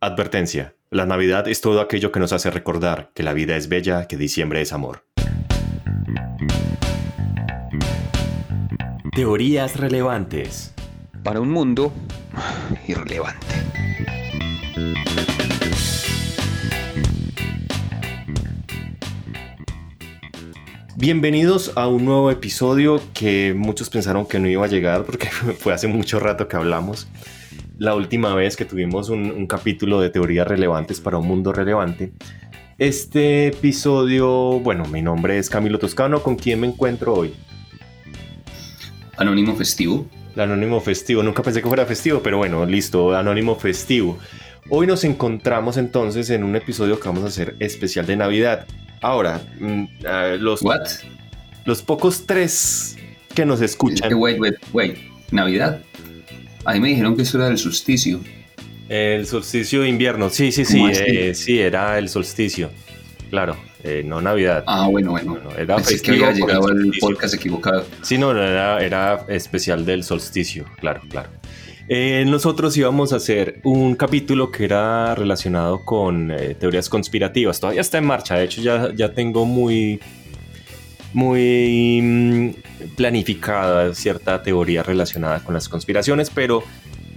Advertencia. 0.00 0.76
La 0.90 1.06
Navidad 1.06 1.48
es 1.48 1.60
todo 1.60 1.80
aquello 1.80 2.12
que 2.12 2.20
nos 2.20 2.32
hace 2.32 2.52
recordar 2.52 3.10
que 3.14 3.24
la 3.24 3.32
vida 3.32 3.56
es 3.56 3.68
bella, 3.68 4.06
que 4.06 4.16
diciembre 4.16 4.60
es 4.60 4.72
amor. 4.72 5.04
Teorías 9.12 9.76
relevantes. 9.76 10.72
Para 11.24 11.40
un 11.40 11.50
mundo 11.50 11.92
irrelevante. 12.86 13.44
Bienvenidos 20.94 21.72
a 21.74 21.88
un 21.88 22.04
nuevo 22.04 22.30
episodio 22.30 23.02
que 23.14 23.52
muchos 23.52 23.90
pensaron 23.90 24.26
que 24.26 24.38
no 24.38 24.46
iba 24.46 24.64
a 24.64 24.68
llegar 24.68 25.02
porque 25.02 25.26
fue 25.58 25.72
hace 25.72 25.88
mucho 25.88 26.20
rato 26.20 26.46
que 26.46 26.54
hablamos. 26.54 27.08
La 27.78 27.94
última 27.94 28.34
vez 28.34 28.56
que 28.56 28.64
tuvimos 28.64 29.08
un, 29.08 29.46
capítulo 29.46 30.00
de 30.00 30.10
teorías 30.10 30.48
relevantes 30.48 31.00
para 31.00 31.16
un 31.16 31.28
mundo 31.28 31.52
relevante. 31.52 32.12
Este 32.76 33.46
episodio, 33.48 34.58
bueno, 34.58 34.84
mi 34.86 35.00
nombre 35.00 35.38
es 35.38 35.48
Camilo 35.48 35.78
Toscano, 35.78 36.20
¿con 36.20 36.34
quién 36.34 36.58
me 36.58 36.66
encuentro 36.66 37.14
hoy? 37.14 37.34
Anónimo 39.16 39.54
Festivo. 39.54 40.06
Anónimo 40.36 40.80
Festivo, 40.80 41.22
nunca 41.22 41.44
pensé 41.44 41.62
que 41.62 41.68
fuera 41.68 41.86
festivo, 41.86 42.20
pero 42.20 42.38
bueno, 42.38 42.66
listo, 42.66 43.14
Anónimo 43.14 43.54
Festivo. 43.54 44.18
Hoy 44.70 44.88
nos 44.88 45.04
encontramos 45.04 45.76
entonces 45.76 46.30
en 46.30 46.42
un 46.42 46.56
episodio 46.56 46.98
que 46.98 47.08
vamos 47.08 47.22
a 47.22 47.28
hacer 47.28 47.54
especial 47.60 48.06
de 48.06 48.16
Navidad. 48.16 48.66
Ahora, 49.00 49.40
mm, 49.60 49.84
los, 50.40 50.62
los 51.64 51.82
pocos 51.82 52.26
tres 52.26 52.96
que 53.36 53.46
nos 53.46 53.60
escuchan. 53.60 54.12
Wait, 54.14 54.40
wait, 54.40 54.56
wait. 54.72 54.98
¿Navidad? 55.30 55.80
A 56.64 56.74
mí 56.74 56.80
me 56.80 56.88
dijeron 56.88 57.16
que 57.16 57.22
eso 57.22 57.38
era 57.38 57.48
el 57.48 57.58
solsticio. 57.58 58.20
El 58.88 59.26
solsticio 59.26 59.82
de 59.82 59.88
invierno, 59.88 60.30
sí, 60.30 60.50
sí, 60.50 60.64
sí, 60.64 60.82
eh, 60.90 61.34
sí, 61.34 61.58
era 61.60 61.98
el 61.98 62.08
solsticio. 62.08 62.70
Claro, 63.30 63.56
eh, 63.84 64.02
no 64.04 64.20
Navidad. 64.20 64.64
Ah, 64.66 64.88
bueno, 64.88 65.10
bueno. 65.10 65.38
era 65.56 65.76
Pensé 65.76 66.00
que 66.00 66.12
había 66.12 66.32
llegado 66.32 66.70
el 66.70 66.92
podcast 66.98 67.34
equivocado. 67.34 67.84
Sí, 68.02 68.18
no, 68.18 68.30
era, 68.32 68.82
era 68.82 69.26
especial 69.28 69.84
del 69.84 70.04
solsticio, 70.04 70.64
claro, 70.80 71.02
claro. 71.08 71.28
Eh, 71.90 72.24
nosotros 72.26 72.76
íbamos 72.76 73.14
a 73.14 73.16
hacer 73.16 73.60
un 73.64 73.94
capítulo 73.94 74.50
que 74.50 74.64
era 74.64 75.14
relacionado 75.14 75.84
con 75.86 76.30
eh, 76.30 76.54
teorías 76.54 76.88
conspirativas. 76.90 77.60
Todavía 77.60 77.80
está 77.80 77.96
en 77.96 78.04
marcha. 78.04 78.34
De 78.34 78.44
hecho, 78.44 78.60
ya, 78.60 78.92
ya 78.94 79.14
tengo 79.14 79.46
muy, 79.46 79.98
muy 81.12 82.00
mm, 82.02 82.50
planificada 82.96 83.94
cierta 83.94 84.42
teoría 84.42 84.82
relacionada 84.82 85.40
con 85.40 85.54
las 85.54 85.68
conspiraciones, 85.68 86.30
pero 86.30 86.62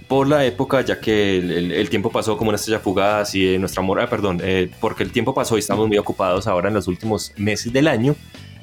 por 0.08 0.28
la 0.28 0.44
época, 0.44 0.82
ya 0.82 1.00
que 1.00 1.38
el, 1.38 1.88
tiempo 1.88 2.10
pasó 2.10 2.36
como 2.36 2.50
una 2.50 2.56
estrella 2.56 2.80
fugaz 2.80 3.34
y 3.34 3.58
nuestro 3.58 3.82
amor, 3.82 3.98
ah, 4.00 4.10
perdón, 4.10 4.40
eh, 4.42 4.70
porque 4.78 5.02
el 5.04 5.10
tiempo 5.10 5.32
pasó 5.32 5.56
y 5.56 5.60
estamos 5.60 5.88
muy 5.88 5.96
ocupados 5.96 6.46
ahora 6.46 6.68
en 6.68 6.74
los 6.74 6.86
últimos 6.86 7.32
meses 7.38 7.72
del 7.72 7.88
año 7.88 8.14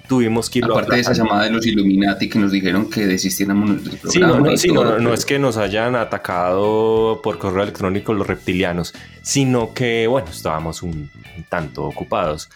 tuvimos 0.09 0.49
que 0.49 0.59
Aparte 0.61 0.95
de 0.95 1.01
esa 1.01 1.13
llamada 1.13 1.43
de 1.45 1.51
los 1.51 1.65
Illuminati 1.65 2.27
que 2.27 2.39
nos 2.39 2.51
dijeron 2.51 2.89
que 2.89 3.05
desistiéramos 3.05 3.83
del 3.85 3.97
programa. 3.97 4.57
Sí, 4.57 4.69
no, 4.69 4.99
no, 4.99 5.13
es 5.13 5.23
que 5.23 5.37
nos 5.37 5.55
hayan 5.55 5.95
atacado 5.95 7.21
por 7.23 7.37
correo 7.37 7.63
electrónico 7.63 8.13
los 8.13 8.27
reptilianos, 8.27 8.93
sino 9.21 9.73
que, 9.73 10.07
bueno, 10.07 10.27
estábamos 10.29 10.81
un, 10.81 11.09
tanto 11.47 11.85
ocupados. 11.85 12.49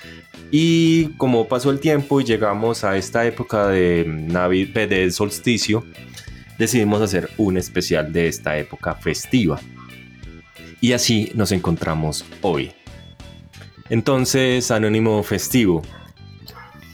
Y 0.51 1.09
como 1.17 1.47
pasó 1.47 1.69
el 1.69 1.79
tiempo 1.79 2.19
y 2.19 2.25
llegamos 2.25 2.83
a 2.83 2.97
esta 2.97 3.25
época 3.25 3.67
de 3.67 4.03
Navidad, 4.07 4.89
del 4.89 5.13
solsticio, 5.13 5.85
decidimos 6.57 7.01
hacer 7.01 7.29
un 7.37 7.57
especial 7.57 8.11
de 8.11 8.27
esta 8.27 8.57
época 8.57 8.95
festiva. 8.95 9.59
Y 10.81 10.91
así 10.93 11.31
nos 11.35 11.51
encontramos 11.51 12.25
hoy. 12.41 12.71
Entonces, 13.89 14.71
Anónimo 14.71 15.21
Festivo, 15.21 15.83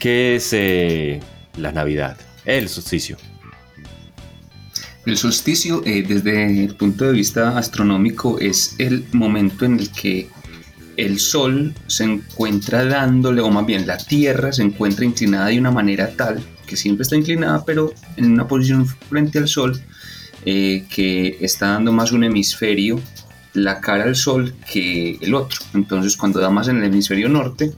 ¿Qué 0.00 0.36
es 0.36 0.54
eh, 0.54 1.20
la 1.58 1.72
Navidad? 1.72 2.16
El 2.46 2.70
solsticio. 2.70 3.18
El 5.04 5.18
solsticio, 5.18 5.82
eh, 5.84 6.02
desde 6.02 6.64
el 6.64 6.74
punto 6.74 7.04
de 7.04 7.12
vista 7.12 7.58
astronómico, 7.58 8.38
es 8.38 8.76
el 8.78 9.04
momento 9.12 9.66
en 9.66 9.78
el 9.78 9.92
que 9.92 10.26
el 10.96 11.20
Sol 11.20 11.74
se 11.86 12.04
encuentra 12.04 12.86
dándole, 12.86 13.42
o 13.42 13.50
más 13.50 13.66
bien 13.66 13.86
la 13.86 13.98
Tierra 13.98 14.52
se 14.52 14.62
encuentra 14.62 15.04
inclinada 15.04 15.48
de 15.48 15.58
una 15.58 15.70
manera 15.70 16.16
tal, 16.16 16.42
que 16.66 16.78
siempre 16.78 17.02
está 17.02 17.16
inclinada, 17.16 17.62
pero 17.66 17.92
en 18.16 18.32
una 18.32 18.48
posición 18.48 18.86
frente 18.86 19.38
al 19.38 19.48
Sol, 19.48 19.82
eh, 20.46 20.86
que 20.88 21.36
está 21.42 21.72
dando 21.72 21.92
más 21.92 22.12
un 22.12 22.24
hemisferio, 22.24 22.98
la 23.52 23.82
cara 23.82 24.04
al 24.04 24.16
Sol, 24.16 24.54
que 24.72 25.18
el 25.20 25.34
otro. 25.34 25.60
Entonces, 25.74 26.16
cuando 26.16 26.40
da 26.40 26.48
más 26.48 26.68
en 26.68 26.78
el 26.78 26.84
hemisferio 26.84 27.28
norte, 27.28 27.72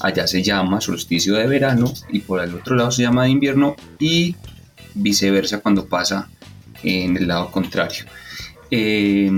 allá 0.00 0.26
se 0.26 0.42
llama 0.42 0.80
solsticio 0.80 1.34
de 1.34 1.46
verano 1.46 1.92
y 2.10 2.20
por 2.20 2.42
el 2.42 2.54
otro 2.54 2.76
lado 2.76 2.90
se 2.90 3.02
llama 3.02 3.24
de 3.24 3.30
invierno 3.30 3.76
y 3.98 4.36
viceversa 4.94 5.60
cuando 5.60 5.86
pasa 5.86 6.28
en 6.82 7.16
el 7.16 7.28
lado 7.28 7.50
contrario. 7.50 8.04
Eh, 8.70 9.30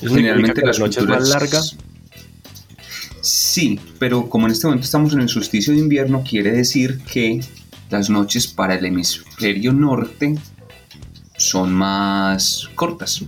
generalmente 0.00 0.64
las 0.64 0.78
noches 0.78 1.04
más 1.04 1.28
largas. 1.28 1.76
Sí, 3.20 3.78
pero 3.98 4.28
como 4.28 4.46
en 4.46 4.52
este 4.52 4.66
momento 4.66 4.84
estamos 4.84 5.12
en 5.12 5.20
el 5.20 5.28
solsticio 5.28 5.72
de 5.72 5.78
invierno, 5.78 6.24
quiere 6.28 6.50
decir 6.50 6.98
que 7.04 7.40
las 7.88 8.10
noches 8.10 8.48
para 8.48 8.74
el 8.74 8.84
hemisferio 8.84 9.72
norte 9.72 10.34
son 11.36 11.72
más 11.72 12.68
cortas. 12.74 13.22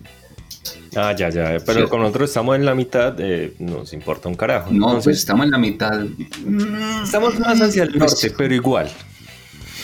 Ah, 0.96 1.12
ya, 1.12 1.28
ya. 1.30 1.56
Pero 1.64 1.88
con 1.88 2.00
nosotros 2.00 2.30
estamos 2.30 2.56
en 2.56 2.64
la 2.64 2.74
mitad, 2.74 3.14
eh, 3.18 3.54
nos 3.58 3.92
importa 3.92 4.28
un 4.28 4.34
carajo. 4.34 4.70
No, 4.72 5.00
pues 5.00 5.18
estamos 5.18 5.44
en 5.46 5.52
la 5.52 5.58
mitad. 5.58 6.04
Estamos 7.02 7.38
más 7.38 7.60
hacia 7.60 7.84
el 7.84 7.92
pues 7.92 8.12
norte, 8.12 8.34
pero 8.36 8.54
igual. 8.54 8.90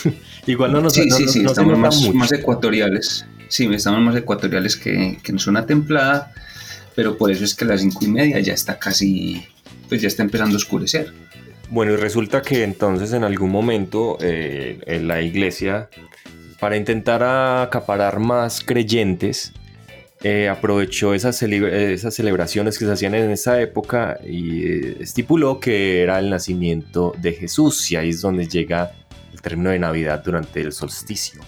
igual 0.47 0.72
no 0.72 0.81
nos 0.81 0.94
Sí, 0.94 1.10
sí, 1.10 1.28
sí, 1.28 1.44
estamos 1.44 1.78
más, 1.78 2.32
ecuatoriales. 2.32 3.26
Sí, 3.48 3.69
estamos 3.72 4.00
más 4.00 4.16
ecuatoriales 4.16 4.76
que, 4.76 5.19
que 5.22 5.32
en 5.32 5.38
zona 5.38 5.66
templada, 5.66 6.32
pero 6.94 7.19
por 7.19 7.31
eso 7.31 7.44
es 7.44 7.54
que 7.54 7.65
a 7.65 7.69
las 7.69 7.81
cinco 7.81 8.04
y 8.04 8.09
media 8.09 8.38
ya 8.41 8.54
está 8.54 8.78
casi, 8.78 9.44
pues 9.88 10.03
ya 10.03 10.09
está 10.09 10.22
empezando 10.22 10.54
a 10.54 10.59
oscurecer. 10.59 11.12
Bueno, 11.71 11.92
y 11.92 11.97
resulta 11.97 12.42
que 12.42 12.65
entonces 12.65 13.12
en 13.12 13.22
algún 13.22 13.50
momento 13.50 14.19
eh, 14.21 14.81
en 14.87 15.06
la 15.06 15.22
iglesia, 15.22 15.88
para 16.59 16.77
intentar 16.77 17.22
acaparar 17.22 18.19
más 18.19 18.60
creyentes, 18.65 19.53
eh, 20.22 20.50
aprovechó 20.50 21.14
esas, 21.14 21.36
celebraciones 21.38 22.78
que 22.78 22.84
se 22.84 22.92
hacían 22.92 23.14
en 23.14 23.31
esa 23.31 23.58
época 23.60 24.19
y 24.22 24.66
eh, 24.66 24.97
estipuló 25.00 25.58
que 25.58 26.03
era 26.03 26.19
el 26.19 26.28
nacimiento 26.28 27.14
de 27.19 27.32
Jesús 27.32 27.91
y 27.91 27.97
ahí 27.97 28.10
es 28.10 28.20
donde 28.20 28.47
llega 28.47 28.92
el 29.32 29.41
término 29.41 29.70
de 29.70 29.78
Navidad 29.78 30.22
durante 30.22 30.60
el 30.60 30.72
solsticio. 30.72 31.41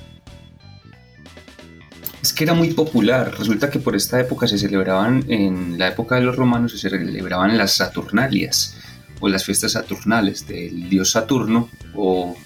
Es 2.23 2.33
que 2.33 2.45
era 2.45 2.55
muy 2.55 2.73
popular. 2.73 3.35
Resulta 3.37 3.69
que 3.69 3.79
por 3.79 3.95
esta 3.95 4.19
época 4.19 4.49
se 4.49 4.57
celebraban, 4.57 5.23
en 5.29 5.79
la 5.79 5.89
época 5.89 6.15
de 6.15 6.23
los 6.23 6.37
romanos, 6.37 6.73
se 6.73 6.89
celebraban 6.89 7.59
las 7.59 7.73
Saturnalias 7.73 8.79
o 9.21 9.29
las 9.29 9.45
fiestas 9.45 9.73
saturnales 9.73 10.47
del 10.47 10.89
dios 10.89 11.11
Saturno 11.11 11.69
o 11.95 12.37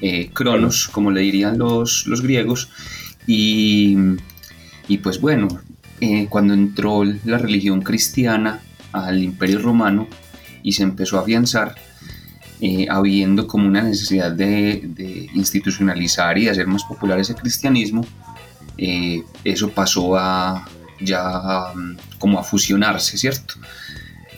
eh, 0.00 0.30
Cronos, 0.32 0.86
como 0.88 1.10
le 1.10 1.22
dirían 1.22 1.58
los, 1.58 2.06
los 2.06 2.20
griegos. 2.20 2.68
Y, 3.26 3.96
y 4.86 4.98
pues 4.98 5.20
bueno, 5.20 5.48
eh, 6.04 6.26
cuando 6.28 6.52
entró 6.52 7.04
la 7.04 7.38
religión 7.38 7.80
cristiana 7.80 8.60
al 8.90 9.22
imperio 9.22 9.60
romano 9.60 10.08
y 10.64 10.72
se 10.72 10.82
empezó 10.82 11.16
a 11.16 11.20
afianzar, 11.20 11.76
eh, 12.60 12.88
habiendo 12.90 13.46
como 13.46 13.68
una 13.68 13.82
necesidad 13.82 14.32
de, 14.32 15.28
institucionalizar 15.32 16.36
y 16.38 16.46
de 16.46 16.50
hacer 16.50 16.66
más 16.66 16.82
popular 16.82 17.20
ese 17.20 17.36
cristianismo, 17.36 18.04
eh, 18.78 19.22
eso 19.44 19.70
pasó 19.70 20.16
a 20.16 20.66
ya 20.98 21.72
como 22.18 22.40
a 22.40 22.42
fusionarse, 22.42 23.16
¿cierto? 23.16 23.54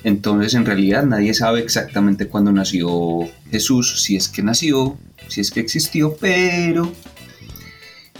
Entonces 0.03 0.53
en 0.53 0.67
realidad 0.67 1.07
nadie 1.07 1.33
sabe 1.33 1.61
exactamente 1.61 2.29
cuándo 2.29 2.53
nació 2.53 3.21
Jesús, 3.51 4.03
si 4.03 4.17
es 4.17 4.29
que 4.29 4.43
nació, 4.43 4.99
si 5.29 5.41
es 5.41 5.51
que 5.51 5.61
existió, 5.61 6.15
pero 6.21 6.93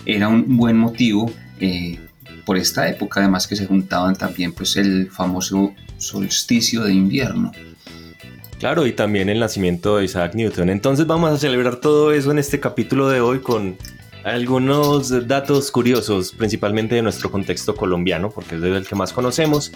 era 0.07 0.29
un 0.29 0.57
buen 0.57 0.79
motivo 0.79 1.31
por 2.45 2.57
esta 2.57 2.89
época, 2.89 3.21
además 3.21 3.47
que 3.47 3.57
se 3.57 3.67
juntaban 3.67 4.17
también 4.17 4.53
pues 4.53 4.77
el 4.77 5.11
famoso 5.11 5.75
solsticio 5.99 6.83
de 6.85 6.93
invierno. 6.93 7.53
Claro, 8.59 8.87
y 8.87 8.93
también 8.93 9.29
el 9.29 9.41
nacimiento 9.41 9.99
de 9.99 10.05
Isaac 10.05 10.35
Newton. 10.35 10.71
Entonces 10.71 11.07
vamos 11.07 11.31
a 11.31 11.39
celebrar 11.39 11.77
todo 11.77 12.13
eso 12.13 12.31
en 12.31 12.39
este 12.39 12.61
capítulo 12.61 13.09
de 13.09 13.21
hoy 13.21 13.41
con 13.41 13.77
algunos 14.25 15.29
datos 15.29 15.71
curiosos, 15.71 16.33
principalmente 16.33 16.95
de 16.95 17.03
nuestro 17.03 17.31
contexto 17.31 17.75
colombiano, 17.75 18.31
porque 18.31 18.57
es 18.57 18.63
el 18.63 18.87
que 18.87 18.95
más 18.95 19.13
conocemos. 19.13 19.71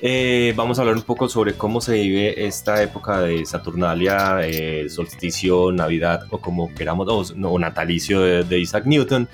Eh, 0.00 0.52
vamos 0.56 0.78
a 0.78 0.82
hablar 0.82 0.96
un 0.96 1.02
poco 1.02 1.28
sobre 1.28 1.54
cómo 1.54 1.80
se 1.80 1.92
vive 1.92 2.44
esta 2.44 2.82
época 2.82 3.20
de 3.20 3.46
Saturnalia, 3.46 4.40
eh, 4.42 4.88
solsticio, 4.88 5.70
Navidad 5.70 6.24
o 6.30 6.38
como 6.38 6.74
queramos, 6.74 7.32
o, 7.40 7.58
natalicio 7.60 8.42
de 8.42 8.58
Isaac 8.58 8.86
Newton. 8.86 9.28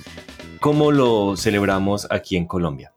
¿Cómo 0.60 0.90
lo 0.90 1.36
celebramos 1.36 2.08
aquí 2.10 2.36
en 2.36 2.46
Colombia? 2.46 2.92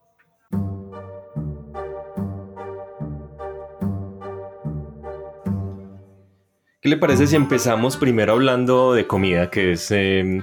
¿Qué 6.82 6.90
le 6.90 6.98
parece 6.98 7.28
si 7.28 7.36
empezamos 7.36 7.98
primero 7.98 8.34
hablando 8.34 8.94
de 8.94 9.06
comida, 9.06 9.52
que 9.52 9.74
es 9.74 9.92
em, 9.92 10.42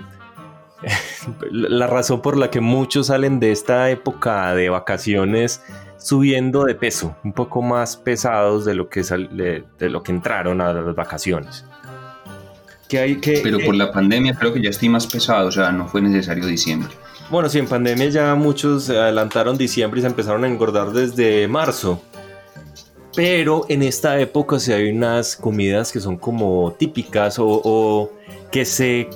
la 1.50 1.88
razón 1.88 2.22
por 2.22 2.36
la 2.36 2.50
que 2.50 2.60
muchos 2.60 3.08
salen 3.08 3.40
de 3.40 3.50
esta 3.50 3.90
época 3.90 4.54
de 4.54 4.68
vacaciones 4.68 5.64
subiendo 5.96 6.64
de 6.64 6.76
peso, 6.76 7.16
un 7.24 7.32
poco 7.32 7.62
más 7.62 7.96
pesados 7.96 8.64
de 8.64 8.74
lo 8.76 8.88
que, 8.88 9.02
de, 9.02 9.64
de 9.76 9.90
lo 9.90 10.04
que 10.04 10.12
entraron 10.12 10.60
a 10.60 10.72
las 10.72 10.94
vacaciones? 10.94 11.66
Hay 12.96 13.16
que, 13.16 13.40
Pero 13.42 13.58
por 13.58 13.74
la 13.74 13.92
pandemia 13.92 14.34
creo 14.34 14.52
que 14.52 14.62
ya 14.62 14.70
estoy 14.70 14.88
más 14.88 15.06
pesado, 15.06 15.48
o 15.48 15.52
sea, 15.52 15.72
no 15.72 15.86
fue 15.86 16.00
necesario 16.00 16.46
diciembre. 16.46 16.90
Bueno, 17.30 17.48
sí, 17.50 17.58
en 17.58 17.66
pandemia 17.66 18.08
ya 18.08 18.34
muchos 18.34 18.88
adelantaron 18.88 19.58
diciembre 19.58 20.00
y 20.00 20.02
se 20.02 20.06
empezaron 20.06 20.44
a 20.44 20.48
engordar 20.48 20.92
desde 20.92 21.46
marzo. 21.46 22.02
Pero 23.14 23.66
en 23.68 23.82
esta 23.82 24.18
época 24.18 24.58
sí 24.58 24.72
hay 24.72 24.90
unas 24.90 25.36
comidas 25.36 25.92
que 25.92 26.00
son 26.00 26.16
como 26.16 26.72
típicas 26.78 27.36
o, 27.38 28.12
que, 28.50 28.64
se, 28.64 29.10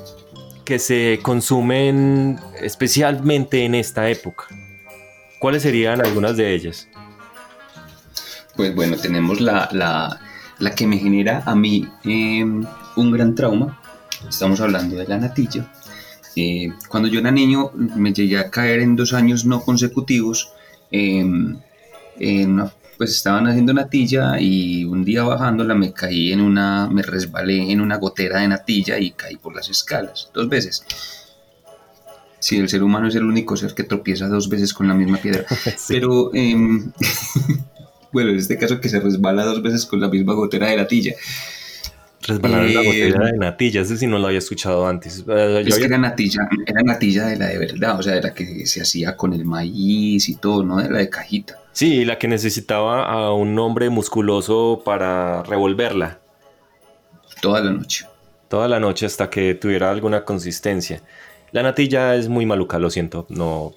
que 0.64 0.78
se 0.78 1.20
consumen 1.22 2.38
especialmente 2.60 3.64
en 3.64 3.74
esta 3.74 4.10
época. 4.10 4.46
¿Cuáles 5.38 5.62
serían 5.62 6.04
algunas 6.04 6.36
de 6.36 6.52
ellas? 6.52 6.88
Pues 8.56 8.74
bueno, 8.74 8.96
tenemos 8.96 9.40
la, 9.40 9.68
la, 9.72 10.20
que 10.70 10.86
me 10.86 10.98
genera 10.98 11.42
a 11.44 11.54
mí 11.54 11.86
em, 12.04 12.64
un 12.96 13.10
gran 13.10 13.34
trauma. 13.34 13.80
Estamos 14.28 14.60
hablando 14.60 14.96
de 14.96 15.06
la 15.06 15.18
natilla 15.18 15.68
eh, 16.36 16.72
cuando 16.88 17.08
yo 17.08 17.20
era 17.20 17.30
niño 17.30 17.72
me 17.74 18.12
llegué 18.12 18.38
a 18.38 18.50
caer 18.50 18.80
en 18.80 18.96
dos 18.96 19.12
años 19.12 19.44
no 19.44 19.60
consecutivos. 19.60 20.52
pues 22.98 23.10
estaban 23.10 23.48
haciendo 23.48 23.72
natilla 23.74 24.38
y 24.38 24.84
un 24.84 25.04
día 25.04 25.24
bajándola 25.24 25.74
me 25.74 25.92
caí 25.92 26.32
en 26.32 26.40
una, 26.40 26.88
me 26.88 27.02
resbalé 27.02 27.72
en 27.72 27.80
una 27.80 27.96
gotera 27.96 28.40
de 28.40 28.48
natilla 28.48 28.98
y 28.98 29.10
caí 29.12 29.36
por 29.36 29.56
las 29.56 29.68
escalas 29.68 30.30
dos 30.32 30.48
veces. 30.48 30.84
Sí, 32.38 32.58
el 32.58 32.68
ser 32.68 32.82
humano 32.82 33.08
es 33.08 33.14
el 33.14 33.24
único 33.24 33.56
ser 33.56 33.74
que 33.74 33.84
tropieza 33.84 34.26
dos 34.28 34.48
veces 34.48 34.74
con 34.74 34.88
la 34.88 34.94
misma 34.94 35.18
piedra. 35.18 35.44
Pero, 35.88 36.30
em, 36.34 36.92
bueno, 38.12 38.30
en 38.30 38.38
este 38.38 38.58
caso 38.58 38.80
que 38.80 38.88
se 38.88 39.00
resbala 39.00 39.44
dos 39.44 39.62
veces 39.62 39.86
con 39.86 40.00
la 40.00 40.08
misma 40.08 40.34
gotera 40.34 40.68
de 40.68 40.76
natilla. 40.76 41.14
Resbalar 42.22 42.70
la 42.70 42.82
botella 42.82 43.18
de 43.18 43.38
natilla, 43.38 43.80
ese 43.80 43.96
sí 43.96 44.06
no 44.06 44.18
lo 44.18 44.26
había 44.26 44.38
escuchado 44.38 44.86
antes. 44.86 45.24
Eh, 45.26 45.64
es 45.66 45.78
que 45.78 45.86
era 45.86 45.98
natilla, 45.98 46.48
era 46.66 46.82
natilla 46.82 47.26
de 47.26 47.36
la 47.36 47.46
de 47.48 47.58
verdad, 47.58 47.98
o 47.98 48.02
sea, 48.02 48.14
de 48.14 48.22
la 48.22 48.32
que 48.32 48.64
se 48.66 48.80
hacía 48.80 49.16
con 49.16 49.32
el 49.32 49.44
maíz 49.44 50.28
y 50.28 50.36
todo, 50.36 50.62
no 50.62 50.76
de 50.78 50.88
la 50.88 50.98
de 50.98 51.08
cajita. 51.08 51.58
Sí, 51.72 52.04
la 52.04 52.18
que 52.18 52.28
necesitaba 52.28 53.10
a 53.10 53.32
un 53.32 53.58
hombre 53.58 53.88
musculoso 53.90 54.82
para 54.84 55.42
revolverla. 55.42 56.20
Toda 57.40 57.60
la 57.60 57.72
noche. 57.72 58.06
Toda 58.48 58.68
la 58.68 58.78
noche 58.78 59.06
hasta 59.06 59.28
que 59.30 59.54
tuviera 59.54 59.90
alguna 59.90 60.24
consistencia. 60.24 61.02
La 61.50 61.62
natilla 61.62 62.14
es 62.14 62.28
muy 62.28 62.46
maluca, 62.46 62.78
lo 62.78 62.90
siento, 62.90 63.26
no, 63.30 63.74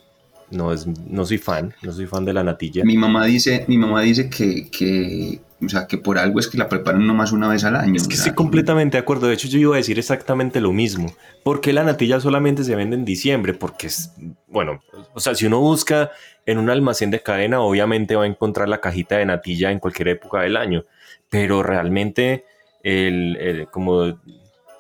no, 0.52 0.72
es, 0.74 0.88
no 0.88 1.26
soy 1.26 1.38
fan, 1.38 1.74
no 1.82 1.92
soy 1.92 2.06
fan 2.06 2.26
de 2.26 2.34
la 2.34 2.44
natilla. 2.44 2.84
Mi 2.84 2.98
mamá 2.98 3.26
dice, 3.26 3.66
mi 3.68 3.78
mamá 3.78 4.02
dice 4.02 4.30
que, 4.30 4.70
que 4.70 5.42
o 5.64 5.70
sea, 5.70 5.88
que 5.88 5.98
por 5.98 6.18
algo 6.18 6.40
es 6.40 6.48
que 6.48 6.58
la 6.58 6.68
preparan 6.68 7.06
nomás 7.08 7.32
una 7.32 7.48
vez 7.48 7.64
al 7.64 7.76
año. 7.76 7.96
Es 7.96 8.08
que 8.08 8.16
estoy 8.16 8.34
completamente 8.34 8.98
de 8.98 9.02
acuerdo. 9.02 9.28
De 9.28 9.34
hecho, 9.34 9.48
yo 9.48 9.58
iba 9.58 9.76
a 9.76 9.78
decir 9.78 9.98
exactamente 9.98 10.60
lo 10.60 10.74
mismo. 10.74 11.14
¿Por 11.44 11.62
qué 11.62 11.72
la 11.74 11.84
natilla 11.84 12.20
solamente 12.20 12.64
se 12.64 12.76
vende 12.76 12.96
en 12.96 13.06
diciembre? 13.06 13.54
Porque 13.54 13.88
es, 13.88 14.14
bueno, 14.48 14.82
o 15.14 15.20
sea, 15.20 15.34
si 15.34 15.46
uno 15.46 15.60
busca 15.60 16.12
en 16.46 16.58
un 16.58 16.70
almacén 16.70 17.10
de 17.10 17.22
cadena, 17.22 17.62
obviamente 17.62 18.16
va 18.16 18.24
a 18.24 18.28
encontrar 18.28 18.68
la 18.68 18.82
cajita 18.82 19.18
de 19.18 19.26
natilla 19.26 19.72
en 19.72 19.80
cualquier 19.80 20.10
época 20.10 20.42
del 20.42 20.58
año. 20.58 20.84
Pero 21.30 21.64
realmente, 21.64 22.46
el, 22.84 23.68
como, 23.72 24.20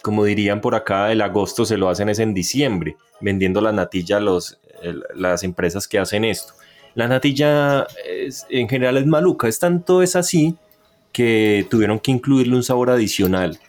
como 0.04 0.26
dirían 0.26 0.60
por 0.60 0.76
acá, 0.76 1.12
el 1.12 1.22
agosto 1.22 1.66
se 1.66 1.78
lo 1.78 1.90
hacen 1.90 2.10
es 2.10 2.20
en 2.20 2.34
diciembre, 2.34 2.98
vendiendo 3.22 3.62
la 3.62 3.72
natilla 3.72 4.18
a 4.18 4.20
los, 4.20 4.60
las 5.16 5.44
empresas 5.44 5.88
que 5.88 6.00
hacen 6.00 6.26
esto. 6.26 6.54
La 6.94 7.08
natilla 7.08 7.88
en 8.50 8.70
general 8.70 8.98
es 8.98 9.06
maluca, 9.06 9.48
es 9.48 9.60
tanto 9.60 10.02
es 10.02 10.16
así 10.16 10.56
que 11.12 11.68
tuvieron 11.70 12.00
que 12.00 12.12
incluirle 12.12 12.56
un 12.56 12.64
sabor 12.64 12.90
adicional 12.90 13.60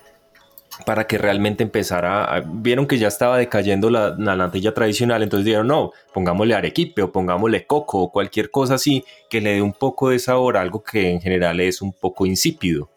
para 0.84 1.06
que 1.06 1.16
realmente 1.16 1.62
empezara, 1.62 2.42
vieron 2.46 2.86
que 2.86 2.98
ya 2.98 3.08
estaba 3.08 3.38
decayendo 3.38 3.88
la, 3.88 4.14
natilla 4.16 4.74
tradicional, 4.74 5.22
entonces 5.22 5.46
dijeron, 5.46 5.68
no, 5.68 5.92
pongámosle 6.12 6.54
arequipe 6.54 7.02
o 7.02 7.10
pongámosle 7.10 7.66
coco 7.66 8.02
o 8.02 8.12
cualquier 8.12 8.50
cosa 8.50 8.74
así 8.74 9.04
que 9.30 9.40
le 9.40 9.54
dé 9.54 9.62
un 9.62 9.72
poco 9.72 10.10
de 10.10 10.18
sabor, 10.18 10.56
algo 10.56 10.82
que 10.82 11.10
en 11.10 11.20
general 11.20 11.60
es 11.60 11.80
un 11.80 11.92
poco 11.92 12.26
insípido. 12.26 12.90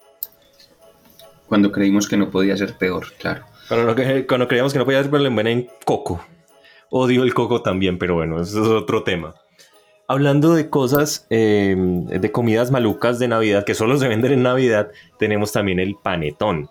Cuando 1.48 1.71
creímos 1.71 2.07
que 2.07 2.18
no 2.18 2.30
podía 2.30 2.57
ser 2.57 2.74
peor, 2.74 3.07
claro. 3.18 3.45
Cuando, 3.68 3.95
cuando 4.27 4.48
creíamos 4.48 4.74
que 4.74 4.80
no 4.80 4.86
podía 4.86 5.01
ser 5.01 5.10
peor, 5.10 5.21
le 5.21 5.51
en 5.51 5.69
coco. 5.86 6.24
Odio 6.92 7.24
el 7.24 7.34
coco 7.34 7.62
también, 7.62 7.98
pero 7.98 8.16
bueno, 8.16 8.42
eso 8.42 8.62
es 8.62 8.68
otro 8.68 9.04
tema. 9.04 9.36
Hablando 10.08 10.56
de 10.56 10.70
cosas, 10.70 11.28
em, 11.30 12.08
de 12.08 12.32
comidas 12.32 12.72
malucas 12.72 13.20
de 13.20 13.28
Navidad, 13.28 13.64
que 13.64 13.76
solo 13.76 13.98
se 13.98 14.08
venden 14.08 14.32
en 14.32 14.44
Navidad, 14.44 14.90
tenemos 15.20 15.52
también 15.52 15.80
el 15.80 15.96
panetón. 15.96 16.68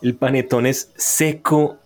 El 0.00 0.14
panetón 0.14 0.64
es 0.64 0.90
seco. 0.96 1.76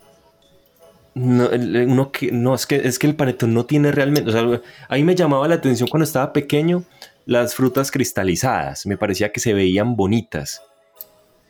No, 1.15 1.50
es, 1.50 2.67
que, 2.67 2.77
es 2.77 2.99
que 2.99 3.06
el 3.06 3.17
panetón 3.17 3.55
no 3.55 3.67
tiene 3.67 3.91
realmente. 3.91 4.31
O 4.31 4.33
sea, 4.33 4.61
a 4.89 4.94
mí 4.94 5.03
me 5.03 5.17
llamaba 5.17 5.49
la 5.49 5.56
atención 5.56 5.89
cuando 5.89 6.05
estaba 6.05 6.33
pequeño 6.33 6.85
las 7.27 7.55
frutas 7.55 7.91
cristalizadas. 7.91 8.87
Me 8.87 8.97
parecía 8.97 9.33
que 9.33 9.41
se 9.41 9.55
veían 9.55 9.97
bonitas. 9.97 10.62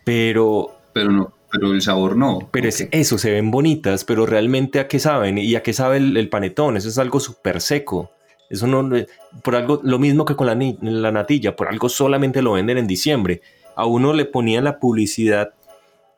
Pero. 0.05 0.75
Pero 0.95 1.11
no, 1.11 1.33
pero 1.53 1.73
el 1.73 1.83
sabor 1.83 2.17
no. 2.17 2.49
Pero 2.51 2.69
es 2.69 2.89
eso, 2.91 3.19
se 3.19 3.31
ven 3.31 3.51
bonitas, 3.51 4.05
pero 4.05 4.27
realmente 4.27 4.81
a 4.81 4.89
qué 4.89 4.99
saben 4.99 5.39
y 5.39 5.55
a 5.55 5.63
qué 5.63 5.73
sabe 5.73 5.99
el 5.99 6.29
panetón. 6.29 6.77
Eso 6.77 6.89
es 6.89 6.99
algo 6.99 7.21
súper 7.21 7.61
seco. 7.61 8.11
Eso 8.53 8.67
no, 8.67 8.91
por 9.43 9.57
algo, 9.57 9.81
lo 9.83 9.99
mismo 9.99 10.27
que 10.27 10.37
con 10.37 10.47
la, 10.47 10.59
la 10.83 11.11
natilla, 11.11 11.57
por 11.57 11.69
algo 11.69 11.89
solamente 11.89 12.43
lo 12.43 12.53
venden 12.53 12.77
en 12.77 12.87
diciembre. 12.87 13.41
A 13.77 13.87
uno 13.87 14.13
le 14.13 14.27
ponían 14.27 14.65
la 14.65 14.79
publicidad 14.79 15.55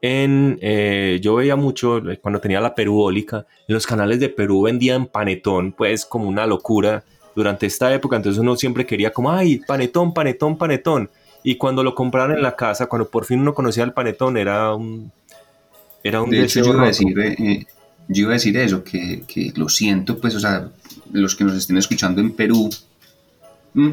en, 0.07 0.59
eh, 0.61 1.21
yo 1.23 1.37
veía 1.37 1.57
mucho 1.57 1.99
eh, 2.11 2.19
cuando 2.21 2.41
tenía 2.41 2.61
la 2.61 2.75
perubólica, 2.75 3.47
en 3.69 3.75
los 3.75 3.87
canales 3.87 4.21
de 4.21 4.29
Perú 4.29 4.63
vendían 4.63 5.07
panetón, 5.07 5.73
pues 5.73 6.05
como 6.05 6.29
una 6.29 6.45
locura 6.45 7.05
durante 7.35 7.67
esta 7.67 7.95
época, 7.95 8.17
entonces 8.17 8.39
uno 8.39 8.57
siempre 8.57 8.85
quería 8.85 9.13
como, 9.13 9.31
ay, 9.31 9.61
panetón, 9.67 10.13
panetón, 10.13 10.59
panetón. 10.59 11.11
Y 11.43 11.57
cuando 11.57 11.83
lo 11.83 11.95
compraron 11.95 12.37
en 12.37 12.43
la 12.43 12.57
casa, 12.57 12.87
cuando 12.87 13.09
por 13.09 13.25
fin 13.25 13.41
uno 13.41 13.55
conocía 13.55 13.85
el 13.85 13.93
panetón, 13.93 14.37
era 14.37 14.75
un... 14.75 15.13
Era 16.05 16.21
un 16.21 16.29
de 16.29 16.43
hecho, 16.43 16.63
yo 16.63 16.75
iba, 16.75 16.85
a 16.85 16.89
decir, 16.89 17.19
eh, 17.19 17.65
yo 18.09 18.23
iba 18.25 18.33
a 18.33 18.35
decir 18.35 18.55
eso, 18.59 18.85
que, 18.85 19.23
que, 19.27 19.53
lo 19.57 19.71
siento, 19.71 20.19
pues, 20.19 20.35
o 20.35 20.41
sea, 20.41 20.69
los 21.13 21.35
que 21.35 21.45
nos 21.45 21.57
estén 21.57 21.79
escuchando 21.79 22.21
en 22.21 22.33
Perú, 22.33 22.69
mm, 23.73 23.91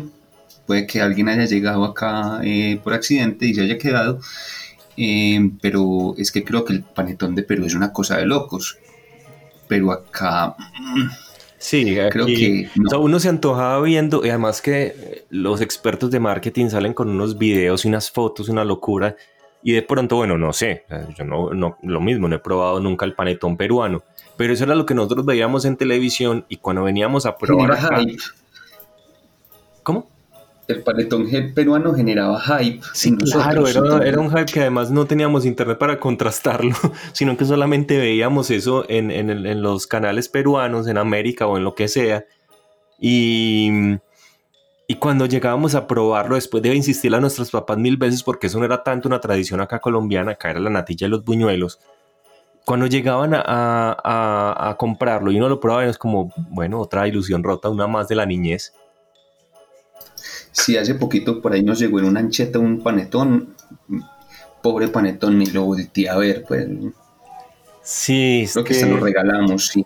puede 0.67 0.85
que 0.85 0.99
alguien 0.99 1.29
haya 1.29 1.45
llegado 1.45 1.85
acá 1.85 2.41
eh, 2.43 2.81
por 2.83 2.93
accidente 2.93 3.45
y 3.45 3.53
se 3.53 3.61
haya 3.61 3.77
quedado, 3.77 4.19
eh, 4.97 5.51
pero 5.61 6.13
es 6.17 6.33
que 6.33 6.43
creo 6.43 6.65
que 6.65 6.73
el 6.73 6.83
panetón 6.83 7.33
de 7.33 7.43
Perú 7.43 7.65
es 7.65 7.75
una 7.75 7.93
cosa 7.93 8.17
de 8.17 8.25
locos. 8.25 8.77
Pero 9.69 9.93
acá... 9.93 10.53
Mm, 10.81 11.09
sí, 11.57 11.95
creo 12.11 12.25
que 12.25 12.69
uno 12.99 13.21
se 13.21 13.29
antojaba 13.29 13.81
viendo, 13.83 14.25
y 14.25 14.29
además 14.29 14.61
que 14.61 15.23
los 15.29 15.61
expertos 15.61 16.11
de 16.11 16.19
marketing 16.19 16.67
salen 16.67 16.93
con 16.93 17.07
unos 17.07 17.37
videos 17.37 17.85
y 17.85 17.87
unas 17.87 18.11
fotos, 18.11 18.49
una 18.49 18.65
locura, 18.65 19.15
y 19.63 19.73
de 19.73 19.81
pronto, 19.81 20.15
bueno, 20.15 20.37
no 20.37 20.53
sé, 20.53 20.85
yo 21.15 21.23
no, 21.23 21.51
no, 21.51 21.77
lo 21.83 22.01
mismo, 22.01 22.27
no 22.27 22.35
he 22.35 22.39
probado 22.39 22.79
nunca 22.79 23.05
el 23.05 23.13
panetón 23.13 23.57
peruano, 23.57 24.03
pero 24.37 24.53
eso 24.53 24.63
era 24.63 24.75
lo 24.75 24.85
que 24.85 24.95
nosotros 24.95 25.25
veíamos 25.25 25.65
en 25.65 25.77
televisión 25.77 26.45
y 26.49 26.57
cuando 26.57 26.83
veníamos 26.83 27.25
a 27.25 27.37
probar... 27.37 27.77
¿Cómo? 29.83 30.07
El 30.67 30.83
panetón 30.83 31.27
peruano 31.53 31.93
generaba 31.93 32.39
hype. 32.39 32.81
Sí, 32.93 33.15
claro, 33.17 33.67
era, 33.67 34.19
un 34.19 34.29
hype 34.29 34.45
que 34.45 34.61
además 34.61 34.89
no 34.89 35.05
teníamos 35.05 35.45
internet 35.45 35.77
para 35.77 35.99
contrastarlo, 35.99 36.75
sino 37.13 37.35
que 37.35 37.45
solamente 37.45 37.97
veíamos 37.97 38.51
eso 38.51 38.85
en, 38.87 39.11
en 39.11 39.61
los 39.61 39.87
canales 39.87 40.29
peruanos, 40.29 40.87
en 40.87 40.97
América 40.97 41.47
o 41.47 41.57
en 41.57 41.63
lo 41.63 41.75
que 41.75 41.87
sea. 41.87 42.25
Y 42.99 43.97
y 44.87 44.95
cuando 44.95 45.25
llegábamos 45.25 45.75
a 45.75 45.87
probarlo, 45.87 46.35
después 46.35 46.61
de 46.63 46.75
insistir 46.75 47.13
a 47.15 47.19
nuestros 47.19 47.51
papás 47.51 47.77
mil 47.77 47.97
veces, 47.97 48.23
porque 48.23 48.47
eso 48.47 48.59
no 48.59 48.65
era 48.65 48.83
tanto 48.83 49.07
una 49.07 49.21
tradición 49.21 49.61
acá 49.61 49.79
colombiana, 49.79 50.31
acá 50.31 50.51
era 50.51 50.59
la 50.59 50.69
natilla 50.69 51.07
y 51.07 51.09
los 51.09 51.23
buñuelos, 51.23 51.79
cuando 52.65 52.87
llegaban 52.87 53.31
a, 53.33 54.75
comprarlo 54.77 55.31
y 55.31 55.37
uno 55.37 55.49
lo 55.49 55.59
probaba, 55.59 55.85
es 55.85 55.97
como, 55.97 56.31
bueno, 56.49 56.79
otra 56.79 57.07
ilusión 57.07 57.43
rota, 57.43 57.69
una 57.69 57.87
más 57.87 58.07
de 58.07 58.15
la 58.15 58.25
niñez. 58.25 58.73
Sí, 60.51 60.77
hace 60.77 60.95
poquito 60.95 61.41
por 61.41 61.53
ahí 61.53 61.63
nos 61.63 61.79
llegó 61.79 61.99
en 61.99 62.05
una 62.05 62.19
ancheta 62.19 62.59
un 62.59 62.81
panetón, 62.81 63.55
pobre 64.61 64.89
panetón, 64.89 65.37
ni 65.39 65.45
lo 65.47 65.63
volteé 65.63 66.09
a 66.09 66.17
ver, 66.17 66.43
pues. 66.47 66.67
Sí, 67.81 68.47
Creo 68.51 68.63
que, 68.63 68.73
que 68.73 68.79
se 68.79 68.89
lo 68.89 68.97
regalamos, 68.97 69.67
sí. 69.67 69.85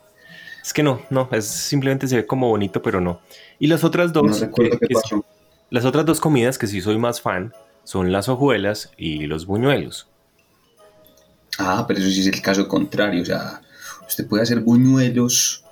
Es 0.61 0.73
que 0.73 0.81
no, 0.81 1.01
no, 1.11 1.29
es 1.31 1.45
simplemente 1.45 2.07
se 2.07 2.15
ve 2.17 2.25
como 2.25 2.49
bonito, 2.49 2.81
pero 2.81 2.99
no. 2.99 3.21
Y 3.59 3.67
las 3.67 3.83
otras 3.83 4.11
dos, 4.13 4.45
las 5.69 5.85
otras 5.85 6.05
dos 6.05 6.19
comidas 6.19 6.57
que 6.57 6.67
sí 6.67 6.81
soy 6.81 6.97
más 6.97 7.21
fan 7.21 7.53
son 7.83 8.11
las 8.11 8.29
hojuelas 8.29 8.91
y 8.97 9.27
los 9.27 9.45
buñuelos. 9.45 10.07
Ah, 11.57 11.85
pero 11.87 11.99
eso 11.99 12.09
sí 12.09 12.21
es 12.21 12.27
el 12.27 12.41
caso 12.41 12.67
contrario. 12.67 13.21
O 13.21 13.25
sea, 13.25 13.61
usted 14.07 14.27
puede 14.27 14.43
hacer 14.43 14.59
buñuelos 14.59 15.63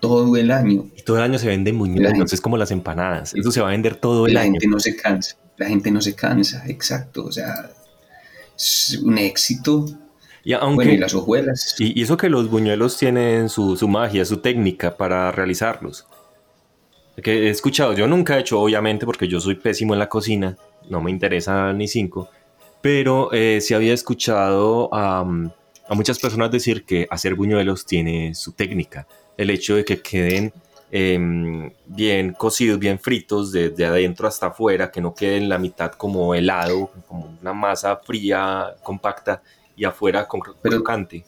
todo 0.00 0.36
el 0.36 0.50
año. 0.50 0.86
Y 0.96 1.02
todo 1.02 1.18
el 1.18 1.22
año 1.22 1.38
se 1.38 1.46
venden 1.46 1.78
buñuelos, 1.78 2.32
es 2.32 2.40
como 2.40 2.56
las 2.56 2.70
empanadas. 2.70 3.34
Eso 3.34 3.52
se 3.52 3.60
va 3.60 3.68
a 3.68 3.70
vender 3.72 3.96
todo 3.96 4.26
el 4.26 4.34
la 4.34 4.40
año. 4.40 4.54
La 4.54 4.60
gente 4.60 4.68
no 4.68 4.80
se 4.80 4.96
cansa. 4.96 5.36
La 5.56 5.66
gente 5.66 5.90
no 5.90 6.00
se 6.00 6.14
cansa, 6.14 6.64
exacto. 6.66 7.24
O 7.24 7.32
sea, 7.32 7.70
es 8.56 9.00
un 9.02 9.18
éxito. 9.18 9.86
Y 10.44 10.52
aunque, 10.52 10.76
bueno, 10.76 10.92
y 10.92 10.98
las 10.98 11.14
hojuelas. 11.14 11.74
Y, 11.78 12.00
eso 12.00 12.16
que 12.16 12.28
los 12.28 12.48
buñuelos 12.50 12.96
tienen 12.96 13.48
su, 13.48 13.76
su 13.76 13.88
magia, 13.88 14.24
su 14.24 14.38
técnica 14.38 14.96
para 14.96 15.30
realizarlos. 15.32 16.06
Que 17.22 17.46
he 17.46 17.50
escuchado, 17.50 17.94
yo 17.94 18.06
nunca 18.06 18.36
he 18.36 18.40
hecho, 18.40 18.60
obviamente, 18.60 19.06
porque 19.06 19.26
yo 19.28 19.40
soy 19.40 19.56
pésimo 19.56 19.92
en 19.94 19.98
la 19.98 20.08
cocina, 20.08 20.56
no 20.88 21.00
me 21.00 21.10
interesa 21.10 21.72
ni 21.72 21.88
cinco, 21.88 22.28
pero 22.80 23.32
eh, 23.32 23.60
sí 23.60 23.74
había 23.74 23.92
escuchado 23.92 24.88
a, 24.92 25.20
a 25.20 25.94
muchas 25.94 26.18
personas 26.18 26.50
decir 26.50 26.84
que 26.84 27.06
hacer 27.10 27.34
buñuelos 27.34 27.86
tiene 27.86 28.34
su 28.34 28.52
técnica. 28.52 29.06
El 29.36 29.50
hecho 29.50 29.76
de 29.76 29.84
que 29.84 30.00
queden 30.00 30.52
eh, 30.90 31.70
bien 31.86 32.32
cocidos, 32.32 32.78
bien 32.78 32.98
fritos, 32.98 33.52
desde 33.52 33.84
adentro 33.84 34.26
hasta 34.26 34.46
afuera, 34.46 34.90
que 34.90 35.00
no 35.00 35.14
queden 35.14 35.48
la 35.48 35.58
mitad 35.58 35.92
como 35.92 36.34
helado, 36.34 36.90
como 37.06 37.36
una 37.40 37.52
masa 37.52 37.96
fría, 37.96 38.74
compacta, 38.82 39.42
y 39.76 39.84
afuera 39.84 40.26
con 40.26 40.40
crocante. 40.40 41.24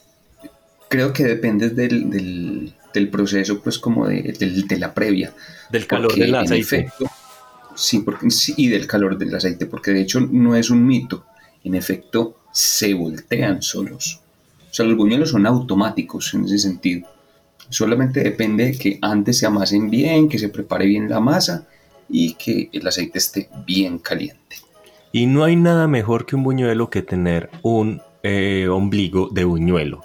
Creo 0.89 1.13
que 1.13 1.23
depende 1.23 1.69
del, 1.69 2.09
del, 2.09 2.73
del 2.93 3.09
proceso, 3.09 3.61
pues 3.61 3.79
como 3.79 4.07
de, 4.07 4.35
de, 4.37 4.63
de 4.63 4.77
la 4.77 4.93
previa. 4.93 5.33
Del 5.69 5.87
calor 5.87 6.09
porque, 6.09 6.25
del 6.25 6.35
aceite. 6.35 6.61
Efecto, 6.61 7.05
sí, 7.75 7.99
porque, 7.99 8.29
sí, 8.29 8.53
y 8.57 8.67
del 8.67 8.87
calor 8.87 9.17
del 9.17 9.33
aceite, 9.33 9.65
porque 9.65 9.91
de 9.91 10.01
hecho 10.01 10.19
no 10.19 10.55
es 10.55 10.69
un 10.69 10.85
mito. 10.85 11.25
En 11.63 11.75
efecto, 11.75 12.37
se 12.51 12.93
voltean 12.93 13.61
solos. 13.61 14.21
O 14.69 14.73
sea, 14.73 14.85
los 14.85 14.97
buñuelos 14.97 15.31
son 15.31 15.45
automáticos 15.45 16.33
en 16.33 16.45
ese 16.45 16.57
sentido. 16.57 17.07
Solamente 17.69 18.21
depende 18.21 18.65
de 18.65 18.77
que 18.77 18.99
antes 19.01 19.37
se 19.37 19.45
amasen 19.45 19.89
bien, 19.89 20.27
que 20.27 20.39
se 20.39 20.49
prepare 20.49 20.85
bien 20.85 21.09
la 21.09 21.19
masa 21.19 21.67
y 22.09 22.33
que 22.33 22.69
el 22.73 22.85
aceite 22.85 23.17
esté 23.17 23.49
bien 23.65 23.99
caliente. 23.99 24.57
Y 25.13 25.25
no 25.25 25.43
hay 25.43 25.55
nada 25.55 25.87
mejor 25.87 26.25
que 26.25 26.35
un 26.35 26.43
buñuelo 26.43 26.89
que 26.89 27.01
tener 27.01 27.49
un 27.61 28.01
eh, 28.23 28.67
ombligo 28.69 29.29
de 29.29 29.43
buñuelo. 29.43 30.03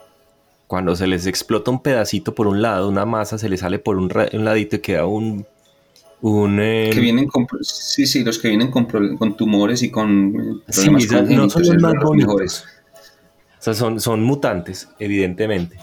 Cuando 0.66 0.96
se 0.96 1.06
les 1.06 1.26
explota 1.26 1.70
un 1.70 1.80
pedacito 1.80 2.35
por 2.35 2.46
un 2.46 2.61
lado, 2.61 2.88
una 2.88 3.06
masa 3.06 3.38
se 3.38 3.49
le 3.49 3.56
sale 3.56 3.78
por 3.78 3.96
un, 3.96 4.11
un 4.32 4.44
ladito 4.44 4.76
y 4.76 4.78
queda 4.80 5.06
un... 5.06 5.46
un 6.20 6.58
eh... 6.61 6.90
que 6.92 7.00
vienen 7.00 7.28
con, 7.28 7.46
sí, 7.62 8.06
sí, 8.06 8.25
los 8.25 8.38
que 8.38 8.49
vienen 8.49 8.70
con, 8.70 8.87
con 9.16 9.37
tumores 9.37 9.82
y 9.82 9.90
con... 9.90 10.62
Sí, 10.68 10.90
no 10.90 11.49
son 11.49 11.62
los 11.62 11.82
más 11.82 11.94
bonitos. 12.02 12.64
O 13.58 13.62
sea, 13.62 13.75
son, 13.75 14.00
son 14.00 14.23
mutantes, 14.25 14.88
evidentemente. 14.99 15.76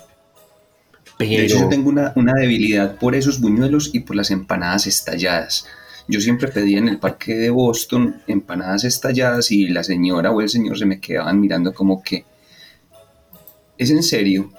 Pero... 1.17 1.31
De 1.31 1.45
hecho, 1.45 1.59
yo 1.59 1.69
tengo 1.69 1.89
una, 1.89 2.11
una, 2.15 2.33
debilidad 2.33 2.97
por 2.97 3.15
esos 3.15 3.39
buñuelos 3.39 3.91
y 3.93 4.01
por 4.01 4.17
las 4.17 4.31
empanadas 4.31 4.87
estalladas. 4.87 5.65
Yo 6.09 6.19
siempre 6.19 6.49
pedía 6.49 6.79
en 6.79 6.89
el 6.89 6.99
parque 6.99 7.35
de 7.35 7.49
Boston 7.49 8.21
empanadas 8.27 8.83
estalladas 8.83 9.51
y 9.51 9.67
la 9.69 9.83
señora 9.83 10.31
o 10.31 10.41
el 10.41 10.49
señor 10.49 10.77
se 10.77 10.85
me 10.85 10.99
quedaban 10.99 11.39
mirando 11.39 11.73
como 11.73 12.03
que, 12.03 12.25
¿es 13.77 13.89
en 13.89 14.03
serio? 14.03 14.51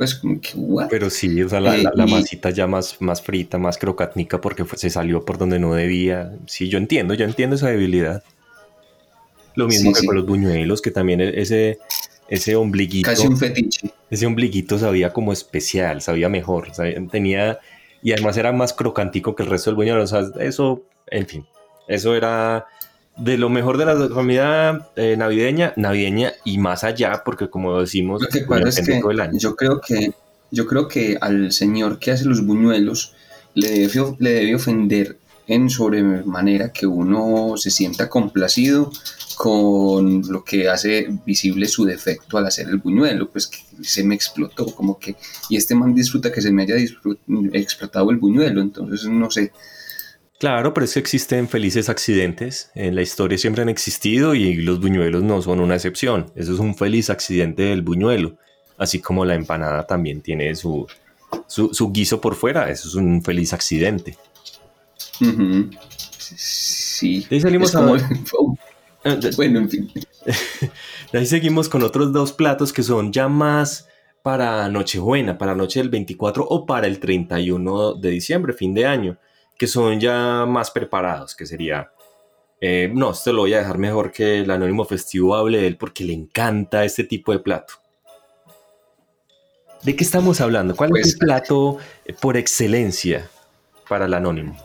Pues 0.00 0.14
como 0.14 0.40
que, 0.40 0.52
¿what? 0.54 0.86
Pero 0.88 1.10
sí, 1.10 1.42
o 1.42 1.48
sea, 1.50 1.60
la, 1.60 1.76
eh, 1.76 1.82
la, 1.82 1.92
la 1.94 2.06
y... 2.06 2.10
masita 2.10 2.48
ya 2.48 2.66
más, 2.66 2.96
más 3.02 3.20
frita, 3.20 3.58
más 3.58 3.76
crocatnica 3.76 4.40
porque 4.40 4.64
fue, 4.64 4.78
se 4.78 4.88
salió 4.88 5.26
por 5.26 5.36
donde 5.36 5.58
no 5.58 5.74
debía. 5.74 6.32
Sí, 6.46 6.70
yo 6.70 6.78
entiendo, 6.78 7.12
yo 7.12 7.26
entiendo 7.26 7.56
esa 7.56 7.68
debilidad. 7.68 8.24
Lo 9.56 9.66
mismo 9.66 9.90
sí, 9.90 9.92
que 9.92 10.00
sí. 10.00 10.06
con 10.06 10.16
los 10.16 10.24
buñuelos, 10.24 10.80
que 10.80 10.90
también 10.90 11.20
ese, 11.20 11.80
ese 12.28 12.56
ombliguito. 12.56 13.10
Casi 13.10 13.26
un 13.26 13.36
fetiche. 13.36 13.92
Ese 14.08 14.24
ombliguito 14.24 14.78
sabía 14.78 15.12
como 15.12 15.34
especial, 15.34 16.00
sabía 16.00 16.30
mejor, 16.30 16.74
sabía, 16.74 16.98
tenía. 17.10 17.58
Y 18.02 18.12
además 18.12 18.38
era 18.38 18.52
más 18.52 18.72
crocantico 18.72 19.34
que 19.34 19.42
el 19.42 19.50
resto 19.50 19.68
del 19.68 19.76
buñuelo. 19.76 20.02
O 20.02 20.06
sea, 20.06 20.22
eso, 20.40 20.82
en 21.08 21.26
fin, 21.26 21.46
eso 21.88 22.16
era 22.16 22.64
de 23.20 23.38
lo 23.38 23.50
mejor 23.50 23.78
de 23.78 23.84
la 23.84 24.08
comida 24.08 24.90
eh, 24.96 25.14
navideña, 25.16 25.72
navideña 25.76 26.32
y 26.44 26.58
más 26.58 26.84
allá, 26.84 27.22
porque 27.24 27.48
como 27.48 27.80
decimos, 27.80 28.22
lo 28.22 28.28
que 28.28 28.40
pasa 28.40 28.68
es 28.68 28.86
que 28.86 29.02
yo 29.38 29.56
creo 29.56 29.80
que 29.80 30.12
yo 30.50 30.66
creo 30.66 30.88
que 30.88 31.16
al 31.20 31.52
señor 31.52 31.98
que 31.98 32.10
hace 32.10 32.24
los 32.24 32.44
buñuelos 32.44 33.14
le 33.54 33.70
debe, 33.70 34.16
le 34.18 34.30
debe 34.30 34.54
ofender 34.54 35.18
en 35.46 35.68
sobremanera 35.68 36.72
que 36.72 36.86
uno 36.86 37.54
se 37.56 37.70
sienta 37.70 38.08
complacido 38.08 38.90
con 39.36 40.22
lo 40.28 40.44
que 40.44 40.68
hace 40.68 41.08
visible 41.24 41.66
su 41.66 41.84
defecto 41.84 42.36
al 42.36 42.46
hacer 42.46 42.68
el 42.68 42.78
buñuelo, 42.78 43.30
pues 43.30 43.46
que 43.46 43.58
se 43.82 44.04
me 44.04 44.14
explotó, 44.14 44.66
como 44.66 44.98
que, 44.98 45.16
y 45.48 45.56
este 45.56 45.74
man 45.74 45.94
disfruta 45.94 46.30
que 46.30 46.42
se 46.42 46.52
me 46.52 46.62
haya 46.62 46.76
explotado 47.52 48.10
el 48.10 48.18
buñuelo, 48.18 48.60
entonces 48.60 49.04
no 49.06 49.30
sé. 49.30 49.50
Claro, 50.40 50.72
pero 50.72 50.86
es 50.86 50.94
que 50.94 51.00
existen 51.00 51.50
felices 51.50 51.90
accidentes, 51.90 52.70
en 52.74 52.94
la 52.94 53.02
historia 53.02 53.36
siempre 53.36 53.60
han 53.60 53.68
existido 53.68 54.34
y 54.34 54.54
los 54.54 54.80
buñuelos 54.80 55.22
no 55.22 55.42
son 55.42 55.60
una 55.60 55.74
excepción, 55.74 56.32
eso 56.34 56.54
es 56.54 56.58
un 56.58 56.74
feliz 56.74 57.10
accidente 57.10 57.64
del 57.64 57.82
buñuelo, 57.82 58.38
así 58.78 59.00
como 59.00 59.26
la 59.26 59.34
empanada 59.34 59.86
también 59.86 60.22
tiene 60.22 60.54
su, 60.54 60.86
su, 61.46 61.74
su 61.74 61.92
guiso 61.92 62.22
por 62.22 62.36
fuera, 62.36 62.70
eso 62.70 62.88
es 62.88 62.94
un 62.94 63.22
feliz 63.22 63.52
accidente. 63.52 64.16
Uh 65.20 65.26
-huh. 65.26 65.78
Sí. 66.18 67.26
Y 67.28 67.40
salimos 67.40 67.72
como... 67.72 67.96
a... 67.96 67.98
Bueno, 69.36 69.58
en 69.58 69.68
fin. 69.68 69.92
Ahí 71.12 71.26
seguimos 71.26 71.68
con 71.68 71.82
otros 71.82 72.14
dos 72.14 72.32
platos 72.32 72.72
que 72.72 72.82
son 72.82 73.12
ya 73.12 73.28
más 73.28 73.88
para 74.22 74.68
Nochebuena, 74.70 75.36
para 75.36 75.54
noche 75.54 75.80
del 75.80 75.90
24 75.90 76.46
o 76.48 76.64
para 76.64 76.86
el 76.86 76.98
31 76.98 77.94
de 77.94 78.10
diciembre, 78.10 78.54
fin 78.54 78.72
de 78.72 78.86
año, 78.86 79.18
que 79.60 79.66
son 79.66 80.00
ya 80.00 80.46
más 80.46 80.70
preparados, 80.70 81.34
que 81.34 81.44
sería... 81.44 81.90
Eh, 82.62 82.90
no, 82.94 83.10
esto 83.10 83.30
lo 83.30 83.42
voy 83.42 83.52
a 83.52 83.58
dejar 83.58 83.76
mejor 83.76 84.10
que 84.10 84.40
el 84.40 84.50
anónimo 84.50 84.86
festivo 84.86 85.34
hable 85.34 85.58
de 85.58 85.66
él 85.66 85.76
porque 85.76 86.02
le 86.02 86.14
encanta 86.14 86.82
este 86.82 87.04
tipo 87.04 87.30
de 87.32 87.40
plato. 87.40 87.74
¿De 89.82 89.94
qué 89.94 90.02
estamos 90.02 90.40
hablando? 90.40 90.74
¿Cuál 90.74 90.88
pues, 90.88 91.08
es 91.08 91.12
el 91.12 91.18
plato 91.18 91.76
por 92.22 92.38
excelencia 92.38 93.28
para 93.86 94.06
el 94.06 94.14
anónimo? 94.14 94.56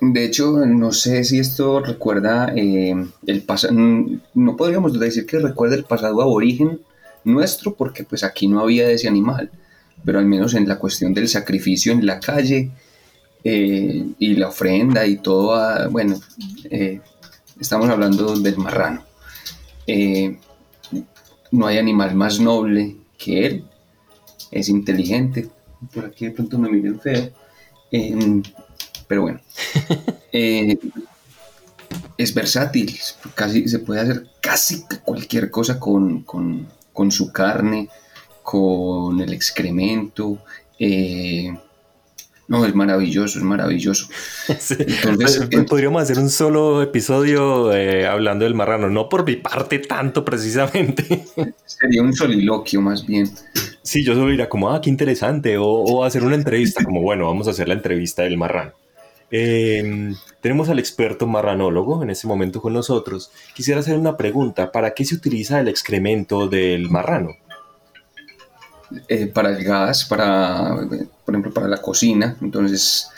De 0.00 0.24
hecho, 0.24 0.64
no 0.64 0.92
sé 0.92 1.24
si 1.24 1.40
esto 1.40 1.80
recuerda 1.80 2.52
eh, 2.54 2.94
el 3.26 3.42
pasado, 3.42 3.74
no 3.74 4.56
podríamos 4.56 4.96
decir 5.00 5.26
que 5.26 5.40
recuerda 5.40 5.74
el 5.74 5.84
pasado 5.84 6.22
aborigen 6.22 6.82
nuestro, 7.24 7.74
porque 7.74 8.04
pues 8.04 8.22
aquí 8.22 8.46
no 8.46 8.60
había 8.60 8.88
ese 8.92 9.08
animal, 9.08 9.50
pero 10.04 10.20
al 10.20 10.26
menos 10.26 10.54
en 10.54 10.68
la 10.68 10.78
cuestión 10.78 11.14
del 11.14 11.28
sacrificio 11.28 11.90
en 11.90 12.06
la 12.06 12.20
calle 12.20 12.70
eh, 13.44 14.06
y 14.18 14.34
la 14.34 14.48
ofrenda 14.48 15.06
y 15.06 15.18
todo, 15.18 15.54
a, 15.54 15.88
bueno, 15.88 16.20
eh, 16.70 17.00
estamos 17.60 17.88
hablando 17.88 18.36
del 18.36 18.56
marrano. 18.58 19.04
Eh, 19.86 20.38
no 21.50 21.66
hay 21.66 21.78
animal 21.78 22.14
más 22.14 22.40
noble 22.40 22.96
que 23.16 23.46
él, 23.46 23.64
es 24.50 24.68
inteligente, 24.68 25.48
por 25.92 26.06
aquí 26.06 26.26
de 26.26 26.32
pronto 26.32 26.58
me 26.58 26.68
miren 26.68 27.00
feo. 27.00 27.30
Eh, 27.90 28.42
pero 29.06 29.22
bueno, 29.22 29.40
es 32.18 32.34
versátil, 32.34 32.98
casi, 33.34 33.68
se 33.68 33.78
puede 33.78 34.00
hacer 34.00 34.26
casi 34.40 34.84
cualquier 35.04 35.50
cosa 35.50 35.78
con, 35.80 36.22
con, 36.24 36.68
con 36.92 37.10
su 37.10 37.32
carne, 37.32 37.88
con 38.42 39.20
el 39.20 39.32
excremento. 39.32 40.38
Eh, 40.78 41.56
no, 42.48 42.64
es 42.64 42.74
maravilloso, 42.74 43.38
es 43.38 43.44
maravilloso. 43.44 44.08
Sí. 44.58 44.76
Entonces, 44.78 45.48
pues, 45.50 45.64
podríamos 45.64 46.02
hacer 46.02 46.18
un 46.18 46.30
solo 46.30 46.82
episodio 46.82 47.74
eh, 47.74 48.06
hablando 48.06 48.44
del 48.44 48.54
marrano, 48.54 48.88
no 48.88 49.08
por 49.08 49.24
mi 49.24 49.36
parte 49.36 49.78
tanto 49.78 50.24
precisamente. 50.24 51.26
Sería 51.66 52.02
un 52.02 52.14
soliloquio 52.14 52.80
más 52.80 53.06
bien. 53.06 53.30
Sí, 53.82 54.04
yo 54.04 54.14
solo 54.14 54.30
diría 54.30 54.48
como, 54.48 54.70
ah, 54.72 54.80
qué 54.80 54.90
interesante, 54.90 55.58
o, 55.58 55.66
o 55.66 56.04
hacer 56.04 56.24
una 56.24 56.34
entrevista, 56.34 56.82
como, 56.82 57.02
bueno, 57.02 57.26
vamos 57.26 57.46
a 57.48 57.50
hacer 57.50 57.68
la 57.68 57.74
entrevista 57.74 58.22
del 58.22 58.36
marrano. 58.36 58.72
Eh, 59.30 60.14
tenemos 60.40 60.68
al 60.68 60.78
experto 60.78 61.26
marranólogo 61.26 62.02
en 62.02 62.10
este 62.10 62.26
momento 62.26 62.60
con 62.60 62.72
nosotros. 62.72 63.30
Quisiera 63.54 63.80
hacer 63.80 63.98
una 63.98 64.16
pregunta. 64.16 64.72
¿Para 64.72 64.94
qué 64.94 65.04
se 65.04 65.14
utiliza 65.14 65.60
el 65.60 65.68
excremento 65.68 66.48
del 66.48 66.88
marrano? 66.90 67.36
Eh, 69.06 69.26
para 69.26 69.50
el 69.50 69.62
gas, 69.64 70.06
para, 70.06 70.74
por 71.24 71.34
ejemplo, 71.34 71.52
para 71.52 71.68
la 71.68 71.76
cocina. 71.76 72.36
Entonces 72.40 73.08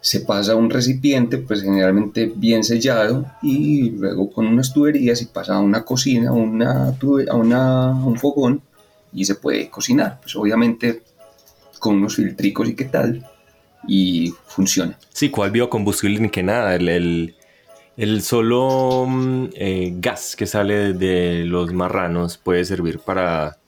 se 0.00 0.20
pasa 0.20 0.52
a 0.52 0.56
un 0.56 0.70
recipiente, 0.70 1.38
pues 1.38 1.62
generalmente 1.62 2.32
bien 2.34 2.64
sellado, 2.64 3.24
y 3.42 3.90
luego 3.90 4.30
con 4.30 4.46
unas 4.46 4.72
tuberías 4.72 5.22
y 5.22 5.26
pasa 5.26 5.54
a 5.54 5.60
una 5.60 5.84
cocina, 5.84 6.32
una, 6.32 6.88
a 6.88 7.36
una, 7.36 7.90
un 7.90 8.18
fogón, 8.18 8.60
y 9.12 9.24
se 9.24 9.36
puede 9.36 9.70
cocinar. 9.70 10.18
Pues 10.20 10.34
obviamente 10.36 11.02
con 11.78 11.96
unos 11.96 12.16
filtricos 12.16 12.68
y 12.68 12.74
qué 12.74 12.86
tal, 12.86 13.24
y 13.86 14.34
funciona. 14.46 14.98
Sí, 15.12 15.30
cuál 15.30 15.52
biocombustible 15.52 16.18
ni 16.20 16.28
que 16.28 16.42
nada. 16.42 16.74
El, 16.74 16.88
el, 16.88 17.34
El 17.96 18.22
solo 18.22 19.06
mm, 19.08 19.50
eh, 19.54 19.92
gas 20.00 20.34
que 20.34 20.46
sale 20.46 20.92
de 20.92 21.44
los 21.44 21.72
marranos 21.72 22.36
puede 22.36 22.64
servir 22.64 22.98
para, 22.98 23.58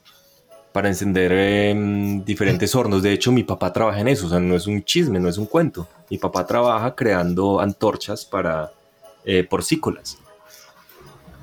para 0.77 0.89
encender 0.89 1.31
em, 1.31 2.23
diferentes 2.23 2.75
hornos. 2.75 3.01
De 3.01 3.11
hecho, 3.11 3.31
mi 3.31 3.43
papá 3.43 3.73
trabaja 3.73 3.99
en 3.99 4.09
eso, 4.09 4.27
o 4.27 4.29
sea, 4.29 4.39
no 4.39 4.55
es 4.55 4.67
un 4.67 4.83
chisme, 4.83 5.19
no 5.19 5.27
es 5.27 5.39
un 5.39 5.47
cuento. 5.47 5.87
Mi 6.11 6.19
papá 6.19 6.45
trabaja 6.45 6.93
creando 6.93 7.59
antorchas 7.59 8.23
para 8.25 8.71
eh, 9.25 9.43
porcícolas. 9.43 10.19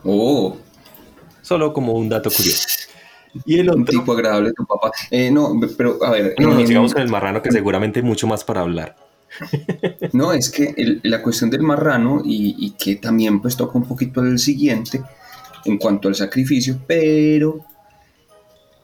Oh. 0.04 0.56
Solo 1.42 1.72
como 1.72 1.94
un 1.94 2.08
dato 2.08 2.30
curioso. 2.30 2.68
Y 3.44 3.58
el 3.58 3.68
Un 3.70 3.84
tipo 3.84 4.12
agradable 4.12 4.52
tu 4.52 4.64
papá. 4.64 4.92
Eh, 5.10 5.32
no, 5.32 5.58
pero 5.76 5.98
a 6.04 6.12
ver. 6.12 6.36
No, 6.38 6.54
nos 6.54 6.68
sigamos 6.68 6.92
con 6.92 7.02
el 7.02 7.08
marrano, 7.08 7.42
que 7.42 7.50
seguramente 7.50 7.98
hay 7.98 8.06
mucho 8.06 8.28
más 8.28 8.44
para 8.44 8.60
hablar. 8.60 8.94
No, 10.12 10.32
es 10.32 10.48
que 10.48 10.72
el- 10.76 11.00
la 11.02 11.20
cuestión 11.22 11.50
del 11.50 11.62
marrano 11.62 12.22
y, 12.24 12.54
y 12.56 12.70
que 12.78 12.94
también 12.94 13.40
pues 13.42 13.56
toca 13.56 13.76
un 13.76 13.84
poquito 13.88 14.20
el 14.20 14.38
siguiente 14.38 15.02
en 15.64 15.76
cuanto 15.78 16.06
al 16.06 16.14
sacrificio, 16.14 16.78
pero 16.86 17.66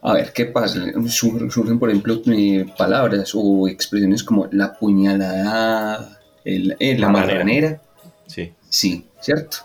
a 0.02 0.14
ver, 0.14 0.32
¿qué 0.32 0.46
pasa? 0.46 0.80
Sur- 1.08 1.50
Surgen, 1.52 1.78
por 1.78 1.90
ejemplo, 1.90 2.20
eh, 2.26 2.66
palabras 2.76 3.32
o 3.34 3.68
expresiones 3.68 4.24
como 4.24 4.48
la 4.52 4.74
puñalada, 4.78 6.18
el- 6.44 6.76
eh, 6.80 6.96
la 6.98 7.08
Marranera. 7.08 7.38
marranera, 7.44 7.82
Sí. 8.26 8.52
sí, 8.68 9.06
¿cierto? 9.20 9.58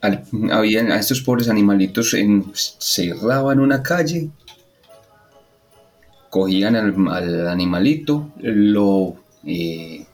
Al- 0.00 0.24
habían 0.50 0.90
a 0.90 0.98
estos 0.98 1.20
pobres 1.20 1.48
animalitos 1.48 2.14
en, 2.14 2.50
cerraban 2.54 3.60
una 3.60 3.82
calle, 3.82 4.30
cogían 6.30 6.74
al, 6.76 6.94
al 7.08 7.48
animalito, 7.48 8.30
lo, 8.40 9.16
eh, 9.46 10.04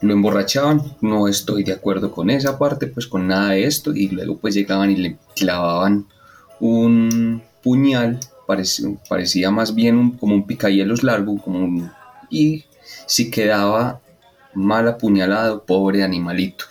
lo 0.00 0.12
emborrachaban, 0.12 0.82
no 1.00 1.28
estoy 1.28 1.64
de 1.64 1.72
acuerdo 1.72 2.10
con 2.12 2.30
esa 2.30 2.58
parte, 2.58 2.86
pues 2.86 3.06
con 3.06 3.26
nada 3.26 3.50
de 3.50 3.64
esto, 3.64 3.94
y 3.94 4.08
luego 4.08 4.38
pues 4.38 4.54
llegaban 4.54 4.90
y 4.90 4.96
le 4.96 5.16
clavaban 5.34 6.06
un 6.60 7.42
puñal, 7.64 8.20
parecía, 8.46 8.88
parecía 9.08 9.50
más 9.50 9.74
bien 9.74 9.96
un- 9.96 10.16
como 10.18 10.34
un 10.34 10.46
picahielos 10.46 11.02
largo, 11.02 11.36
como 11.42 11.58
un- 11.64 11.90
y 12.30 12.64
si 13.06 13.30
quedaba 13.30 14.00
mal 14.54 14.86
apuñalado, 14.86 15.64
pobre 15.64 16.04
animalito. 16.04 16.66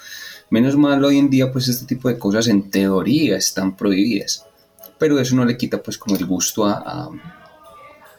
Menos 0.50 0.78
mal 0.78 1.04
hoy 1.04 1.18
en 1.18 1.30
día 1.30 1.52
pues 1.52 1.68
este 1.68 1.86
tipo 1.88 2.08
de 2.08 2.18
cosas 2.20 2.48
en 2.48 2.70
teoría 2.70 3.36
están 3.38 3.76
prohibidas, 3.76 4.46
pero 5.00 5.20
eso 5.20 5.36
no 5.36 5.44
le 5.46 5.58
quita 5.58 5.82
pues 5.82 5.98
como 5.98 6.16
el 6.16 6.26
gusto 6.26 6.66
a, 6.66 6.74
a- 6.74 7.10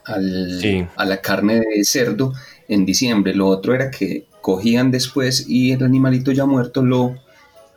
al- 0.07 0.59
Sí. 0.61 0.85
a 0.97 1.05
la 1.07 1.21
carne 1.23 1.61
de 1.61 1.85
cerdo 1.85 2.33
en 2.69 2.85
diciembre. 2.85 3.35
Lo 3.35 3.47
otro 3.49 3.75
era 3.75 3.91
que 3.91 4.27
cogían 4.43 4.91
después 4.91 5.47
y 5.49 5.73
el 5.73 5.83
animalito 5.83 6.33
ya 6.33 6.45
muerto 6.45 6.83
lo 6.83 7.15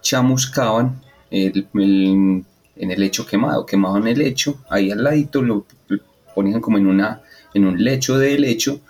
chamuscaban 0.02 1.02
el- 1.32 1.68
el- 1.76 2.44
en 2.80 2.92
el 2.92 3.00
lecho 3.00 3.26
quemado, 3.26 3.66
quemaban 3.66 4.08
el 4.08 4.20
lecho 4.20 4.60
ahí 4.70 4.92
al 4.92 5.04
ladito, 5.04 5.42
lo, 5.42 5.66
lo 5.88 6.00
ponían 6.36 6.62
como 6.62 6.78
en, 6.78 6.88
una, 6.88 7.22
en 7.54 7.66
un 7.66 7.84
lecho 7.84 8.18
de 8.18 8.38
lecho, 8.40 8.82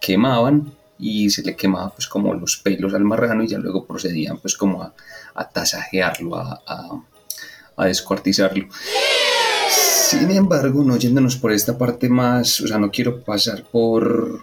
quemaban 0.00 0.72
y 0.98 1.30
se 1.30 1.42
le 1.42 1.54
quemaba 1.56 1.90
pues 1.90 2.06
como 2.08 2.34
los 2.34 2.56
pelos 2.56 2.92
al 2.94 3.04
marrano 3.04 3.42
y 3.44 3.48
ya 3.48 3.58
luego 3.58 3.84
procedían 3.86 4.38
pues 4.38 4.56
como 4.56 4.82
a, 4.82 4.92
a 5.34 5.48
tasajearlo, 5.48 6.36
a, 6.36 6.60
a- 6.66 7.02
a 7.76 7.86
descuartizarlo. 7.86 8.66
Sin 9.70 10.30
embargo, 10.32 10.82
no 10.82 10.96
yéndonos 10.96 11.36
por 11.36 11.52
esta 11.52 11.78
parte 11.78 12.08
más, 12.08 12.60
o 12.60 12.66
sea, 12.66 12.78
no 12.78 12.90
quiero 12.90 13.22
pasar 13.22 13.62
por... 13.64 14.40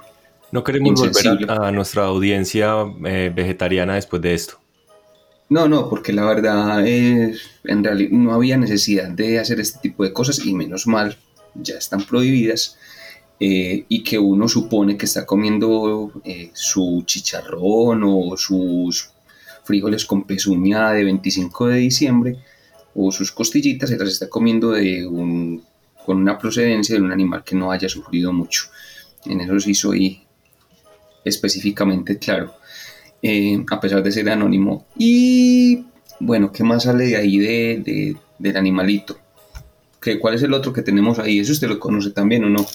No 0.51 0.63
queremos 0.63 0.93
volver 1.01 1.51
a 1.51 1.71
nuestra 1.71 2.05
audiencia 2.05 2.75
eh, 3.05 3.31
vegetariana 3.35 3.95
después 3.95 4.21
de 4.21 4.33
esto. 4.35 4.59
No, 5.47 5.67
no, 5.67 5.89
porque 5.89 6.11
la 6.11 6.25
verdad 6.25 6.85
es, 6.87 7.41
en 7.65 7.83
realidad 7.83 8.11
no 8.11 8.33
había 8.33 8.57
necesidad 8.57 9.09
de 9.09 9.39
hacer 9.39 9.59
este 9.59 9.79
tipo 9.79 10.03
de 10.03 10.11
cosas 10.11 10.43
y 10.43 10.53
menos 10.53 10.87
mal, 10.87 11.17
ya 11.53 11.75
están 11.75 12.03
prohibidas 12.03 12.77
eh, 13.39 13.85
y 13.87 14.03
que 14.03 14.17
uno 14.17 14.47
supone 14.47 14.97
que 14.97 15.05
está 15.05 15.25
comiendo 15.25 16.11
eh, 16.23 16.49
su 16.53 17.03
chicharrón 17.05 18.01
o 18.05 18.35
sus 18.37 19.11
frijoles 19.63 20.05
con 20.05 20.23
pezuña 20.23 20.91
de 20.91 21.03
25 21.03 21.67
de 21.67 21.77
diciembre 21.77 22.39
o 22.95 23.11
sus 23.11 23.31
costillitas 23.31 23.89
se 23.89 23.97
las 23.97 24.09
está 24.09 24.29
comiendo 24.29 24.71
de 24.71 25.05
un, 25.05 25.63
con 26.05 26.17
una 26.17 26.39
procedencia 26.39 26.95
de 26.95 27.01
un 27.01 27.11
animal 27.11 27.43
que 27.43 27.55
no 27.55 27.71
haya 27.71 27.89
sufrido 27.89 28.31
mucho. 28.31 28.63
En 29.25 29.41
eso 29.41 29.59
sí 29.59 29.75
soy 29.75 30.23
específicamente 31.25 32.17
claro, 32.17 32.55
eh, 33.27 33.65
a 33.71 33.79
pesar 33.81 34.03
de 34.03 34.11
ser 34.11 34.29
anónimo. 34.29 34.85
Y 34.97 35.85
bueno, 36.19 36.51
¿qué 36.51 36.63
más 36.63 36.83
sale 36.83 37.05
de 37.05 37.15
ahí 37.17 37.37
de, 37.39 37.81
de- 37.83 38.15
del 38.37 38.57
animalito? 38.57 39.17
¿Qué, 40.01 40.19
¿Cuál 40.19 40.35
es 40.35 40.43
el 40.43 40.53
otro 40.53 40.71
que 40.73 40.83
tenemos 40.83 41.17
ahí? 41.17 41.39
¿Eso 41.39 41.51
usted 41.53 41.67
lo 41.67 41.79
conoce 41.79 42.11
también 42.11 42.43
o 42.43 42.49
no? 42.49 42.65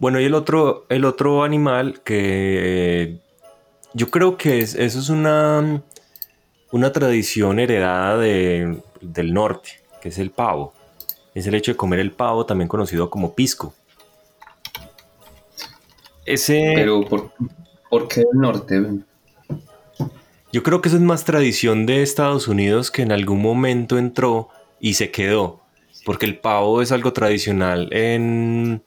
Bueno, 0.00 0.20
y 0.20 0.24
el 0.24 0.34
otro, 0.34 0.86
el 0.88 1.04
otro 1.04 1.44
animal 1.44 2.00
que 2.02 3.18
yo 3.94 4.10
creo 4.10 4.36
que 4.36 4.58
es, 4.60 4.74
eso 4.74 4.98
es 4.98 5.08
una, 5.10 5.82
una 6.72 6.90
tradición 6.92 7.60
heredada 7.60 8.18
de- 8.18 8.82
del 9.00 9.32
norte, 9.32 9.70
que 10.00 10.08
es 10.08 10.18
el 10.18 10.30
pavo. 10.30 10.72
Es 11.34 11.46
el 11.46 11.54
hecho 11.54 11.70
de 11.72 11.76
comer 11.76 12.00
el 12.00 12.10
pavo, 12.10 12.44
también 12.46 12.68
conocido 12.68 13.08
como 13.10 13.34
pisco. 13.34 13.74
Ese, 16.24 16.72
Pero 16.74 17.04
¿por, 17.04 17.32
por 17.90 18.08
qué 18.08 18.20
del 18.20 18.40
norte? 18.40 18.80
Yo 20.52 20.62
creo 20.62 20.80
que 20.82 20.88
eso 20.88 20.96
es 20.96 21.02
más 21.02 21.24
tradición 21.24 21.86
de 21.86 22.02
Estados 22.02 22.46
Unidos 22.48 22.90
que 22.90 23.02
en 23.02 23.12
algún 23.12 23.40
momento 23.40 23.98
entró 23.98 24.48
y 24.80 24.94
se 24.94 25.10
quedó. 25.10 25.60
Porque 26.04 26.26
el 26.26 26.38
pavo 26.38 26.82
es 26.82 26.90
algo 26.92 27.12
tradicional 27.12 27.88
en, 27.92 28.82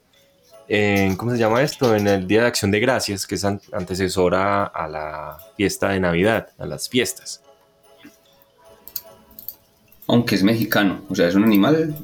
en, 0.68 1.16
¿cómo 1.16 1.32
se 1.32 1.38
llama 1.38 1.62
esto? 1.64 1.96
En 1.96 2.08
el 2.08 2.28
Día 2.28 2.42
de 2.42 2.48
Acción 2.48 2.72
de 2.72 2.80
Gracias, 2.82 3.26
que 3.26 3.36
es 3.36 3.46
an- 3.46 3.62
antecesora 3.72 4.66
a 4.66 4.88
la 4.88 5.38
fiesta 5.56 5.90
de 5.90 6.00
Navidad, 6.02 6.50
a 6.58 6.66
las 6.66 6.90
fiestas. 6.90 7.42
Aunque 10.08 10.36
es 10.36 10.44
mexicano, 10.44 11.04
o 11.10 11.16
sea, 11.16 11.28
es 11.30 11.36
un 11.36 11.46
animal 11.46 11.96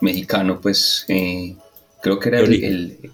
mexicano, 0.00 0.60
pues 0.60 1.04
eh, 1.08 1.54
creo 2.02 2.18
que 2.18 2.28
era 2.30 2.40
el, 2.40 3.12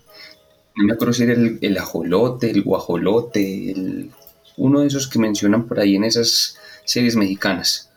no 0.77 0.85
me 0.85 0.93
acuerdo 0.95 1.13
si 1.13 1.25
era 1.25 1.33
el, 1.35 1.59
el 1.61 1.77
ajolote, 1.77 2.51
el 2.51 2.63
guajolote, 2.63 3.73
el- 3.73 4.11
uno 4.57 4.81
de 4.81 4.87
esos 4.87 5.09
que 5.09 5.19
mencionan 5.19 5.67
por 5.67 5.81
ahí 5.81 5.97
en 5.97 6.05
esas 6.05 6.59
series 6.85 7.17
mexicanas. 7.17 7.91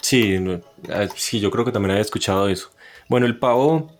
Sí, 0.00 0.36
ah, 0.88 1.08
sí, 1.16 1.40
yo 1.40 1.50
creo 1.50 1.64
que 1.64 1.72
también 1.72 1.90
había 1.90 2.02
escuchado 2.02 2.48
eso. 2.48 2.70
Bueno, 3.08 3.26
el 3.26 3.38
pavo, 3.38 3.90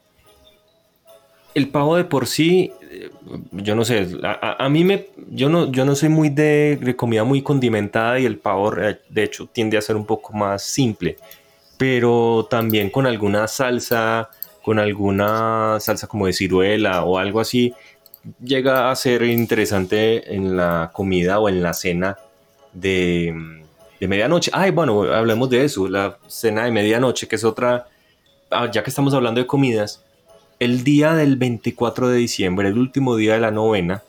el 1.55 1.69
pavo 1.69 1.97
de 1.97 2.05
por 2.05 2.27
sí, 2.27 2.73
eh, 2.83 3.11
yo 3.51 3.75
no 3.75 3.85
sé, 3.85 4.07
a 4.23 4.69
mí 4.69 4.85
me, 4.85 5.09
yo 5.31 5.49
no, 5.49 5.71
yo 5.73 5.85
no 5.85 5.95
soy 5.95 6.09
muy 6.09 6.29
de, 6.29 6.79
de 6.81 6.95
comida 6.95 7.25
muy 7.25 7.43
condimentada 7.43 8.21
y 8.21 8.25
el 8.25 8.39
pavo, 8.39 8.77
eh, 8.77 9.01
de 9.09 9.25
hecho, 9.25 9.47
tiende 9.47 9.77
a 9.77 9.83
ser 9.83 9.97
un 9.97 10.07
poco 10.07 10.33
más 10.33 10.63
simple, 10.63 11.17
pero 11.77 12.47
también 12.49 12.91
con 12.91 13.07
alguna 13.07 13.49
salsa, 13.49 14.31
con 14.63 14.79
alguna 14.79 15.79
salsa 15.81 16.07
como 16.07 16.27
de 16.27 16.33
ciruela 16.33 17.05
o 17.05 17.19
algo 17.19 17.41
así, 17.41 17.75
llega 18.43 18.91
a 18.91 18.97
ser 18.97 19.23
interesante 19.23 20.35
en 20.35 20.57
la 20.57 20.91
comida 20.93 21.39
o 21.39 21.49
en 21.49 21.63
la 21.63 21.73
cena 21.73 22.19
de, 22.73 23.35
de 24.01 24.09
medianoche. 24.09 24.51
Ay, 24.55 24.71
bueno, 24.71 25.03
hablemos 25.03 25.51
de 25.51 25.65
eso, 25.65 25.89
la 25.89 26.19
cena 26.27 26.65
de 26.65 26.73
medianoche, 26.73 27.29
que 27.29 27.37
es 27.37 27.45
otra, 27.45 27.89
ah, 28.51 28.71
ya 28.71 28.83
que 28.83 28.91
estamos 28.91 29.15
hablando 29.15 29.41
de 29.41 29.47
comidas, 29.47 30.05
el 30.59 30.85
día 30.85 31.15
del 31.15 31.37
24 31.37 32.09
de 32.09 32.19
diciembre, 32.19 32.69
el 32.69 32.79
último 32.79 33.17
día 33.17 33.35
de 33.35 33.41
la 33.41 33.51
novena, 33.51 34.03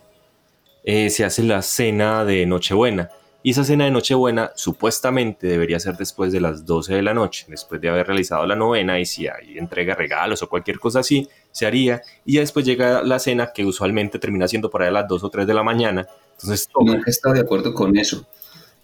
eh, 0.83 1.09
se 1.09 1.25
hace 1.25 1.43
la 1.43 1.61
cena 1.61 2.23
de 2.23 2.45
Nochebuena. 2.45 3.09
Y 3.43 3.51
esa 3.51 3.63
cena 3.63 3.85
de 3.85 3.91
Nochebuena 3.91 4.51
supuestamente 4.55 5.47
debería 5.47 5.79
ser 5.79 5.95
después 5.95 6.33
de 6.33 6.41
las 6.41 6.65
12 6.65 6.95
de 6.95 7.01
la 7.01 7.13
noche, 7.13 7.45
después 7.47 7.79
de 7.79 7.87
haber 7.89 8.07
realizado 8.07 8.45
la 8.45 8.55
novena 8.55 8.99
y 8.99 9.05
si 9.05 9.27
hay 9.27 9.57
entrega 9.57 9.95
regalos 9.95 10.43
o 10.43 10.49
cualquier 10.49 10.79
cosa 10.79 10.99
así, 10.99 11.29
se 11.51 11.65
haría. 11.65 12.01
Y 12.25 12.33
ya 12.33 12.41
después 12.41 12.65
llega 12.65 13.01
la 13.03 13.19
cena 13.19 13.51
que 13.53 13.63
usualmente 13.65 14.19
termina 14.19 14.47
siendo 14.47 14.69
por 14.69 14.81
ahí 14.81 14.89
a 14.89 14.91
las 14.91 15.07
2 15.07 15.23
o 15.23 15.29
3 15.29 15.47
de 15.47 15.53
la 15.53 15.63
mañana. 15.63 16.07
Entonces, 16.33 16.67
toca- 16.67 16.91
Nunca 16.93 17.03
he 17.07 17.11
estado 17.11 17.35
de 17.35 17.41
acuerdo 17.41 17.73
con 17.73 17.95
eso. 17.97 18.25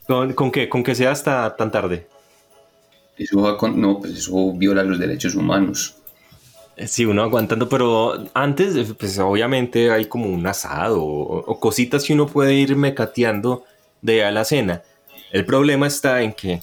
¿con, 0.07 0.33
con 0.33 0.51
qué? 0.51 0.69
¿Con 0.69 0.83
que 0.83 0.95
sea 0.95 1.11
hasta 1.11 1.55
tan 1.55 1.71
tarde? 1.71 2.07
Eso 3.17 3.41
va 3.41 3.57
con, 3.57 3.79
no, 3.79 3.99
pues 3.99 4.13
eso 4.13 4.53
viola 4.53 4.83
los 4.83 4.97
derechos 4.99 5.35
humanos. 5.35 5.95
Eh, 6.75 6.87
Sí, 6.87 7.05
uno 7.05 7.21
aguantando, 7.21 7.69
pero 7.69 8.25
antes, 8.33 8.75
eh, 8.75 8.93
pues 8.97 9.19
obviamente 9.19 9.91
hay 9.91 10.05
como 10.05 10.25
un 10.27 10.45
asado 10.47 11.03
o, 11.03 11.37
o 11.39 11.59
cositas 11.59 12.03
que 12.03 12.13
uno 12.13 12.25
puede 12.27 12.53
ir 12.55 12.75
mecateando 12.75 13.63
de 14.03 14.23
a 14.23 14.31
la 14.31 14.45
cena. 14.45 14.83
El 15.31 15.45
problema 15.45 15.87
está 15.87 16.21
en 16.21 16.33
que, 16.33 16.61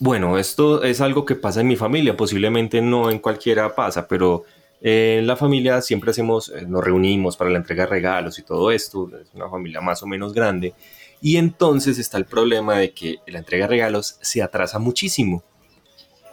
bueno, 0.00 0.38
esto 0.38 0.82
es 0.82 1.02
algo 1.02 1.26
que 1.26 1.34
pasa 1.34 1.60
en 1.60 1.68
mi 1.68 1.76
familia, 1.76 2.16
posiblemente 2.16 2.80
no 2.80 3.10
en 3.10 3.18
cualquiera 3.18 3.74
pasa, 3.74 4.08
pero 4.08 4.44
en 4.80 5.26
la 5.26 5.36
familia 5.36 5.82
siempre 5.82 6.10
hacemos, 6.10 6.50
eh, 6.50 6.64
nos 6.66 6.82
reunimos 6.82 7.36
para 7.36 7.50
la 7.50 7.58
entrega 7.58 7.84
de 7.84 7.90
regalos 7.90 8.38
y 8.38 8.42
todo 8.42 8.70
esto, 8.70 9.10
es 9.20 9.28
una 9.34 9.50
familia 9.50 9.80
más 9.80 10.02
o 10.02 10.06
menos 10.06 10.32
grande, 10.32 10.74
Y 11.20 11.38
entonces 11.38 11.98
está 11.98 12.18
el 12.18 12.26
problema 12.26 12.76
de 12.76 12.92
que 12.92 13.16
la 13.26 13.38
entrega 13.38 13.64
de 13.64 13.70
regalos 13.70 14.18
se 14.20 14.42
atrasa 14.42 14.78
muchísimo. 14.78 15.42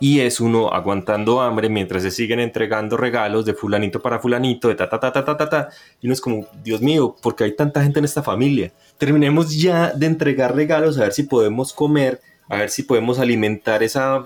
Y 0.02 0.20
es 0.20 0.42
uno 0.42 0.74
aguantando 0.74 1.42
hambre 1.42 1.70
mientras 1.70 2.02
se 2.02 2.10
siguen 2.10 2.40
entregando 2.40 2.98
regalos 2.98 3.46
de 3.46 3.54
fulanito 3.54 4.02
para 4.02 4.20
fulanito, 4.20 4.68
de 4.68 4.76
ta 4.76 4.90
ta 4.90 5.00
ta 5.00 5.14
ta 5.14 5.24
ta 5.24 5.38
ta 5.38 5.48
ta. 5.48 5.70
Y 6.02 6.08
uno 6.08 6.14
es 6.14 6.20
como, 6.20 6.48
Dios 6.64 6.82
mío, 6.82 7.16
¿por 7.22 7.36
qué 7.36 7.44
hay 7.44 7.56
tanta 7.56 7.84
gente 7.84 8.00
en 8.00 8.06
esta 8.06 8.24
familia? 8.24 8.74
Terminemos 8.98 9.56
ya 9.56 9.94
de 9.94 10.08
entregar 10.08 10.56
regalos 10.56 10.98
a 10.98 11.04
ver 11.04 11.14
si 11.14 11.24
podemos 11.24 11.72
comer, 11.72 12.20
a 12.50 12.58
ver 12.58 12.72
si 12.72 12.82
podemos 12.82 13.20
alimentar 13.20 13.84
esa, 13.84 14.26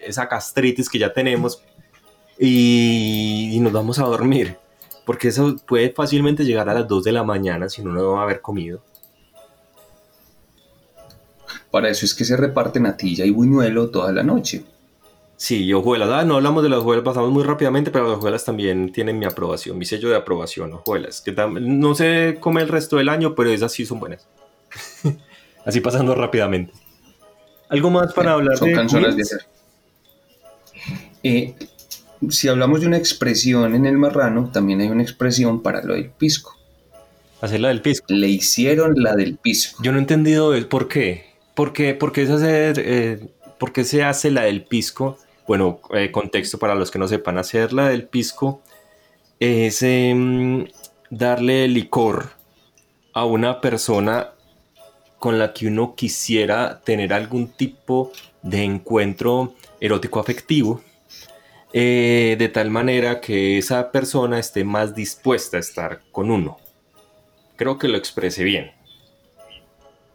esa 0.00 0.26
gastritis 0.26 0.88
que 0.88 1.00
ya 1.00 1.12
tenemos 1.12 1.60
y, 2.38 3.58
nos 3.60 3.72
vamos 3.72 3.98
a 3.98 4.04
dormir. 4.04 4.56
Porque 5.04 5.28
eso 5.28 5.56
puede 5.66 5.90
fácilmente 5.90 6.44
llegar 6.44 6.68
a 6.68 6.74
las 6.74 6.86
2 6.86 7.02
de 7.02 7.12
la 7.12 7.24
mañana 7.24 7.68
si 7.68 7.82
uno 7.82 7.92
no 7.92 8.12
va 8.12 8.20
a 8.20 8.22
haber 8.22 8.40
comido. 8.40 8.80
Para 11.72 11.88
eso 11.88 12.06
es 12.06 12.14
que 12.14 12.24
se 12.24 12.36
reparte 12.36 12.78
natilla 12.78 13.24
y 13.24 13.30
buñuelo 13.30 13.90
toda 13.90 14.12
la 14.12 14.22
noche. 14.22 14.64
Sí, 15.40 15.64
y 15.64 15.72
hojuelas. 15.72 16.10
Ah, 16.10 16.22
no 16.22 16.34
hablamos 16.34 16.62
de 16.62 16.68
las 16.68 16.80
hojuelas, 16.80 17.02
pasamos 17.02 17.30
muy 17.30 17.42
rápidamente, 17.42 17.90
pero 17.90 18.06
las 18.06 18.18
hojuelas 18.18 18.44
también 18.44 18.92
tienen 18.92 19.18
mi 19.18 19.24
aprobación, 19.24 19.78
mi 19.78 19.86
sello 19.86 20.10
de 20.10 20.16
aprobación, 20.16 20.74
hojuelas. 20.74 21.22
Que 21.22 21.32
no 21.32 21.94
se 21.94 22.36
come 22.38 22.60
el 22.60 22.68
resto 22.68 22.98
del 22.98 23.08
año, 23.08 23.34
pero 23.34 23.48
esas 23.48 23.72
sí 23.72 23.86
son 23.86 24.00
buenas. 24.00 24.28
Así 25.64 25.80
pasando 25.80 26.14
rápidamente. 26.14 26.74
¿Algo 27.70 27.88
más 27.88 28.12
para 28.12 28.32
hablar 28.32 28.58
son 28.58 28.70
canciones 28.72 29.16
de 29.16 29.22
hacer. 29.22 29.46
Eh, 31.22 31.54
si 32.28 32.48
hablamos 32.48 32.82
de 32.82 32.88
una 32.88 32.98
expresión 32.98 33.74
en 33.74 33.86
el 33.86 33.96
marrano, 33.96 34.50
también 34.52 34.82
hay 34.82 34.88
una 34.88 35.02
expresión 35.02 35.62
para 35.62 35.82
lo 35.82 35.94
del 35.94 36.10
pisco. 36.10 36.54
Hacer 37.40 37.60
la 37.60 37.68
del 37.68 37.80
pisco. 37.80 38.04
Le 38.10 38.28
hicieron 38.28 38.92
la 39.02 39.16
del 39.16 39.38
pisco. 39.38 39.82
Yo 39.82 39.90
no 39.90 39.96
he 39.96 40.02
entendido 40.02 40.54
el 40.54 40.66
por 40.66 40.86
qué. 40.86 41.30
¿Por 41.54 41.72
qué, 41.72 41.94
por 41.94 42.12
qué, 42.12 42.24
hacer, 42.24 42.78
eh, 42.78 43.26
¿por 43.58 43.72
qué 43.72 43.84
se 43.84 44.02
hace 44.02 44.30
la 44.30 44.42
del 44.42 44.64
pisco? 44.64 45.16
Bueno, 45.50 45.80
eh, 45.92 46.12
contexto 46.12 46.60
para 46.60 46.76
los 46.76 46.92
que 46.92 47.00
no 47.00 47.08
sepan, 47.08 47.36
hacer 47.36 47.72
la 47.72 47.88
del 47.88 48.06
pisco 48.06 48.62
es 49.40 49.82
em, 49.82 50.68
darle 51.10 51.66
licor 51.66 52.30
a 53.14 53.24
una 53.24 53.60
persona 53.60 54.30
con 55.18 55.40
la 55.40 55.52
que 55.52 55.66
uno 55.66 55.96
quisiera 55.96 56.80
tener 56.82 57.12
algún 57.12 57.48
tipo 57.48 58.12
de 58.44 58.62
encuentro 58.62 59.56
erótico 59.80 60.20
afectivo 60.20 60.82
eh, 61.72 62.36
de 62.38 62.48
tal 62.48 62.70
manera 62.70 63.20
que 63.20 63.58
esa 63.58 63.90
persona 63.90 64.38
esté 64.38 64.62
más 64.62 64.94
dispuesta 64.94 65.56
a 65.56 65.60
estar 65.60 66.02
con 66.12 66.30
uno. 66.30 66.58
Creo 67.56 67.76
que 67.76 67.88
lo 67.88 67.96
expresé 67.96 68.44
bien. 68.44 68.70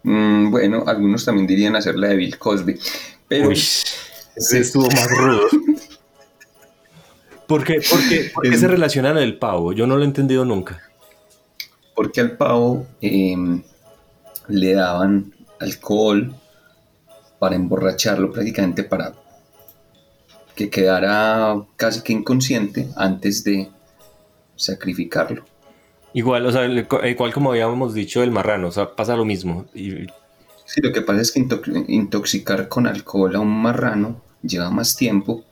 Mm, 0.03 0.49
bueno, 0.49 0.85
algunos 0.87 1.25
también 1.25 1.45
dirían 1.45 1.75
hacer 1.75 1.95
la 1.95 2.07
de 2.07 2.15
Bill 2.15 2.37
Cosby. 2.37 2.79
Pero 3.27 3.49
Uy, 3.49 3.59
ese 4.35 4.59
estuvo 4.59 4.87
más 4.87 5.09
rudo. 5.09 5.47
¿Por 7.47 7.63
qué, 7.63 7.81
se 7.81 8.67
relaciona 8.67 9.11
el 9.21 9.37
pavo? 9.37 9.73
Yo 9.73 9.85
no 9.85 9.97
lo 9.97 10.03
he 10.03 10.05
entendido 10.05 10.45
nunca. 10.45 10.81
Porque 11.93 12.21
al 12.21 12.37
pavo 12.37 12.87
em, 13.01 13.61
le 14.47 14.73
daban 14.73 15.33
alcohol 15.59 16.35
para 17.39 17.55
emborracharlo, 17.55 18.31
prácticamente 18.31 18.83
para 18.83 19.13
que 20.55 20.69
quedara 20.69 21.55
casi 21.75 22.01
que 22.01 22.13
inconsciente 22.13 22.89
antes 22.95 23.43
de 23.43 23.69
sacrificarlo. 24.55 25.45
Igual, 26.13 26.45
o 26.45 26.51
sea, 26.51 26.65
igual 26.65 27.33
como 27.33 27.51
habíamos 27.51 27.93
dicho 27.93 28.23
el 28.23 28.31
marrano, 28.31 28.69
o 28.69 28.71
sea, 28.71 28.95
pasa 28.95 29.15
lo 29.15 29.25
mismo. 29.25 29.65
Y... 29.73 30.07
Sí, 30.65 30.81
lo 30.81 30.91
que 30.93 31.01
pasa 31.01 31.21
es 31.21 31.31
que 31.31 31.45
intoxicar 31.87 32.69
con 32.69 32.87
alcohol 32.87 33.35
a 33.35 33.39
un 33.39 33.61
marrano 33.61 34.24
lleva 34.45 34.69
más 34.69 34.95
tiempo 34.95 35.43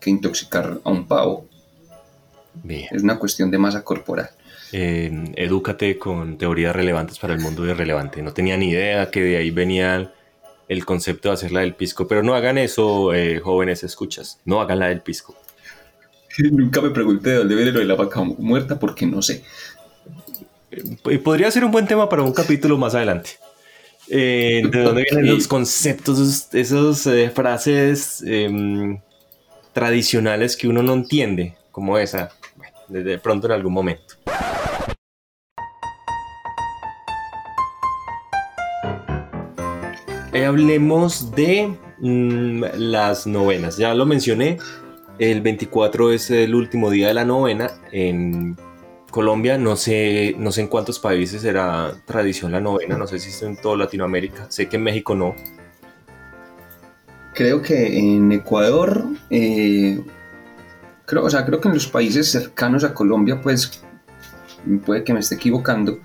que 0.00 0.10
intoxicar 0.10 0.80
a 0.82 0.90
un 0.90 1.06
pavo. 1.06 1.46
Es 2.68 3.02
una 3.02 3.18
cuestión 3.18 3.50
de 3.50 3.58
masa 3.58 3.84
corporal. 3.84 4.30
Eh, 4.72 5.32
edúcate 5.36 5.98
con 5.98 6.36
teorías 6.36 6.74
relevantes 6.74 7.18
para 7.18 7.34
el 7.34 7.40
mundo 7.40 7.64
irrelevante. 7.66 8.22
No 8.22 8.32
tenía 8.32 8.56
ni 8.56 8.70
idea 8.70 9.10
que 9.10 9.22
de 9.22 9.36
ahí 9.36 9.50
venía 9.50 10.12
el 10.68 10.84
concepto 10.84 11.28
de 11.28 11.34
hacer 11.34 11.52
la 11.52 11.60
del 11.60 11.74
pisco. 11.74 12.06
Pero 12.06 12.22
no 12.22 12.34
hagan 12.34 12.58
eso, 12.58 13.14
eh, 13.14 13.40
jóvenes 13.40 13.84
escuchas. 13.84 14.40
No 14.44 14.60
hagan 14.60 14.80
la 14.80 14.88
del 14.88 15.00
pisco. 15.00 15.36
Nunca 16.38 16.80
me 16.80 16.90
pregunté 16.90 17.30
de 17.30 17.36
dónde 17.36 17.54
viene 17.54 17.72
lo 17.72 17.80
de 17.80 17.86
la 17.86 17.94
vaca 17.94 18.22
muerta 18.22 18.78
porque 18.78 19.06
no 19.06 19.22
sé. 19.22 19.42
Eh, 20.70 21.18
podría 21.18 21.50
ser 21.50 21.64
un 21.64 21.70
buen 21.70 21.86
tema 21.86 22.08
para 22.08 22.22
un 22.22 22.32
capítulo 22.32 22.76
más 22.76 22.94
adelante. 22.94 23.30
Eh, 24.10 24.62
¿De 24.70 24.82
dónde 24.82 25.04
vienen 25.10 25.34
los 25.34 25.46
conceptos, 25.46 26.48
esas 26.54 27.08
frases 27.34 28.22
em, 28.26 28.98
tradicionales 29.72 30.56
que 30.56 30.66
uno 30.68 30.82
no 30.82 30.94
entiende? 30.94 31.56
Como 31.70 31.98
esa. 31.98 32.30
Bueno, 32.56 33.04
de 33.04 33.18
pronto 33.18 33.46
en 33.46 33.52
algún 33.52 33.72
momento. 33.74 34.14
Eh, 40.32 40.44
hablemos 40.44 41.30
de 41.34 41.74
mm, 41.98 42.64
las 42.76 43.26
novenas. 43.26 43.76
Ya 43.76 43.94
lo 43.94 44.06
mencioné, 44.06 44.58
el 45.18 45.42
24 45.42 46.12
es 46.12 46.30
el 46.30 46.54
último 46.54 46.90
día 46.90 47.08
de 47.08 47.14
la 47.14 47.24
novena. 47.24 47.70
En 47.92 48.56
Colombia, 49.10 49.56
no 49.56 49.76
sé, 49.76 50.34
no 50.38 50.52
sé 50.52 50.62
en 50.62 50.68
cuántos 50.68 50.98
países 50.98 51.44
era 51.44 51.94
tradición 52.04 52.52
la 52.52 52.60
novena, 52.60 52.96
no 52.98 53.06
sé 53.06 53.18
si 53.18 53.30
es 53.30 53.42
en 53.42 53.56
toda 53.56 53.76
Latinoamérica, 53.76 54.46
sé 54.50 54.68
que 54.68 54.76
en 54.76 54.82
México 54.82 55.14
no. 55.14 55.34
Creo 57.34 57.62
que 57.62 57.98
en 57.98 58.32
Ecuador, 58.32 59.04
eh, 59.30 60.02
creo, 61.06 61.24
o 61.24 61.30
sea, 61.30 61.46
creo 61.46 61.60
que 61.60 61.68
en 61.68 61.74
los 61.74 61.86
países 61.86 62.30
cercanos 62.30 62.84
a 62.84 62.92
Colombia, 62.92 63.40
pues 63.40 63.82
puede 64.84 65.04
que 65.04 65.14
me 65.14 65.20
esté 65.20 65.36
equivocando, 65.36 65.98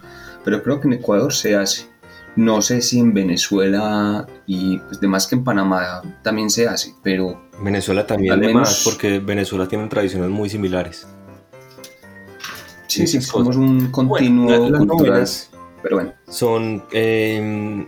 pero 0.45 0.63
creo 0.63 0.79
que 0.79 0.87
en 0.87 0.93
Ecuador 0.93 1.33
se 1.33 1.55
hace. 1.55 1.87
No 2.35 2.61
sé 2.61 2.81
si 2.81 2.99
en 2.99 3.13
Venezuela 3.13 4.25
y 4.47 4.79
pues 4.79 4.99
de 4.99 5.07
más 5.07 5.27
que 5.27 5.35
en 5.35 5.43
Panamá 5.43 6.01
también 6.23 6.49
se 6.49 6.67
hace, 6.67 6.95
pero... 7.03 7.43
Venezuela 7.61 8.07
también 8.07 8.33
además 8.33 8.81
porque 8.83 9.19
Venezuela 9.19 9.67
tiene 9.67 9.87
tradiciones 9.87 10.29
muy 10.29 10.49
similares. 10.49 11.07
Sí, 12.93 13.07
sí, 13.07 13.21
somos 13.21 13.55
un 13.55 13.91
continuo 13.91 14.69
cultural, 14.87 15.27
pero 15.81 15.95
bueno. 15.95 16.13
Son, 16.27 16.83
em, 16.91 17.87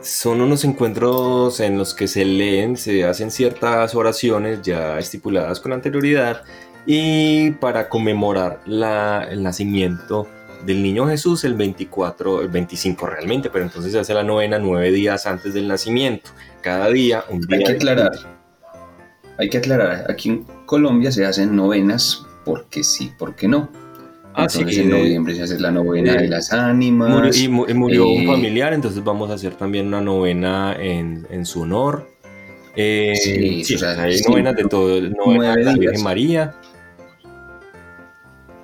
son 0.00 0.40
unos 0.40 0.64
encuentros 0.64 1.58
en 1.58 1.76
los 1.76 1.94
que 1.94 2.06
se 2.06 2.24
leen, 2.24 2.76
se 2.76 3.04
hacen 3.04 3.32
ciertas 3.32 3.92
oraciones 3.96 4.62
ya 4.62 5.00
estipuladas 5.00 5.58
con 5.58 5.72
anterioridad 5.72 6.42
y 6.86 7.50
para 7.52 7.88
conmemorar 7.88 8.60
la, 8.66 9.26
el 9.28 9.42
nacimiento 9.42 10.28
del 10.64 10.80
niño 10.80 11.08
Jesús 11.08 11.42
el 11.42 11.54
24, 11.54 12.42
el 12.42 12.48
25 12.48 13.06
realmente, 13.06 13.50
pero 13.50 13.64
entonces 13.64 13.90
se 13.90 13.98
hace 13.98 14.14
la 14.14 14.22
novena 14.22 14.60
nueve 14.60 14.92
días 14.92 15.26
antes 15.26 15.54
del 15.54 15.66
nacimiento. 15.66 16.30
Cada 16.60 16.88
día 16.88 17.24
un 17.28 17.40
día. 17.40 17.58
Hay 17.58 17.64
que 17.64 17.72
aclarar, 17.72 18.12
hay 19.38 19.50
que 19.50 19.58
aclarar, 19.58 20.06
aquí 20.08 20.28
en 20.28 20.44
Colombia 20.66 21.10
se 21.10 21.26
hacen 21.26 21.56
novenas 21.56 22.24
porque 22.44 22.84
sí, 22.84 23.12
porque 23.18 23.48
no. 23.48 23.68
Ah, 24.36 24.48
sí, 24.48 24.64
en 24.68 24.90
noviembre 24.90 25.34
se 25.34 25.42
hace 25.42 25.60
la 25.60 25.70
novena 25.70 26.14
de 26.14 26.28
las 26.28 26.52
ánimas. 26.52 27.38
y 27.38 27.48
murió 27.48 28.08
un 28.08 28.22
eh, 28.22 28.26
familiar, 28.26 28.72
entonces 28.72 29.02
vamos 29.04 29.30
a 29.30 29.34
hacer 29.34 29.54
también 29.54 29.86
una 29.86 30.00
novena 30.00 30.76
en, 30.78 31.46
su 31.46 31.62
honor. 31.62 32.10
Eh, 32.74 33.12
sí, 33.64 33.74
o 33.74 33.78
sea, 33.78 34.02
hay 34.02 34.20
novenas 34.28 34.56
de 34.56 34.64
todo, 34.64 35.00
novena 35.00 35.54
de 35.54 35.64
la 35.64 35.74
Virgen 35.74 36.02
María. 36.02 36.54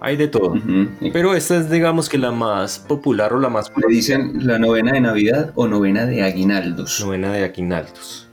Hay 0.01 0.17
de 0.17 0.29
todo. 0.29 0.55
Pero 1.13 1.35
esta 1.35 1.59
es, 1.59 1.71
digamos 1.71 2.09
que 2.09 2.19
la 2.19 2.33
más 2.33 2.79
popular 2.79 3.33
o 3.35 3.39
la 3.39 3.51
más. 3.51 3.71
Le 3.77 3.95
dicen 3.95 4.47
la 4.47 4.59
novena 4.59 4.93
de 4.93 5.01
Navidad 5.03 5.53
o 5.55 5.69
novena 5.69 6.07
de 6.07 6.23
aguinaldos. 6.23 7.05
Novena 7.05 7.33
de 7.33 7.45
aguinaldos. 7.45 8.30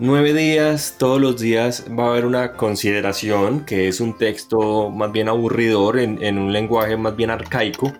Nueve 0.00 0.32
días, 0.32 0.96
todos 0.98 1.20
los 1.20 1.40
días 1.40 1.84
va 1.96 2.06
a 2.06 2.08
haber 2.08 2.26
una 2.26 2.54
consideración 2.54 3.64
que 3.64 3.86
es 3.86 4.00
un 4.00 4.18
texto 4.18 4.90
más 4.90 5.12
bien 5.12 5.28
aburridor 5.28 6.00
en, 6.00 6.38
un 6.38 6.52
lenguaje 6.52 6.96
más 6.96 7.14
bien 7.14 7.30
arcaico, 7.30 7.92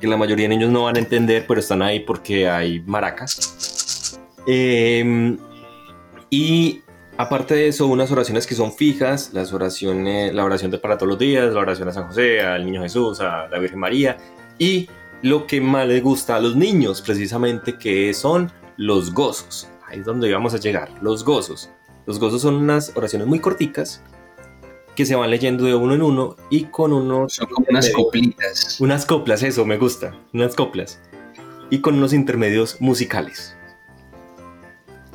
que 0.00 0.06
la 0.06 0.16
mayoría 0.16 0.48
de 0.48 0.56
niños 0.56 0.70
no 0.70 0.84
van 0.84 0.96
a 0.96 1.00
entender, 1.00 1.44
pero 1.46 1.60
están 1.60 1.82
ahí 1.82 2.00
porque 2.00 2.48
hay 2.48 2.80
maracas. 2.80 4.18
Em, 4.46 5.36
y 6.30 6.80
Aparte 7.20 7.54
de 7.56 7.66
eso, 7.66 7.88
unas 7.88 8.12
oraciones 8.12 8.46
que 8.46 8.54
son 8.54 8.72
fijas, 8.72 9.30
las 9.32 9.52
oraciones, 9.52 10.32
la 10.32 10.44
oración 10.44 10.70
de 10.70 10.78
para 10.78 10.96
todos 10.96 11.08
los 11.08 11.18
días, 11.18 11.52
la 11.52 11.58
oración 11.58 11.88
a 11.88 11.92
San 11.92 12.06
José, 12.06 12.40
al 12.42 12.64
Niño 12.64 12.80
Jesús, 12.80 13.20
a 13.20 13.48
la 13.48 13.58
Virgen 13.58 13.80
María, 13.80 14.16
y 14.56 14.88
lo 15.22 15.44
que 15.44 15.60
más 15.60 15.88
les 15.88 16.00
gusta 16.00 16.36
a 16.36 16.40
los 16.40 16.54
niños, 16.54 17.02
precisamente, 17.02 17.76
que 17.76 18.14
son 18.14 18.52
los 18.76 19.12
gozos. 19.12 19.68
Ahí 19.88 20.00
es 20.00 20.04
donde 20.04 20.32
vamos 20.32 20.54
a 20.54 20.58
llegar, 20.58 20.90
los 21.00 21.24
gozos. 21.24 21.70
Los 22.06 22.18
gozos 22.18 22.42
son 22.42 22.54
unas 22.54 22.92
oraciones 22.96 23.26
muy 23.26 23.40
corticas 23.40 24.02
que 24.94 25.06
se 25.06 25.14
van 25.14 25.30
leyendo 25.30 25.64
de 25.64 25.74
uno 25.74 25.94
en 25.94 26.02
uno 26.02 26.36
y 26.50 26.64
con 26.64 26.92
unos... 26.92 27.34
Son 27.34 27.46
como 27.46 27.66
unas 27.70 27.90
coplitas. 27.90 28.80
Unas 28.80 29.06
coplas, 29.06 29.42
eso, 29.42 29.64
me 29.64 29.78
gusta, 29.78 30.14
unas 30.32 30.54
coplas. 30.54 31.00
y 31.70 31.80
con 31.80 31.94
unos 31.94 32.12
intermedios 32.12 32.80
musicales. 32.80 33.54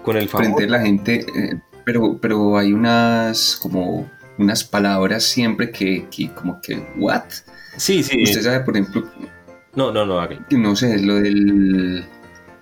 Con 0.03 0.17
el 0.17 0.29
favor. 0.29 0.45
Frente 0.45 0.63
a 0.63 0.67
la 0.67 0.81
gente, 0.81 1.25
eh, 1.35 1.59
pero, 1.83 2.17
pero 2.21 2.57
hay 2.57 2.73
unas 2.73 3.57
como 3.61 4.09
unas 4.37 4.63
palabras 4.63 5.23
siempre 5.23 5.71
que, 5.71 6.07
como 6.35 6.61
que, 6.61 6.87
¿what? 6.97 7.23
Sí, 7.77 8.03
sí. 8.03 8.23
Usted 8.23 8.41
sabe, 8.41 8.59
por 8.61 8.77
ejemplo... 8.77 9.09
No, 9.75 9.91
no, 9.91 10.05
no, 10.05 10.27
No 10.51 10.75
sé, 10.75 10.99
lo 10.99 11.15
del... 11.15 12.05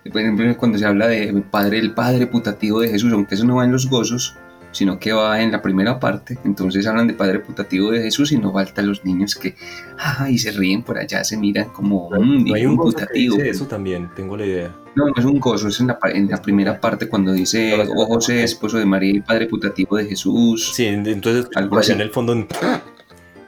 Por 0.10 0.22
ejemplo, 0.22 0.58
cuando 0.58 0.78
se 0.78 0.86
habla 0.86 1.08
de 1.08 1.44
padre, 1.50 1.80
el 1.80 1.94
padre 1.94 2.28
putativo 2.28 2.80
de 2.80 2.90
Jesús, 2.90 3.14
aunque 3.14 3.36
eso 3.36 3.46
no 3.46 3.58
va 3.58 3.66
en 3.66 3.72
los 3.72 3.88
gozos, 3.88 4.36
sino 4.72 5.00
que 5.00 5.12
va 5.12 5.42
en 5.42 5.52
la 5.52 5.62
primera 5.62 6.00
parte. 6.00 6.38
Entonces 6.44 6.88
hablan 6.88 7.08
de 7.08 7.14
Padre 7.14 7.40
Putativo 7.40 7.92
de 7.92 8.02
Jesús 8.02 8.32
y 8.32 8.38
no 8.38 8.54
falta 8.54 8.82
los 8.82 9.04
niños 9.06 9.36
que, 9.36 9.56
y 10.30 10.38
se 10.38 10.52
ríen 10.52 10.84
por 10.84 10.98
allá, 10.98 11.24
se 11.24 11.38
miran 11.38 11.70
como 11.70 12.08
un 12.08 12.50
hay 12.54 12.66
un 12.66 12.78
putativo. 12.78 13.38
eso 13.38 13.66
también, 13.68 14.10
tengo 14.16 14.38
la 14.38 14.46
idea. 14.46 14.76
No, 14.96 15.06
no 15.06 15.14
es 15.16 15.26
un 15.26 15.40
gozo, 15.40 15.70
es 15.70 15.80
en 15.80 15.88
la, 15.88 16.00
en 16.06 16.30
la 16.30 16.42
primera 16.42 16.80
parte 16.80 17.08
cuando 17.08 17.32
dice, 17.32 17.74
oh 17.96 18.06
José, 18.08 18.44
esposo 18.44 18.78
de 18.78 18.86
María 18.86 19.16
y 19.16 19.22
Padre 19.22 19.48
Putativo 19.48 19.98
de 19.98 20.06
Jesús. 20.06 20.72
Sí, 20.74 20.86
entonces 20.86 21.48
algo 21.56 21.78
así. 21.78 21.94
en 21.94 22.02
el 22.02 22.10
fondo 22.10 22.48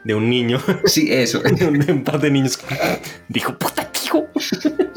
de 0.04 0.16
un 0.16 0.30
niño. 0.30 0.60
Sí, 0.86 1.08
eso. 1.12 1.40
de 1.42 1.92
un 1.92 2.04
par 2.04 2.20
de 2.20 2.32
niños. 2.32 2.60
Dijo, 3.28 3.58
putativo. 3.58 4.28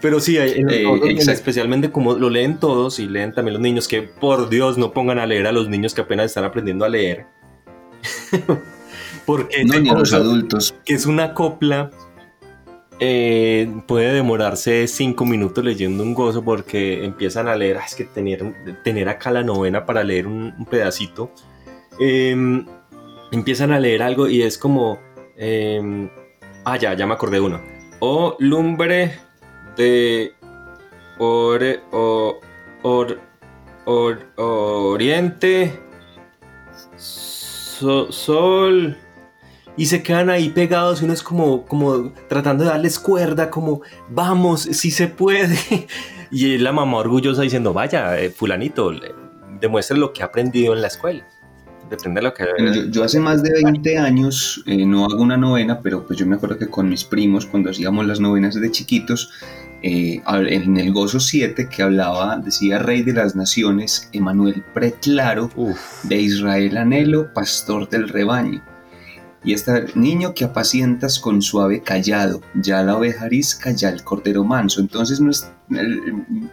Pero 0.00 0.20
sí, 0.20 0.36
eh, 0.38 0.64
especialmente 1.18 1.90
como 1.90 2.14
lo 2.14 2.30
leen 2.30 2.58
todos 2.58 2.98
y 2.98 3.08
leen 3.08 3.32
también 3.32 3.54
los 3.54 3.62
niños, 3.62 3.88
que 3.88 4.02
por 4.02 4.48
Dios 4.48 4.78
no 4.78 4.92
pongan 4.92 5.18
a 5.18 5.26
leer 5.26 5.46
a 5.46 5.52
los 5.52 5.68
niños 5.68 5.94
que 5.94 6.00
apenas 6.00 6.26
están 6.26 6.44
aprendiendo 6.44 6.84
a 6.84 6.88
leer. 6.88 7.26
Porque 9.26 9.64
no, 9.64 9.78
ni 9.78 9.88
a 9.88 9.94
los 9.94 10.12
adultos. 10.12 10.74
Que 10.84 10.94
es 10.94 11.06
una 11.06 11.34
copla. 11.34 11.90
Eh, 13.04 13.68
puede 13.88 14.12
demorarse 14.12 14.86
cinco 14.86 15.24
minutos 15.24 15.64
leyendo 15.64 16.04
un 16.04 16.14
gozo 16.14 16.44
porque 16.44 17.04
empiezan 17.04 17.48
a 17.48 17.56
leer. 17.56 17.78
Ah, 17.78 17.84
es 17.86 17.94
que 17.94 18.04
tener, 18.04 18.80
tener 18.84 19.08
acá 19.08 19.30
la 19.30 19.42
novena 19.42 19.86
para 19.86 20.04
leer 20.04 20.26
un, 20.26 20.66
pedacito. 20.70 21.32
Em, 21.98 22.66
empiezan 23.32 23.72
a 23.72 23.80
leer 23.80 24.02
algo 24.02 24.28
y 24.28 24.42
es 24.42 24.58
como. 24.58 24.98
Em, 25.36 26.08
ah, 26.64 26.76
ya, 26.76 26.94
ya 26.94 27.06
me 27.06 27.14
acordé 27.14 27.40
uno. 27.40 27.60
O 28.00 28.36
lumbre 28.38 29.12
de 29.76 30.34
Oriente, 34.36 35.80
Sol, 36.96 38.96
y 39.76 39.86
se 39.86 40.02
quedan 40.02 40.30
ahí 40.30 40.50
pegados 40.50 41.00
y 41.00 41.04
uno 41.04 41.14
es 41.14 41.22
como, 41.22 41.64
como 41.64 42.12
tratando 42.28 42.64
de 42.64 42.70
darles 42.70 42.98
cuerda, 42.98 43.50
como 43.50 43.82
vamos, 44.08 44.62
si 44.62 44.90
se 44.90 45.08
puede. 45.08 45.58
Y 46.34 46.56
la 46.56 46.72
mamá 46.72 46.96
orgullosa 46.96 47.42
diciendo, 47.42 47.74
vaya, 47.74 48.18
eh, 48.18 48.30
fulanito, 48.30 48.90
demuestre 49.60 49.98
lo 49.98 50.14
que 50.14 50.22
ha 50.22 50.26
aprendido 50.26 50.72
en 50.72 50.80
la 50.80 50.88
escuela. 50.88 51.28
Depende 51.92 52.20
de 52.20 52.24
lo 52.24 52.32
que... 52.32 52.90
yo, 52.90 53.04
hace 53.04 53.20
más 53.20 53.42
de 53.42 53.52
20 53.62 53.98
años 53.98 54.64
eh, 54.64 54.86
no 54.86 55.04
hago 55.04 55.22
una 55.22 55.36
novena, 55.36 55.80
pero 55.82 56.06
pues 56.06 56.18
yo 56.18 56.24
me 56.24 56.36
acuerdo 56.36 56.56
que 56.56 56.66
con 56.66 56.88
mis 56.88 57.04
primos, 57.04 57.44
cuando 57.44 57.68
hacíamos 57.68 58.06
las 58.06 58.18
novenas 58.18 58.54
de 58.54 58.70
chiquitos, 58.70 59.30
eh, 59.82 60.22
en 60.26 60.78
el 60.78 60.90
Gozo 60.90 61.20
7 61.20 61.68
que 61.68 61.82
hablaba, 61.82 62.38
decía 62.38 62.78
Rey 62.78 63.02
de 63.02 63.12
las 63.12 63.36
Naciones, 63.36 64.08
Emanuel 64.14 64.64
Preclaro, 64.72 65.50
de 66.04 66.18
Israel 66.18 66.78
Anhelo, 66.78 67.30
pastor 67.34 67.86
del 67.90 68.08
rebaño. 68.08 68.64
Y 69.44 69.52
este 69.52 69.84
niño 69.94 70.32
que 70.32 70.44
apacientas 70.44 71.18
con 71.18 71.42
suave 71.42 71.82
callado, 71.82 72.40
ya 72.54 72.82
la 72.82 72.96
oveja 72.96 73.26
arisca, 73.26 73.70
ya 73.72 73.90
el 73.90 74.02
cordero 74.02 74.44
manso. 74.44 74.80
Entonces 74.80 75.20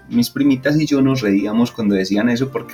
mis 0.09 0.29
primitas 0.31 0.77
y 0.77 0.85
yo 0.85 1.01
nos 1.01 1.21
reíamos 1.21 1.71
cuando 1.71 1.95
decían 1.95 2.27
eso 2.27 2.49
porque 2.49 2.73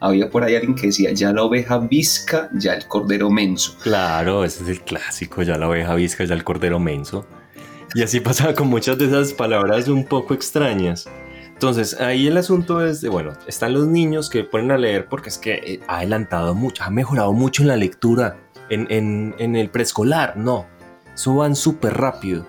había 0.00 0.30
por 0.30 0.44
ahí 0.44 0.54
alguien 0.54 0.74
que 0.74 0.88
decía, 0.88 1.12
ya 1.12 1.32
la 1.32 1.42
oveja 1.42 1.78
visca, 1.78 2.50
ya 2.52 2.74
el 2.74 2.86
cordero 2.86 3.30
menso. 3.30 3.76
Claro, 3.82 4.44
ese 4.44 4.64
es 4.64 4.68
el 4.68 4.82
clásico, 4.82 5.42
ya 5.42 5.56
la 5.56 5.68
oveja 5.68 5.94
visca, 5.94 6.24
ya 6.24 6.34
el 6.34 6.44
cordero 6.44 6.78
menso. 6.78 7.26
Y 7.94 8.02
así 8.02 8.20
pasaba 8.20 8.54
con 8.54 8.68
muchas 8.68 8.98
de 8.98 9.06
esas 9.06 9.32
palabras 9.32 9.88
un 9.88 10.04
poco 10.04 10.34
extrañas. 10.34 11.08
Entonces, 11.56 11.98
ahí 12.00 12.26
el 12.26 12.36
asunto 12.36 12.84
es 12.84 13.00
de, 13.00 13.08
bueno, 13.08 13.32
están 13.46 13.72
los 13.72 13.86
niños 13.86 14.28
que 14.28 14.44
ponen 14.44 14.72
a 14.72 14.78
leer 14.78 15.08
porque 15.08 15.30
es 15.30 15.38
que 15.38 15.54
eh, 15.54 15.80
ha 15.88 15.98
adelantado 15.98 16.54
mucho, 16.54 16.84
ha 16.84 16.90
mejorado 16.90 17.32
mucho 17.32 17.62
en 17.62 17.68
la 17.68 17.76
lectura, 17.76 18.36
en, 18.68 19.34
en, 19.38 19.56
el 19.56 19.70
preescolar, 19.70 20.36
no, 20.36 20.66
eso 21.14 21.34
van 21.34 21.56
súper 21.56 21.94
rápido. 21.94 22.46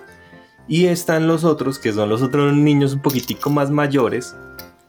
Y 0.66 0.86
están 0.86 1.26
los 1.26 1.44
otros, 1.44 1.78
que 1.78 1.92
son 1.94 2.10
los 2.10 2.20
otros 2.20 2.52
niños 2.52 2.92
un 2.92 3.00
poquitico 3.00 3.48
más 3.48 3.70
mayores, 3.70 4.36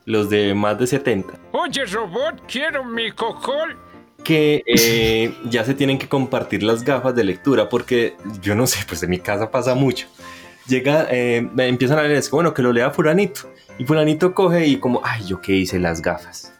los 0.09 0.29
de 0.29 0.53
más 0.53 0.77
de 0.77 0.87
70. 0.87 1.33
Oye, 1.51 1.85
robot, 1.85 2.41
quiero 2.47 2.83
mi 2.83 3.11
cocol. 3.11 3.77
Que 4.23 4.63
eh, 4.65 5.33
ya 5.45 5.63
se 5.63 5.73
tienen 5.73 5.97
que 5.97 6.09
compartir 6.09 6.63
las 6.63 6.83
gafas 6.83 7.15
de 7.15 7.23
lectura, 7.23 7.69
porque 7.69 8.17
yo 8.41 8.55
no 8.55 8.67
sé, 8.67 8.79
pues 8.87 9.03
en 9.03 9.11
mi 9.11 9.19
casa 9.19 9.49
pasa 9.49 9.75
mucho 9.75 10.07
llega, 10.69 11.07
eh, 11.09 11.49
empiezan 11.57 11.99
a 11.99 12.03
leer, 12.03 12.15
es 12.15 12.31
bueno, 12.31 12.53
que 12.53 12.61
lo 12.61 12.71
lea 12.71 12.91
fulanito. 12.91 13.41
Y 13.77 13.85
fulanito 13.85 14.33
coge 14.33 14.67
y 14.67 14.77
como, 14.77 15.01
ay, 15.03 15.25
yo 15.25 15.41
qué 15.41 15.53
hice 15.53 15.79
las 15.79 16.01
gafas. 16.01 16.53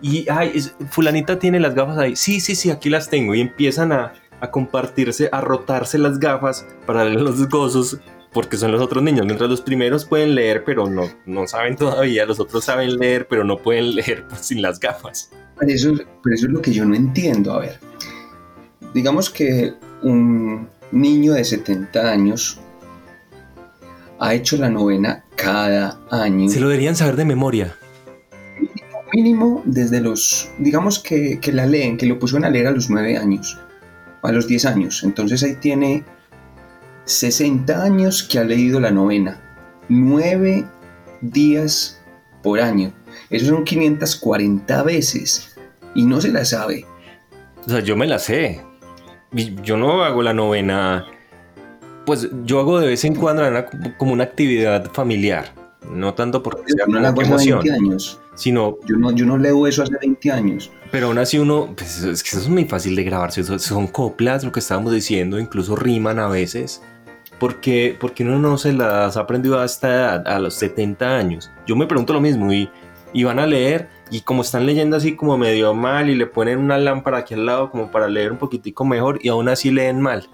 Y, 0.00 0.28
ay, 0.28 0.60
fulanita 0.90 1.38
tiene 1.38 1.58
las 1.58 1.74
gafas 1.74 1.98
ahí. 1.98 2.16
Sí, 2.16 2.40
sí, 2.40 2.54
sí, 2.54 2.70
aquí 2.70 2.90
las 2.90 3.08
tengo. 3.08 3.34
Y 3.34 3.40
empiezan 3.40 3.92
a, 3.92 4.12
a 4.40 4.50
compartirse, 4.50 5.28
a 5.32 5.40
rotarse 5.40 5.98
las 5.98 6.18
gafas 6.18 6.66
para 6.86 7.04
los 7.04 7.48
gozos 7.48 7.98
porque 8.32 8.56
son 8.56 8.72
los 8.72 8.80
otros 8.80 9.02
niños. 9.02 9.26
Mientras 9.26 9.48
los 9.48 9.60
primeros 9.60 10.04
pueden 10.04 10.34
leer, 10.34 10.64
pero 10.64 10.88
no, 10.88 11.08
no 11.26 11.46
saben 11.46 11.76
todavía. 11.76 12.24
Los 12.24 12.40
otros 12.40 12.64
saben 12.64 12.96
leer, 12.98 13.26
pero 13.28 13.44
no 13.44 13.58
pueden 13.58 13.94
leer 13.94 14.24
sin 14.40 14.62
las 14.62 14.80
gafas. 14.80 15.30
Pero 15.58 15.72
eso, 15.72 15.94
pero 16.22 16.34
eso 16.34 16.46
es 16.46 16.52
lo 16.52 16.62
que 16.62 16.72
yo 16.72 16.84
no 16.84 16.94
entiendo. 16.94 17.52
A 17.52 17.60
ver, 17.60 17.78
digamos 18.94 19.30
que 19.30 19.74
un 20.02 20.68
niño 20.90 21.34
de 21.34 21.44
70 21.44 22.10
años 22.10 22.60
ha 24.18 24.34
hecho 24.34 24.56
la 24.56 24.70
novena 24.70 25.24
cada 25.36 25.98
año. 26.10 26.48
Se 26.48 26.60
lo 26.60 26.68
deberían 26.68 26.96
saber 26.96 27.16
de 27.16 27.24
memoria. 27.24 27.76
Mínimo 29.12 29.62
desde 29.66 30.00
los, 30.00 30.50
digamos 30.58 30.98
que, 30.98 31.38
la 31.52 31.66
leen, 31.66 31.98
que 31.98 32.06
lo 32.06 32.18
pusieron 32.18 32.44
a 32.44 32.50
leer 32.50 32.68
a 32.68 32.70
los 32.70 32.88
9 32.88 33.18
años, 33.18 33.58
a 34.22 34.32
los 34.32 34.46
10 34.46 34.64
años. 34.64 35.02
Entonces 35.02 35.42
ahí 35.42 35.56
tiene 35.56 36.04
60 37.04 37.82
años 37.82 38.22
que 38.22 38.38
ha 38.38 38.44
leído 38.44 38.80
la 38.80 38.90
novena. 38.90 39.40
9 39.88 40.64
días 41.20 42.00
por 42.42 42.60
año. 42.60 42.92
Eso 43.30 43.46
son 43.46 43.64
540 43.64 44.82
veces. 44.82 45.56
Y 45.94 46.04
no 46.04 46.20
se 46.20 46.28
la 46.28 46.44
sabe. 46.44 46.86
O 47.66 47.70
sea, 47.70 47.80
yo 47.80 47.96
me 47.96 48.06
la 48.06 48.18
sé. 48.18 48.60
Yo 49.62 49.76
no 49.76 50.04
hago 50.04 50.22
la 50.22 50.34
novena 50.34 51.06
pues 52.04 52.28
yo 52.44 52.60
hago 52.60 52.80
de 52.80 52.88
vez 52.88 53.04
en 53.04 53.14
cuando 53.14 53.42
como 53.96 54.12
una 54.12 54.24
actividad 54.24 54.90
familiar. 54.92 55.54
No 55.90 56.14
tanto 56.14 56.42
porque 56.42 56.72
sea 56.72 56.86
no 56.86 57.00
la 57.00 57.08
hago 57.08 57.20
hace 57.22 57.52
20 57.52 57.72
años. 57.72 58.20
Sino, 58.34 58.78
yo, 58.86 58.96
no, 58.96 59.10
yo 59.12 59.26
no 59.26 59.36
leo 59.36 59.66
eso 59.66 59.82
hace 59.82 59.94
20 60.00 60.30
años. 60.30 60.70
Pero 60.90 61.08
aún 61.08 61.18
así 61.18 61.38
uno, 61.38 61.74
pues 61.76 62.02
es 62.02 62.22
que 62.22 62.30
eso 62.30 62.40
es 62.40 62.48
muy 62.48 62.64
fácil 62.64 62.96
de 62.96 63.04
grabarse. 63.04 63.42
Son 63.58 63.86
coplas, 63.88 64.42
lo 64.44 64.52
que 64.52 64.60
estábamos 64.60 64.92
diciendo, 64.92 65.38
incluso 65.38 65.76
riman 65.76 66.18
a 66.18 66.28
veces. 66.28 66.82
Porque, 67.42 67.96
porque 67.98 68.22
uno 68.22 68.38
no 68.38 68.56
se 68.56 68.72
las 68.72 69.16
ha 69.16 69.20
aprendido 69.20 69.58
hasta 69.58 70.14
a 70.14 70.38
los 70.38 70.54
70 70.54 71.16
años. 71.16 71.50
Yo 71.66 71.74
me 71.74 71.88
pregunto 71.88 72.12
lo 72.12 72.20
mismo 72.20 72.52
y, 72.52 72.70
y 73.12 73.24
van 73.24 73.40
a 73.40 73.48
leer 73.48 73.88
y 74.12 74.20
como 74.20 74.42
están 74.42 74.64
leyendo 74.64 74.96
así 74.96 75.16
como 75.16 75.36
medio 75.36 75.74
mal 75.74 76.08
y 76.08 76.14
le 76.14 76.26
ponen 76.26 76.60
una 76.60 76.78
lámpara 76.78 77.18
aquí 77.18 77.34
al 77.34 77.44
lado 77.44 77.72
como 77.72 77.90
para 77.90 78.06
leer 78.06 78.30
un 78.30 78.38
poquitico 78.38 78.84
mejor 78.84 79.18
y 79.22 79.28
aún 79.28 79.48
así 79.48 79.72
leen 79.72 80.00
mal 80.00 80.28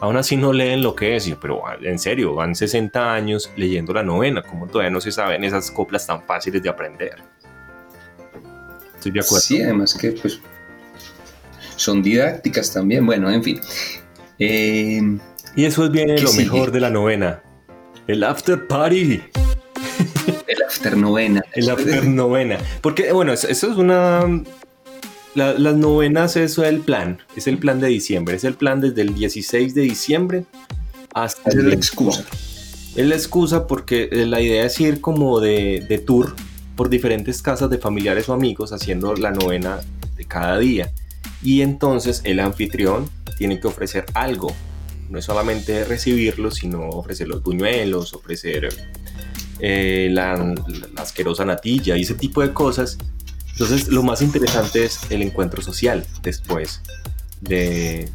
aún 0.00 0.16
así 0.16 0.36
no 0.36 0.52
leen 0.52 0.80
lo 0.80 0.94
que 0.94 1.16
es, 1.16 1.34
pero 1.40 1.62
en 1.80 1.98
serio, 1.98 2.34
van 2.34 2.54
60 2.54 3.12
años 3.12 3.50
leyendo 3.56 3.92
la 3.92 4.02
novena, 4.02 4.42
como 4.42 4.66
todavía 4.66 4.90
no 4.90 5.00
se 5.00 5.10
saben 5.10 5.42
esas 5.42 5.70
coplas 5.70 6.06
tan 6.06 6.22
fáciles 6.22 6.62
de 6.62 6.68
aprender. 6.68 7.16
Estoy 8.94 9.12
de 9.12 9.20
acuerdo. 9.20 9.40
Sí, 9.40 9.60
además 9.60 9.94
que 9.94 10.12
pues 10.12 10.40
son 11.76 12.02
didácticas 12.02 12.72
también, 12.72 13.04
bueno, 13.06 13.30
en 13.30 13.42
fin. 13.42 13.60
Em, 14.38 15.18
y 15.56 15.64
eso 15.64 15.84
es 15.84 15.90
bien 15.90 16.22
lo 16.22 16.32
mejor 16.32 16.72
de 16.72 16.80
la 16.80 16.90
novena, 16.90 17.42
el 18.06 18.24
after 18.24 18.66
party. 18.66 19.22
El 20.46 20.62
after 20.62 20.96
novena. 20.96 21.42
el 21.54 21.70
after 21.70 22.04
novena. 22.06 22.58
Porque, 22.80 23.12
bueno, 23.12 23.32
eso 23.32 23.48
es 23.48 23.64
una 23.64 24.26
las 25.34 25.76
novenas, 25.76 26.36
eso 26.36 26.62
es 26.62 26.68
el 26.68 26.80
plan, 26.80 27.18
es 27.36 27.46
el 27.46 27.58
plan 27.58 27.80
de 27.80 27.88
diciembre, 27.88 28.36
es 28.36 28.44
el 28.44 28.54
plan 28.54 28.80
desde 28.80 29.02
el 29.02 29.14
16 29.14 29.74
de 29.74 29.82
diciembre 29.82 30.44
hasta... 31.12 31.50
Es 31.50 31.56
la 31.56 31.74
excusa. 31.74 32.24
Es 32.94 33.06
la 33.06 33.14
excusa 33.14 33.66
porque 33.66 34.08
eh, 34.12 34.26
la 34.26 34.40
idea 34.40 34.64
es 34.64 34.80
ir 34.80 35.00
como 35.00 35.40
de, 35.40 35.84
de 35.88 35.98
tour 35.98 36.34
por 36.76 36.88
diferentes 36.88 37.42
casas 37.42 37.70
de 37.70 37.78
familiares 37.78 38.28
o 38.28 38.32
amigos 38.32 38.72
haciendo 38.72 39.14
la 39.14 39.32
novena 39.32 39.80
de 40.16 40.24
cada 40.24 40.58
día. 40.58 40.92
Y 41.42 41.62
entonces 41.62 42.20
el 42.24 42.38
anfitrión 42.40 43.08
tiene 43.36 43.58
que 43.58 43.66
ofrecer 43.66 44.06
algo 44.14 44.54
No 45.08 45.18
es 45.18 45.24
solamente 45.24 45.84
recibirlos, 45.84 46.56
sino 46.56 46.88
ofrecer 46.88 47.28
los 47.28 47.42
buñuelos, 47.42 48.14
ofrecer 48.14 48.68
eh, 49.60 50.08
la, 50.10 50.54
asquerosa 50.96 51.44
natilla 51.44 51.96
y 51.96 52.02
ese 52.02 52.14
tipo 52.14 52.42
de 52.42 52.52
cosas. 52.52 52.98
Entonces, 53.52 53.88
lo 53.88 54.02
más 54.02 54.22
interesante 54.22 54.84
es 54.84 55.10
el 55.10 55.22
encuentro 55.22 55.62
social 55.62 56.04
después 56.22 56.80
de, 57.40 58.08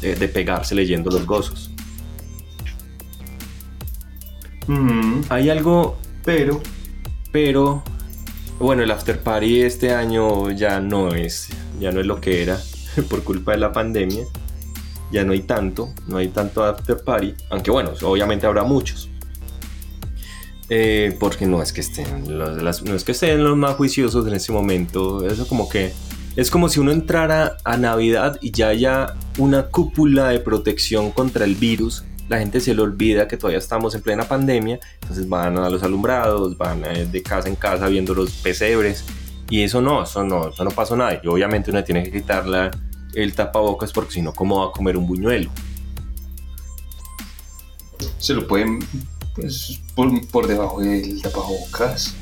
de, 0.00 0.14
de 0.14 0.28
pegarse 0.28 0.74
leyendo 0.74 1.10
los 1.10 1.26
gozos. 1.26 1.72
Mm, 4.66 5.22
Hay 5.28 5.50
algo, 5.50 5.98
pero, 6.24 6.60
pero, 7.32 7.82
bueno, 8.58 8.82
el 8.82 8.90
after 8.90 9.18
party 9.20 9.62
este 9.62 9.92
año 9.92 10.50
ya 10.50 10.80
no 10.80 11.14
es, 11.14 11.48
ya 11.80 11.90
no 11.90 12.00
es 12.00 12.06
lo 12.06 12.20
que 12.20 12.42
era 12.42 12.60
por 13.10 13.24
culpa 13.24 13.52
de 13.52 13.58
la 13.58 13.72
pandemia. 13.72 14.24
Ya 15.12 15.24
no 15.24 15.32
hay 15.32 15.42
tanto, 15.42 15.90
no 16.08 16.16
hay 16.16 16.28
tanto 16.28 16.64
after 16.64 16.96
party, 17.04 17.34
aunque 17.50 17.70
bueno, 17.70 17.90
obviamente 18.02 18.46
habrá 18.46 18.64
muchos. 18.64 19.08
Eh, 20.68 21.16
porque 21.20 21.44
no 21.46 21.60
es 21.60 21.72
que 21.72 21.82
estén 21.82 22.38
los, 22.38 22.82
no 22.82 22.94
es 22.94 23.04
que 23.04 23.12
estén 23.12 23.44
los 23.44 23.56
más 23.56 23.74
juiciosos 23.74 24.26
en 24.26 24.32
este 24.34 24.52
momento. 24.52 25.26
Eso 25.26 25.46
como 25.46 25.68
que 25.68 25.92
es 26.34 26.50
como 26.50 26.68
si 26.70 26.80
uno 26.80 26.92
entrara 26.92 27.58
a 27.64 27.76
Navidad 27.76 28.38
y 28.40 28.52
ya 28.52 28.68
haya 28.68 29.14
una 29.36 29.66
cúpula 29.66 30.28
de 30.28 30.38
protección 30.40 31.10
contra 31.10 31.44
el 31.44 31.56
virus. 31.56 32.04
La 32.28 32.38
gente 32.38 32.60
se 32.60 32.74
le 32.74 32.80
olvida 32.80 33.28
que 33.28 33.36
todavía 33.36 33.58
estamos 33.58 33.94
en 33.94 34.00
plena 34.00 34.24
pandemia, 34.24 34.80
entonces 35.02 35.28
van 35.28 35.58
a 35.58 35.68
los 35.68 35.82
alumbrados, 35.82 36.56
van 36.56 36.84
eh, 36.86 37.04
de 37.04 37.22
casa 37.22 37.48
en 37.50 37.56
casa 37.56 37.88
viendo 37.88 38.14
los 38.14 38.30
pesebres. 38.30 39.04
Y 39.50 39.62
eso 39.62 39.82
no, 39.82 40.04
eso 40.04 40.24
no, 40.24 40.48
eso 40.48 40.64
no 40.64 40.70
pasó 40.70 40.96
nada. 40.96 41.20
Y 41.22 41.26
obviamente 41.26 41.70
uno 41.70 41.84
tiene 41.84 42.02
que 42.04 42.10
quitar 42.12 42.46
la- 42.46 42.70
el 43.14 43.34
tapabocas 43.34 43.92
porque 43.92 44.12
si 44.12 44.22
no, 44.22 44.32
¿cómo 44.32 44.60
va 44.60 44.70
a 44.70 44.72
comer 44.72 44.96
un 44.96 45.06
buñuelo? 45.06 45.50
se 48.18 48.34
lo 48.34 48.46
pueden, 48.46 48.78
pues, 49.34 49.80
por, 49.94 50.26
por 50.28 50.46
debajo 50.46 50.80
del 50.80 51.20
tapabocas. 51.20 52.14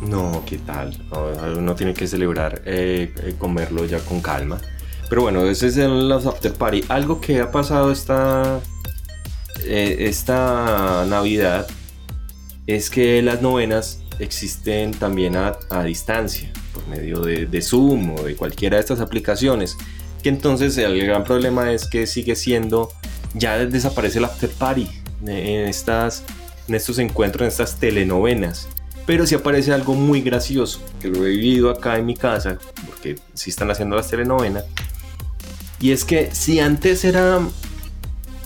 No, 0.00 0.42
¿qué 0.46 0.58
tal? 0.58 0.96
No, 1.10 1.58
uno 1.58 1.74
tiene 1.74 1.92
que 1.92 2.06
celebrar 2.06 2.62
eh, 2.64 3.12
eh, 3.16 3.34
comerlo 3.36 3.84
ya 3.84 3.98
con 3.98 4.20
calma. 4.20 4.58
Pero 5.08 5.22
bueno, 5.22 5.44
ese 5.46 5.68
es 5.68 5.76
el 5.76 6.10
after 6.12 6.52
party. 6.52 6.84
Algo 6.88 7.20
que 7.20 7.40
ha 7.40 7.50
pasado 7.50 7.90
esta, 7.90 8.60
eh, 9.64 9.96
esta 10.00 11.04
Navidad 11.08 11.66
es 12.66 12.90
que 12.90 13.22
las 13.22 13.42
novenas 13.42 14.02
existen 14.18 14.92
también 14.92 15.36
a, 15.36 15.58
a 15.70 15.82
distancia, 15.82 16.52
por 16.78 16.86
medio 16.88 17.20
de, 17.20 17.46
de 17.46 17.62
Zoom 17.62 18.14
o 18.14 18.22
de 18.22 18.36
cualquiera 18.36 18.76
de 18.76 18.80
estas 18.82 19.00
aplicaciones. 19.00 19.76
Que 20.22 20.28
entonces 20.28 20.76
el 20.78 21.04
gran 21.06 21.24
problema 21.24 21.72
es 21.72 21.86
que 21.86 22.06
sigue 22.06 22.34
siendo, 22.36 22.90
ya 23.34 23.58
desaparece 23.58 24.18
el 24.18 24.24
after 24.24 24.50
party 24.50 24.88
en, 25.26 25.68
estas, 25.68 26.24
en 26.66 26.74
estos 26.74 26.98
encuentros, 26.98 27.42
en 27.42 27.48
estas 27.48 27.76
telenovenas. 27.76 28.68
Pero 29.06 29.26
sí 29.26 29.34
aparece 29.34 29.72
algo 29.72 29.94
muy 29.94 30.20
gracioso, 30.20 30.80
que 31.00 31.08
lo 31.08 31.24
he 31.24 31.30
vivido 31.30 31.70
acá 31.70 31.96
en 31.98 32.04
mi 32.06 32.14
casa, 32.14 32.58
porque 32.86 33.16
sí 33.34 33.50
están 33.50 33.70
haciendo 33.70 33.96
las 33.96 34.08
telenovenas. 34.08 34.64
Y 35.80 35.92
es 35.92 36.04
que 36.04 36.30
si 36.32 36.60
antes 36.60 37.04
era. 37.04 37.40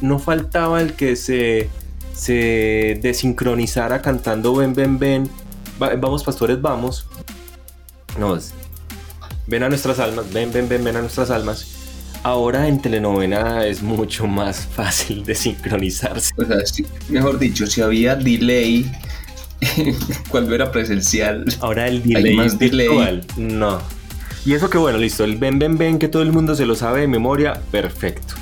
No 0.03 0.19
faltaba 0.19 0.81
el 0.83 0.95
que 0.95 1.15
se, 1.17 1.69
se 2.13 2.99
desincronizara 3.01 4.03
cantando 4.03 4.55
Ven, 4.55 4.75
ven, 4.75 4.99
ven. 4.99 5.31
va- 5.81 5.95
vamos, 5.97 6.23
pastores, 6.25 6.61
vamos. 6.61 7.07
No, 8.19 8.37
es, 8.37 8.53
ven 9.47 9.63
a 9.63 9.69
nuestras 9.69 9.99
almas, 9.99 10.33
ven, 10.33 10.53
ven, 10.53 10.69
ven, 10.69 10.85
ven 10.85 10.97
a 10.97 11.01
nuestras 11.01 11.31
almas. 11.31 11.67
Ahora 12.25 12.69
en 12.69 12.81
telenovela 12.81 13.67
es 13.67 13.83
mucho 13.83 14.27
más 14.27 14.67
fácil 14.77 15.25
de 15.25 15.35
sincronizarse. 15.35 16.33
O 16.37 16.45
sea, 16.45 16.57
mejor 17.09 17.39
dicho, 17.39 17.67
si 17.67 17.81
había 17.81 18.15
delay 18.15 18.91
cuando 20.29 20.55
era 20.55 20.71
presencial, 20.71 21.45
Ahora 21.61 21.89
el 21.89 22.03
delay 22.03 22.37
más 22.37 22.59
delay. 22.59 22.89
virtual, 22.89 23.27
no. 23.37 23.81
Y 24.45 24.55
eso 24.55 24.69
que 24.69 24.79
bueno, 24.79 24.99
listo, 24.99 25.23
el 25.25 25.37
ven, 25.37 25.59
ven, 25.59 25.79
ven, 25.79 25.99
que 25.99 26.09
todo 26.09 26.23
el 26.23 26.33
mundo 26.33 26.55
se 26.57 26.67
lo 26.67 26.75
sabe 26.75 27.03
de 27.03 27.09
memoria, 27.09 27.61
perfecto. 27.71 28.35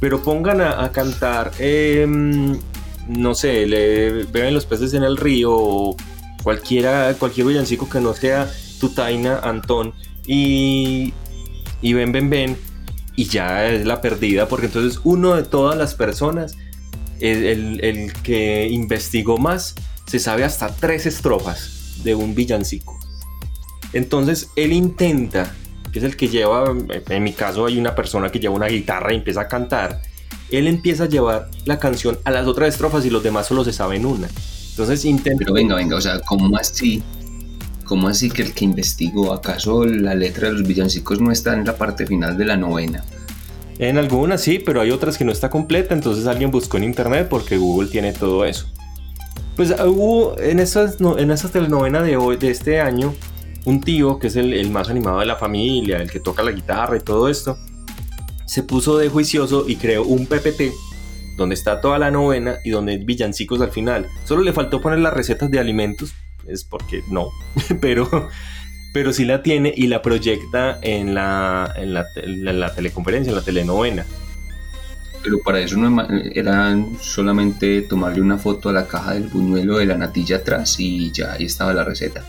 Pero 0.00 0.22
pongan 0.22 0.60
a, 0.60 0.84
a 0.84 0.92
cantar, 0.92 1.52
em, 1.58 2.58
no 3.08 3.34
sé, 3.34 3.66
le 3.66 4.24
beben 4.24 4.52
los 4.52 4.66
peces 4.66 4.92
en 4.92 5.02
el 5.02 5.16
río 5.16 5.54
o 5.54 5.96
cualquiera, 6.42 7.14
cualquier 7.18 7.46
villancico 7.46 7.88
que 7.88 8.00
no 8.00 8.12
sea 8.12 8.50
Tutaina, 8.78 9.38
Antón 9.40 9.94
y, 10.26 11.12
y 11.82 11.92
ven, 11.92 12.12
ven, 12.12 12.30
ven, 12.30 12.56
y 13.14 13.24
ya 13.24 13.66
es 13.66 13.86
la 13.86 14.00
perdida, 14.00 14.48
porque 14.48 14.66
entonces 14.66 15.00
uno 15.04 15.34
de 15.34 15.42
todas 15.42 15.76
las 15.76 15.94
personas, 15.94 16.56
el, 17.20 17.44
el- 17.44 17.84
el 17.84 18.12
que 18.12 18.68
investigó 18.68 19.38
más, 19.38 19.74
se 20.06 20.18
sabe 20.18 20.44
hasta 20.44 20.68
tres 20.74 21.06
estrofas 21.06 22.00
de 22.04 22.14
un 22.14 22.34
villancico. 22.34 22.98
Entonces 23.92 24.50
él 24.56 24.72
intenta, 24.72 25.54
que 25.92 25.98
es 26.00 26.04
el 26.04 26.16
que 26.16 26.28
lleva, 26.28 26.74
en 27.08 27.22
mi 27.22 27.32
caso 27.32 27.64
hay 27.66 27.78
una 27.78 27.94
persona 27.94 28.30
que 28.30 28.38
lleva 28.38 28.54
una 28.54 28.66
guitarra 28.66 29.12
y 29.12 29.16
empieza 29.16 29.42
a 29.42 29.48
cantar, 29.48 30.02
él 30.50 30.66
empieza 30.66 31.04
a 31.04 31.08
llevar 31.08 31.50
la 31.64 31.78
canción 31.78 32.18
a 32.24 32.30
las 32.30 32.46
otras 32.46 32.68
estrofas 32.68 33.04
y 33.06 33.10
los 33.10 33.22
demás 33.22 33.46
solo 33.46 33.64
se 33.64 33.72
saben 33.72 34.04
una. 34.06 34.28
Entonces 34.70 35.04
intenta... 35.06 35.38
pero 35.38 35.54
venga, 35.54 35.74
venga, 35.74 35.96
o 35.96 36.00
sea, 36.00 36.20
¿cómo 36.20 36.56
así? 36.58 37.02
¿Cómo 37.86 38.08
así 38.08 38.30
que 38.30 38.42
el 38.42 38.52
que 38.52 38.64
investigó, 38.64 39.32
acaso 39.32 39.84
la 39.84 40.14
letra 40.14 40.48
de 40.48 40.54
los 40.54 40.66
villancicos 40.66 41.20
no 41.20 41.30
está 41.30 41.54
en 41.54 41.64
la 41.64 41.76
parte 41.76 42.06
final 42.06 42.36
de 42.36 42.44
la 42.44 42.56
novena? 42.56 43.04
En 43.78 43.96
algunas 43.96 44.40
sí, 44.40 44.58
pero 44.58 44.80
hay 44.80 44.90
otras 44.90 45.16
que 45.16 45.24
no 45.24 45.30
está 45.30 45.50
completa, 45.50 45.94
entonces 45.94 46.26
alguien 46.26 46.50
buscó 46.50 46.78
en 46.78 46.84
internet 46.84 47.28
porque 47.30 47.58
Google 47.58 47.88
tiene 47.88 48.12
todo 48.12 48.44
eso. 48.44 48.66
Pues 49.54 49.70
ah, 49.70 49.86
hubo 49.86 50.38
en 50.40 50.58
esas, 50.58 50.96
en 51.00 51.30
esa 51.30 51.48
telenovela 51.48 52.02
de 52.02 52.16
hoy, 52.16 52.36
de 52.36 52.50
este 52.50 52.80
año, 52.80 53.14
un 53.64 53.80
tío 53.80 54.18
que 54.18 54.26
es 54.26 54.36
el, 54.36 54.52
el 54.52 54.70
más 54.70 54.88
animado 54.88 55.20
de 55.20 55.26
la 55.26 55.36
familia, 55.36 55.98
el 55.98 56.10
que 56.10 56.20
toca 56.20 56.42
la 56.42 56.50
guitarra 56.50 56.96
y 56.96 57.00
todo 57.00 57.28
esto, 57.28 57.56
se 58.46 58.62
puso 58.62 58.98
de 58.98 59.08
juicioso 59.08 59.64
y 59.68 59.76
creó 59.76 60.04
un 60.04 60.26
PPT 60.26 60.72
donde 61.36 61.54
está 61.54 61.80
toda 61.80 61.98
la 61.98 62.10
novena 62.10 62.56
y 62.64 62.70
donde 62.70 62.92
hay 62.92 63.04
villancicos 63.04 63.60
al 63.60 63.70
final. 63.70 64.08
Solo 64.24 64.42
le 64.42 64.52
faltó 64.52 64.80
poner 64.80 64.98
las 64.98 65.12
recetas 65.12 65.50
de 65.50 65.60
alimentos, 65.60 66.14
es 66.48 66.64
porque 66.64 67.02
no, 67.10 67.30
pero, 67.80 68.28
pero 68.92 69.12
sí 69.12 69.24
la 69.24 69.42
tiene 69.42 69.72
y 69.76 69.86
la 69.86 70.02
proyecta 70.02 70.78
en 70.82 71.14
la, 71.14 71.72
en 71.76 71.94
la, 71.94 72.06
en 72.16 72.60
la 72.60 72.74
teleconferencia, 72.74 73.30
en 73.30 73.36
la 73.36 73.42
telenovena. 73.42 74.04
Pero 75.22 75.40
para 75.44 75.58
eso 75.58 75.76
no 75.76 76.06
era 76.34 76.76
solamente 77.00 77.82
tomarle 77.82 78.20
una 78.20 78.38
foto 78.38 78.68
a 78.68 78.72
la 78.72 78.86
caja 78.86 79.14
del 79.14 79.24
buñuelo 79.24 79.78
de 79.78 79.86
la 79.86 79.96
natilla 79.96 80.36
atrás 80.36 80.78
y 80.78 81.10
ya 81.10 81.32
ahí 81.32 81.46
estaba 81.46 81.72
la 81.72 81.82
receta. 81.82 82.24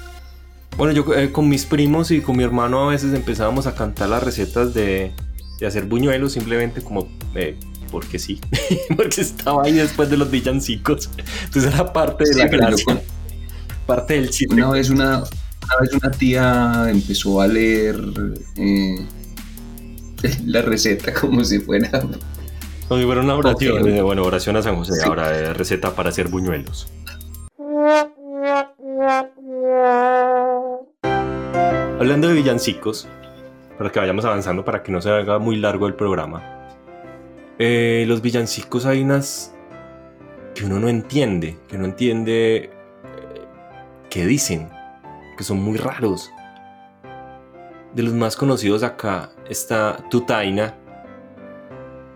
Bueno, 0.77 0.93
yo 0.93 1.13
eh, 1.15 1.31
con 1.31 1.47
mis 1.47 1.65
primos 1.65 2.09
y 2.11 2.21
con 2.21 2.37
mi 2.37 2.43
hermano 2.43 2.87
a 2.87 2.91
veces 2.91 3.13
empezábamos 3.13 3.67
a 3.67 3.75
cantar 3.75 4.09
las 4.09 4.23
recetas 4.23 4.73
de, 4.73 5.11
de 5.59 5.67
hacer 5.67 5.85
buñuelos 5.85 6.33
simplemente 6.33 6.81
como 6.81 7.07
eh, 7.35 7.55
porque 7.91 8.19
sí, 8.19 8.39
porque 8.95 9.21
estaba 9.21 9.63
ahí 9.63 9.73
después 9.73 10.09
de 10.09 10.17
los 10.17 10.29
villancicos. 10.29 11.09
Entonces 11.45 11.73
era 11.73 11.91
parte 11.93 12.25
de 12.25 12.33
Sí, 12.33 12.39
la 12.39 12.45
yo 12.49 12.57
gracia, 12.57 13.01
parte 13.87 14.13
del 14.15 14.29
chiste. 14.29 14.53
Una 14.53 14.69
vez 14.71 14.89
una, 14.89 15.17
una 15.19 15.75
vez 15.81 15.93
una 15.93 16.11
tía 16.11 16.85
empezó 16.89 17.41
a 17.41 17.47
leer 17.47 17.95
eh, 18.57 19.05
la 20.45 20.61
receta 20.61 21.13
como 21.13 21.43
si 21.43 21.59
fuera 21.59 21.89
Como 22.87 22.99
si 22.99 23.05
fuera 23.05 23.21
una 23.21 23.35
oración. 23.35 23.87
Eh, 23.87 24.01
Bueno, 24.01 24.23
oración 24.23 24.55
a 24.57 24.61
San 24.61 24.75
José, 24.75 24.93
Sí. 24.93 25.01
ahora 25.07 25.35
eh, 25.37 25.53
receta 25.53 25.95
para 25.95 26.09
hacer 26.09 26.27
buñuelos. 26.27 26.91
Hablando 31.99 32.27
de 32.27 32.33
villancicos, 32.35 33.07
para 33.77 33.91
que 33.91 33.99
vayamos 33.99 34.25
avanzando, 34.25 34.63
para 34.63 34.83
que 34.83 34.91
no 34.91 35.01
se 35.01 35.09
haga 35.09 35.39
muy 35.39 35.55
largo 35.57 35.87
el 35.87 35.93
programa. 35.95 36.53
eh, 37.59 38.05
los 38.07 38.21
villancicos 38.21 38.85
hay 38.85 39.01
unas 39.01 39.53
que 40.53 40.65
uno 40.65 40.79
no 40.79 40.89
entiende, 40.89 41.57
que 41.67 41.77
no 41.77 41.85
entiende 41.85 42.69
qué 44.09 44.25
dicen, 44.25 44.69
que 45.37 45.43
son 45.43 45.61
muy 45.61 45.77
raros. 45.77 46.31
De 47.93 48.03
los 48.03 48.13
más 48.13 48.35
conocidos 48.35 48.83
acá 48.83 49.31
está 49.49 49.97
Tutaina, 50.09 50.75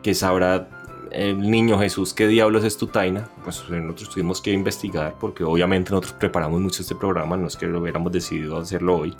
que 0.04 0.14
sabrá 0.14 0.68
el 1.12 1.40
niño 1.40 1.78
Jesús 1.80 2.14
qué 2.14 2.28
diablos 2.28 2.64
es 2.64 2.78
Tutaina. 2.78 3.30
Pues 3.44 3.64
nosotros 3.70 4.10
tuvimos 4.10 4.42
que 4.42 4.52
investigar 4.52 5.16
porque 5.20 5.44
obviamente 5.44 5.92
nosotros 5.92 6.14
preparamos 6.14 6.60
mucho 6.62 6.82
este 6.82 6.96
programa, 6.96 7.38
no 7.38 7.48
es 7.48 7.56
que 7.56 7.68
lo 7.68 7.80
hubiéramos 7.80 8.12
decidido 8.12 8.58
hacerlo 8.58 8.98
hoy. 8.98 9.16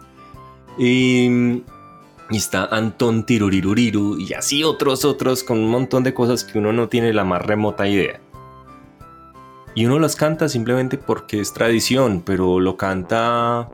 Y, 0.78 1.64
y 2.30 2.38
está 2.38 2.66
Antón 2.66 3.26
Tiruriruriru 3.26 4.18
y 4.18 4.34
así 4.34 4.64
otros, 4.64 5.04
otros 5.06 5.44
con 5.44 5.60
un 5.60 5.70
montón 5.70 6.04
de 6.04 6.14
cosas 6.14 6.44
que 6.44 6.60
uno 6.60 6.72
no 6.72 6.88
tiene 6.88 7.14
la 7.14 7.24
más 7.24 7.42
remota 7.42 7.88
idea. 7.88 8.22
Y 9.74 9.86
uno 9.86 10.00
los 10.00 10.16
canta 10.16 10.50
simplemente 10.50 10.98
porque 10.98 11.40
es 11.40 11.54
tradición, 11.54 12.22
pero 12.26 12.60
lo 12.60 12.76
canta 12.76 13.70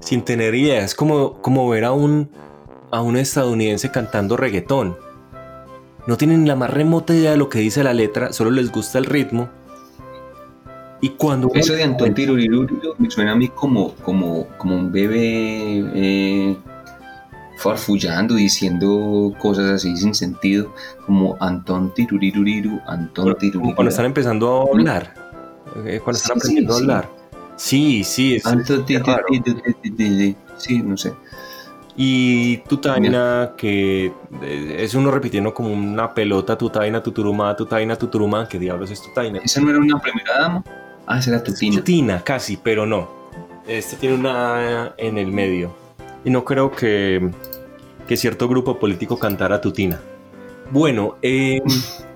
sin 0.00 0.22
tener 0.22 0.54
idea. 0.54 0.82
Es 0.82 0.94
como, 0.94 1.40
como 1.42 1.68
ver 1.68 1.84
a 1.84 1.92
un, 1.92 2.30
a 2.90 3.02
un 3.02 3.16
estadounidense 3.16 3.90
cantando 3.90 4.36
reggaetón. 4.36 4.96
no 6.06 6.16
tienen 6.16 6.46
la 6.46 6.56
más 6.56 6.70
remota 6.70 7.14
idea 7.14 7.32
de 7.32 7.36
lo 7.36 7.48
que 7.48 7.58
dice 7.58 7.82
la 7.84 7.92
letra, 7.92 8.32
solo 8.32 8.50
les 8.50 8.70
gusta 8.70 8.98
el 8.98 9.04
ritmo. 9.04 9.48
Y 11.00 11.10
cuando... 11.10 11.50
Eso 11.54 11.74
de 11.74 11.84
Antón 11.84 12.14
Tiruriruriru 12.14 12.94
me 12.98 13.10
suena 13.10 13.32
a 13.32 13.36
mí 13.36 13.48
como, 13.48 13.94
como, 13.96 14.46
como 14.56 14.76
un 14.76 14.90
bebé 14.90 15.84
eh, 15.94 16.56
farfullando, 17.58 18.34
diciendo 18.34 19.34
cosas 19.38 19.70
así 19.70 19.94
sin 19.96 20.14
sentido, 20.14 20.72
como 21.04 21.36
Antón 21.40 21.92
Tiruriruriru, 21.94 22.80
Antón 22.86 23.36
Tiruriruriru. 23.36 23.74
Cuando 23.74 23.90
están 23.90 24.06
empezando 24.06 24.62
a 24.62 24.72
hablar, 24.72 25.14
eh, 25.84 26.00
cuando 26.02 26.18
están 26.18 26.38
aprendiendo 26.38 26.74
a 26.74 26.76
hablar. 26.78 27.08
Sí, 27.56 28.04
sí, 28.04 28.36
es, 28.36 28.44
sí, 30.58 30.82
no 30.82 30.96
sé. 30.96 31.14
Y 31.98 32.58
Tutaina, 32.58 33.52
que 33.56 34.12
eh, 34.42 34.76
es 34.78 34.94
uno 34.94 35.10
repitiendo 35.10 35.54
como 35.54 35.72
una 35.72 36.12
pelota, 36.12 36.58
Tutaina, 36.58 37.02
Tuturuma, 37.02 37.56
Tutaina, 37.56 37.96
Tuturuma, 37.96 38.46
¿qué 38.46 38.58
diablos 38.58 38.90
es 38.90 39.00
Tutaina? 39.00 39.38
¿Esa 39.42 39.62
no 39.62 39.70
era 39.70 39.78
una 39.78 39.98
primera 39.98 40.38
dama? 40.38 40.64
Ah, 41.06 41.18
esa 41.18 41.30
era 41.30 41.42
Tutina. 41.42 41.76
Tutina, 41.76 42.22
casi, 42.22 42.58
pero 42.58 42.84
no. 42.84 43.08
Este 43.66 43.96
tiene 43.96 44.16
una 44.16 44.94
en 44.98 45.16
el 45.16 45.28
medio. 45.32 45.74
Y 46.24 46.30
no 46.30 46.44
creo 46.44 46.70
que, 46.70 47.30
que 48.06 48.16
cierto 48.16 48.46
grupo 48.46 48.78
político 48.78 49.18
cantara 49.18 49.60
Tutina. 49.62 49.98
Bueno, 50.70 51.16
eh, 51.22 51.62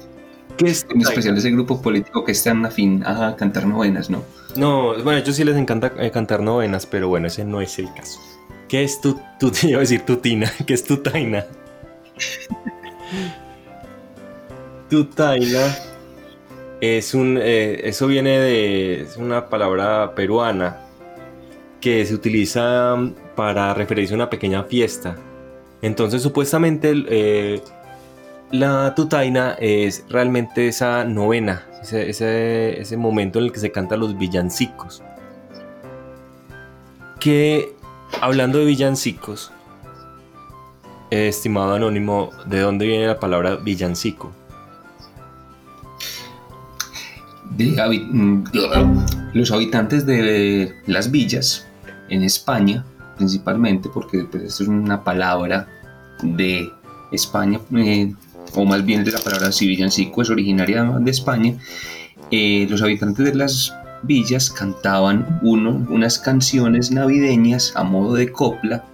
¿qué 0.61 0.71
es 0.71 0.87
En 0.91 1.01
especial 1.01 1.37
ese 1.37 1.51
grupo 1.51 1.81
político 1.81 2.25
que 2.25 2.33
es 2.33 2.45
tan 2.45 2.65
afín 2.67 3.03
a 3.05 3.35
cantar 3.37 3.67
novenas, 3.67 4.11
¿no? 4.11 4.23
No, 4.57 4.95
bueno, 5.03 5.13
a 5.13 5.19
ellos 5.19 5.37
sí 5.37 5.45
les 5.45 5.57
encanta 5.57 5.93
eh, 5.99 6.11
cantar 6.11 6.43
novenas, 6.43 6.87
pero 6.87 7.09
bueno, 7.09 7.29
ese 7.29 7.45
no 7.45 7.61
es 7.61 7.79
el 7.79 7.93
caso. 7.95 8.21
¿Qué 8.69 8.85
es 8.85 9.01
tu, 9.01 9.19
tu 9.39 9.51
iba 9.67 9.79
a 9.79 9.81
decir 9.81 10.03
tutina? 10.03 10.53
¿Qué 10.67 10.75
es 10.75 10.85
tutaina? 10.85 11.47
tutaina 14.91 15.77
es 16.81 17.15
un, 17.15 17.39
eh, 17.41 17.81
eso 17.85 18.07
viene 18.07 18.39
de, 18.39 19.01
es 19.03 19.17
una 19.17 19.49
palabra 19.49 20.15
peruana 20.15 20.79
que 21.81 22.05
se 22.05 22.15
utiliza 22.15 22.97
para 23.35 23.73
referirse 23.73 24.13
a 24.13 24.17
una 24.17 24.31
pequeña 24.31 24.65
fiesta. 24.65 25.17
Entonces, 25.83 26.23
supuestamente, 26.23 26.93
eh, 27.09 27.63
la 28.51 28.95
tutaina 28.95 29.53
es 29.59 30.05
realmente 30.09 30.69
esa 30.69 31.05
novena, 31.05 31.63
ese, 31.83 32.11
ese, 32.11 32.81
ese 32.81 32.97
momento 32.97 33.39
en 33.39 33.47
el 33.47 33.53
que 33.53 33.61
se 33.61 33.71
cantan 33.71 34.01
los 34.01 34.19
villancicos. 34.19 35.03
Que, 37.19 37.75
hablando 38.21 38.59
de 38.59 38.65
villancicos, 38.65 39.53
estimado 41.11 41.75
anónimo, 41.75 42.31
¿de 42.47 42.61
dónde 42.61 42.87
viene 42.87 43.07
la 43.07 43.21
palabra 43.21 43.57
villancico? 43.57 44.33
de 47.51 47.99
mm, 48.13 48.45
los 49.35 49.51
habitantes 49.51 50.07
de 50.07 50.75
las 50.87 51.11
villas 51.11 51.67
en 52.09 52.23
España, 52.23 52.85
principalmente, 53.17 53.89
porque 53.93 54.25
pues, 54.25 54.61
es 54.61 54.61
una 54.61 55.03
palabra 55.03 55.69
de 56.23 56.71
España, 57.13 57.61
eh, 57.77 58.15
o 58.55 58.65
más 58.65 58.85
bien 58.85 59.05
de 59.05 59.13
la 59.13 59.19
palabra 59.21 59.53
si 59.53 59.67
villancico 59.67 60.23
es 60.23 60.31
originaria 60.31 60.83
de 60.85 61.11
España, 61.11 61.55
eh, 62.31 62.67
los 62.71 62.83
habitantes 62.83 63.25
de 63.25 63.35
las 63.35 63.75
villas 64.03 64.51
cantaban 64.51 65.41
uno, 65.43 65.87
unas 65.91 66.19
canciones 66.19 66.91
navideñas 66.91 67.73
a 67.77 67.83
modo 67.85 68.15
de 68.15 68.31
copla, 68.33 68.85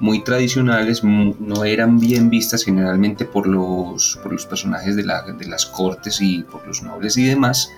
muy 0.00 0.24
tradicionales, 0.24 1.04
no 1.04 1.64
eran 1.64 2.00
bien 2.00 2.28
vistas 2.28 2.64
generalmente 2.64 3.24
por 3.24 3.46
los, 3.46 4.18
por 4.22 4.32
los 4.32 4.46
personajes 4.46 4.96
de, 4.96 5.04
la- 5.04 5.22
de 5.22 5.46
las 5.46 5.64
cortes 5.66 6.20
y 6.20 6.42
por 6.42 6.66
los 6.66 6.82
nobles 6.82 7.16
y 7.18 7.24
demás. 7.24 7.70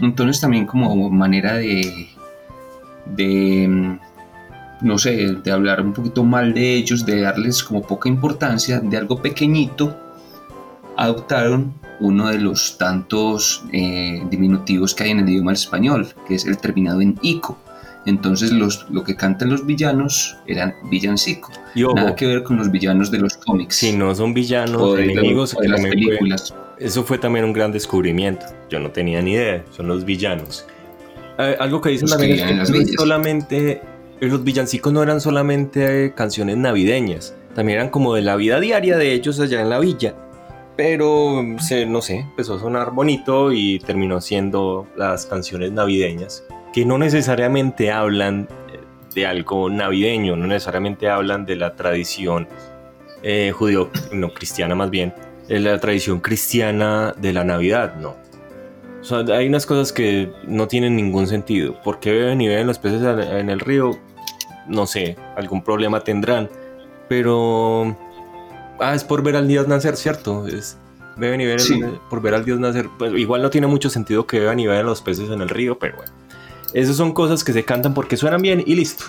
Entonces 0.00 0.40
también 0.40 0.66
como 0.66 1.10
manera 1.10 1.54
de, 1.54 2.08
de, 3.06 3.68
mm, 3.68 3.98
no 4.82 4.98
sé, 4.98 5.34
de 5.44 5.50
hablar 5.52 5.80
un 5.82 5.92
poquito 5.92 6.24
mal 6.24 6.54
de 6.54 6.74
ellos, 6.74 7.04
de 7.06 7.20
darles 7.20 7.62
como 7.62 7.82
poca 7.82 8.08
importancia, 8.08 8.80
de 8.80 8.96
algo 8.96 9.20
pequeñito, 9.22 9.96
adoptaron 11.00 11.74
uno 11.98 12.28
de 12.28 12.38
los 12.38 12.78
tantos 12.78 13.64
eh, 13.72 14.22
diminutivos 14.30 14.94
que 14.94 15.04
hay 15.04 15.10
en 15.10 15.20
el 15.20 15.28
idioma 15.28 15.52
español, 15.52 16.08
que 16.28 16.34
es 16.34 16.46
el 16.46 16.56
terminado 16.58 17.00
en 17.00 17.18
ico. 17.22 17.58
Entonces 18.06 18.50
los, 18.52 18.86
lo 18.90 19.04
que 19.04 19.14
cantan 19.14 19.50
los 19.50 19.66
villanos 19.66 20.36
eran 20.46 20.74
villancico. 20.90 21.50
Y 21.74 21.82
ojo, 21.84 21.94
Nada 21.96 22.14
que 22.16 22.26
ver 22.26 22.42
con 22.42 22.56
los 22.56 22.70
villanos 22.70 23.10
de 23.10 23.18
los 23.18 23.36
cómics. 23.36 23.76
si 23.76 23.92
no 23.92 24.14
son 24.14 24.32
villanos, 24.32 24.80
o 24.80 24.94
de, 24.94 25.04
de- 25.06 25.12
enemigos, 25.12 25.54
o 25.54 25.60
de 25.60 25.66
que 25.66 25.68
las 25.72 25.80
fue- 25.80 25.90
películas. 25.90 26.54
eso 26.78 27.04
fue 27.04 27.18
también 27.18 27.44
un 27.44 27.52
gran 27.52 27.72
descubrimiento. 27.72 28.46
Yo 28.70 28.80
no 28.80 28.90
tenía 28.90 29.20
ni 29.20 29.32
idea, 29.32 29.62
son 29.76 29.88
los 29.88 30.04
villanos. 30.06 30.64
Eh, 31.38 31.56
algo 31.60 31.80
que 31.82 31.90
dicen 31.90 32.08
Los 32.08 32.16
que 32.18 32.26
también 32.28 32.60
es 32.60 32.70
que 32.70 32.78
no 32.78 32.86
solamente, 32.98 33.70
eh, 33.72 33.82
los 34.26 34.42
villancicos 34.44 34.92
no 34.92 35.02
eran 35.02 35.20
solamente 35.20 36.12
canciones 36.14 36.56
navideñas, 36.56 37.34
también 37.54 37.78
eran 37.80 37.90
como 37.90 38.14
de 38.14 38.22
la 38.22 38.36
vida 38.36 38.60
diaria 38.60 38.96
de 38.96 39.12
ellos 39.12 39.38
allá 39.40 39.60
en 39.60 39.68
la 39.70 39.78
villa. 39.78 40.14
Pero, 40.82 41.44
se, 41.58 41.84
no 41.84 42.00
sé, 42.00 42.20
empezó 42.20 42.54
a 42.54 42.58
sonar 42.58 42.92
bonito 42.92 43.52
y 43.52 43.80
terminó 43.80 44.18
siendo 44.22 44.86
las 44.96 45.26
canciones 45.26 45.72
navideñas, 45.72 46.42
que 46.72 46.86
no 46.86 46.96
necesariamente 46.96 47.92
hablan 47.92 48.48
eh, 48.72 48.80
de 49.14 49.26
algo 49.26 49.68
navideño, 49.68 50.36
no 50.36 50.46
necesariamente 50.46 51.06
hablan 51.06 51.44
de 51.44 51.56
la 51.56 51.76
tradición 51.76 52.48
eh, 53.22 53.52
judío, 53.54 53.90
no 54.12 54.32
cristiana 54.32 54.74
más 54.74 54.88
bien, 54.88 55.12
de 55.48 55.60
la 55.60 55.78
tradición 55.78 56.20
cristiana 56.20 57.14
de 57.14 57.34
la 57.34 57.44
Navidad, 57.44 57.96
no. 57.96 58.16
O 59.02 59.04
sea, 59.04 59.18
hay 59.36 59.48
unas 59.48 59.66
cosas 59.66 59.92
que 59.92 60.32
no 60.46 60.66
tienen 60.66 60.96
ningún 60.96 61.26
sentido. 61.26 61.78
¿Por 61.82 62.00
qué 62.00 62.12
beben 62.12 62.40
y 62.40 62.48
beben 62.48 62.66
los 62.66 62.78
peces 62.78 63.02
en 63.02 63.50
el 63.50 63.60
río? 63.60 63.98
No 64.66 64.86
sé, 64.86 65.18
algún 65.36 65.62
problema 65.62 66.00
tendrán. 66.00 66.48
Pero... 67.06 67.98
Ah, 68.80 68.94
es 68.94 69.04
por 69.04 69.22
ver 69.22 69.36
al 69.36 69.46
Dios 69.46 69.68
nacer, 69.68 69.96
¿cierto? 69.96 70.46
Es, 70.46 70.78
beben 71.16 71.40
y 71.40 71.44
beben 71.44 71.60
Sí. 71.60 71.80
por 72.08 72.20
ver 72.22 72.34
al 72.34 72.44
Dios 72.44 72.58
nacer. 72.58 72.88
Pues, 72.98 73.12
igual 73.14 73.42
no 73.42 73.50
tiene 73.50 73.66
mucho 73.66 73.90
sentido 73.90 74.26
que 74.26 74.40
beban 74.40 74.58
y 74.58 74.66
beben 74.66 74.86
los 74.86 75.02
peces 75.02 75.30
en 75.30 75.40
el 75.42 75.48
río, 75.48 75.78
pero 75.78 75.96
bueno. 75.96 76.12
Esas 76.72 76.96
son 76.96 77.12
cosas 77.12 77.44
que 77.44 77.52
se 77.52 77.64
cantan 77.64 77.94
porque 77.94 78.16
suenan 78.16 78.42
bien 78.42 78.62
y 78.64 78.74
listo. 78.74 79.04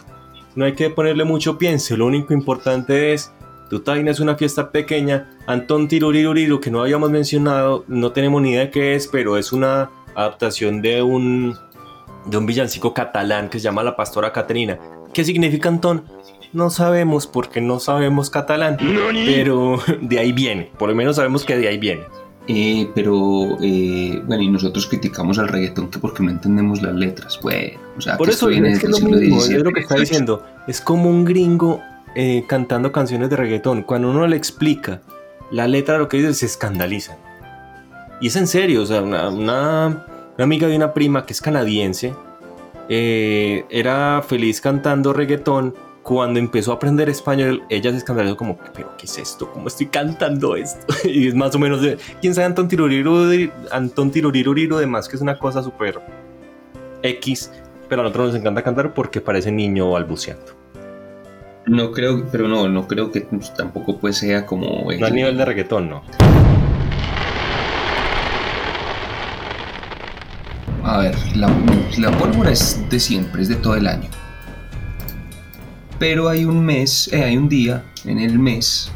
No 0.55 0.65
hay 0.65 0.73
que 0.73 0.89
ponerle 0.89 1.23
mucho 1.23 1.57
pienso. 1.57 1.95
Lo 1.95 2.05
único 2.07 2.33
importante 2.33 3.13
es 3.13 3.31
Tutaina 3.69 4.11
es 4.11 4.19
una 4.19 4.35
fiesta 4.35 4.71
pequeña. 4.71 5.29
Antón 5.47 5.87
Tiruriruriru, 5.87 6.59
que 6.59 6.69
no 6.71 6.81
habíamos 6.81 7.09
mencionado, 7.11 7.85
no 7.87 8.11
tenemos 8.11 8.41
ni 8.41 8.51
idea 8.51 8.69
qué 8.71 8.95
es, 8.95 9.07
pero 9.07 9.37
es 9.37 9.53
una 9.53 9.89
adaptación 10.15 10.81
de 10.81 11.01
un, 11.01 11.55
de 12.25 12.35
un 12.37 12.45
villancico 12.45 12.93
catalán 12.93 13.47
que 13.49 13.59
se 13.59 13.63
llama 13.63 13.83
La 13.83 13.95
Pastora 13.95 14.33
Caterina. 14.33 14.77
¿Qué 15.13 15.23
significa 15.23 15.69
Antón? 15.69 16.03
No 16.53 16.69
sabemos 16.69 17.27
porque 17.27 17.61
no 17.61 17.79
sabemos 17.79 18.29
catalán, 18.29 18.77
pero 19.25 19.79
de 20.01 20.19
ahí 20.19 20.31
viene. 20.31 20.69
Por 20.77 20.89
lo 20.89 20.95
menos 20.95 21.15
sabemos 21.15 21.45
que 21.45 21.57
de 21.57 21.67
ahí 21.67 21.77
viene. 21.77 22.03
Eh, 22.47 22.89
pero, 22.95 23.57
eh, 23.61 24.21
bueno, 24.25 24.43
y 24.43 24.47
nosotros 24.49 24.87
criticamos 24.87 25.37
al 25.39 25.47
reggaetón 25.47 25.89
que 25.89 25.99
porque 25.99 26.23
no 26.23 26.31
entendemos 26.31 26.81
las 26.81 26.93
letras. 26.95 27.39
Bueno, 27.41 27.79
o 27.97 28.01
sea, 28.01 28.17
Por 28.17 28.27
que 28.27 28.33
eso 28.33 28.49
es, 28.49 28.79
que 28.79 28.87
es 28.87 28.99
lo 29.01 29.07
mismo, 29.09 29.39
XVII, 29.39 29.55
es 29.57 29.63
lo 29.63 29.71
que 29.71 29.79
está 29.81 29.95
diciendo. 29.95 30.43
Es 30.67 30.81
como 30.81 31.09
un 31.09 31.23
gringo 31.23 31.79
eh, 32.15 32.43
cantando 32.47 32.91
canciones 32.91 33.29
de 33.29 33.35
reggaetón. 33.37 33.83
Cuando 33.83 34.09
uno 34.09 34.27
le 34.27 34.35
explica 34.35 35.01
la 35.51 35.67
letra 35.67 35.93
de 35.93 35.99
lo 36.01 36.09
que 36.09 36.17
dice, 36.17 36.33
se 36.33 36.45
escandaliza. 36.47 37.15
Y 38.19 38.27
es 38.27 38.35
en 38.35 38.47
serio, 38.47 38.81
o 38.81 38.85
sea, 38.85 39.01
una, 39.01 39.29
una- 39.29 40.05
una 40.35 40.43
amiga 40.43 40.67
de 40.67 40.75
una 40.75 40.93
prima 40.93 41.25
que 41.25 41.33
es 41.33 41.41
canadiense 41.41 42.13
eh, 42.89 43.65
era 43.69 44.23
feliz 44.27 44.59
cantando 44.61 45.13
reggaetón. 45.13 45.75
Cuando 46.03 46.39
empezó 46.39 46.71
a 46.71 46.75
aprender 46.75 47.09
español, 47.09 47.63
ella 47.69 47.91
se 47.91 47.97
escandalizó 47.97 48.35
como, 48.35 48.57
pero 48.73 48.91
¿qué 48.97 49.05
es 49.05 49.19
esto? 49.19 49.51
¿Cómo 49.51 49.67
estoy 49.67 49.85
cantando 49.85 50.55
esto? 50.55 50.93
y 51.07 51.27
es 51.27 51.35
más 51.35 51.53
o 51.53 51.59
menos 51.59 51.81
de, 51.81 51.97
¿quién 52.21 52.33
sabe 52.33 52.45
Antón 52.47 52.67
Tiruriru? 52.67 53.51
Antón 53.71 54.09
Tiruriruriru, 54.09 54.77
además 54.77 55.07
que 55.07 55.15
es 55.15 55.21
una 55.21 55.37
cosa 55.37 55.61
súper 55.61 55.99
X, 57.03 57.51
pero 57.87 58.01
a 58.01 58.03
nosotros 58.05 58.27
nos 58.27 58.35
encanta 58.41 58.63
cantar 58.63 58.95
porque 58.95 59.21
parece 59.21 59.51
niño 59.51 59.91
balbuceando. 59.91 60.59
No 61.67 61.91
creo, 61.91 62.25
pero 62.31 62.47
no, 62.47 62.67
no 62.67 62.87
creo 62.87 63.11
que 63.11 63.21
pues, 63.21 63.53
tampoco 63.53 63.99
pues 63.99 64.17
sea 64.17 64.47
como... 64.47 64.91
No 64.91 65.05
a 65.05 65.09
nivel 65.11 65.37
de 65.37 65.45
reggaetón, 65.45 65.87
no. 65.87 66.01
A 70.83 70.97
ver, 70.97 71.15
la, 71.35 71.47
la 71.99 72.11
pólvora 72.17 72.49
es 72.49 72.89
de 72.89 72.99
siempre, 72.99 73.43
es 73.43 73.49
de 73.49 73.55
todo 73.55 73.75
el 73.75 73.85
año. 73.85 74.09
Pero 76.01 76.29
hay 76.29 76.45
un 76.45 76.65
mes, 76.65 77.09
eh, 77.13 77.23
hay 77.23 77.37
un 77.37 77.47
día 77.47 77.83
en 78.05 78.17
el 78.17 78.39
mes, 78.39 78.91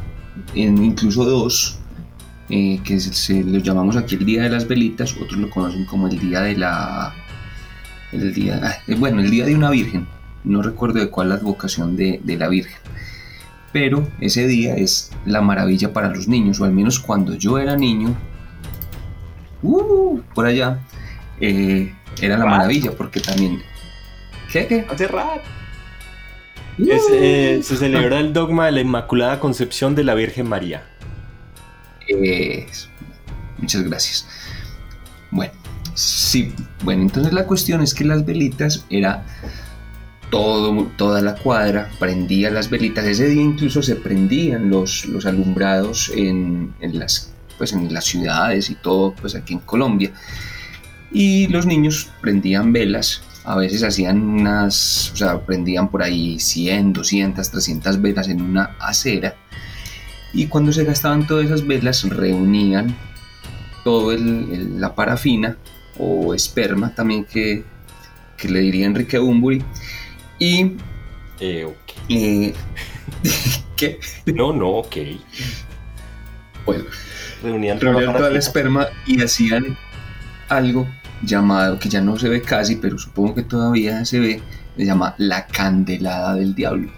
en 0.56 0.84
incluso 0.84 1.24
dos, 1.24 1.78
eh, 2.50 2.80
que 2.84 3.00
se, 3.00 3.14
se 3.14 3.44
lo 3.44 3.60
llamamos 3.60 3.96
aquí 3.96 4.16
el 4.16 4.26
Día 4.26 4.42
de 4.42 4.50
las 4.50 4.68
Velitas, 4.68 5.14
otros 5.14 5.38
lo 5.40 5.52
conocen 5.52 5.86
como 5.86 6.08
el 6.08 6.18
Día 6.18 6.42
de 6.42 6.58
la... 6.58 7.14
El 8.12 8.34
día, 8.34 8.60
ah, 8.64 8.74
eh, 8.88 8.96
bueno, 8.96 9.22
el 9.22 9.30
Día 9.30 9.46
de 9.46 9.54
una 9.54 9.70
Virgen. 9.70 10.08
No 10.44 10.64
recuerdo 10.64 11.00
de 11.00 11.12
cuál 11.12 11.30
la 11.30 11.36
advocación 11.36 11.96
de, 11.96 12.22
de 12.24 12.38
la 12.38 12.48
Virgen. 12.48 12.80
pero 13.76 14.08
ese 14.22 14.48
día 14.48 14.74
es 14.76 15.12
la 15.26 15.42
maravilla 15.42 15.92
para 15.92 16.08
los 16.08 16.30
niños, 16.30 16.62
o 16.62 16.64
al 16.64 16.72
menos 16.72 16.98
cuando 16.98 17.36
yo 17.36 17.60
era 17.60 17.76
niño, 17.76 18.16
uh, 19.64 20.22
por 20.34 20.46
allá, 20.46 20.80
eh, 21.42 21.94
era 22.22 22.38
la 22.38 22.46
maravilla, 22.46 22.94
porque 22.94 23.20
también... 23.20 23.60
¿Qué? 24.50 24.66
qué? 24.66 24.88
Hace 24.90 25.08
rato. 25.08 25.44
Es, 26.78 27.04
eh, 27.12 27.62
se 27.64 27.78
celebra 27.78 28.20
el 28.20 28.34
dogma 28.34 28.66
de 28.66 28.74
la 28.74 28.82
Inmaculada 28.82 29.40
Concepción 29.40 29.96
de 29.96 30.04
la 30.04 30.14
Virgen 30.14 30.50
María. 30.50 30.84
Muchas 33.58 33.84
gracias. 33.84 34.28
Bueno, 35.32 35.54
sí, 35.94 36.54
bueno, 36.84 37.04
entonces 37.04 37.34
la 37.34 37.46
cuestión 37.46 37.82
es 37.82 37.94
que 37.94 38.04
las 38.04 38.26
velitas 38.26 38.86
era 38.90 39.26
todo, 40.30 40.92
toda 40.98 41.22
la 41.22 41.36
cuadra, 41.36 41.90
prendía 42.00 42.52
las 42.52 42.70
velitas. 42.70 43.06
Ese 43.06 43.28
día 43.28 43.42
incluso 43.42 43.82
se 43.82 43.96
prendían 43.96 44.70
los, 44.70 45.06
los 45.06 45.26
alumbrados 45.26 46.12
en, 46.16 46.74
en 46.82 47.00
las, 47.00 47.32
pues 47.58 47.72
en 47.74 47.94
las 47.94 48.06
ciudades 48.06 48.70
y 48.70 48.76
todo, 48.76 49.16
pues 49.16 49.34
aquí 49.36 49.54
en 49.54 49.60
Colombia. 49.60 50.12
Y 51.12 51.48
los 51.48 51.66
niños 51.66 52.10
prendían 52.22 52.74
velas 52.74 53.24
a 53.46 53.56
veces 53.56 53.84
hacían 53.84 54.22
unas, 54.22 55.12
o 55.14 55.16
sea, 55.16 55.40
prendían 55.40 55.90
por 55.90 56.02
ahí 56.02 56.40
100, 56.40 56.94
200, 56.94 57.52
300 57.52 58.02
velas 58.02 58.28
en 58.28 58.42
una 58.42 58.76
acera. 58.80 59.36
Y 60.34 60.48
cuando 60.48 60.74
se 60.74 60.84
gastaban 60.84 61.28
todas 61.28 61.46
esas 61.46 61.66
velas, 61.66 62.04
reunían 62.10 62.96
todo 63.84 64.12
el, 64.12 64.82
la 64.82 64.96
parafina 64.96 65.58
o 65.98 66.34
esperma 66.34 66.94
también 66.94 67.24
que, 67.24 67.64
que 68.36 68.50
le 68.50 68.60
diría 68.62 68.88
Enrique 68.88 69.20
Bumburi. 69.20 69.64
Y... 70.40 70.72
Eh, 71.40 71.66
ok. 71.66 71.94
Eh, 72.10 72.54
¿Qué? 73.78 74.00
No, 74.26 74.54
no, 74.54 74.70
ok. 74.70 74.96
Bueno, 76.66 76.86
reunían, 77.44 77.80
reunían 77.80 78.14
toda 78.14 78.32
la 78.32 78.40
esperma 78.40 78.88
y 79.06 79.22
hacían 79.22 79.78
algo 80.50 80.88
llamado, 81.26 81.80
que 81.80 81.90
ya 81.90 82.02
no 82.02 82.18
se 82.18 82.30
ve 82.30 82.42
casi, 82.42 82.76
pero 82.78 82.98
supongo 82.98 83.36
que 83.36 83.44
todavía 83.44 84.06
se 84.06 84.20
ve, 84.20 84.42
se 84.78 84.86
llama 84.86 85.16
La 85.18 85.48
Candelada 85.48 86.36
del 86.36 86.56
Diablo. 86.56 86.90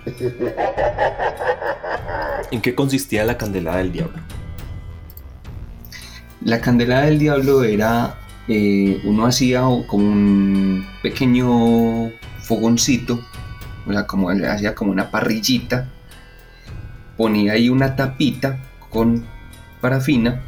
¿En 2.51 2.61
qué 2.61 2.75
consistía 2.75 3.25
la 3.25 3.37
Candelada 3.37 3.77
del 3.77 3.91
Diablo? 3.91 4.17
La 6.41 6.61
Candelada 6.61 7.05
del 7.05 7.19
Diablo 7.19 7.63
era, 7.63 8.19
eh, 8.47 9.01
uno 9.03 9.25
hacía 9.25 9.61
como 9.87 10.07
un 10.07 10.85
pequeño 11.01 12.11
fogoncito, 12.41 13.19
o 13.85 13.91
sea, 13.91 14.05
como 14.05 14.29
hacía 14.29 14.75
como 14.75 14.91
una 14.91 15.11
parrillita, 15.11 15.89
ponía 17.17 17.53
ahí 17.53 17.69
una 17.69 17.95
tapita 17.95 18.59
con 18.89 19.25
parafina 19.81 20.41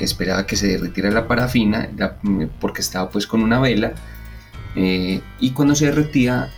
esperaba 0.00 0.46
que 0.46 0.56
se 0.56 0.68
derritiera 0.68 1.10
la 1.10 1.28
parafina 1.28 1.88
porque 2.60 2.80
estaba 2.80 3.10
pues 3.10 3.26
con 3.26 3.42
una 3.42 3.60
vela 3.60 3.92
eh, 4.74 5.20
y 5.38 5.50
cuando 5.50 5.74
se 5.74 5.86
derretía 5.86 6.50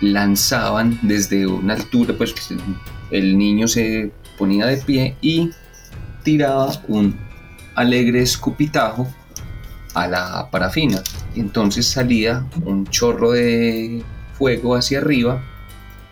lanzaban 0.00 0.98
desde 1.02 1.46
una 1.46 1.74
altura 1.74 2.14
pues 2.16 2.34
el 3.10 3.38
niño 3.38 3.68
se 3.68 4.12
ponía 4.38 4.66
de 4.66 4.76
pie 4.76 5.16
y 5.20 5.50
tiraba 6.22 6.70
un 6.88 7.16
alegre 7.74 8.20
escupitajo 8.20 9.08
a 9.94 10.06
la 10.08 10.50
parafina. 10.50 11.02
Entonces 11.34 11.86
salía 11.86 12.44
un 12.64 12.86
chorro 12.86 13.32
de 13.32 14.02
fuego 14.36 14.74
hacia 14.76 14.98
arriba 14.98 15.42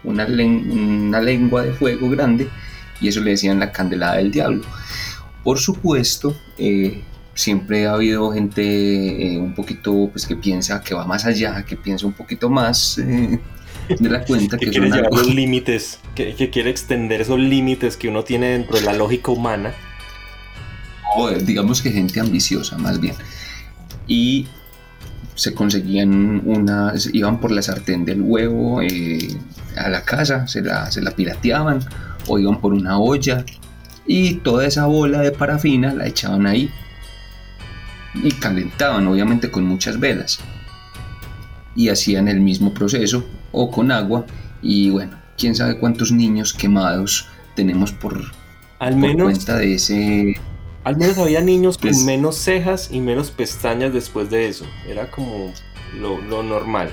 una, 0.04 0.26
una 0.26 1.20
lengua 1.20 1.62
de 1.62 1.72
fuego 1.72 2.08
grande 2.10 2.48
y 3.00 3.08
eso 3.08 3.20
le 3.20 3.32
decían 3.32 3.58
la 3.58 3.72
candelada 3.72 4.16
del 4.16 4.30
diablo 4.30 4.62
por 5.44 5.58
supuesto, 5.58 6.34
eh, 6.56 7.02
siempre 7.34 7.86
ha 7.86 7.92
habido 7.92 8.32
gente 8.32 9.34
eh, 9.34 9.38
un 9.38 9.54
poquito 9.54 10.08
pues, 10.10 10.26
que 10.26 10.36
piensa 10.36 10.80
que 10.80 10.94
va 10.94 11.04
más 11.04 11.26
allá, 11.26 11.64
que 11.64 11.76
piensa 11.76 12.06
un 12.06 12.14
poquito 12.14 12.48
más 12.48 12.98
eh, 12.98 13.38
de 13.88 14.08
la 14.08 14.24
cuenta. 14.26 14.56
que, 14.56 14.70
quiere 14.70 14.90
llevar 14.90 15.12
los 15.12 15.32
límites, 15.32 16.00
que, 16.14 16.34
quiere 16.50 16.70
extender 16.70 17.20
esos 17.20 17.38
límites 17.38 17.98
que 17.98 18.08
uno 18.08 18.24
tiene 18.24 18.48
dentro 18.52 18.78
de 18.78 18.82
la 18.82 18.94
lógica 18.94 19.30
humana. 19.30 19.74
O 21.16 21.30
digamos 21.30 21.82
que 21.82 21.92
gente 21.92 22.18
ambiciosa, 22.18 22.78
más 22.78 22.98
bien. 22.98 23.14
Y 24.08 24.48
se 25.34 25.52
conseguían 25.54 26.42
unas, 26.44 27.10
iban 27.12 27.38
por 27.38 27.50
la 27.50 27.60
sartén 27.60 28.04
del 28.04 28.22
huevo 28.22 28.80
a 28.80 29.88
la 29.88 30.04
casa, 30.04 30.48
se 30.48 30.62
la, 30.62 30.90
se 30.90 31.02
la 31.02 31.10
pirateaban, 31.10 31.80
o 32.26 32.38
iban 32.38 32.60
por 32.60 32.72
una 32.72 32.98
olla 32.98 33.44
y 34.06 34.34
toda 34.34 34.66
esa 34.66 34.86
bola 34.86 35.20
de 35.20 35.32
parafina 35.32 35.94
la 35.94 36.06
echaban 36.06 36.46
ahí 36.46 36.70
y 38.14 38.30
calentaban 38.32 39.06
obviamente 39.06 39.50
con 39.50 39.64
muchas 39.64 39.98
velas 39.98 40.38
y 41.74 41.88
hacían 41.88 42.28
el 42.28 42.40
mismo 42.40 42.72
proceso 42.72 43.24
o 43.52 43.70
con 43.70 43.90
agua 43.90 44.26
y 44.62 44.90
bueno, 44.90 45.18
quién 45.36 45.54
sabe 45.54 45.78
cuántos 45.78 46.12
niños 46.12 46.52
quemados 46.52 47.28
tenemos 47.54 47.92
por, 47.92 48.22
al 48.78 48.96
menos, 48.96 49.24
cuenta 49.24 49.56
de 49.58 49.74
ese... 49.74 50.40
Al 50.84 50.96
menos 50.96 51.18
había 51.18 51.40
niños 51.40 51.78
con 51.78 51.90
pues 51.90 52.04
menos 52.04 52.36
cejas 52.36 52.90
y 52.92 53.00
menos 53.00 53.30
pestañas 53.30 53.92
después 53.92 54.30
de 54.30 54.48
eso, 54.48 54.66
era 54.86 55.10
como 55.10 55.52
lo, 55.98 56.42
normal. 56.42 56.90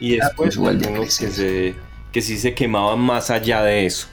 Y 0.00 0.20
ah, 0.20 0.26
después 0.26 0.56
pues 0.56 1.18
que, 1.18 1.30
se, 1.30 1.74
que 2.12 2.22
sí 2.22 2.38
se 2.38 2.54
quemaban 2.54 3.00
más 3.00 3.30
allá 3.30 3.62
de 3.62 3.86
eso. 3.86 4.08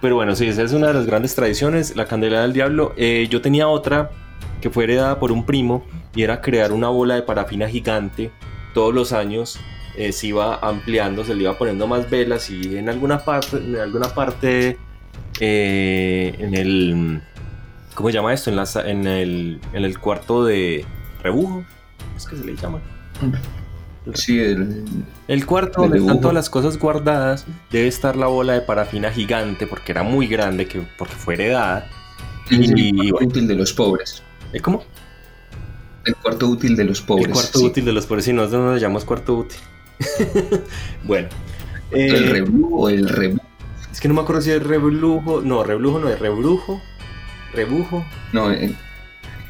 Pero 0.00 0.14
bueno, 0.14 0.34
sí, 0.34 0.46
esa 0.46 0.62
es 0.62 0.72
una 0.72 0.88
de 0.88 0.94
las 0.94 1.06
grandes 1.06 1.34
tradiciones, 1.34 1.94
la 1.94 2.06
candela 2.06 2.42
del 2.42 2.52
diablo. 2.52 2.94
Eh, 2.96 3.26
yo 3.30 3.42
tenía 3.42 3.68
otra 3.68 4.10
que 4.60 4.70
fue 4.70 4.84
heredada 4.84 5.18
por 5.18 5.30
un 5.30 5.44
primo 5.44 5.84
y 6.14 6.22
era 6.22 6.40
crear 6.40 6.72
una 6.72 6.88
bola 6.88 7.14
de 7.14 7.22
parafina 7.22 7.68
gigante 7.68 8.30
todos 8.72 8.94
los 8.94 9.12
años. 9.12 9.60
Eh, 9.96 10.12
se 10.12 10.28
iba 10.28 10.56
ampliando, 10.56 11.24
se 11.24 11.34
le 11.34 11.42
iba 11.42 11.58
poniendo 11.58 11.86
más 11.86 12.08
velas 12.08 12.48
y 12.48 12.78
en 12.78 12.88
alguna 12.88 13.18
parte, 13.24 13.58
en 13.58 13.76
alguna 13.76 14.08
parte, 14.08 14.78
eh, 15.40 16.34
en 16.38 16.54
el, 16.54 17.22
¿cómo 17.94 18.08
se 18.08 18.14
llama 18.14 18.32
esto? 18.32 18.50
En, 18.50 18.56
la, 18.56 18.64
en, 18.84 19.06
el, 19.06 19.60
en 19.74 19.84
el 19.84 19.98
cuarto 19.98 20.44
de 20.44 20.86
rebujo, 21.22 21.62
es 22.16 22.26
que 22.26 22.36
se 22.36 22.44
le 22.44 22.56
llama. 22.56 22.80
Sí, 24.14 24.40
el, 24.40 25.46
cuarto 25.46 25.82
donde 25.82 25.98
están 25.98 26.20
todas 26.20 26.34
las 26.34 26.48
cosas 26.48 26.78
guardadas 26.78 27.44
debe 27.70 27.86
estar 27.86 28.16
la 28.16 28.26
bola 28.26 28.54
de 28.54 28.62
parafina 28.62 29.10
gigante 29.12 29.66
porque 29.66 29.92
era 29.92 30.02
muy 30.02 30.26
grande, 30.26 30.66
que, 30.66 30.86
porque 30.98 31.14
fue 31.14 31.34
heredada. 31.34 31.88
y, 32.50 33.06
el 33.06 33.12
cuarto 33.12 33.26
útil 33.26 33.46
de 33.46 33.54
los 33.54 33.72
pobres. 33.74 34.22
¿Eh, 34.52 34.60
¿Cómo? 34.60 34.84
El 36.06 36.16
cuarto 36.16 36.48
útil 36.48 36.76
de 36.76 36.84
los 36.84 37.02
pobres. 37.02 37.26
El 37.26 37.32
cuarto 37.32 37.60
útil 37.60 37.84
de 37.84 37.92
los 37.92 38.06
pobres, 38.06 38.24
si 38.24 38.32
no, 38.32 38.46
no 38.48 38.72
nos 38.72 38.80
llamamos 38.80 39.04
cuarto 39.04 39.34
útil. 39.34 39.60
bueno. 41.04 41.28
el 41.90 42.14
eh, 42.14 42.28
reblujo, 42.30 42.88
el 42.88 43.06
reblujo. 43.06 43.46
Es 43.92 44.00
que 44.00 44.08
no 44.08 44.14
me 44.14 44.22
acuerdo 44.22 44.40
si 44.40 44.50
es 44.50 44.62
reblujo. 44.62 45.42
No, 45.42 45.62
reblujo 45.62 45.98
no 45.98 46.08
es 46.08 46.18
rebrujo. 46.18 46.80
Rebujo. 47.52 48.04
No, 48.32 48.50
eh, 48.50 48.74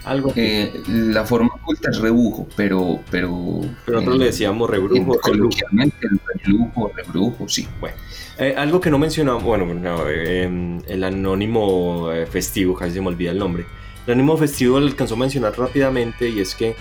algo 0.05 0.32
eh, 0.34 0.82
la 0.88 1.24
forma 1.24 1.51
oculta 1.55 1.90
es 1.90 1.98
rebujo, 1.98 2.48
pero. 2.57 3.01
Pero, 3.11 3.61
pero 3.84 3.98
nosotros 3.98 4.18
le 4.18 4.24
decíamos 4.26 4.70
rebrujo. 4.70 5.18
Coloquialmente, 5.20 5.96
el 6.03 6.20
rebrujo, 6.34 6.90
rebrujo, 6.96 7.48
sí. 7.48 7.68
Bueno, 7.80 7.96
eh, 8.38 8.55
algo 8.57 8.80
que 8.80 8.90
no 8.90 8.98
mencionamos, 8.98 9.42
bueno, 9.42 9.66
em, 10.09 10.80
el 10.88 11.05
anónimo 11.05 12.11
eh, 12.12 12.26
festivo, 12.26 12.74
casi 12.74 12.92
se 12.92 13.01
me 13.01 13.09
olvida 13.09 13.30
el 13.30 13.38
nombre. 13.38 13.66
El 14.07 14.14
anónimo 14.14 14.36
festivo 14.38 14.80
lo 14.80 14.86
alcanzó 14.86 15.14
a 15.14 15.18
mencionar 15.18 15.59
rápidamente 15.59 16.28
y 16.28 16.40
es 16.40 16.55
que 16.55 16.74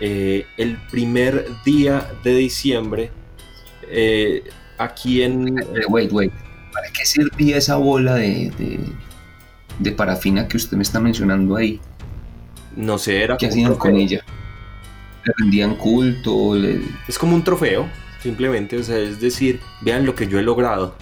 el 0.00 0.78
primer 0.90 1.46
día 1.64 2.10
de 2.24 2.34
diciembre, 2.34 3.10
aquí 4.78 5.22
en. 5.22 5.54
Wait, 5.88 6.10
wait. 6.10 6.32
¿Para 6.72 6.88
qué 6.90 7.04
servía 7.04 7.58
esa 7.58 7.76
bola 7.76 8.14
de, 8.14 8.50
de, 8.58 8.80
de 9.78 9.92
parafina 9.92 10.48
que 10.48 10.56
usted 10.56 10.76
me 10.78 10.82
está 10.82 10.98
mencionando 10.98 11.54
ahí? 11.54 11.78
No 12.76 12.98
sé, 12.98 13.22
era 13.22 13.36
¿Qué 13.36 13.46
hacían 13.46 13.74
con 13.74 13.96
ella? 13.96 14.24
¿Le 15.24 15.32
rendían 15.38 15.76
culto? 15.76 16.56
Es 17.06 17.18
como 17.18 17.34
un 17.34 17.44
trofeo, 17.44 17.88
simplemente. 18.20 18.76
O 18.76 18.82
sea, 18.82 18.98
es 18.98 19.20
decir, 19.20 19.60
vean 19.80 20.06
lo 20.06 20.14
que 20.14 20.26
yo 20.26 20.38
he 20.38 20.42
logrado. 20.42 20.94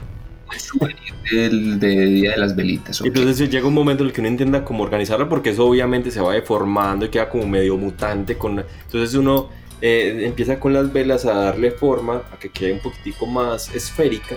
El 1.30 1.78
de 1.78 2.06
Día 2.06 2.32
de 2.32 2.36
las 2.38 2.56
Velitas. 2.56 3.00
Entonces 3.04 3.48
llega 3.48 3.66
un 3.66 3.74
momento 3.74 4.02
en 4.02 4.08
el 4.08 4.12
que 4.12 4.20
uno 4.20 4.28
entienda 4.28 4.64
cómo 4.64 4.82
organizarlo, 4.82 5.28
porque 5.28 5.50
eso 5.50 5.64
obviamente 5.64 6.10
se 6.10 6.20
va 6.20 6.34
deformando 6.34 7.06
y 7.06 7.08
queda 7.08 7.28
como 7.28 7.46
medio 7.46 7.76
mutante. 7.76 8.36
Con... 8.36 8.58
Entonces 8.58 9.14
uno 9.14 9.48
eh, 9.80 10.22
empieza 10.26 10.58
con 10.58 10.72
las 10.72 10.92
velas 10.92 11.24
a 11.24 11.34
darle 11.34 11.70
forma, 11.70 12.22
a 12.32 12.38
que 12.38 12.48
quede 12.48 12.72
un 12.72 12.80
poquitico 12.80 13.26
más 13.26 13.72
esférica, 13.74 14.36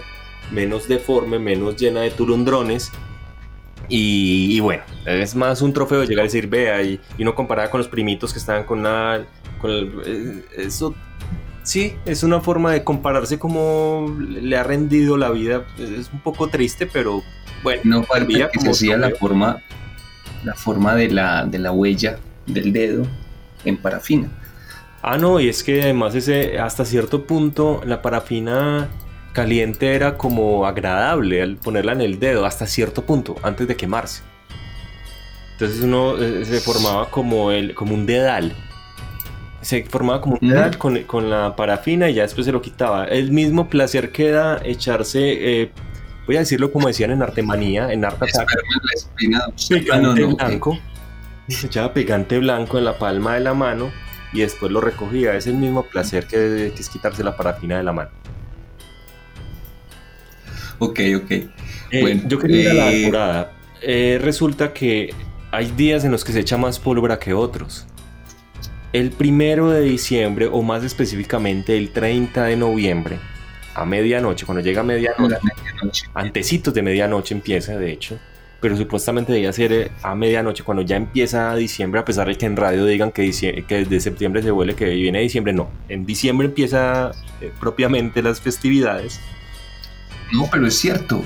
menos 0.52 0.88
deforme, 0.88 1.40
menos 1.40 1.76
llena 1.78 2.02
de 2.02 2.12
turundrones 2.12 2.92
y, 3.96 4.60
bueno, 4.60 4.84
es 5.06 5.36
más 5.36 5.62
un 5.62 5.74
trofeo 5.74 6.04
llegar 6.04 6.22
a 6.22 6.24
decir, 6.24 6.48
vea, 6.48 6.82
y, 6.82 7.00
y 7.18 7.24
no 7.24 7.36
comparada 7.36 7.70
con 7.70 7.80
los 7.80 7.88
primitos 7.88 8.34
que 8.34 8.40
estaban 8.40 8.64
con 8.64 8.82
nada. 8.82 9.26
Con 9.60 9.72
eh, 10.06 10.44
eso 10.58 10.96
Sí, 11.64 11.96
es 12.06 12.24
una 12.24 12.42
forma 12.42 12.74
de 12.74 12.84
compararse 12.84 13.40
como 13.40 14.14
le 14.20 14.58
ha 14.58 14.64
rendido 14.64 15.16
la 15.16 15.32
vida. 15.32 15.66
Es 15.80 16.12
un 16.12 16.20
poco 16.20 16.50
triste, 16.50 16.86
pero 16.86 17.24
bueno. 17.64 17.82
No 17.86 18.04
falta 18.04 18.50
que 18.50 18.60
se 18.60 18.70
hacía 18.70 18.98
la 18.98 19.12
forma, 19.12 19.62
la 20.44 20.56
forma 20.56 20.94
de 20.94 21.10
la, 21.10 21.46
de 21.46 21.60
la 21.60 21.72
huella 21.72 22.20
del 22.46 22.74
dedo 22.74 23.08
en 23.64 23.78
parafina. 23.78 24.30
Ah, 25.02 25.18
no, 25.18 25.40
y 25.40 25.48
es 25.48 25.64
que 25.64 25.82
además 25.84 26.16
ese, 26.16 26.60
hasta 26.60 26.84
cierto 26.84 27.26
punto 27.26 27.82
la 27.86 28.02
parafina 28.02 28.90
caliente 29.34 29.96
era 29.96 30.18
como 30.18 30.66
agradable 30.66 31.42
al 31.42 31.58
ponerla 31.58 31.92
en 31.92 32.02
el 32.02 32.20
dedo, 32.20 32.46
hasta 32.46 32.68
cierto 32.68 33.06
punto, 33.06 33.36
antes 33.44 33.68
de 33.68 33.76
quemarse. 33.76 34.22
Entonces 35.54 35.82
uno 35.82 36.18
eh, 36.18 36.46
se 36.46 36.60
formaba 36.62 37.10
como, 37.10 37.52
el, 37.52 37.76
como 37.76 37.94
un 37.94 38.06
dedal 38.06 38.56
se 39.64 39.84
formaba 39.86 40.22
como 40.22 40.38
un 40.40 40.50
dedal 40.50 40.78
con, 40.78 41.30
la 41.30 41.56
parafina 41.56 42.10
y 42.10 42.16
ya 42.16 42.24
después 42.24 42.46
se 42.46 42.52
lo 42.52 42.62
quitaba. 42.62 43.06
El 43.06 43.32
mismo 43.32 43.70
placer 43.70 44.12
que 44.12 44.30
da 44.32 44.62
echarse, 44.64 45.62
eh, 45.62 45.72
voy 46.28 46.36
a 46.36 46.40
decirlo 46.40 46.72
como 46.72 46.88
decían 46.88 47.12
en 47.12 47.22
Artemanía, 47.22 47.92
en 47.92 48.06
Art 48.06 48.20
pegante 49.70 50.26
blanco. 50.26 50.78
Se 51.48 51.68
echaba 51.68 51.94
pegante 51.94 52.40
blanco 52.40 52.78
en 52.78 52.86
la 52.86 52.98
palma 52.98 53.36
de 53.36 53.40
la 53.40 53.54
mano 53.54 53.92
y 54.34 54.42
después 54.42 54.72
lo 54.72 54.82
recogía. 54.82 55.36
Es 55.36 55.48
el 55.48 55.56
mismo 55.56 55.84
placer 55.84 56.28
que, 56.28 56.68
es 56.68 56.90
quitarse 56.90 57.24
la 57.24 57.36
parafina 57.36 57.78
de 57.78 57.84
la 57.84 57.94
mano. 57.94 58.12
Ok, 60.80 61.00
ok. 61.16 61.32
Eh, 61.92 62.22
yo 62.28 62.40
quería 62.40 62.62
ir 62.62 62.70
a 62.70 62.74
la 62.74 62.92
temporada. 62.92 63.52
Eh, 63.82 64.20
resulta 64.22 64.74
que 64.74 65.14
hay 65.52 65.72
días 65.72 66.04
en 66.06 66.12
los 66.12 66.24
que 66.24 66.32
se 66.32 66.40
echa 66.40 66.58
más 66.58 66.80
pólvora 66.80 67.20
que 67.20 67.34
otros. 67.34 67.86
El 68.92 69.12
primero 69.12 69.70
de 69.70 69.82
diciembre, 69.82 70.48
o 70.52 70.62
más 70.62 70.84
específicamente 70.84 71.78
el 71.78 71.92
30 71.92 72.46
de 72.46 72.56
noviembre, 72.56 73.20
a 73.76 73.86
medianoche, 73.86 74.46
cuando 74.46 74.62
llega 74.62 74.82
a 74.82 74.84
medianoche, 74.84 75.38
antecitos 76.14 76.74
de 76.74 76.82
medianoche 76.82 77.34
empieza, 77.34 77.78
de 77.78 77.92
hecho, 77.92 78.20
pero 78.64 78.78
supuestamente 78.78 79.34
debía 79.34 79.52
ser 79.52 79.74
eh, 79.74 79.92
a 80.04 80.16
medianoche, 80.16 80.64
cuando 80.64 80.84
ya 80.84 80.96
empieza 80.96 81.54
diciembre, 81.56 82.00
a 82.00 82.06
pesar 82.06 82.28
de 82.28 82.36
que 82.36 82.46
en 82.46 82.56
radio 82.56 82.86
digan 82.86 83.12
que, 83.12 83.30
que 83.68 83.76
desde 83.76 84.00
septiembre 84.00 84.42
se 84.42 84.52
vuelve 84.52 84.76
que 84.76 84.86
viene 84.86 85.20
diciembre, 85.20 85.54
no, 85.54 85.70
en 85.90 86.06
diciembre 86.06 86.48
empieza 86.48 87.12
eh, 87.42 87.52
propiamente 87.60 88.22
las 88.22 88.40
festividades. 88.40 89.20
No, 90.34 90.50
pero 90.52 90.68
es 90.68 90.76
cierto. 90.76 91.24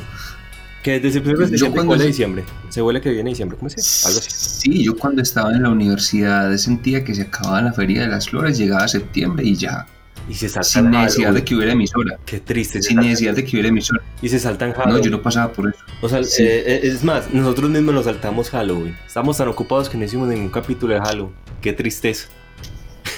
Que 0.83 0.99
desde 0.99 1.13
septiembre 1.13 1.57
se 1.57 1.65
huele 1.65 2.05
diciembre. 2.05 2.43
Se 2.69 2.81
huele 2.81 3.01
que 3.01 3.09
viene 3.09 3.31
diciembre, 3.31 3.57
¿cómo 3.57 3.69
se 3.69 4.07
Algo 4.07 4.19
así. 4.19 4.29
Sí, 4.29 4.83
yo 4.83 4.95
cuando 4.95 5.21
estaba 5.21 5.51
en 5.51 5.63
la 5.63 5.69
universidad 5.69 6.55
sentía 6.57 7.03
que 7.03 7.15
se 7.15 7.23
acababa 7.23 7.61
la 7.61 7.73
Feria 7.73 8.01
de 8.01 8.09
las 8.09 8.29
Flores, 8.29 8.57
llegaba 8.57 8.87
septiembre 8.87 9.45
y 9.45 9.55
ya. 9.55 9.87
Y 10.29 10.33
se 10.33 10.49
saltan 10.49 10.83
Sin 10.83 10.91
necesidad 10.91 11.33
de 11.33 11.43
que 11.43 11.55
hubiera 11.55 11.71
emisora. 11.71 12.19
Qué 12.25 12.41
triste. 12.41 12.81
Sin 12.81 12.97
necesidad 12.97 13.33
de 13.33 13.45
que 13.45 13.51
hubiera 13.51 13.69
emisora. 13.69 14.03
Y 14.21 14.27
se 14.27 14.39
saltan 14.39 14.73
Halloween. 14.73 14.97
No, 14.97 15.03
yo 15.03 15.11
no 15.11 15.21
pasaba 15.21 15.53
por 15.53 15.69
eso. 15.69 15.79
O 16.01 16.09
sea, 16.09 16.19
eh, 16.19 16.25
eh, 16.39 16.79
es 16.83 17.03
más, 17.03 17.33
nosotros 17.33 17.69
mismos 17.69 17.95
nos 17.95 18.05
saltamos 18.05 18.49
Halloween. 18.49 18.97
Estamos 19.05 19.37
tan 19.37 19.47
ocupados 19.47 19.89
que 19.89 19.97
no 19.97 20.03
hicimos 20.03 20.27
ningún 20.27 20.49
capítulo 20.49 20.93
de 20.93 20.99
Halloween. 20.99 21.33
Qué 21.61 21.71
tristeza. 21.71 22.27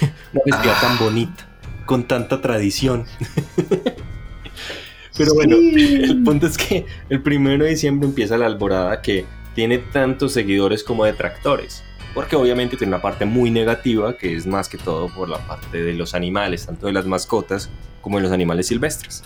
Una 0.32 0.42
festividad 0.44 0.80
tan 0.80 0.92
ah. 0.92 0.98
bonita, 1.00 1.48
con 1.84 2.06
tanta 2.06 2.40
tradición. 2.40 3.06
Pero 5.20 5.34
bueno, 5.34 5.54
el 5.56 6.22
punto 6.22 6.46
es 6.46 6.56
que 6.56 6.86
el 7.10 7.20
primero 7.20 7.64
de 7.64 7.70
diciembre 7.72 8.08
empieza 8.08 8.38
la 8.38 8.46
alborada 8.46 9.02
que 9.02 9.26
tiene 9.54 9.76
tantos 9.76 10.32
seguidores 10.32 10.82
como 10.82 11.04
detractores. 11.04 11.84
Porque 12.14 12.36
obviamente 12.36 12.78
tiene 12.78 12.94
una 12.94 13.02
parte 13.02 13.26
muy 13.26 13.50
negativa 13.50 14.16
que 14.16 14.34
es 14.34 14.46
más 14.46 14.70
que 14.70 14.78
todo 14.78 15.14
por 15.14 15.28
la 15.28 15.36
parte 15.46 15.82
de 15.82 15.92
los 15.92 16.14
animales, 16.14 16.64
tanto 16.64 16.86
de 16.86 16.94
las 16.94 17.04
mascotas 17.04 17.68
como 18.00 18.16
de 18.16 18.22
los 18.22 18.32
animales 18.32 18.68
silvestres. 18.68 19.22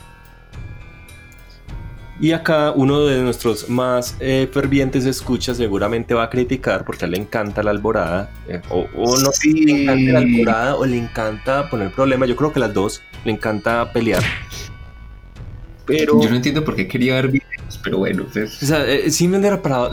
Y 2.19 2.33
acá 2.33 2.73
uno 2.73 3.07
de 3.07 3.23
nuestros 3.23 3.69
más 3.69 4.17
eh, 4.19 4.49
fervientes 4.53 5.07
escuchas 5.07 5.57
seguramente 5.59 6.13
va 6.13 6.25
a 6.25 6.31
criticar 6.31 6.85
porque 6.85 7.05
a 7.05 7.07
él 7.07 7.13
le 7.13 7.19
encanta 7.19 7.63
la 7.63 7.71
alborada. 7.71 8.33
Eh, 8.49 8.61
o, 8.69 8.85
no 8.97 9.31
sé 9.31 9.49
le 9.49 9.83
encanta 9.83 10.13
la 10.13 10.19
alborada 10.19 10.75
o 10.75 10.85
le 10.87 10.99
encanta 10.99 11.71
poner 11.71 11.93
problemas. 11.93 12.29
Yo 12.29 12.35
creo 12.35 12.53
que 12.53 12.59
las 12.59 12.75
dos. 12.75 13.01
Le 13.25 13.31
encanta 13.31 13.93
pelear. 13.93 14.25
Pero... 15.87 16.21
Yo 16.21 16.31
no 16.31 16.37
entiendo 16.37 16.65
por 16.65 16.77
qué 16.77 16.89
quería 16.89 17.15
ver 17.15 17.29
videos, 17.29 17.81
pero 17.83 17.99
bueno. 17.99 18.27
O 18.35 18.49
sea, 18.49 18.87
eh, 18.87 19.11
simplemente 19.11 19.49
era 19.49 19.63
para, 19.63 19.91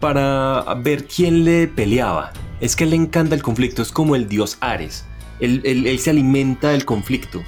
para 0.00 0.64
ver 0.82 1.06
quién 1.06 1.44
le 1.44 1.68
peleaba. 1.68 2.32
Es 2.60 2.76
que 2.76 2.86
le 2.86 2.96
encanta 2.96 3.34
el 3.34 3.42
conflicto, 3.42 3.82
es 3.82 3.92
como 3.92 4.16
el 4.16 4.28
dios 4.28 4.56
Ares. 4.60 5.04
Él, 5.40 5.98
se 5.98 6.10
alimenta 6.10 6.70
del 6.70 6.84
conflicto. 6.84 7.42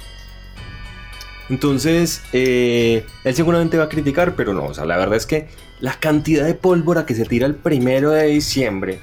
Entonces, 1.49 2.21
eh, 2.33 3.05
él 3.23 3.35
seguramente 3.35 3.77
va 3.77 3.85
a 3.85 3.89
criticar, 3.89 4.35
pero 4.35 4.53
no, 4.53 4.65
o 4.65 4.73
sea, 4.73 4.85
la 4.85 4.97
verdad 4.97 5.15
es 5.15 5.25
que 5.25 5.47
la 5.79 5.99
cantidad 5.99 6.45
de 6.45 6.55
pólvora 6.55 7.05
que 7.05 7.13
se 7.13 7.25
tira 7.25 7.45
el 7.45 7.55
primero 7.55 8.11
de 8.11 8.25
diciembre, 8.27 8.99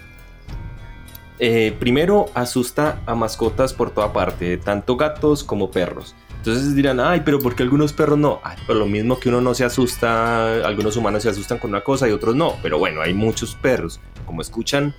eh, 1.38 1.74
primero 1.78 2.26
asusta 2.34 3.00
a 3.06 3.14
mascotas 3.14 3.72
por 3.72 3.90
toda 3.90 4.12
parte, 4.12 4.56
tanto 4.58 4.96
gatos 4.96 5.44
como 5.44 5.70
perros. 5.70 6.14
Entonces 6.42 6.74
dirán, 6.74 6.98
ay, 6.98 7.22
pero 7.24 7.38
¿por 7.38 7.54
qué 7.54 7.62
algunos 7.62 7.92
perros 7.92 8.18
no? 8.18 8.40
Ay, 8.42 8.56
por 8.66 8.74
lo 8.74 8.86
mismo 8.86 9.20
que 9.20 9.28
uno 9.28 9.40
no 9.40 9.54
se 9.54 9.64
asusta, 9.64 10.66
algunos 10.66 10.96
humanos 10.96 11.22
se 11.22 11.28
asustan 11.28 11.58
con 11.58 11.70
una 11.70 11.82
cosa 11.82 12.08
y 12.08 12.10
otros 12.10 12.34
no. 12.34 12.56
Pero 12.64 12.80
bueno, 12.80 13.00
hay 13.00 13.14
muchos 13.14 13.54
perros, 13.54 14.00
como 14.26 14.42
escuchan 14.42 14.92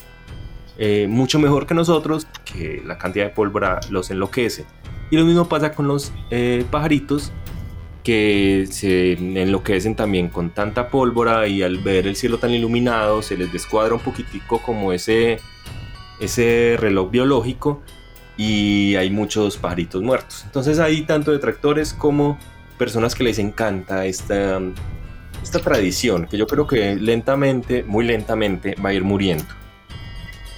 eh, 0.77 1.05
mucho 1.09 1.39
mejor 1.39 1.67
que 1.67 1.73
nosotros, 1.73 2.27
que 2.45 2.81
la 2.85 2.97
cantidad 2.97 3.25
de 3.25 3.31
pólvora 3.31 3.81
los 3.89 4.09
enloquece. 4.09 4.65
Y 5.11 5.17
lo 5.17 5.25
mismo 5.25 5.49
pasa 5.49 5.73
con 5.73 5.85
los 5.85 6.13
eh, 6.31 6.63
pajaritos, 6.71 7.33
que 8.05 8.65
se 8.71 9.11
enloquecen 9.11 9.95
también 9.97 10.29
con 10.29 10.51
tanta 10.51 10.87
pólvora 10.87 11.45
y 11.49 11.61
al 11.61 11.79
ver 11.79 12.07
el 12.07 12.15
cielo 12.15 12.37
tan 12.37 12.51
iluminado 12.51 13.21
se 13.21 13.35
les 13.35 13.51
descuadra 13.51 13.95
un 13.95 13.99
poquitico 13.99 14.61
como 14.61 14.93
ese, 14.93 15.41
ese 16.21 16.77
reloj 16.79 17.11
biológico 17.11 17.81
y 18.37 18.95
hay 18.95 19.09
muchos 19.09 19.57
pajaritos 19.57 20.01
muertos. 20.01 20.43
Entonces 20.45 20.79
hay 20.79 21.03
tanto 21.03 21.31
detractores 21.31 21.93
como 21.93 22.37
personas 22.77 23.15
que 23.15 23.23
les 23.23 23.39
encanta 23.39 24.05
esta, 24.05 24.59
esta 25.41 25.59
tradición, 25.59 26.27
que 26.27 26.37
yo 26.37 26.47
creo 26.47 26.67
que 26.67 26.95
lentamente, 26.95 27.83
muy 27.83 28.05
lentamente, 28.05 28.75
va 28.83 28.89
a 28.89 28.93
ir 28.93 29.03
muriendo. 29.03 29.45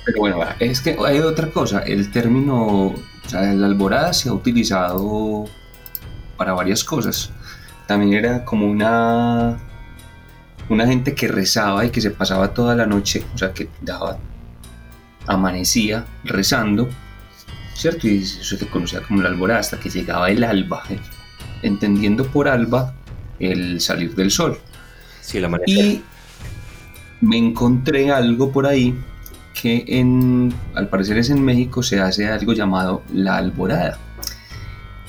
Pero 0.05 0.19
bueno, 0.19 0.39
es 0.59 0.82
que 0.82 0.95
hay 1.03 1.19
otra 1.19 1.49
cosa, 1.49 1.80
el 1.80 2.11
término, 2.11 2.88
o 2.88 2.95
sea, 3.28 3.41
la 3.53 3.65
alborada 3.65 4.13
se 4.13 4.30
ha 4.30 4.34
utilizado 4.34 5.45
para 6.38 6.53
varias 6.53 6.84
cosas. 6.84 7.32
También 7.88 8.13
era 8.13 8.45
como 8.45 8.67
una, 8.67 9.57
una 10.69 10.88
gente 10.88 11.15
que 11.15 11.28
rezaba 11.28 11.86
y 11.86 11.89
que 11.89 12.01
se 12.01 12.11
pasaba 12.11 12.53
toda 12.53 12.76
la 12.76 12.86
noche, 12.86 13.23
o 13.34 13.38
sea, 13.38 13.51
que 13.51 13.67
daba, 13.82 14.17
amanecía 15.26 16.05
rezando 16.23 16.88
¿cierto? 17.76 18.07
Y 18.07 18.19
eso 18.19 18.57
se 18.57 18.67
conocía 18.67 19.01
como 19.01 19.21
la 19.21 19.30
alborada 19.30 19.59
hasta 19.59 19.80
que 19.80 19.89
llegaba 19.89 20.30
el 20.32 20.43
alba, 20.43 20.84
¿eh? 20.89 20.97
entendiendo 21.61 22.26
por 22.26 22.47
alba 22.47 22.93
el 23.39 23.82
salir 23.82 24.15
del 24.15 24.32
sol. 24.32 24.57
Sí, 25.21 25.39
la 25.39 25.49
y 25.65 26.01
me 27.21 27.38
encontré 27.38 28.11
algo 28.11 28.51
por 28.51 28.65
ahí 28.65 28.95
que 29.59 29.84
en, 29.88 30.53
al 30.73 30.89
parecer 30.89 31.17
es 31.17 31.30
en 31.30 31.43
México 31.43 31.82
se 31.82 31.99
hace 31.99 32.28
algo 32.28 32.53
llamado 32.53 33.03
la 33.13 33.38
alborada, 33.38 33.97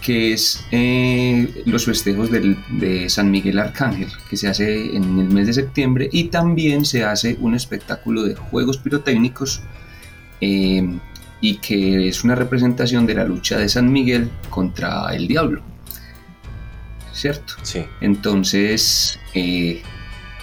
que 0.00 0.32
es 0.32 0.64
eh, 0.70 1.62
los 1.66 1.84
festejos 1.84 2.30
de 2.30 3.10
San 3.10 3.30
Miguel 3.30 3.58
Arcángel, 3.58 4.08
que 4.30 4.36
se 4.36 4.48
hace 4.48 4.96
en 4.96 5.18
el 5.18 5.28
mes 5.28 5.48
de 5.48 5.52
septiembre 5.52 6.08
y 6.12 6.24
también 6.24 6.84
se 6.84 7.04
hace 7.04 7.36
un 7.40 7.54
espectáculo 7.54 8.22
de 8.22 8.34
juegos 8.36 8.78
pirotécnicos 8.78 9.62
eh, 10.40 10.88
y 11.41 11.59
que 11.59 12.09
es 12.09 12.24
una 12.24 12.34
representación 12.34 13.07
de 13.07 13.14
la 13.14 13.24
lucha 13.24 13.59
de 13.59 13.68
San 13.68 13.93
Miguel 13.93 14.30
contra 14.51 15.14
el 15.14 15.28
diablo. 15.28 15.62
¿Cierto? 17.12 17.55
Sí. 17.62 17.84
Entonces, 18.01 19.18
eh, 19.34 19.82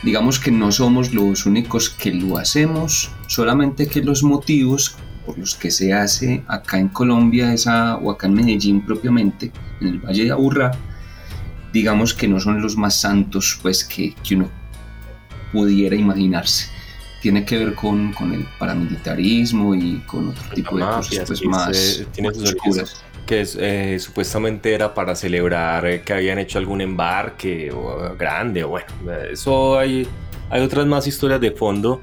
digamos 0.02 0.40
que 0.40 0.52
no 0.52 0.72
somos 0.72 1.14
los 1.14 1.46
únicos 1.46 1.90
que 1.90 2.12
lo 2.14 2.38
hacemos, 2.38 3.12
solamente 3.28 3.88
que 3.88 4.02
los 4.02 4.24
motivos 4.24 4.96
por 5.26 5.38
los 5.38 5.56
que 5.56 5.72
se 5.72 5.94
hace 5.94 6.44
acá 6.48 6.80
en 6.80 6.90
Colombia 6.90 7.54
esa, 7.54 7.96
o 7.98 8.12
acá 8.12 8.28
en 8.28 8.34
Medellín 8.34 8.86
propiamente, 8.86 9.52
en 9.80 9.88
el 9.88 10.00
Valle 10.00 10.26
de 10.26 10.32
Aburrá, 10.32 10.72
digamos 11.72 12.14
que 12.14 12.28
no 12.28 12.40
son 12.40 12.62
los 12.62 12.76
más 12.76 13.00
santos 13.00 13.58
pues 13.62 13.84
que, 13.84 14.14
que 14.24 14.36
uno 14.36 14.50
pudiera 15.52 15.96
imaginarse 15.96 16.73
tiene 17.24 17.46
que 17.46 17.58
ver 17.58 17.74
con, 17.74 18.12
con 18.12 18.34
el 18.34 18.46
paramilitarismo 18.60 19.74
y 19.74 20.00
con 20.06 20.28
otro 20.28 20.44
tipo 20.54 20.76
de 20.76 20.84
cosas 20.84 21.24
pues, 21.26 21.46
más, 21.46 22.06
oscuras. 22.36 23.02
Que 23.26 23.40
es, 23.40 23.58
eh, 23.58 23.98
supuestamente 23.98 24.74
era 24.74 24.94
para 24.94 25.16
celebrar 25.16 25.86
eh, 25.86 26.02
que 26.02 26.12
habían 26.12 26.38
hecho 26.38 26.60
algún 26.60 26.82
embarque 26.82 27.72
o, 27.72 28.14
grande, 28.20 28.66
o 28.66 28.68
bueno, 28.68 28.88
eso 29.32 29.80
hay, 29.80 30.06
hay 30.50 30.62
otras 30.62 30.86
más 30.86 31.08
historias 31.08 31.40
de 31.40 31.52
fondo. 31.52 32.02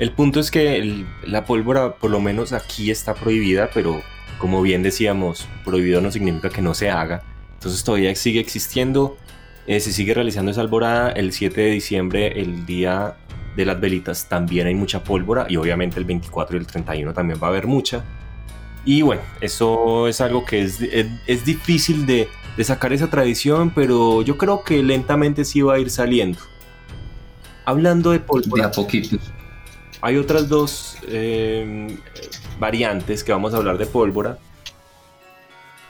El 0.00 0.10
punto 0.10 0.40
es 0.40 0.50
que 0.50 1.04
la 1.24 1.44
pólvora, 1.44 1.94
por 1.94 2.10
lo 2.10 2.18
menos 2.18 2.52
aquí, 2.52 2.90
está 2.90 3.14
prohibida, 3.14 3.70
pero 3.72 4.02
como 4.40 4.62
bien 4.62 4.82
decíamos, 4.82 5.46
prohibido 5.64 6.00
no 6.00 6.10
significa 6.10 6.50
que 6.50 6.60
no 6.60 6.74
se 6.74 6.90
haga. 6.90 7.22
Entonces 7.54 7.84
todavía 7.84 8.12
sigue 8.16 8.40
existiendo, 8.40 9.16
eh, 9.68 9.78
se 9.78 9.92
sigue 9.92 10.12
realizando 10.12 10.50
esa 10.50 10.60
alborada. 10.60 11.12
El 11.12 11.32
7 11.32 11.60
de 11.60 11.70
diciembre, 11.70 12.40
el 12.40 12.66
día 12.66 13.14
de 13.56 13.64
las 13.64 13.80
velitas, 13.80 14.28
también 14.28 14.66
hay 14.66 14.74
mucha 14.74 15.02
pólvora 15.02 15.46
y 15.48 15.56
obviamente 15.56 15.98
el 15.98 16.04
24 16.04 16.56
y 16.56 16.60
el 16.60 16.66
31 16.66 17.14
también 17.14 17.40
va 17.42 17.46
a 17.46 17.50
haber 17.50 17.66
mucha. 17.66 18.04
Y 18.84 19.02
bueno, 19.02 19.22
eso 19.40 20.06
es 20.06 20.20
algo 20.20 20.44
que 20.44 20.62
es, 20.62 20.78
es, 20.80 21.44
difícil 21.44 22.06
de, 22.06 22.28
de, 22.56 22.64
sacar 22.64 22.92
esa 22.92 23.10
tradición, 23.10 23.72
pero 23.74 24.22
yo 24.22 24.38
creo 24.38 24.62
que 24.62 24.80
lentamente 24.82 25.44
sí 25.44 25.62
va 25.62 25.74
a 25.74 25.78
ir 25.80 25.90
saliendo. 25.90 26.38
Hablando 27.64 28.12
de 28.12 28.20
pólvora. 28.20 28.68
De 28.68 29.18
Hay 30.02 30.16
otras 30.18 30.48
dos 30.48 30.98
eh, 31.08 31.96
variantes 32.60 33.24
que 33.24 33.32
vamos 33.32 33.54
a 33.54 33.56
hablar 33.56 33.76
de 33.76 33.86
pólvora, 33.86 34.38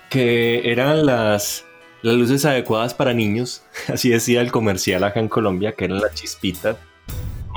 que 0.09 0.73
eran 0.73 1.05
las, 1.05 1.67
las 2.01 2.15
luces 2.15 2.47
adecuadas 2.47 2.95
para 2.95 3.13
niños, 3.13 3.63
así 3.93 4.09
decía 4.09 4.41
el 4.41 4.53
comercial 4.53 5.05
acá 5.05 5.21
en 5.21 5.29
Colombia, 5.29 5.73
que 5.73 5.85
eran 5.85 6.01
las 6.01 6.15
chispitas 6.15 6.77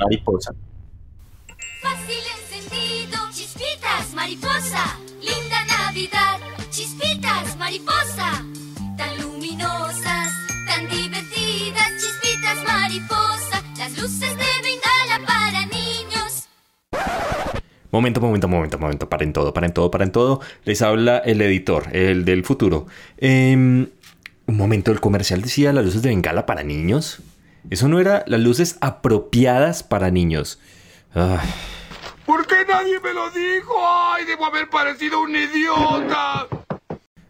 mariposa. 0.00 0.54
Fácil 1.82 2.22
encendido, 2.36 3.18
chispitas 3.32 4.14
mariposa. 4.14 4.98
Linda 5.20 5.64
Navidad, 5.66 6.40
chispitas 6.70 7.56
mariposa. 7.58 8.44
Tan 8.96 9.20
luminosas, 9.20 10.32
tan 10.66 10.88
divertidas, 10.88 11.90
chispitas 12.00 12.64
mariposa. 12.66 13.62
Las 13.78 13.98
luces 13.98 14.36
de 14.36 14.50
Bengala 14.62 15.26
para 15.26 15.66
niños. 15.66 16.48
Momento, 17.90 18.20
momento, 18.20 18.48
momento, 18.48 18.78
momento. 18.78 19.08
Paren 19.08 19.32
todo, 19.32 19.52
paren 19.52 19.72
todo, 19.72 19.90
paren 19.90 20.12
todo. 20.12 20.40
Les 20.64 20.80
habla 20.82 21.18
el 21.18 21.40
editor, 21.42 21.94
el 21.94 22.24
del 22.24 22.44
futuro. 22.44 22.86
un 23.20 23.90
momento, 24.46 24.92
el 24.92 25.00
comercial 25.00 25.42
decía 25.42 25.72
las 25.72 25.84
luces 25.84 26.02
de 26.02 26.10
Bengala 26.10 26.46
para 26.46 26.62
niños. 26.62 27.22
Eso 27.70 27.86
no 27.86 28.00
era 28.00 28.24
las 28.26 28.40
luces 28.40 28.76
apropiadas 28.80 29.84
para 29.84 30.10
niños. 30.10 30.58
¿Por 32.26 32.46
qué 32.46 32.56
nadie 32.68 32.98
me 32.98 33.12
lo 33.14 33.30
dijo? 33.30 33.74
¡Ay, 34.12 34.24
debo 34.24 34.46
haber 34.46 34.68
parecido 34.68 35.22
un 35.22 35.36
idiota! 35.36 36.48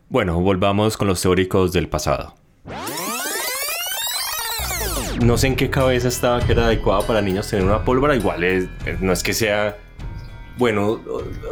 Bueno, 0.09 0.41
volvamos 0.41 0.97
con 0.97 1.09
los 1.09 1.21
teóricos 1.21 1.73
del 1.73 1.89
pasado. 1.89 2.35
No 5.23 5.37
sé 5.37 5.49
en 5.49 5.57
qué 5.57 5.69
cabeza 5.69 6.09
estaba 6.09 6.41
que 6.41 6.53
era 6.53 6.65
adecuada 6.65 7.07
para 7.07 7.21
niños 7.21 7.49
tener 7.49 7.67
una 7.67 7.85
pólvora. 7.85 8.17
Igual 8.17 8.43
es, 8.43 8.69
no 9.01 9.13
es 9.13 9.23
que 9.23 9.35
sea 9.35 9.77
bueno, 10.57 11.01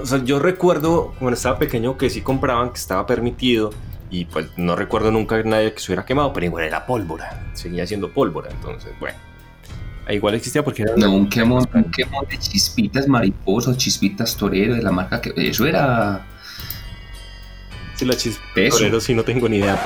o 0.03 0.07
sea, 0.07 0.23
yo 0.25 0.39
recuerdo 0.39 1.15
cuando 1.19 1.35
estaba 1.35 1.59
pequeño 1.59 1.97
que 1.97 2.11
sí 2.11 2.21
compraban, 2.21 2.71
que 2.71 2.79
estaba 2.79 3.07
permitido, 3.07 3.71
y 4.11 4.25
pues 4.27 4.47
no 4.57 4.77
recuerdo 4.77 5.11
nunca 5.11 5.43
nadie 5.43 5.73
que 5.73 5.81
se 5.81 5.91
hubiera 5.93 6.05
quemado, 6.05 6.33
pero 6.33 6.47
igual 6.47 6.65
era 6.65 6.87
pólvora, 6.87 7.51
seguía 7.55 7.87
siendo 7.87 8.11
pólvora, 8.11 8.51
entonces 8.51 8.93
bueno. 9.01 9.17
Igual 10.11 10.35
existía 10.37 10.65
porque 10.65 10.83
era... 10.83 10.95
No, 10.97 11.13
un 11.13 11.29
quemón, 11.29 11.69
un 11.75 11.85
quemón 11.91 12.25
de 12.31 12.39
chispitas 12.39 13.07
mariposas, 13.07 13.77
chispitas 13.77 14.35
torero, 14.37 14.75
de 14.75 14.83
la 14.83 14.91
marca 14.91 15.21
que... 15.21 15.35
Eso 15.37 15.67
era... 15.67 16.27
Sí, 17.95 18.07
la 18.07 18.17
chispita 18.17 18.71
torero 18.71 19.01
sí 19.01 19.15
no 19.15 19.23
tengo 19.23 19.49
ni 19.51 19.59
idea. 19.59 19.79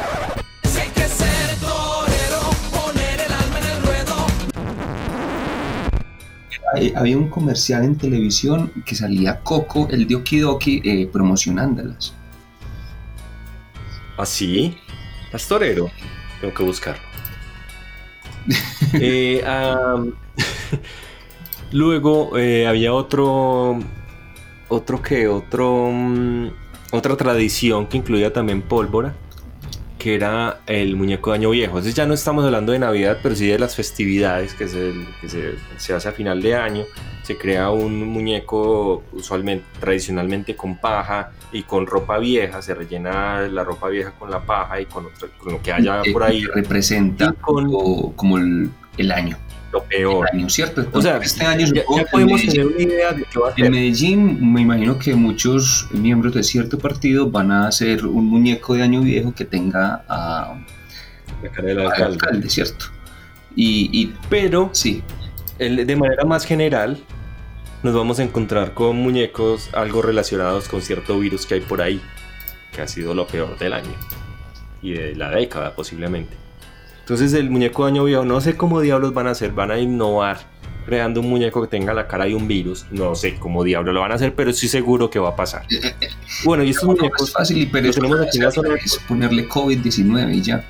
había 6.95 7.19
un 7.19 7.29
comercial 7.29 7.85
en 7.85 7.97
televisión 7.97 8.73
que 8.85 8.95
salía 8.95 9.41
Coco, 9.41 9.89
el 9.91 10.07
de 10.07 10.17
Okidoki, 10.17 10.81
eh, 10.85 11.09
promocionándolas. 11.13 12.15
¿Ah, 14.17 14.27
sí? 14.27 14.77
Pastorero. 15.31 15.91
Tengo 16.41 16.55
que 16.55 16.63
buscarlo. 16.63 17.03
Eh, 18.95 19.43
luego 21.73 22.37
eh, 22.37 22.67
había 22.67 22.93
otro. 22.93 23.79
Otro 24.69 25.03
que, 25.03 25.29
otro. 25.29 25.89
Mm, 25.91 26.49
otra 26.93 27.17
tradición 27.17 27.87
que 27.87 27.97
incluía 27.97 28.33
también 28.33 28.63
pólvora 28.63 29.15
que 30.03 30.17
era 30.17 30.63
el 30.67 30.97
muñeco 30.97 31.31
de 31.31 31.37
Año 31.37 31.51
Viejo. 31.51 31.75
Entonces 31.75 31.95
ya 31.95 32.07
no 32.07 32.15
estamos 32.15 32.45
hablando 32.45 32.73
de 32.73 32.81
Navidad, 32.81 33.19
pero 33.23 33.37
sí 33.37 33.47
de 33.47 33.57
las 33.57 33.77
festividades 33.77 34.53
que, 34.53 34.67
se, 34.67 34.93
se, 35.79 35.95
hace 35.95 36.09
a 36.09 36.11
final 36.11 36.43
de 36.43 36.57
año. 36.57 36.83
Se 37.23 37.39
crea 37.39 37.71
un 37.71 38.09
muñeco 38.09 39.05
usualmente, 39.13 39.65
tradicionalmente 39.79 40.57
con 40.57 40.77
paja 40.77 41.31
y 41.53 41.63
con 41.63 41.87
ropa 41.87 42.19
vieja. 42.19 42.61
Se 42.63 42.75
rellena 42.75 43.43
la 43.43 43.63
ropa 43.63 43.91
vieja 43.91 44.11
con 44.19 44.29
la 44.29 44.45
paja 44.45 44.81
y 44.81 44.87
con, 44.87 45.07
lo 45.47 45.63
que 45.63 45.73
haya 45.73 46.03
por 46.13 46.25
ahí. 46.25 46.47
representa 46.53 47.33
como 47.35 48.39
el 48.39 48.71
año 49.13 49.39
lo 49.73 49.83
peor. 49.85 50.29
Año, 50.33 50.49
¿cierto? 50.49 50.87
o 50.93 51.03
sea, 51.03 51.17
este 51.17 51.45
año 51.45 51.67
ya, 51.67 51.83
podemos 52.11 52.41
tener 52.43 52.67
una 52.67 52.83
idea 52.83 53.13
de 53.13 53.25
qué 53.25 53.39
va 53.39 53.49
a 53.49 53.55
ser. 53.55 53.65
En 53.65 53.73
Medellín, 53.73 54.53
me 54.53 54.61
imagino 54.61 54.99
que 54.99 55.15
muchos 55.15 55.89
miembros 55.91 56.35
de 56.35 56.43
cierto 56.43 56.79
partido 56.79 57.31
van 57.31 57.51
a 57.51 57.69
hacer 57.69 58.07
un 58.07 58.27
muñeco 58.27 58.75
de 58.75 58.83
año 58.83 59.01
viejo 59.01 59.35
que 59.35 59.45
tenga 59.45 60.05
a, 60.09 60.63
la 61.43 61.51
cara 61.51 61.69
del 61.69 61.81
alcalde. 61.81 62.49
¿cierto? 62.49 62.87
Y, 63.57 64.13
pero, 64.29 64.71
sí. 64.73 65.03
de 65.59 65.97
manera 65.97 66.25
más 66.25 66.45
general, 66.45 66.99
nos 67.83 67.95
vamos 67.95 68.19
a 68.19 68.23
encontrar 68.23 68.75
con 68.75 68.97
muñecos 68.97 69.71
algo 69.73 70.03
relacionados 70.03 70.69
con 70.69 70.83
cierto 70.83 71.19
virus 71.19 71.47
que 71.47 71.55
hay 71.55 71.61
por 71.61 71.83
ahí, 71.83 72.01
que 72.73 72.83
ha 72.83 72.89
sido 72.89 73.15
lo 73.15 73.27
peor 73.27 73.59
del 73.59 73.73
año 73.73 73.95
y 74.81 74.93
de 74.93 75.15
la 75.17 75.31
década 75.31 75.75
posiblemente. 75.75 76.43
Entonces 77.03 77.33
el 77.35 77.51
muñeco 77.51 77.85
de 77.85 77.91
año 77.91 78.05
viejo, 78.05 78.25
no 78.25 78.41
sé 78.41 78.57
cómo 78.57 78.81
diablos 78.81 79.13
van 79.13 79.27
a 79.27 79.31
hacer, 79.31 79.53
van 79.53 79.71
a 79.71 79.79
innovar 79.79 80.39
creando 80.87 81.21
un 81.21 81.29
muñeco 81.29 81.63
que 81.63 81.69
tenga 81.69 81.93
la 81.95 82.07
cara 82.07 82.25
de 82.25 82.35
un 82.35 82.47
virus. 82.47 82.87
No 82.91 83.15
sé 83.15 83.35
cómo 83.37 83.65
diablos 83.65 83.95
lo 83.95 84.01
van 84.01 84.13
a 84.13 84.15
hacer, 84.15 84.35
pero 84.35 84.51
estoy 84.51 84.69
seguro 84.69 85.11
que 85.11 85.19
va 85.19 85.31
a 85.31 85.37
pasar. 85.37 85.67
Bueno, 86.45 86.65
y 86.65 86.71
estos 86.71 86.85
muñecos... 86.85 87.29
Es 87.29 87.35
fácil, 87.35 87.69
pero 87.71 87.93
tenemos 87.93 88.21
aquí 88.21 88.39
en 88.39 88.45
la 88.45 88.51
zona... 88.51 88.75
Es 88.75 88.99
ponerle 89.07 89.49
COVID-19 89.49 90.35
y 90.35 90.43
ya. 90.43 90.65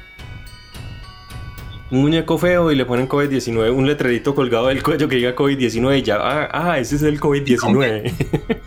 Un 1.91 2.03
muñeco 2.03 2.37
feo 2.37 2.70
y 2.70 2.74
le 2.74 2.85
ponen 2.85 3.09
COVID-19, 3.09 3.72
un 3.74 3.87
letrerito 3.87 4.35
colgado 4.35 4.66
del 4.66 4.83
cuello 4.83 5.09
que 5.09 5.16
diga 5.16 5.35
COVID-19 5.35 5.99
y 5.99 6.03
ya, 6.03 6.16
ah, 6.16 6.49
ah, 6.53 6.78
ese 6.78 6.97
es 6.97 7.03
el 7.03 7.20
COVID-19. 7.20 8.12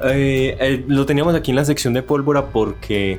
Eh, 0.00 0.56
eh, 0.60 0.84
lo 0.86 1.06
teníamos 1.06 1.34
aquí 1.34 1.50
en 1.50 1.56
la 1.56 1.64
sección 1.64 1.92
de 1.92 2.04
pólvora 2.04 2.50
porque 2.50 3.18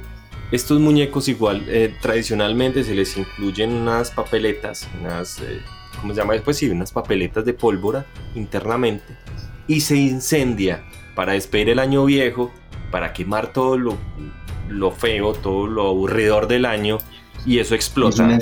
estos 0.52 0.80
muñecos 0.80 1.28
igual 1.28 1.64
eh, 1.68 1.96
tradicionalmente 2.02 2.84
se 2.84 2.96
les 2.96 3.16
incluyen 3.18 3.72
unas 3.72 4.12
papeletas, 4.12 4.88
unas, 5.00 5.40
eh, 5.40 5.62
¿cómo 6.02 6.14
se 6.14 6.20
llama? 6.20 6.34
Pues 6.44 6.58
sí, 6.58 6.70
unas 6.70 6.92
papeletas 6.92 7.46
de 7.46 7.54
pólvora 7.54 8.06
internamente 8.36 9.18
y 9.68 9.82
se 9.82 9.98
incendia 9.98 10.84
para 11.16 11.34
despedir 11.34 11.70
el 11.70 11.80
año 11.80 12.06
viejo, 12.06 12.52
para 12.92 13.14
quemar 13.14 13.54
todo 13.54 13.78
lo, 13.78 13.98
lo 14.70 14.92
feo, 14.92 15.34
todo 15.34 15.68
lo 15.68 15.88
aburridor 15.88 16.48
del 16.48 16.66
año 16.66 16.98
y 17.46 17.60
eso 17.60 17.76
explota. 17.76 18.40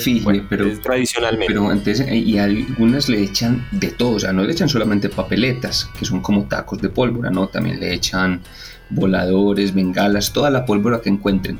pero 0.49 0.79
tradicionalmente. 0.79 1.53
Pero 1.53 1.69
antes, 1.69 1.99
eh, 1.99 2.15
y 2.15 2.37
algunas 2.37 3.09
le 3.09 3.21
echan 3.21 3.67
de 3.71 3.91
todo, 3.91 4.15
o 4.15 4.19
sea, 4.19 4.31
no 4.31 4.43
le 4.43 4.51
echan 4.51 4.69
solamente 4.69 5.09
papeletas, 5.09 5.89
que 5.99 6.05
son 6.05 6.21
como 6.21 6.45
tacos 6.45 6.81
de 6.81 6.89
pólvora, 6.89 7.29
no, 7.29 7.47
también 7.47 7.79
le 7.79 7.93
echan 7.93 8.41
voladores, 8.89 9.73
bengalas, 9.73 10.31
toda 10.31 10.49
la 10.49 10.65
pólvora 10.65 11.01
que 11.01 11.09
encuentren. 11.09 11.59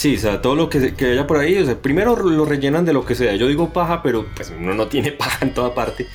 Sí, 0.00 0.16
o 0.16 0.18
sea, 0.18 0.40
todo 0.40 0.56
lo 0.56 0.70
que, 0.70 0.94
que, 0.94 1.12
haya 1.12 1.26
por 1.26 1.36
ahí, 1.36 1.58
o 1.58 1.66
sea, 1.66 1.76
primero 1.76 2.16
lo 2.16 2.46
rellenan 2.46 2.86
de 2.86 2.94
lo 2.94 3.04
que 3.04 3.14
sea. 3.14 3.36
Yo 3.36 3.48
digo 3.48 3.70
paja, 3.70 4.02
pero 4.02 4.24
pues 4.34 4.50
uno 4.58 4.72
no 4.72 4.86
tiene 4.86 5.12
paja 5.24 5.44
en 5.44 5.52
toda 5.52 5.74
parte. 5.74 6.06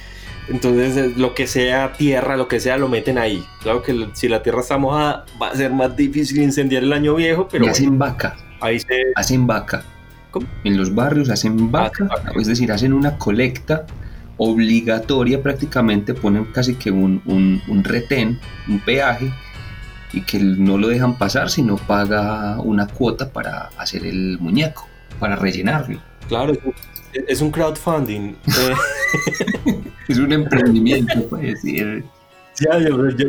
Entonces, 0.49 0.97
eh, 0.97 1.13
lo 1.15 1.35
que 1.35 1.45
sea 1.45 1.93
tierra, 1.93 2.35
lo 2.35 2.47
que 2.47 2.59
sea, 2.59 2.77
lo 2.77 2.89
meten 2.89 3.19
ahí. 3.19 3.45
Claro 3.61 3.83
que 3.83 4.07
si 4.13 4.27
la 4.27 4.41
tierra 4.41 4.61
está 4.61 4.79
mojada, 4.79 5.27
va 5.39 5.49
a 5.49 5.55
ser 5.55 5.71
más 5.71 5.95
difícil 5.95 6.41
incendiar 6.41 6.81
el 6.81 6.93
año 6.93 7.13
viejo, 7.13 7.47
pero. 7.47 7.65
Y 7.65 7.67
hacen 7.67 7.99
vaca. 7.99 8.35
Ahí 8.59 8.79
se. 8.79 8.87
Hacen 9.15 9.45
vaca. 9.45 9.83
¿Cómo? 10.31 10.47
En 10.63 10.77
los 10.77 10.95
barrios 10.95 11.29
hacen 11.29 11.71
vaca, 11.71 12.09
es 12.39 12.47
decir, 12.47 12.71
hacen 12.71 12.91
una 12.91 13.19
colecta 13.19 13.85
obligatoria 14.37 15.43
prácticamente, 15.43 16.15
ponen 16.15 16.45
casi 16.45 16.73
que 16.73 16.89
un, 16.89 17.21
un, 17.27 17.61
un 17.67 17.83
retén, 17.83 18.39
un 18.67 18.79
peaje 18.79 19.31
y 20.15 20.21
que 20.21 20.39
no 20.39 20.77
lo 20.77 20.87
dejan 20.87 21.17
pasar 21.17 21.49
si 21.49 21.61
no 21.61 21.75
paga 21.75 22.59
una 22.61 22.87
cuota 22.87 23.29
para 23.29 23.69
hacer 23.77 24.05
el 24.05 24.39
muñeco, 24.39 24.87
para 25.19 25.35
rellenarlo. 25.35 25.99
Claro, 26.29 26.53
es 27.13 27.41
un 27.41 27.51
crowdfunding. 27.51 28.35
es 30.07 30.17
un 30.17 30.31
emprendimiento, 30.31 31.27
puede 31.27 31.47
decir. 31.47 32.05
Ya, 32.57 32.79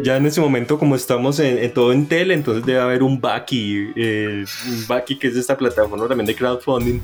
ya, 0.04 0.16
en 0.16 0.26
ese 0.26 0.40
momento, 0.40 0.78
como 0.78 0.94
estamos 0.94 1.40
en, 1.40 1.72
todo 1.74 1.92
en 1.92 2.06
tele, 2.06 2.34
entonces 2.34 2.64
debe 2.64 2.78
haber 2.78 3.02
un 3.02 3.20
Baki, 3.20 3.92
eh, 3.96 4.44
un 4.68 4.86
Baki 4.86 5.18
que 5.18 5.26
es 5.26 5.36
esta 5.36 5.56
plataforma 5.56 6.06
también 6.06 6.26
de 6.26 6.36
crowdfunding 6.36 7.00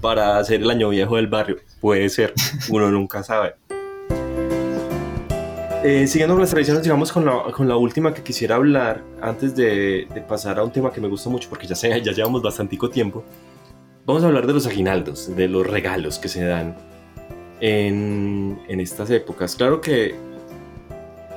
para 0.00 0.38
hacer 0.38 0.62
el 0.62 0.70
año 0.70 0.88
viejo 0.88 1.16
del 1.16 1.26
barrio. 1.26 1.58
Puede 1.82 2.08
ser, 2.08 2.32
uno 2.70 2.90
nunca 2.90 3.22
sabe. 3.22 3.56
Eh, 5.84 6.06
siguiendo 6.08 6.34
con 6.34 6.40
las 6.40 6.50
tradiciones, 6.50 6.82
digamos 6.82 7.12
con 7.12 7.24
la, 7.24 7.44
con 7.52 7.68
la 7.68 7.76
última 7.76 8.12
que 8.12 8.22
quisiera 8.22 8.56
hablar, 8.56 9.02
antes 9.20 9.54
de, 9.54 10.08
de 10.12 10.20
pasar 10.20 10.58
a 10.58 10.64
un 10.64 10.72
tema 10.72 10.90
que 10.90 11.00
me 11.00 11.06
gusta 11.06 11.30
mucho, 11.30 11.48
porque 11.48 11.66
ya, 11.66 11.74
ya 11.74 12.12
llevamos 12.12 12.42
bastante 12.42 12.76
tiempo, 12.92 13.22
vamos 14.04 14.24
a 14.24 14.26
hablar 14.26 14.48
de 14.48 14.52
los 14.52 14.66
aguinaldos, 14.66 15.36
de 15.36 15.46
los 15.46 15.64
regalos 15.64 16.18
que 16.18 16.28
se 16.28 16.44
dan 16.44 16.76
en, 17.60 18.58
en 18.66 18.80
estas 18.80 19.10
épocas. 19.10 19.54
Claro 19.54 19.80
que, 19.80 20.16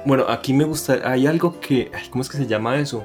bueno, 0.03 0.25
aquí 0.27 0.53
me 0.53 0.63
gusta, 0.63 0.99
hay 1.03 1.27
algo 1.27 1.59
que, 1.59 1.91
ay, 1.93 2.07
¿cómo 2.09 2.23
es 2.23 2.29
que 2.29 2.37
se 2.37 2.47
llama 2.47 2.79
eso? 2.79 3.03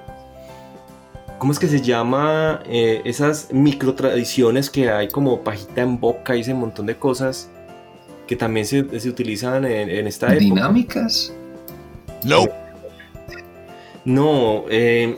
¿Cómo 1.39 1.53
es 1.53 1.59
que 1.59 1.66
se 1.66 1.82
llama 1.82 2.62
eh, 2.64 3.03
esas 3.05 3.53
micro 3.53 3.95
tradiciones 3.95 4.70
que 4.70 4.89
hay 4.89 5.09
como 5.09 5.43
pajita 5.43 5.82
en 5.82 6.01
boca 6.01 6.37
y 6.37 6.41
ese 6.41 6.55
montón 6.55 6.87
de 6.87 6.97
cosas 6.97 7.51
que 8.27 8.37
también 8.37 8.66
se, 8.66 8.99
se 9.01 9.09
utilizan 9.09 9.64
en, 9.64 9.89
en 9.91 10.07
esta 10.07 10.27
época? 10.29 10.41
¿Dinámicas? 10.45 11.33
No. 12.25 12.47
No, 14.05 14.64
eh, 14.70 15.16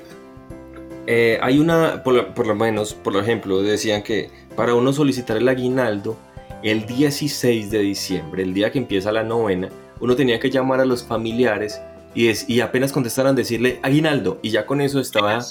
eh, 1.07 1.39
hay 1.43 1.59
una, 1.59 2.03
por 2.03 2.15
lo, 2.15 2.35
por 2.35 2.47
lo 2.47 2.55
menos, 2.55 2.95
por 2.95 3.17
ejemplo, 3.17 3.63
decían 3.63 4.03
que 4.03 4.31
para 4.55 4.75
uno 4.75 4.93
solicitar 4.93 5.37
el 5.37 5.49
aguinaldo, 5.49 6.17
el 6.63 6.87
16 6.87 7.71
de 7.71 7.79
diciembre, 7.81 8.43
el 8.43 8.55
día 8.55 8.71
que 8.71 8.79
empieza 8.79 9.13
la 9.13 9.23
novena, 9.25 9.69
uno 10.01 10.15
tenía 10.17 10.39
que 10.39 10.51
llamar 10.51 10.81
a 10.81 10.85
los 10.85 11.03
familiares 11.05 11.81
y, 12.15 12.29
es- 12.29 12.49
y 12.49 12.61
apenas 12.61 12.93
contestaran 12.93 13.35
decirle 13.35 13.79
aguinaldo, 13.83 14.39
y 14.43 14.51
ya 14.51 14.67
con 14.67 14.81
eso 14.81 15.01
estaba 15.01 15.45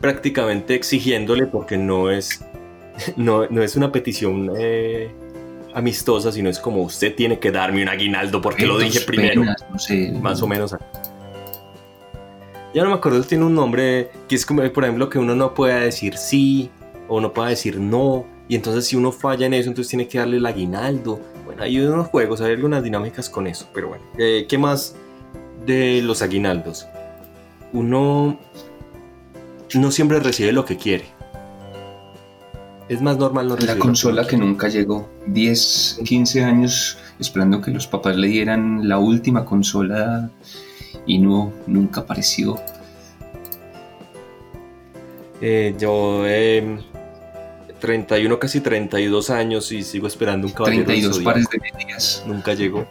prácticamente 0.00 0.74
exigiéndole 0.74 1.46
porque 1.46 1.76
no 1.76 2.10
es, 2.10 2.44
no, 3.16 3.46
no 3.48 3.62
es 3.62 3.76
una 3.76 3.92
petición 3.92 4.50
eh, 4.58 5.10
amistosa, 5.74 6.32
sino 6.32 6.48
es 6.48 6.58
como 6.58 6.82
usted 6.82 7.14
tiene 7.14 7.38
que 7.38 7.50
darme 7.50 7.82
un 7.82 7.88
aguinaldo 7.88 8.40
porque 8.40 8.66
lo 8.66 8.78
dije 8.78 9.00
primero. 9.00 9.42
penas, 9.42 9.64
no 9.70 9.78
sé. 9.78 10.12
Más 10.20 10.42
o 10.42 10.46
menos. 10.46 10.74
Ya 12.72 12.84
no 12.84 12.90
me 12.90 12.94
acuerdo, 12.94 13.22
tiene 13.22 13.44
un 13.44 13.54
nombre 13.54 14.10
que 14.28 14.36
es 14.36 14.46
como, 14.46 14.62
por 14.72 14.84
ejemplo, 14.84 15.08
que 15.08 15.18
uno 15.18 15.34
no 15.34 15.54
pueda 15.54 15.80
decir 15.80 16.16
sí 16.16 16.70
o 17.08 17.20
no 17.20 17.32
pueda 17.32 17.48
decir 17.48 17.78
no. 17.78 18.24
Y 18.48 18.54
entonces 18.54 18.86
si 18.86 18.96
uno 18.96 19.12
falla 19.12 19.46
en 19.46 19.54
eso, 19.54 19.68
entonces 19.68 19.90
tiene 19.90 20.08
que 20.08 20.18
darle 20.18 20.36
el 20.36 20.46
aguinaldo. 20.46 21.20
Bueno, 21.44 21.62
hay 21.62 21.78
unos 21.80 22.08
juegos, 22.08 22.40
hay 22.40 22.52
algunas 22.52 22.82
dinámicas 22.82 23.28
con 23.28 23.46
eso. 23.46 23.68
Pero 23.74 23.88
bueno, 23.88 24.04
eh, 24.18 24.46
¿qué 24.48 24.58
más 24.58 24.96
de 25.66 26.02
los 26.02 26.22
aguinaldos? 26.22 26.86
Uno 27.72 28.38
no 29.74 29.90
siempre 29.90 30.20
recibe 30.20 30.52
lo 30.52 30.64
que 30.64 30.76
quiere. 30.76 31.19
Es 32.90 33.00
más 33.00 33.16
normal 33.18 33.46
no 33.46 33.56
La 33.56 33.78
consola 33.78 34.26
que 34.26 34.36
nunca 34.36 34.66
llegó. 34.66 35.08
10, 35.28 36.00
15 36.04 36.42
años 36.42 36.98
esperando 37.20 37.60
que 37.60 37.70
los 37.70 37.86
papás 37.86 38.16
le 38.16 38.26
dieran 38.26 38.88
la 38.88 38.98
última 38.98 39.44
consola 39.44 40.28
y 41.06 41.18
no, 41.18 41.52
nunca 41.68 42.00
apareció. 42.00 42.60
Eh, 45.40 45.76
yo 45.78 46.24
eh, 46.26 46.80
31, 47.78 48.40
casi 48.40 48.60
32 48.60 49.30
años 49.30 49.70
y 49.70 49.84
sigo 49.84 50.08
esperando 50.08 50.48
un 50.48 50.52
caballero 50.52 50.78
del 50.78 50.86
32 50.86 51.14
Zodíaco. 51.14 51.30
pares 51.30 51.46
de 51.48 51.60
medias. 51.60 52.24
Nunca 52.26 52.54
llegó. 52.54 52.88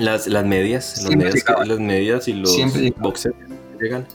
Las, 0.00 0.26
las 0.26 0.44
medias, 0.44 1.04
las 1.04 1.14
medias, 1.14 1.44
las 1.66 1.78
medias 1.78 2.26
y 2.26 2.32
los 2.32 2.56
boxers 2.98 3.36
llegan. 3.80 4.08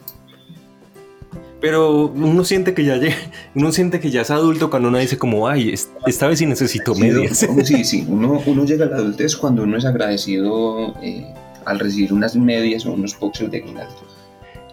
Pero 1.62 2.08
uno 2.08 2.44
siente 2.44 2.74
que 2.74 2.84
ya 2.84 3.00
uno 3.56 3.72
siente 3.72 4.00
que 4.00 4.10
ya 4.10 4.22
es 4.22 4.32
adulto 4.32 4.70
cuando 4.70 4.90
uno 4.90 4.98
dice 4.98 5.18
como, 5.18 5.48
ay, 5.48 5.70
es- 5.70 5.92
esta 6.08 6.28
vez 6.28 6.40
sí 6.40 6.46
necesito 6.48 6.96
medias. 6.96 7.48
Sí, 7.64 7.84
sí, 7.84 8.06
uno, 8.10 8.42
uno 8.46 8.66
llega 8.66 8.86
a 8.86 8.90
la 8.90 8.98
adultez 8.98 9.36
cuando 9.38 9.64
uno 9.64 9.78
es 9.78 9.86
agradecido 9.86 10.96
eh, 11.04 11.26
al 11.66 11.80
recibir 11.80 12.12
unas 12.14 12.36
medias 12.36 12.86
o 12.86 12.94
unos 12.94 13.18
boxers 13.20 13.52
de 13.52 13.60
aguinaldo. 13.60 13.94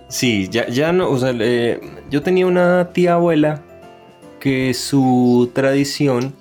Sí, 0.09 0.49
ya, 0.51 0.67
ya 0.69 0.91
no, 0.93 1.11
o 1.11 1.19
sea, 1.19 1.35
eh, 1.39 1.81
yo 2.11 2.23
tenía 2.23 2.47
una 2.47 2.89
tía 2.95 3.15
abuela 3.15 3.63
que 4.41 4.73
su 4.73 5.51
tradición 5.53 6.33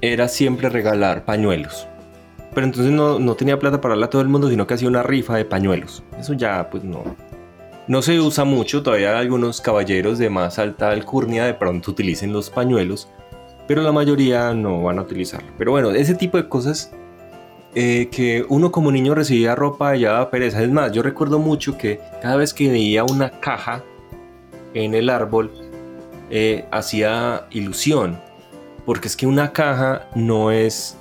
era 0.00 0.28
siempre 0.28 0.68
regalar 0.68 1.24
pañuelos. 1.24 1.88
Pero 2.54 2.66
entonces 2.66 2.92
no, 2.92 3.18
no 3.18 3.34
tenía 3.34 3.58
plata 3.58 3.80
para 3.80 3.92
darle 3.94 4.04
a 4.04 4.10
todo 4.10 4.22
el 4.22 4.28
mundo, 4.28 4.48
sino 4.48 4.66
que 4.66 4.74
hacía 4.74 4.86
una 4.88 5.02
rifa 5.02 5.36
de 5.36 5.44
pañuelos. 5.44 6.04
Eso 6.18 6.34
ya, 6.34 6.68
pues 6.70 6.84
no. 6.84 7.02
No 7.88 8.02
se 8.02 8.20
usa 8.20 8.44
mucho, 8.44 8.82
todavía 8.82 9.18
algunos 9.18 9.62
caballeros 9.62 10.18
de 10.18 10.28
más 10.28 10.58
alta 10.58 10.90
alcurnia 10.90 11.46
de 11.46 11.54
pronto 11.54 11.90
utilicen 11.90 12.34
los 12.34 12.50
pañuelos, 12.50 13.08
pero 13.66 13.80
la 13.80 13.92
mayoría 13.92 14.52
no 14.52 14.82
van 14.82 14.98
a 14.98 15.02
utilizarlo. 15.02 15.48
Pero 15.56 15.70
bueno, 15.70 15.90
ese 15.92 16.14
tipo 16.14 16.36
de 16.36 16.50
cosas 16.50 16.92
eh, 17.74 18.08
que 18.10 18.44
uno 18.50 18.70
como 18.72 18.92
niño 18.92 19.14
recibía 19.14 19.54
ropa 19.54 19.96
ya 19.96 20.12
daba 20.12 20.30
pereza. 20.30 20.62
Es 20.62 20.70
más, 20.70 20.92
yo 20.92 21.02
recuerdo 21.02 21.38
mucho 21.38 21.78
que 21.78 21.98
cada 22.20 22.36
vez 22.36 22.52
que 22.52 22.68
veía 22.68 23.04
una 23.04 23.30
caja 23.40 23.82
en 24.74 24.94
el 24.94 25.08
árbol, 25.08 25.50
eh, 26.30 26.66
hacía 26.70 27.46
ilusión. 27.50 28.20
Porque 28.84 29.08
es 29.08 29.16
que 29.16 29.26
una 29.26 29.52
caja 29.52 30.08
no 30.14 30.50
es... 30.50 30.98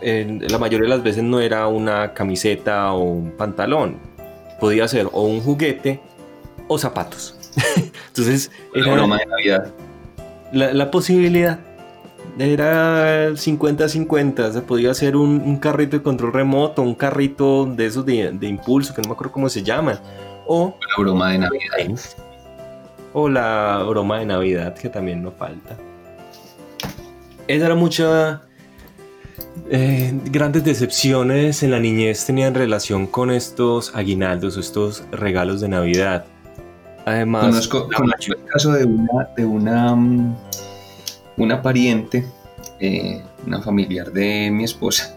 eh, 0.00 0.40
la 0.48 0.58
mayoría 0.58 0.88
de 0.88 0.94
las 0.96 1.04
veces 1.04 1.22
no 1.22 1.40
era 1.40 1.68
una 1.68 2.14
camiseta 2.14 2.92
o 2.92 3.02
un 3.02 3.30
pantalón. 3.30 4.13
Podía 4.60 4.86
ser 4.88 5.08
o 5.12 5.22
un 5.22 5.40
juguete 5.40 6.00
o 6.68 6.78
zapatos. 6.78 7.36
Entonces, 8.08 8.50
La 8.74 8.82
era- 8.82 8.92
broma 8.94 9.18
de 9.18 9.26
Navidad. 9.26 9.72
la, 10.52 10.72
la 10.72 10.90
posibilidad 10.90 11.58
era 12.38 13.28
50-50, 13.30 14.52
se 14.52 14.60
podía 14.62 14.90
hacer 14.90 15.16
un, 15.16 15.40
un 15.44 15.56
carrito 15.58 15.96
de 15.98 16.02
control 16.02 16.32
remoto, 16.32 16.82
un 16.82 16.94
carrito 16.94 17.64
de 17.66 17.86
esos 17.86 18.04
de, 18.06 18.32
de 18.32 18.46
impulso, 18.48 18.94
que 18.94 19.02
no 19.02 19.08
me 19.10 19.12
acuerdo 19.14 19.32
cómo 19.32 19.48
se 19.48 19.62
llaman, 19.62 20.00
o, 20.46 20.74
La 20.80 21.02
broma 21.02 21.30
de 21.32 21.38
Navidad. 21.38 22.00
o 23.12 23.28
la 23.28 23.84
broma 23.88 24.18
de 24.18 24.26
Navidad, 24.26 24.74
que 24.74 24.88
también 24.88 25.22
no 25.22 25.30
falta. 25.32 25.76
Esa 27.46 27.66
era 27.66 27.74
mucha... 27.74 28.42
eh, 29.70 30.12
grandes 30.30 30.64
decepciones 30.64 31.62
en 31.62 31.70
la 31.70 31.80
niñez 31.80 32.26
tenían 32.26 32.54
relación 32.54 33.06
con 33.06 33.30
estos 33.30 33.94
aguinaldos, 33.94 34.56
estos 34.56 35.04
regalos 35.10 35.60
de 35.60 35.68
Navidad. 35.68 36.26
Además, 37.06 37.46
Conozco, 37.46 37.88
conozco 37.94 38.32
el 38.32 38.44
caso 38.46 38.72
de 38.72 38.84
una, 38.84 39.28
de 39.36 39.44
una, 39.44 39.94
mm, 39.94 40.36
una 41.38 41.62
pariente, 41.62 42.24
eh, 42.80 43.22
una 43.46 43.60
familiar 43.60 44.12
de 44.12 44.50
mi 44.50 44.64
esposa, 44.64 45.16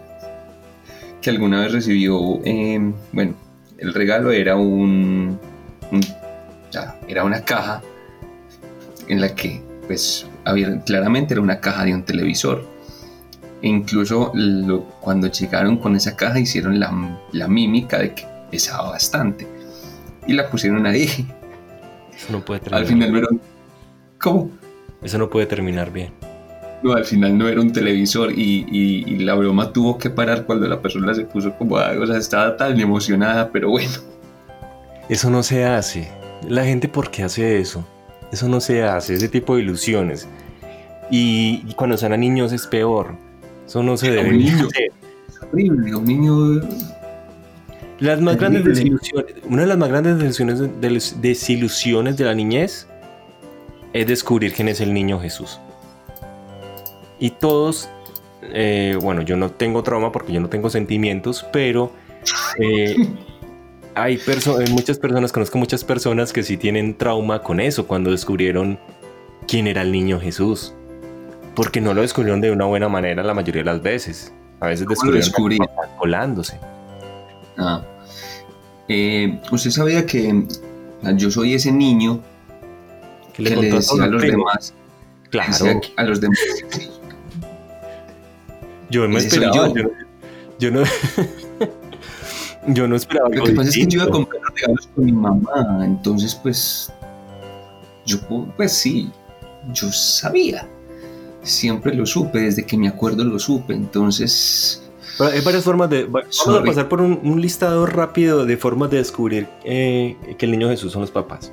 que 1.20 1.30
alguna 1.30 1.60
vez 1.62 1.72
recibió, 1.72 2.40
eh, 2.44 2.92
bueno, 3.12 3.34
el 3.78 3.94
regalo 3.94 4.32
era 4.32 4.56
un, 4.56 5.38
era 7.06 7.24
una 7.24 7.42
caja 7.44 7.82
en 9.08 9.20
la 9.20 9.34
que, 9.34 9.62
pues, 9.86 10.26
había, 10.44 10.80
claramente 10.82 11.34
era 11.34 11.40
una 11.40 11.60
caja 11.60 11.84
de 11.84 11.94
un 11.94 12.02
televisor. 12.02 12.77
E 13.62 13.68
incluso 13.68 14.30
lo- 14.34 14.82
cuando 15.00 15.26
llegaron 15.28 15.76
con 15.78 15.96
esa 15.96 16.16
caja 16.16 16.38
hicieron 16.38 16.78
la, 16.78 17.18
la 17.32 17.48
mímica 17.48 17.98
de 17.98 18.14
que 18.14 18.24
pesaba 18.50 18.90
bastante. 18.90 19.46
Y 20.26 20.32
la 20.34 20.48
pusieron 20.50 20.86
ahí. 20.86 21.04
Eso 22.14 22.32
no 22.32 22.44
puede 22.44 22.60
terminar. 22.60 22.82
Al 22.82 22.86
final 22.88 23.12
no 23.12 23.18
era 23.18 23.28
un... 23.30 23.40
¿Cómo? 24.20 24.50
Eso 25.02 25.18
no 25.18 25.28
puede 25.30 25.46
terminar 25.46 25.92
bien. 25.92 26.12
No, 26.82 26.92
al 26.92 27.04
final 27.04 27.36
no 27.36 27.48
era 27.48 27.60
un 27.60 27.72
televisor 27.72 28.30
y, 28.32 28.64
y- 28.70 29.04
y 29.06 29.18
la 29.18 29.34
broma 29.34 29.72
tuvo 29.72 29.98
que 29.98 30.10
parar 30.10 30.44
cuando 30.44 30.68
la 30.68 30.80
persona 30.80 31.12
se 31.14 31.24
puso 31.24 31.52
como... 31.54 31.76
O 31.76 32.06
sea, 32.06 32.16
estaba 32.16 32.56
tan 32.56 32.78
emocionada, 32.78 33.50
pero 33.50 33.70
bueno. 33.70 33.90
Eso 35.08 35.30
no 35.30 35.42
se 35.42 35.64
hace. 35.64 36.08
La 36.48 36.64
gente, 36.64 36.88
¿por 36.88 37.10
qué 37.10 37.24
hace 37.24 37.58
eso? 37.60 37.84
Eso 38.30 38.48
no 38.48 38.60
se 38.60 38.82
hace, 38.84 39.14
ese 39.14 39.28
tipo 39.28 39.56
de 39.56 39.62
ilusiones. 39.62 40.28
Y, 41.10 41.64
y 41.66 41.74
cuando 41.74 41.96
son 41.96 42.12
a 42.12 42.16
niños 42.16 42.52
es 42.52 42.66
peor. 42.66 43.14
Eso 43.68 43.82
no 43.82 43.96
se 43.96 44.08
Un 44.10 44.16
debe 44.16 44.32
niño. 44.32 44.66
hacer. 44.66 44.90
Es 45.28 45.42
horrible, 45.42 45.94
un 45.94 46.04
niño... 46.04 46.34
Las 48.00 48.20
más 48.20 48.36
grandes 48.36 48.64
desilusiones, 48.64 49.34
una 49.48 49.62
de 49.62 49.68
las 49.68 49.76
más 49.78 49.88
grandes 49.88 50.18
desilusiones 50.18 50.80
de, 50.80 50.90
los- 50.90 51.20
desilusiones 51.20 52.16
de 52.16 52.24
la 52.24 52.34
niñez 52.34 52.86
es 53.92 54.06
descubrir 54.06 54.52
quién 54.52 54.68
es 54.68 54.80
el 54.80 54.94
niño 54.94 55.18
Jesús. 55.20 55.58
Y 57.18 57.30
todos, 57.30 57.88
eh, 58.54 58.96
bueno, 59.02 59.22
yo 59.22 59.36
no 59.36 59.50
tengo 59.50 59.82
trauma 59.82 60.12
porque 60.12 60.32
yo 60.32 60.40
no 60.40 60.48
tengo 60.48 60.70
sentimientos, 60.70 61.44
pero 61.52 61.90
eh, 62.60 62.94
hay, 63.96 64.16
perso- 64.18 64.64
muchas 64.70 64.98
personas, 65.00 65.32
conozco 65.32 65.58
muchas 65.58 65.82
personas 65.82 66.32
que 66.32 66.44
sí 66.44 66.56
tienen 66.56 66.96
trauma 66.96 67.42
con 67.42 67.58
eso 67.58 67.88
cuando 67.88 68.12
descubrieron 68.12 68.78
quién 69.48 69.66
era 69.66 69.82
el 69.82 69.90
niño 69.90 70.20
Jesús. 70.20 70.72
Porque 71.58 71.80
no 71.80 71.92
lo 71.92 72.02
descubrieron 72.02 72.40
de 72.40 72.52
una 72.52 72.66
buena 72.66 72.88
manera 72.88 73.20
la 73.24 73.34
mayoría 73.34 73.62
de 73.62 73.66
las 73.66 73.82
veces. 73.82 74.32
A 74.60 74.68
veces 74.68 74.86
¿Cómo 74.86 75.10
lo 75.10 75.16
descubrieron 75.16 75.66
colándose. 75.98 76.56
Ah. 77.56 77.82
Eh, 78.86 79.40
Usted 79.50 79.70
sabía 79.72 80.06
que 80.06 80.46
yo 81.16 81.32
soy 81.32 81.54
ese 81.54 81.72
niño 81.72 82.22
que 83.32 83.42
que 83.42 83.56
le 83.56 83.72
decía 83.72 84.04
a 84.04 84.06
los 84.06 84.22
demás... 84.22 84.72
Claro, 85.30 85.80
a 85.96 86.04
los 86.04 86.20
demás... 86.20 86.38
yo 88.88 89.08
me 89.08 89.18
esperaba. 89.18 89.66
Yo, 89.74 89.90
yo 90.60 90.70
no, 90.70 90.84
Yo 92.68 92.86
no 92.86 92.94
esperaba 93.02 93.30
Lo 93.30 93.42
que 93.42 93.52
pasa 93.54 93.70
es 93.70 93.74
que 93.74 93.86
yo 93.88 93.98
iba 93.98 94.04
a 94.04 94.10
comprar 94.10 94.40
los 94.42 94.54
regalos 94.54 94.88
con 94.94 95.04
mi 95.04 95.12
mamá, 95.12 95.80
entonces 95.84 96.36
pues 96.36 96.92
yo 98.06 98.20
pues 98.56 98.72
sí, 98.72 99.10
yo 99.72 99.90
sabía. 99.90 100.64
Siempre 101.48 101.94
lo 101.94 102.06
supe, 102.06 102.40
desde 102.40 102.64
que 102.64 102.76
me 102.76 102.88
acuerdo 102.88 103.24
lo 103.24 103.38
supe, 103.38 103.72
entonces 103.74 104.82
Pero 105.16 105.30
hay 105.30 105.40
varias 105.40 105.64
formas 105.64 105.88
de. 105.90 106.04
va- 106.04 106.22
Vamos 106.46 106.60
a 106.60 106.64
pasar 106.64 106.88
por 106.88 107.00
un, 107.00 107.18
un 107.24 107.40
listado 107.40 107.86
rápido 107.86 108.44
de 108.46 108.56
formas 108.56 108.90
de 108.90 108.98
descubrir 108.98 109.48
eh, 109.64 110.16
que 110.38 110.46
el 110.46 110.52
niño 110.52 110.68
Jesús 110.68 110.92
son 110.92 111.00
los 111.02 111.10
papás. 111.10 111.52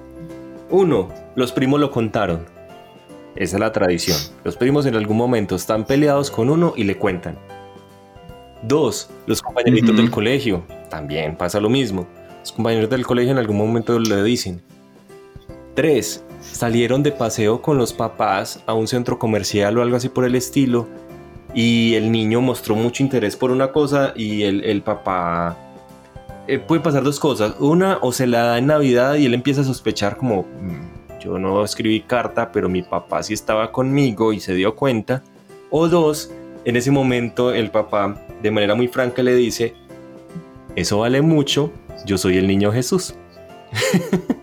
Uno, 0.69 1.09
los 1.35 1.51
primos 1.51 1.79
lo 1.79 1.91
contaron. 1.91 2.45
Esa 3.35 3.55
es 3.57 3.59
la 3.59 3.71
tradición. 3.71 4.17
Los 4.43 4.55
primos 4.55 4.85
en 4.85 4.95
algún 4.95 5.17
momento 5.17 5.55
están 5.55 5.85
peleados 5.85 6.31
con 6.31 6.49
uno 6.49 6.73
y 6.75 6.83
le 6.85 6.97
cuentan. 6.97 7.37
Dos, 8.63 9.09
los 9.27 9.41
compañeritos 9.41 9.95
del 9.95 10.09
colegio. 10.09 10.63
También 10.89 11.37
pasa 11.37 11.59
lo 11.59 11.69
mismo. 11.69 12.07
Los 12.39 12.51
compañeros 12.51 12.89
del 12.89 13.05
colegio 13.05 13.31
en 13.31 13.37
algún 13.37 13.57
momento 13.57 13.99
le 13.99 14.23
dicen. 14.23 14.61
Tres, 15.75 16.23
salieron 16.41 17.03
de 17.03 17.11
paseo 17.11 17.61
con 17.61 17.77
los 17.77 17.91
papás 17.93 18.63
a 18.65 18.73
un 18.73 18.87
centro 18.87 19.19
comercial 19.19 19.77
o 19.77 19.81
algo 19.81 19.97
así 19.97 20.07
por 20.09 20.23
el 20.25 20.35
estilo 20.35 20.87
y 21.53 21.95
el 21.95 22.11
niño 22.11 22.41
mostró 22.41 22.75
mucho 22.75 23.03
interés 23.03 23.35
por 23.35 23.51
una 23.51 23.71
cosa 23.71 24.13
y 24.15 24.43
el, 24.43 24.63
el 24.63 24.81
papá... 24.81 25.57
eh, 26.47 26.59
puede 26.59 26.81
pasar 26.81 27.03
dos 27.03 27.19
cosas. 27.19 27.55
Una, 27.59 27.97
o 28.01 28.11
se 28.13 28.27
la 28.27 28.43
da 28.43 28.57
en 28.57 28.67
Navidad 28.67 29.15
y 29.15 29.25
él 29.25 29.33
empieza 29.33 29.61
a 29.61 29.63
sospechar 29.65 30.15
como, 30.17 30.43
"Mm, 30.43 31.19
yo 31.21 31.39
no 31.39 31.63
escribí 31.63 32.01
carta, 32.01 32.51
pero 32.51 32.69
mi 32.69 32.81
papá 32.81 33.23
sí 33.23 33.33
estaba 33.33 33.71
conmigo 33.71 34.31
y 34.31 34.39
se 34.39 34.53
dio 34.53 34.75
cuenta. 34.75 35.23
O 35.71 35.87
dos, 35.89 36.31
en 36.65 36.75
ese 36.77 36.91
momento 36.91 37.51
el 37.53 37.71
papá 37.71 38.15
de 38.41 38.51
manera 38.51 38.75
muy 38.75 38.87
franca 38.87 39.23
le 39.23 39.35
dice, 39.35 39.73
eso 40.75 40.99
vale 40.99 41.21
mucho, 41.21 41.71
yo 42.05 42.17
soy 42.17 42.37
el 42.37 42.47
niño 42.47 42.71
Jesús. 42.71 43.15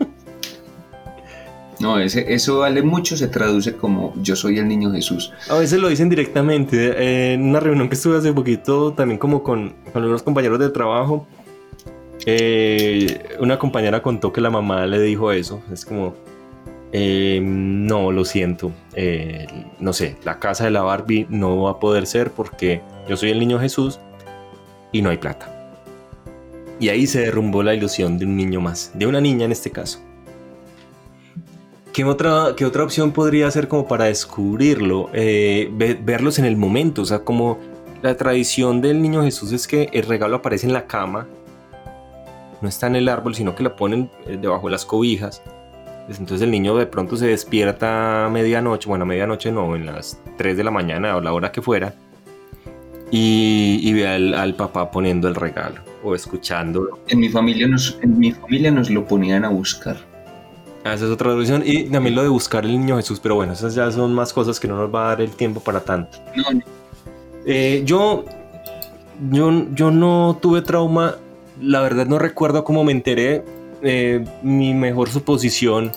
no, 1.82 1.98
ese, 1.98 2.32
eso 2.32 2.60
vale 2.60 2.80
mucho, 2.82 3.16
se 3.16 3.26
traduce 3.28 3.76
como 3.76 4.14
yo 4.22 4.36
soy 4.36 4.58
el 4.58 4.68
niño 4.68 4.92
Jesús. 4.92 5.32
A 5.50 5.58
veces 5.58 5.80
lo 5.80 5.88
dicen 5.88 6.08
directamente. 6.08 6.76
eh, 6.96 7.34
En 7.34 7.42
una 7.42 7.58
reunión 7.60 7.88
que 7.88 7.94
estuve 7.96 8.16
hace 8.16 8.32
poquito, 8.32 8.92
también 8.92 9.18
como 9.18 9.42
con, 9.42 9.74
con 9.92 10.04
unos 10.04 10.22
compañeros 10.22 10.58
de 10.60 10.70
trabajo, 10.70 11.26
eh, 12.24 13.36
una 13.40 13.58
compañera 13.58 14.00
contó 14.00 14.32
que 14.32 14.40
la 14.40 14.48
mamá 14.50 14.86
le 14.86 15.00
dijo 15.00 15.32
eso. 15.32 15.60
Es 15.72 15.84
como, 15.84 16.14
eh, 16.92 17.40
no, 17.42 18.12
lo 18.12 18.24
siento. 18.24 18.70
eh, 18.94 19.46
no 19.80 19.92
sé, 19.92 20.16
la 20.24 20.38
casa 20.38 20.64
de 20.64 20.70
la 20.70 20.82
Barbie 20.82 21.26
no 21.30 21.62
va 21.62 21.72
a 21.72 21.80
poder 21.80 22.06
ser 22.06 22.30
porque 22.30 22.80
yo 23.08 23.16
soy 23.16 23.30
el 23.30 23.40
niño 23.40 23.58
Jesús 23.58 23.98
y 24.92 25.02
no 25.02 25.10
hay 25.10 25.16
plata. 25.18 25.48
Y 26.78 26.88
ahí 26.90 27.06
se 27.06 27.20
derrumbó 27.20 27.62
la 27.62 27.74
ilusión 27.74 28.18
de 28.18 28.24
un 28.24 28.36
niño 28.36 28.60
más, 28.60 28.92
de 28.94 29.06
una 29.06 29.20
niña 29.20 29.44
en 29.46 29.52
este 29.52 29.70
caso. 29.70 29.98
¿Qué 31.92 32.04
otra, 32.04 32.54
¿Qué 32.56 32.64
otra 32.64 32.84
opción 32.84 33.12
podría 33.12 33.50
ser 33.50 33.68
como 33.68 33.86
para 33.86 34.06
descubrirlo? 34.06 35.10
Eh, 35.12 35.68
ve- 35.72 35.98
verlos 36.02 36.38
en 36.38 36.46
el 36.46 36.56
momento, 36.56 37.02
o 37.02 37.04
sea, 37.04 37.18
como 37.20 37.58
la 38.02 38.16
tradición 38.16 38.80
del 38.80 39.02
niño 39.02 39.22
Jesús 39.22 39.52
es 39.52 39.66
que 39.66 39.90
el 39.92 40.04
regalo 40.04 40.36
aparece 40.36 40.66
en 40.66 40.72
la 40.72 40.86
cama, 40.86 41.26
no 42.62 42.68
está 42.68 42.86
en 42.86 42.96
el 42.96 43.08
árbol, 43.08 43.34
sino 43.34 43.54
que 43.54 43.62
la 43.62 43.76
ponen 43.76 44.10
eh, 44.26 44.38
debajo 44.40 44.68
de 44.68 44.72
las 44.72 44.86
cobijas. 44.86 45.42
Pues 46.06 46.18
Entonces 46.18 46.42
el 46.42 46.50
niño 46.50 46.74
de 46.76 46.86
pronto 46.86 47.16
se 47.16 47.26
despierta 47.26 48.24
a 48.26 48.28
medianoche, 48.30 48.88
bueno, 48.88 49.02
a 49.04 49.06
medianoche 49.06 49.52
no, 49.52 49.76
en 49.76 49.86
las 49.86 50.18
3 50.38 50.56
de 50.56 50.64
la 50.64 50.70
mañana 50.70 51.16
o 51.16 51.20
la 51.20 51.32
hora 51.32 51.52
que 51.52 51.60
fuera, 51.62 51.94
y, 53.10 53.80
y 53.82 53.92
ve 53.92 54.08
al, 54.08 54.32
al 54.34 54.54
papá 54.54 54.90
poniendo 54.90 55.28
el 55.28 55.34
regalo 55.34 55.80
o 56.02 56.14
escuchando. 56.14 57.00
En 57.08 57.20
mi 57.20 57.28
familia 57.28 57.68
nos, 57.68 57.98
en 58.02 58.18
mi 58.18 58.32
familia 58.32 58.70
nos 58.70 58.88
lo 58.90 59.04
ponían 59.06 59.44
a 59.44 59.50
buscar. 59.50 59.96
Ah, 60.84 60.94
Esa 60.94 61.04
es 61.04 61.10
otra 61.10 61.30
tradición. 61.32 61.62
Y 61.64 61.84
también 61.84 62.14
lo 62.14 62.22
de 62.22 62.28
buscar 62.28 62.64
el 62.64 62.72
niño 62.72 62.96
Jesús, 62.96 63.20
pero 63.20 63.36
bueno, 63.36 63.52
esas 63.52 63.74
ya 63.74 63.90
son 63.90 64.12
más 64.14 64.32
cosas 64.32 64.58
que 64.58 64.66
no 64.68 64.76
nos 64.76 64.92
va 64.92 65.06
a 65.06 65.08
dar 65.08 65.20
el 65.20 65.30
tiempo 65.30 65.60
para 65.60 65.80
tanto. 65.80 66.18
No, 66.34 66.42
no, 66.52 66.60
Eh, 67.44 67.82
yo, 67.84 68.24
yo, 69.30 69.66
yo 69.74 69.90
no 69.90 70.38
tuve 70.40 70.62
trauma, 70.62 71.16
la 71.60 71.80
verdad 71.80 72.06
no 72.06 72.18
recuerdo 72.18 72.64
cómo 72.64 72.84
me 72.84 72.92
enteré. 72.92 73.44
Eh, 73.82 74.24
mi 74.42 74.74
mejor 74.74 75.08
suposición 75.08 75.92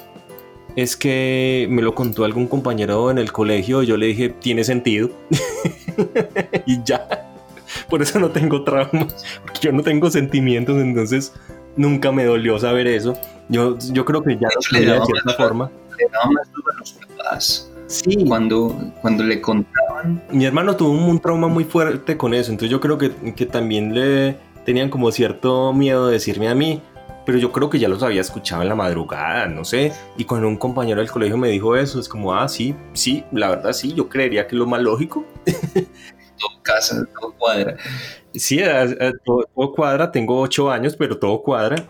es 0.76 0.96
que 0.98 1.68
me 1.70 1.82
lo 1.82 1.96
contó 1.96 2.26
algún 2.26 2.48
compañero 2.48 3.10
en 3.12 3.18
el 3.18 3.32
colegio. 3.32 3.82
Yo 3.84 3.98
le 3.98 4.08
dije, 4.08 4.30
tiene 4.30 4.64
sentido. 4.64 5.10
y 6.66 6.84
ya. 6.84 7.32
Por 7.90 8.02
eso 8.02 8.20
no 8.20 8.30
tengo 8.30 8.64
trauma, 8.64 9.08
porque 9.42 9.60
yo 9.62 9.72
no 9.72 9.84
tengo 9.84 10.10
sentimientos, 10.10 10.82
entonces 10.82 11.34
nunca 11.76 12.12
me 12.12 12.24
dolió 12.26 12.58
saber 12.60 12.88
eso. 12.88 13.14
Yo, 13.50 13.78
yo 13.92 14.06
creo 14.06 14.24
que 14.24 14.36
ya 14.38 14.48
lo 14.72 14.80
de 14.80 14.86
cierta 15.06 15.22
más- 15.26 15.36
forma. 15.38 15.72
le 15.98 16.06
daba 16.12 16.32
más 16.32 16.52
duro 16.52 16.68
a 16.74 16.80
los 16.80 16.94
papás. 16.94 17.72
Sí, 17.88 18.26
Cuando, 18.28 18.76
cuando 19.02 19.24
le 19.24 19.40
contaban, 19.42 20.24
mi 20.32 20.44
hermano 20.46 20.76
tuvo 20.76 20.90
un, 20.92 21.04
un 21.04 21.20
trauma 21.20 21.48
muy 21.48 21.64
fuerte 21.66 22.18
con 22.18 22.34
eso, 22.34 22.50
entonces 22.52 22.72
yo 22.72 22.80
creo 22.80 22.98
que, 22.98 23.12
que 23.36 23.46
también 23.46 23.94
le 23.94 24.38
tenían 24.66 24.90
como 24.90 25.12
cierto 25.12 25.72
miedo 25.72 26.08
de 26.08 26.14
decirme 26.14 26.48
a 26.48 26.56
mí, 26.56 26.82
pero 27.28 27.38
yo 27.38 27.52
creo 27.52 27.70
que 27.70 27.78
ya 27.78 27.88
los 27.88 28.02
había 28.02 28.22
escuchado 28.22 28.64
en 28.64 28.70
la 28.70 28.76
madrugada, 28.76 29.46
no 29.46 29.64
sé, 29.64 29.94
y 30.18 30.24
cuando 30.26 30.48
un 30.48 30.58
compañero 30.58 31.00
del 31.00 31.12
colegio 31.12 31.38
me 31.38 31.50
dijo 31.50 31.76
eso, 31.76 32.00
es 32.00 32.10
como, 32.10 32.34
ah, 32.34 32.48
sí, 32.50 32.74
sí, 32.94 33.24
la 33.32 33.50
verdad 33.52 33.72
sí, 33.74 33.94
yo 33.94 34.10
creería 34.10 34.48
que 34.48 34.56
es 34.56 34.60
lo 34.60 34.66
más 34.66 34.82
lógico. 34.82 35.24
todo 36.38 36.62
casa, 36.62 37.06
todo 37.20 37.34
cuadra. 37.38 37.76
Sí, 38.34 38.62
a- 38.62 38.82
a- 38.84 39.12
todo, 39.24 39.44
todo 39.56 39.72
cuadra, 39.74 40.12
tengo 40.12 40.40
ocho 40.40 40.70
años, 40.72 40.96
pero 40.98 41.18
todo 41.18 41.42
cuadra. 41.42 41.86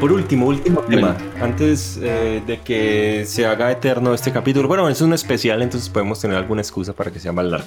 Por 0.00 0.10
último, 0.12 0.46
último 0.46 0.80
tema, 0.80 1.16
antes 1.40 1.96
eh, 2.02 2.42
de 2.44 2.58
que 2.60 3.24
se 3.24 3.46
haga 3.46 3.70
eterno 3.70 4.12
este 4.14 4.32
capítulo. 4.32 4.66
Bueno, 4.66 4.88
es 4.88 5.00
un 5.00 5.12
especial, 5.12 5.62
entonces 5.62 5.88
podemos 5.88 6.20
tener 6.20 6.36
alguna 6.36 6.60
excusa 6.60 6.92
para 6.92 7.12
que 7.12 7.20
sea 7.20 7.30
más 7.30 7.44
largo. 7.44 7.66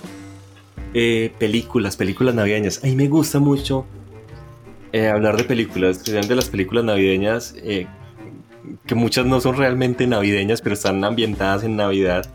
Eh, 0.93 1.33
películas, 1.39 1.95
películas 1.95 2.35
navideñas. 2.35 2.83
A 2.83 2.87
mí 2.87 2.95
me 2.95 3.07
gusta 3.07 3.39
mucho 3.39 3.85
eh, 4.91 5.07
hablar 5.07 5.37
de 5.37 5.45
películas, 5.45 5.91
especialmente 5.97 6.29
de 6.29 6.35
las 6.35 6.49
películas 6.49 6.83
navideñas, 6.83 7.53
eh, 7.57 7.87
que 8.85 8.95
muchas 8.95 9.25
no 9.25 9.39
son 9.41 9.57
realmente 9.57 10.07
navideñas, 10.07 10.61
pero 10.61 10.73
están 10.73 11.03
ambientadas 11.03 11.63
en 11.63 11.75
Navidad. 11.75 12.25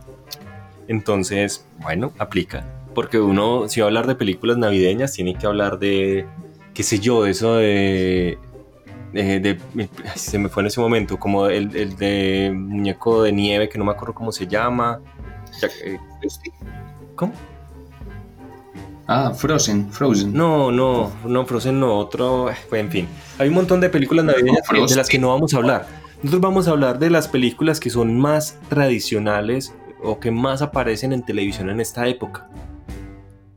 Entonces, 0.89 1.65
bueno, 1.81 2.13
aplica. 2.19 2.65
Porque 2.95 3.21
uno, 3.21 3.69
si 3.69 3.81
va 3.81 3.87
a 3.87 3.89
hablar 3.89 4.07
de 4.07 4.15
películas 4.17 4.59
navideñas, 4.59 5.13
tiene 5.13 5.35
que 5.37 5.47
hablar 5.47 5.79
de, 5.79 6.27
qué 6.75 6.83
sé 6.83 6.99
yo, 6.99 7.27
eso 7.27 7.55
de... 7.57 8.39
de- 9.13 9.41
de- 9.41 9.89
se 10.17 10.39
me 10.39 10.49
fue 10.49 10.63
en 10.63 10.67
ese 10.69 10.81
momento, 10.81 11.19
como 11.19 11.47
el, 11.47 11.75
el 11.77 11.97
de 11.97 12.53
muñeco 12.55 13.23
de 13.23 13.33
nieve, 13.33 13.69
que 13.69 13.79
no 13.79 13.85
me 13.85 13.93
acuerdo 13.93 14.15
cómo 14.15 14.33
se 14.33 14.47
llama. 14.47 15.01
Eh, 15.85 15.99
¿Cómo? 17.15 17.33
Ah, 19.07 19.33
Frozen, 19.35 19.91
Frozen. 19.91 20.33
No, 20.33 20.71
no, 20.71 21.11
no, 21.25 21.45
Frozen 21.45 21.81
no, 21.81 21.97
otro, 21.97 22.49
eh, 22.51 22.55
en 22.73 22.91
fin. 22.91 23.09
Hay 23.39 23.49
un 23.49 23.55
montón 23.55 23.81
de 23.81 23.89
películas 23.91 24.25
navideñas 24.25 24.63
No, 24.73 24.87
de 24.87 24.95
las 24.97 25.09
que 25.09 25.19
no 25.19 25.29
vamos 25.29 25.53
a 25.55 25.57
hablar. 25.57 25.87
Nosotros 26.23 26.43
vamos 26.43 26.69
a 26.69 26.73
hablar 26.73 26.99
de 26.99 27.09
las 27.09 27.29
películas 27.29 27.81
que 27.81 27.89
son 27.89 28.19
más 28.19 28.59
tradicionales 28.69 29.75
o 30.03 30.21
que 30.21 30.31
más 30.31 30.61
aparecen 30.61 31.13
en 31.13 31.25
televisión 31.25 31.71
en 31.71 31.81
esta 31.81 32.07
época. 32.09 32.51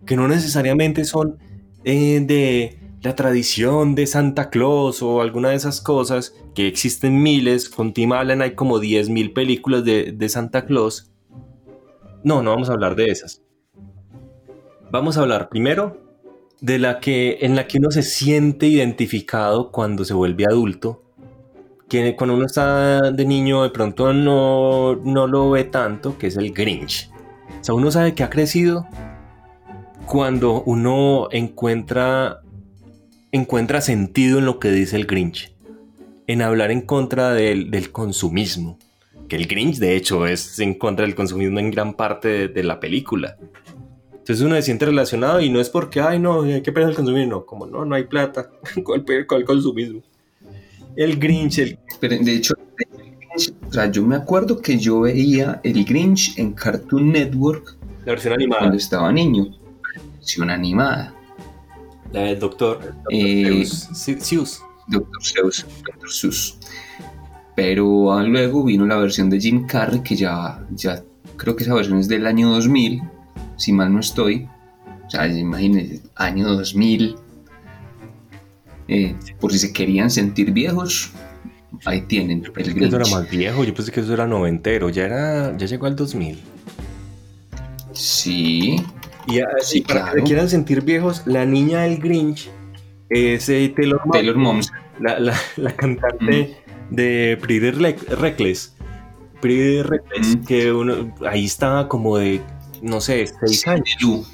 Que 0.05 0.15
no 0.15 0.27
necesariamente 0.29 1.03
son 1.03 1.39
eh, 1.83 2.21
de 2.25 2.79
la 3.01 3.15
tradición 3.15 3.95
de 3.95 4.07
Santa 4.07 4.49
Claus 4.49 5.01
o 5.01 5.21
alguna 5.21 5.49
de 5.49 5.55
esas 5.55 5.81
cosas, 5.81 6.35
que 6.55 6.67
existen 6.67 7.21
miles, 7.21 7.67
con 7.67 7.93
Tim 7.93 8.13
Allen 8.13 8.41
hay 8.41 8.55
como 8.55 8.79
10.000 8.79 9.33
películas 9.33 9.83
de, 9.83 10.13
de 10.13 10.29
Santa 10.29 10.65
Claus. 10.65 11.11
No, 12.23 12.41
no 12.41 12.51
vamos 12.51 12.69
a 12.69 12.73
hablar 12.73 12.95
de 12.95 13.07
esas. 13.07 13.41
Vamos 14.89 15.17
a 15.17 15.21
hablar 15.21 15.49
primero 15.49 16.01
de 16.61 16.79
la 16.79 17.01
que 17.01 17.39
en 17.41 17.55
la 17.55 17.67
que 17.67 17.79
uno 17.79 17.91
se 17.91 18.03
siente 18.03 18.67
identificado 18.67 19.69
cuando 19.69 20.05
se 20.05 20.13
vuelve 20.13 20.45
adulto. 20.45 21.03
Que 21.93 22.15
cuando 22.15 22.35
uno 22.35 22.47
está 22.47 23.11
de 23.11 23.23
niño 23.23 23.61
de 23.61 23.69
pronto 23.69 24.13
no, 24.13 24.95
no 24.95 25.27
lo 25.27 25.51
ve 25.51 25.63
tanto, 25.63 26.17
que 26.17 26.25
es 26.25 26.37
el 26.37 26.51
Grinch. 26.51 27.11
O 27.61 27.63
sea, 27.63 27.75
uno 27.75 27.91
sabe 27.91 28.15
que 28.15 28.23
ha 28.23 28.31
crecido 28.31 28.87
cuando 30.07 30.63
uno 30.63 31.27
encuentra, 31.29 32.41
encuentra 33.31 33.79
sentido 33.79 34.39
en 34.39 34.45
lo 34.45 34.57
que 34.57 34.71
dice 34.71 34.95
el 34.95 35.05
Grinch. 35.05 35.53
En 36.25 36.41
hablar 36.41 36.71
en 36.71 36.81
contra 36.81 37.31
del, 37.31 37.69
del 37.69 37.91
consumismo. 37.91 38.79
Que 39.29 39.35
el 39.35 39.45
Grinch, 39.45 39.77
de 39.77 39.95
hecho, 39.95 40.25
es 40.25 40.57
en 40.57 40.73
contra 40.73 41.05
del 41.05 41.13
consumismo 41.13 41.59
en 41.59 41.69
gran 41.69 41.93
parte 41.93 42.47
de, 42.47 42.63
la 42.63 42.79
película. 42.79 43.37
Entonces 44.13 44.41
uno 44.41 44.55
se 44.55 44.63
siente 44.63 44.87
relacionado 44.87 45.41
y 45.41 45.51
no 45.51 45.61
es 45.61 45.69
porque, 45.69 46.01
ay, 46.01 46.17
no, 46.17 46.41
hay 46.41 46.63
que 46.63 46.71
perder 46.71 46.89
el 46.89 46.95
consumismo. 46.95 47.29
No, 47.29 47.45
como 47.45 47.67
no, 47.67 47.85
no 47.85 47.93
hay 47.93 48.05
plata. 48.05 48.49
¿Cuál, 48.83 49.05
cuál 49.27 49.45
consumismo? 49.45 50.01
El 50.95 51.17
Grinch, 51.17 51.59
el... 51.59 51.79
Pero 51.99 52.17
de 52.17 52.35
hecho, 52.35 52.55
el 52.77 53.17
Grinch, 53.17 53.53
o 53.67 53.73
sea, 53.73 53.91
yo 53.91 54.05
me 54.05 54.15
acuerdo 54.15 54.61
que 54.61 54.77
yo 54.77 55.01
veía 55.01 55.59
el 55.63 55.83
Grinch 55.85 56.37
en 56.37 56.53
Cartoon 56.53 57.11
Network 57.11 57.77
la 58.05 58.11
versión 58.11 58.33
cuando 58.35 58.55
animada. 58.55 58.75
estaba 58.75 59.11
niño. 59.11 59.47
versión 60.17 60.49
animada. 60.49 61.13
La 62.11 62.21
del 62.21 62.39
doctor. 62.39 62.95
Eh, 63.09 63.65
Seuss. 63.65 64.61
Doctor 64.87 65.23
Seuss, 65.23 65.65
Doctor 65.85 66.11
Seuss. 66.11 66.57
Pero 67.55 68.11
ah, 68.11 68.23
luego 68.23 68.63
vino 68.63 68.85
la 68.85 68.97
versión 68.97 69.29
de 69.29 69.39
Jim 69.39 69.65
Carrey, 69.67 70.01
que 70.01 70.15
ya, 70.15 70.65
ya 70.71 71.01
creo 71.37 71.55
que 71.55 71.63
esa 71.63 71.73
versión 71.73 71.99
es 71.99 72.07
del 72.07 72.25
año 72.25 72.49
2000, 72.49 73.01
si 73.55 73.71
mal 73.71 73.93
no 73.93 73.99
estoy. 73.99 74.49
O 75.05 75.09
sea, 75.09 75.27
imagínense, 75.27 76.01
año 76.15 76.49
2000. 76.49 77.15
Eh, 78.87 79.15
por 79.39 79.51
si 79.51 79.59
se 79.59 79.73
querían 79.73 80.09
sentir 80.09 80.51
viejos, 80.51 81.11
ahí 81.85 82.01
tienen 82.01 82.39
el 82.45 82.51
Eso 82.55 82.73
Grinch. 82.75 82.93
era 82.93 83.05
más 83.07 83.29
viejo, 83.29 83.63
yo 83.63 83.73
pensé 83.73 83.91
que 83.91 84.01
eso 84.01 84.13
era 84.13 84.27
noventero, 84.27 84.89
ya 84.89 85.05
era, 85.05 85.57
ya 85.57 85.65
llegó 85.65 85.85
al 85.85 85.95
2000. 85.95 86.39
Sí, 87.93 88.75
Y, 89.27 89.39
Sí, 89.61 89.77
y 89.77 89.81
para 89.81 89.99
que 89.99 90.03
claro. 90.05 90.17
se 90.19 90.23
quieran 90.23 90.49
sentir 90.49 90.81
viejos, 90.81 91.23
la 91.25 91.45
niña 91.45 91.81
del 91.83 91.97
Grinch 91.99 92.49
es 93.09 93.47
eh, 93.49 93.71
Taylor, 93.75 94.01
Taylor 94.11 94.35
Moms. 94.35 94.71
la, 94.99 95.17
la, 95.19 95.33
la 95.57 95.71
cantante 95.75 96.57
de 96.89 97.37
Pretty 97.41 97.71
Re- 97.71 97.95
Reckless. 98.17 98.75
Pretty 99.41 99.81
Reckless, 99.81 100.35
Mm. 100.37 100.43
que 100.45 100.71
uno, 100.73 101.13
ahí 101.29 101.45
estaba 101.45 101.87
como 101.87 102.17
de, 102.17 102.41
no 102.81 102.99
sé, 102.99 103.25
seis 103.45 103.65
años. 103.67 103.95
Lu. 104.01 104.25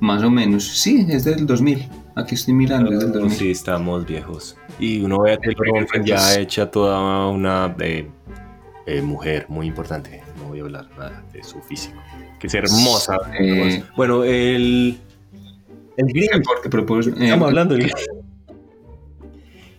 Más 0.00 0.22
o 0.22 0.30
menos. 0.30 0.64
Sí, 0.64 1.06
es 1.08 1.24
del 1.24 1.46
2000. 1.46 1.88
Aquí 2.16 2.34
estoy 2.34 2.54
mirando, 2.54 2.90
es 2.92 2.98
del 3.00 3.12
2000. 3.12 3.30
Sí, 3.38 3.50
estamos 3.50 4.06
viejos. 4.06 4.56
Y 4.80 5.00
uno 5.02 5.20
ve 5.20 5.32
a 5.34 5.36
Taylor 5.38 5.86
ya 6.04 6.38
hecha 6.38 6.70
toda 6.70 7.28
una 7.28 7.76
eh, 7.78 8.08
eh, 8.86 9.02
mujer 9.02 9.44
muy 9.48 9.66
importante. 9.66 10.22
No 10.38 10.48
voy 10.48 10.60
a 10.60 10.62
hablar 10.62 10.88
nada 10.96 11.22
de 11.32 11.44
su 11.44 11.60
físico. 11.60 11.98
Que 12.40 12.46
es 12.46 12.54
hermosa. 12.54 13.18
Eh, 13.38 13.82
Bueno, 13.96 14.24
el, 14.24 14.98
el 15.98 16.06
Grinch. 16.06 16.42
Propuse- 16.70 17.12
eh, 17.18 17.24
Estamos 17.24 17.48
hablando 17.48 17.74
del 17.74 17.92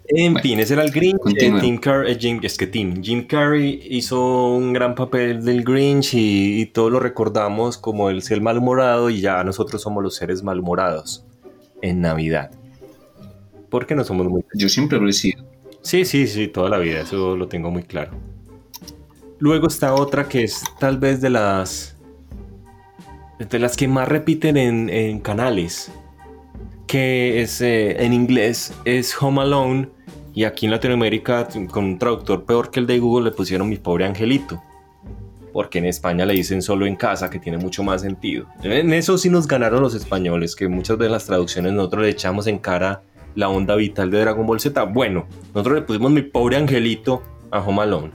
En 0.10 0.32
Bueno, 0.34 0.40
fin, 0.48 0.60
ese 0.60 0.74
era 0.76 0.84
el 0.84 0.92
Grinch. 0.92 1.18
continúa. 1.20 1.58
Eh, 1.58 1.62
Tim 1.62 1.78
Car- 1.80 2.06
eh, 2.08 2.16
Jim, 2.20 2.40
es 2.44 2.58
que 2.58 2.68
Tim, 2.68 3.02
Jim 3.04 3.26
Carrey 3.28 3.82
hizo 3.90 4.48
un 4.56 4.72
gran 4.74 4.96
papel 4.96 5.44
del 5.44 5.64
Grinch 5.66 6.14
y, 6.14 6.62
y 6.62 6.66
todos 6.68 6.92
lo 6.92 7.00
recordamos 7.02 7.78
como 7.78 8.10
el 8.10 8.22
ser 8.22 8.40
malhumorado 8.42 9.10
y 9.10 9.20
ya 9.22 9.44
nosotros 9.44 9.82
somos 9.82 10.02
los 10.04 10.16
seres 10.16 10.44
malhumorados 10.44 11.26
en 11.82 12.02
Navidad. 12.02 12.52
Porque 13.70 13.96
no 13.96 14.04
somos 14.04 14.28
muy... 14.28 14.44
Yo 14.54 14.70
siempre 14.70 15.00
lo 15.00 15.10
he 15.10 15.14
sido. 15.14 15.44
Sí, 15.82 16.06
sí, 16.06 16.28
sí, 16.28 16.48
toda 16.48 16.70
la 16.70 16.78
vida, 16.78 17.02
eso 17.02 17.36
lo 17.36 17.48
tengo 17.48 17.72
muy 17.72 17.84
claro. 17.84 18.12
Luego 19.40 19.68
está 19.68 19.94
otra 19.94 20.28
que 20.28 20.44
es 20.44 20.64
tal 20.80 20.98
vez 20.98 21.22
de 21.22 21.30
las... 21.30 21.96
De 23.38 23.60
las 23.60 23.78
que 23.78 23.88
más 23.88 24.08
repiten 24.08 24.58
en, 24.58 24.90
en 24.90 25.20
canales. 25.20 25.92
Que 26.88 27.42
es 27.42 27.62
eh, 27.62 28.04
en 28.04 28.14
inglés 28.14 28.74
es 28.86 29.16
Home 29.22 29.42
Alone. 29.42 29.90
Y 30.34 30.44
aquí 30.44 30.66
en 30.66 30.72
Latinoamérica, 30.72 31.48
con 31.72 31.86
un 31.86 32.00
traductor 32.00 32.46
peor 32.46 32.70
que 32.70 32.80
el 32.80 32.88
de 32.88 33.00
Google, 33.00 33.30
le 33.30 33.36
pusieron 33.36 33.70
mi 33.70 33.78
pobre 33.78 34.06
angelito. 34.06 34.62
Porque 35.58 35.80
en 35.80 35.86
España 35.86 36.24
le 36.24 36.36
dicen 36.36 36.62
solo 36.62 36.86
en 36.86 36.96
casa, 36.96 37.32
que 37.32 37.40
tiene 37.40 37.58
mucho 37.58 37.82
más 37.82 38.02
sentido. 38.04 38.46
En 38.62 38.94
eso 38.94 39.18
sí 39.18 39.28
nos 39.28 39.48
ganaron 39.48 39.82
los 39.82 39.96
españoles, 39.96 40.56
que 40.56 40.68
muchas 40.68 41.00
veces 41.00 41.12
las 41.12 41.26
traducciones 41.26 41.74
nosotros 41.74 42.04
le 42.04 42.10
echamos 42.10 42.46
en 42.46 42.60
cara 42.60 43.02
la 43.34 43.50
onda 43.50 43.74
vital 43.76 44.12
de 44.12 44.20
Dragon 44.20 44.46
Ball 44.46 44.60
Z. 44.60 44.84
Bueno, 44.84 45.26
nosotros 45.56 45.78
le 45.78 45.82
pusimos 45.82 46.12
mi 46.12 46.22
pobre 46.22 46.58
angelito 46.58 47.24
a 47.50 47.60
Home 47.60 47.82
Alone. 47.82 48.12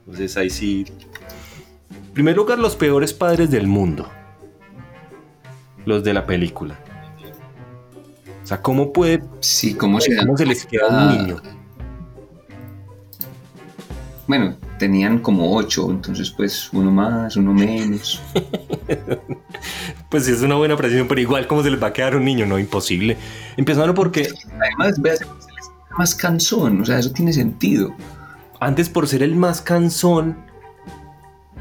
Entonces 0.00 0.36
ahí 0.36 0.50
sí. 0.50 0.84
En 2.08 2.12
primer 2.12 2.34
lugar, 2.34 2.58
los 2.58 2.74
peores 2.74 3.12
padres 3.12 3.52
del 3.52 3.68
mundo. 3.68 4.08
Los 5.86 6.02
de 6.02 6.12
la 6.12 6.26
película. 6.26 6.76
O 8.42 8.46
sea, 8.48 8.60
¿cómo 8.60 8.92
puede 8.92 9.22
Sí, 9.38 9.74
¿cómo 9.74 10.00
se 10.00 10.16
cómo 10.16 10.36
se 10.36 10.44
les 10.44 10.66
queda 10.66 10.86
Ah. 10.90 11.06
un 11.06 11.18
niño? 11.18 11.36
Bueno, 14.30 14.54
tenían 14.78 15.18
como 15.18 15.56
ocho, 15.56 15.90
entonces 15.90 16.30
pues 16.30 16.72
uno 16.72 16.92
más, 16.92 17.34
uno 17.34 17.52
menos. 17.52 18.22
Pues 20.08 20.24
sí, 20.24 20.30
es 20.30 20.42
una 20.42 20.54
buena 20.54 20.76
precisión, 20.76 21.08
pero 21.08 21.20
igual, 21.20 21.48
¿cómo 21.48 21.64
se 21.64 21.70
les 21.70 21.82
va 21.82 21.88
a 21.88 21.92
quedar 21.92 22.14
un 22.14 22.24
niño? 22.24 22.46
No, 22.46 22.56
imposible. 22.56 23.16
Empezando 23.56 23.92
porque 23.92 24.28
Además, 24.60 25.00
veas, 25.00 25.18
se 25.18 25.24
les 25.24 25.70
más 25.98 26.14
cansón, 26.14 26.80
o 26.80 26.84
sea, 26.84 27.00
eso 27.00 27.10
tiene 27.12 27.32
sentido. 27.32 27.92
antes 28.60 28.88
por 28.88 29.08
ser 29.08 29.24
el 29.24 29.34
más 29.34 29.60
cansón, 29.62 30.36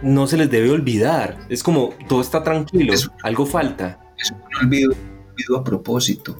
no 0.03 0.27
se 0.27 0.37
les 0.37 0.51
debe 0.51 0.69
olvidar. 0.69 1.39
Es 1.49 1.63
como, 1.63 1.89
todo 2.07 2.21
está 2.21 2.43
tranquilo, 2.43 2.93
Eso. 2.93 3.11
algo 3.23 3.47
falta. 3.47 3.99
Es 4.15 4.29
un 4.31 4.41
olvido, 4.61 4.93
olvido 5.33 5.57
a 5.57 5.63
propósito. 5.63 6.37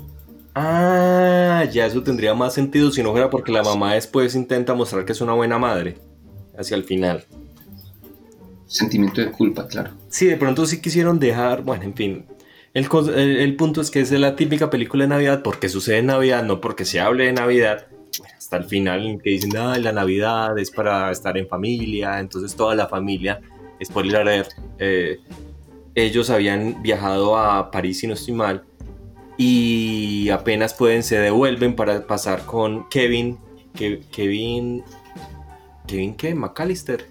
Ah, 0.54 1.66
ya 1.72 1.88
eso 1.88 2.04
tendría 2.04 2.36
más 2.36 2.54
sentido 2.54 2.92
si 2.92 3.02
no 3.02 3.14
fuera 3.14 3.32
porque 3.32 3.52
la 3.52 3.64
mamá 3.64 3.96
después 3.96 4.36
intenta 4.36 4.76
mostrar 4.76 5.06
que 5.06 5.14
es 5.14 5.22
una 5.22 5.34
buena 5.34 5.58
madre. 5.58 5.98
Hacia 6.60 6.76
el 6.78 6.84
final. 6.84 7.24
Sentimiento 8.68 9.22
de 9.22 9.32
culpa, 9.32 9.68
claro. 9.68 9.92
Sí, 10.10 10.28
de 10.28 10.38
pronto 10.38 10.66
sí 10.66 10.80
quisieron 10.82 11.20
dejar, 11.20 11.64
bueno, 11.64 11.84
en 11.84 11.94
fin. 11.96 12.26
El, 12.74 12.88
el- 13.16 13.38
el 13.38 13.56
punto 13.56 13.82
es 13.82 13.90
que 13.90 14.02
es 14.02 14.12
la 14.12 14.36
típica 14.36 14.70
película 14.70 15.06
de 15.06 15.10
Navidad 15.10 15.42
porque 15.44 15.70
sucede 15.70 16.00
en 16.00 16.08
Navidad, 16.08 16.44
no 16.44 16.62
porque 16.62 16.86
se 16.86 17.00
hable 17.00 17.26
de 17.26 17.34
Navidad. 17.34 17.88
Bueno, 18.20 18.34
hasta 18.38 18.58
el 18.58 18.66
final 18.66 19.06
en 19.08 19.20
que 19.20 19.32
dicen, 19.32 19.56
ah, 19.58 19.78
la 19.80 19.92
Navidad 19.92 20.58
es 20.60 20.70
para 20.70 21.10
estar 21.12 21.38
en 21.38 21.48
familia, 21.48 22.20
entonces 22.20 22.56
toda 22.56 22.76
la 22.76 22.88
familia, 22.88 23.40
spoiler 23.84 24.18
alert, 24.18 24.52
eh, 24.78 25.20
ellos 25.96 26.30
habían 26.30 26.82
viajado 26.84 27.38
a 27.38 27.72
París, 27.72 28.00
si 28.00 28.08
no 28.08 28.14
estoy 28.14 28.34
mal, 28.34 28.64
y 29.38 30.30
apenas 30.30 30.74
pueden, 30.74 31.02
se 31.04 31.18
devuelven 31.20 31.76
para 31.76 32.06
pasar 32.06 32.46
con 32.46 32.88
Kevin, 32.90 33.38
que, 33.76 34.02
Kevin, 34.12 34.84
Kevin, 35.90 36.14
¿qué? 36.14 36.36
McAllister. 36.36 37.08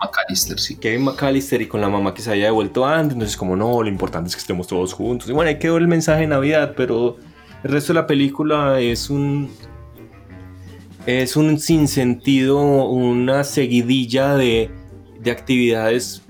McAllister, 0.00 0.60
sí. 0.60 0.76
Kevin 0.76 1.02
McAllister 1.02 1.60
y 1.60 1.66
con 1.66 1.80
la 1.80 1.88
mamá 1.88 2.14
que 2.14 2.22
se 2.22 2.30
había 2.30 2.44
devuelto 2.44 2.86
antes, 2.86 3.14
entonces 3.14 3.36
como 3.36 3.56
no, 3.56 3.82
lo 3.82 3.88
importante 3.88 4.28
es 4.28 4.36
que 4.36 4.40
estemos 4.40 4.68
todos 4.68 4.92
juntos. 4.92 5.28
Y 5.28 5.32
bueno, 5.32 5.48
ahí 5.48 5.58
quedó 5.58 5.76
el 5.76 5.88
mensaje 5.88 6.20
de 6.20 6.26
Navidad, 6.28 6.74
pero 6.76 7.16
el 7.64 7.70
resto 7.72 7.92
de 7.92 7.98
la 7.98 8.06
película 8.06 8.80
es 8.80 9.10
un 9.10 9.50
es 11.04 11.36
un 11.36 11.58
sinsentido, 11.58 12.60
una 12.60 13.42
seguidilla 13.42 14.36
de, 14.36 14.70
de 15.20 15.30
actividades 15.30 16.22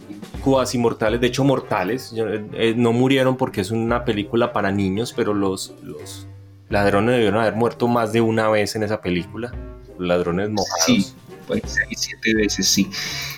cuasi 0.42 0.78
mortales, 0.78 1.20
de 1.20 1.26
hecho 1.26 1.44
mortales. 1.44 2.14
Eh, 2.16 2.74
no 2.74 2.92
murieron 2.92 3.36
porque 3.36 3.60
es 3.60 3.70
una 3.70 4.04
película 4.04 4.52
para 4.52 4.70
niños, 4.70 5.12
pero 5.14 5.34
los, 5.34 5.74
los 5.82 6.26
ladrones 6.70 7.16
debieron 7.16 7.40
haber 7.40 7.54
muerto 7.54 7.86
más 7.86 8.12
de 8.12 8.22
una 8.22 8.48
vez 8.48 8.76
en 8.76 8.84
esa 8.84 9.02
película. 9.02 9.52
Ladrones 9.98 10.50
mojados. 10.50 10.84
Sí, 10.86 11.06
pues 11.46 11.62
seis, 11.66 11.98
siete 11.98 12.34
veces, 12.34 12.68
sí. 12.68 12.90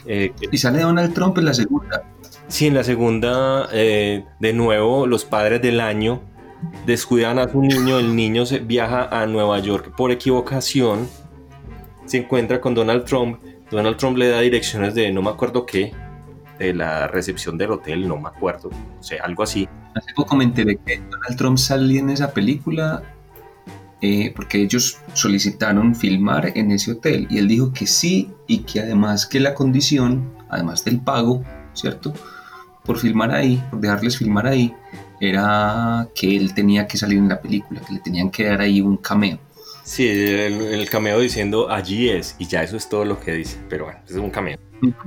Eh, 0.07 0.33
Y 0.51 0.59
sale 0.59 0.83
Donald 0.83 1.15
Trump 1.15 1.39
en 1.39 1.45
la 1.47 1.55
segunda. 1.55 2.03
Sí, 2.49 2.67
en 2.67 2.75
la 2.75 2.83
segunda, 2.85 3.69
eh, 3.73 4.25
de 4.41 4.53
nuevo, 4.53 5.07
los 5.07 5.25
padres 5.25 5.63
del 5.63 5.81
año 5.81 6.21
descuidan 6.85 7.39
a 7.39 7.49
su 7.49 7.61
niño, 7.63 7.99
el 7.99 8.15
niño 8.15 8.45
se 8.45 8.59
viaja 8.59 9.05
a 9.05 9.27
Nueva 9.27 9.59
York 9.61 9.95
por 9.97 10.11
equivocación, 10.11 11.09
se 12.07 12.19
encuentra 12.19 12.61
con 12.61 12.75
Donald 12.75 13.05
Trump, 13.05 13.41
Donald 13.71 13.97
Trump 13.97 14.19
le 14.19 14.29
da 14.29 14.41
direcciones 14.41 14.95
de 14.95 15.13
no 15.13 15.23
me 15.23 15.31
acuerdo 15.31 15.65
qué, 15.65 15.93
de 16.59 16.75
la 16.75 17.07
recepción 17.07 17.57
del 17.57 17.71
hotel, 17.71 18.07
no 18.07 18.19
me 18.19 18.29
acuerdo, 18.29 18.69
o 18.69 19.03
sea, 19.03 19.23
algo 19.25 19.43
así. 19.43 19.69
Hace 19.95 20.13
poco 20.15 20.37
me 20.37 20.45
enteré 20.45 20.77
que 20.85 20.99
Donald 20.99 21.37
Trump 21.37 21.59
salía 21.59 22.01
en 22.01 22.11
esa 22.11 22.33
película 22.33 23.03
eh, 24.03 24.33
porque 24.35 24.63
ellos 24.63 24.99
solicitaron 25.13 25.95
filmar 25.95 26.53
en 26.57 26.71
ese 26.71 26.93
hotel 26.93 27.27
y 27.31 27.39
él 27.39 27.49
dijo 27.49 27.73
que 27.73 27.87
sí 27.87 28.31
y 28.47 28.61
que 28.61 28.81
además 28.81 29.27
que 29.27 29.41
la 29.41 29.55
condición, 29.55 30.33
además 30.49 30.85
del 30.85 31.01
pago, 31.01 31.45
¿cierto? 31.75 32.15
Por 32.85 32.99
filmar 32.99 33.31
ahí, 33.31 33.63
por 33.71 33.81
dejarles 33.81 34.17
filmar 34.17 34.47
ahí, 34.47 34.75
era 35.21 36.09
que 36.15 36.35
él 36.35 36.55
tenía 36.55 36.87
que 36.87 36.97
salir 36.97 37.19
en 37.19 37.29
la 37.29 37.41
película, 37.41 37.81
que 37.81 37.95
le 37.95 38.01
tenían 38.01 38.31
que 38.31 38.45
dar 38.45 38.61
ahí 38.63 38.81
un 38.81 38.97
cameo. 38.97 39.39
Sí, 39.85 40.09
el, 40.09 40.63
el 40.63 40.89
cameo 40.89 41.21
diciendo 41.21 41.71
allí 41.71 42.09
es, 42.09 42.37
y 42.39 42.47
ya 42.47 42.63
eso 42.63 42.77
es 42.77 42.89
todo 42.89 43.05
lo 43.05 43.21
que 43.21 43.33
dice, 43.33 43.59
pero 43.69 43.85
bueno, 43.85 44.01
es 44.09 44.17
un 44.17 44.31
cameo. 44.31 44.59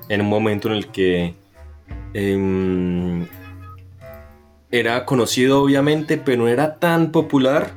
En 0.09 0.21
un 0.21 0.27
momento 0.27 0.67
en 0.67 0.75
el 0.75 0.87
que 0.87 1.33
em, 2.13 3.25
era 4.69 5.05
conocido 5.05 5.61
obviamente, 5.63 6.17
pero 6.17 6.43
no 6.43 6.47
era 6.47 6.75
tan 6.79 7.11
popular, 7.11 7.71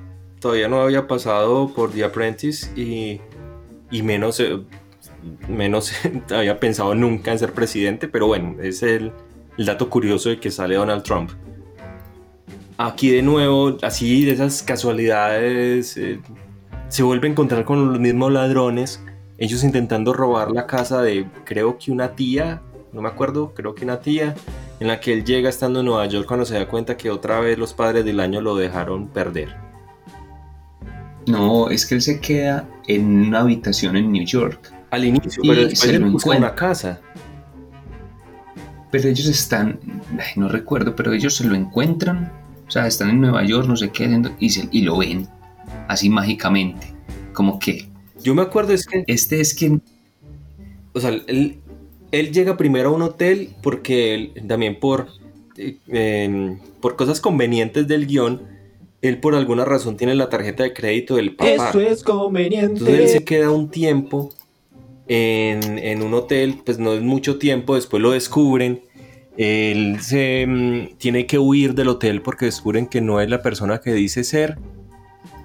todavía 0.47 0.69
no 0.69 0.81
había 0.81 1.09
pasado 1.09 1.73
por 1.75 1.91
The 1.91 2.05
Apprentice 2.05 2.71
y, 2.81 3.21
y 3.91 4.03
menos, 4.03 4.39
eh, 4.39 4.61
menos 5.49 5.91
había 6.31 6.61
pensado 6.61 6.95
nunca 6.95 7.33
en 7.33 7.41
ser 7.41 7.53
presidente, 7.53 8.07
pero 8.07 8.29
bueno, 8.29 8.55
es 8.63 8.85
el, 8.85 9.11
dato 9.59 9.91
curioso 9.91 10.29
de 10.29 10.39
que 10.39 10.53
sale 10.53 10.77
Donald 10.77 11.03
Trump. 11.03 11.33
Aquí 12.79 13.11
de 13.11 13.23
nuevo, 13.23 13.77
así 13.83 14.25
de 14.25 14.35
esas 14.35 14.63
casualidades, 14.63 15.97
eh, 15.97 16.21
se 16.87 17.03
vuelve 17.03 17.27
a 17.27 17.33
encontrar 17.33 17.65
con 17.65 17.91
los 17.91 17.99
mismos 17.99 18.31
ladrones, 18.31 19.03
ellos 19.39 19.65
intentando 19.65 20.13
robar 20.13 20.53
la 20.53 20.69
casa 20.69 21.03
de 21.03 21.27
creo 21.43 21.77
que 21.77 21.91
una 21.91 22.15
tía, 22.15 22.63
no 22.93 23.03
me 23.03 23.09
acuerdo, 23.09 23.53
creo 23.53 23.75
que 23.75 23.83
una 23.83 23.99
tía, 23.99 24.37
en 24.79 24.87
la 24.87 25.01
que 25.01 25.13
él 25.13 25.25
llega 25.25 25.49
estando 25.49 25.81
en 25.81 25.87
Nueva 25.87 26.07
York 26.07 26.25
cuando 26.25 26.47
se 26.47 26.55
da 26.55 26.69
cuenta 26.69 26.97
que 26.97 27.11
otra 27.11 27.41
vez 27.41 27.59
los 27.59 27.75
padres 27.75 28.05
del 28.05 28.21
año 28.21 28.41
lo 28.41 28.55
dejaron 28.55 29.09
perder. 29.09 29.66
No, 31.27 31.71
es 31.71 31.87
que 31.87 31.97
él 31.97 32.03
se 32.03 32.21
queda 32.21 32.69
en 32.87 33.07
una 33.29 33.41
habitación 33.41 33.97
en 33.97 34.13
New 34.13 34.25
York. 34.25 34.73
Al 34.91 35.05
inicio, 35.05 35.43
Y 35.43 35.49
pero 35.49 35.61
después 35.63 35.81
se 35.81 35.97
él 35.97 36.03
lo 36.03 36.11
busca 36.13 36.31
encuentra. 36.31 36.49
una 36.51 36.55
casa. 36.55 37.01
Pero 38.91 39.09
ellos 39.09 39.27
están, 39.27 39.79
ay, 40.13 40.33
no 40.37 40.49
recuerdo, 40.49 40.95
pero 40.95 41.13
ellos 41.13 41.35
se 41.37 41.45
lo 41.45 41.55
encuentran. 41.55 42.33
O 42.67 42.71
sea, 42.71 42.87
están 42.87 43.11
en 43.11 43.21
Nueva 43.21 43.45
York, 43.45 43.67
no 43.69 43.77
sé 43.77 43.91
qué, 43.91 44.09
y, 44.39 44.51
se- 44.51 44.69
y 44.71 44.83
lo 44.83 44.99
ven. 44.99 45.27
Así 45.89 46.09
mágicamente. 46.09 46.95
Como 47.33 47.59
que 47.59 47.89
Yo 48.23 48.35
me 48.35 48.43
acuerdo 48.43 48.73
es 48.73 48.87
que, 48.87 49.05
este 49.07 49.41
es 49.41 49.55
quien... 49.55 49.83
o 50.93 51.01
sea, 51.01 51.11
él, 51.27 51.59
él 52.13 52.33
llega 52.33 52.57
primero 52.57 52.91
a 52.91 52.93
un 52.93 53.03
hotel 53.03 53.51
porque 53.63 54.15
él, 54.15 54.33
también 54.49 54.79
por, 54.81 55.09
eh, 55.57 55.79
em, 55.89 56.59
por 56.81 56.97
cosas 56.97 57.21
convenientes 57.21 57.87
del 57.89 58.07
guion, 58.07 58.43
él 59.07 59.19
por 59.19 59.35
alguna 59.35 59.65
razón 59.65 59.97
tiene 59.97 60.15
la 60.15 60.29
tarjeta 60.29 60.63
de 60.63 60.73
crédito 60.73 61.17
del 61.17 61.35
papá. 61.35 61.71
Eso 61.71 61.81
es 61.81 62.03
conveniente. 62.03 62.79
Entonces 62.79 62.99
él 62.99 63.09
se 63.09 63.25
queda 63.25 63.51
un 63.51 63.71
tiempo 63.71 64.31
en, 65.09 65.79
en 65.79 66.03
un 66.03 66.15
hotel, 66.15 66.61
pues 66.65 66.79
no 66.79 66.93
es 66.93 67.03
mucho 67.03 67.39
tiempo, 67.39 67.75
después 67.75 68.03
lo 68.03 68.13
descubren. 68.13 68.83
Él 69.37 69.99
se 70.01 70.47
mm, 70.47 70.97
tiene 70.97 71.27
que 71.27 71.39
huir 71.39 71.75
del 71.75 71.89
hotel 71.89 72.23
porque 72.23 72.47
descubren 72.47 72.87
que 72.87 73.01
no 73.01 73.21
es 73.21 73.29
la 73.29 73.43
persona 73.43 73.81
que 73.81 73.93
dice 73.93 74.25
ser. 74.25 74.59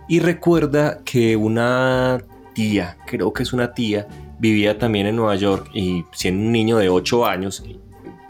Y 0.07 0.19
recuerda 0.19 1.01
que 1.05 1.35
una 1.35 2.23
tía, 2.53 2.97
creo 3.05 3.31
que 3.33 3.43
es 3.43 3.53
una 3.53 3.73
tía, 3.73 4.07
vivía 4.39 4.77
también 4.77 5.07
en 5.07 5.15
Nueva 5.15 5.35
York 5.35 5.69
y 5.73 6.03
siendo 6.13 6.43
un 6.43 6.51
niño 6.51 6.77
de 6.77 6.89
8 6.89 7.25
años, 7.25 7.63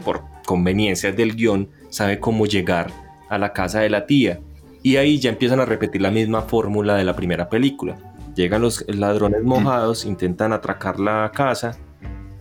por 0.04 0.22
conveniencias 0.46 1.16
del 1.16 1.34
guion, 1.34 1.68
sabe 1.88 2.20
cómo 2.20 2.46
llegar 2.46 2.92
a 3.28 3.38
la 3.38 3.52
casa 3.52 3.80
de 3.80 3.90
la 3.90 4.06
tía. 4.06 4.40
Y 4.82 4.96
ahí 4.96 5.18
ya 5.18 5.30
empiezan 5.30 5.60
a 5.60 5.64
repetir 5.64 6.02
la 6.02 6.10
misma 6.10 6.42
fórmula 6.42 6.96
de 6.96 7.04
la 7.04 7.14
primera 7.14 7.48
película. 7.48 7.96
Llegan 8.34 8.62
los 8.62 8.84
ladrones 8.88 9.42
mojados, 9.44 10.04
intentan 10.04 10.52
atracar 10.52 10.98
la 10.98 11.30
casa 11.34 11.76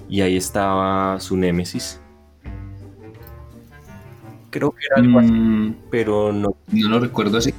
y 0.09 0.21
ahí 0.21 0.37
estaba 0.37 1.19
su 1.19 1.37
némesis. 1.37 1.99
Creo 4.49 4.71
que 4.71 4.85
era 4.89 4.97
algo 5.05 5.19
así, 5.19 5.31
mm, 5.31 5.75
pero 5.89 6.33
no. 6.33 6.55
no 6.71 6.89
lo 6.89 6.99
recuerdo 6.99 7.37
así. 7.37 7.53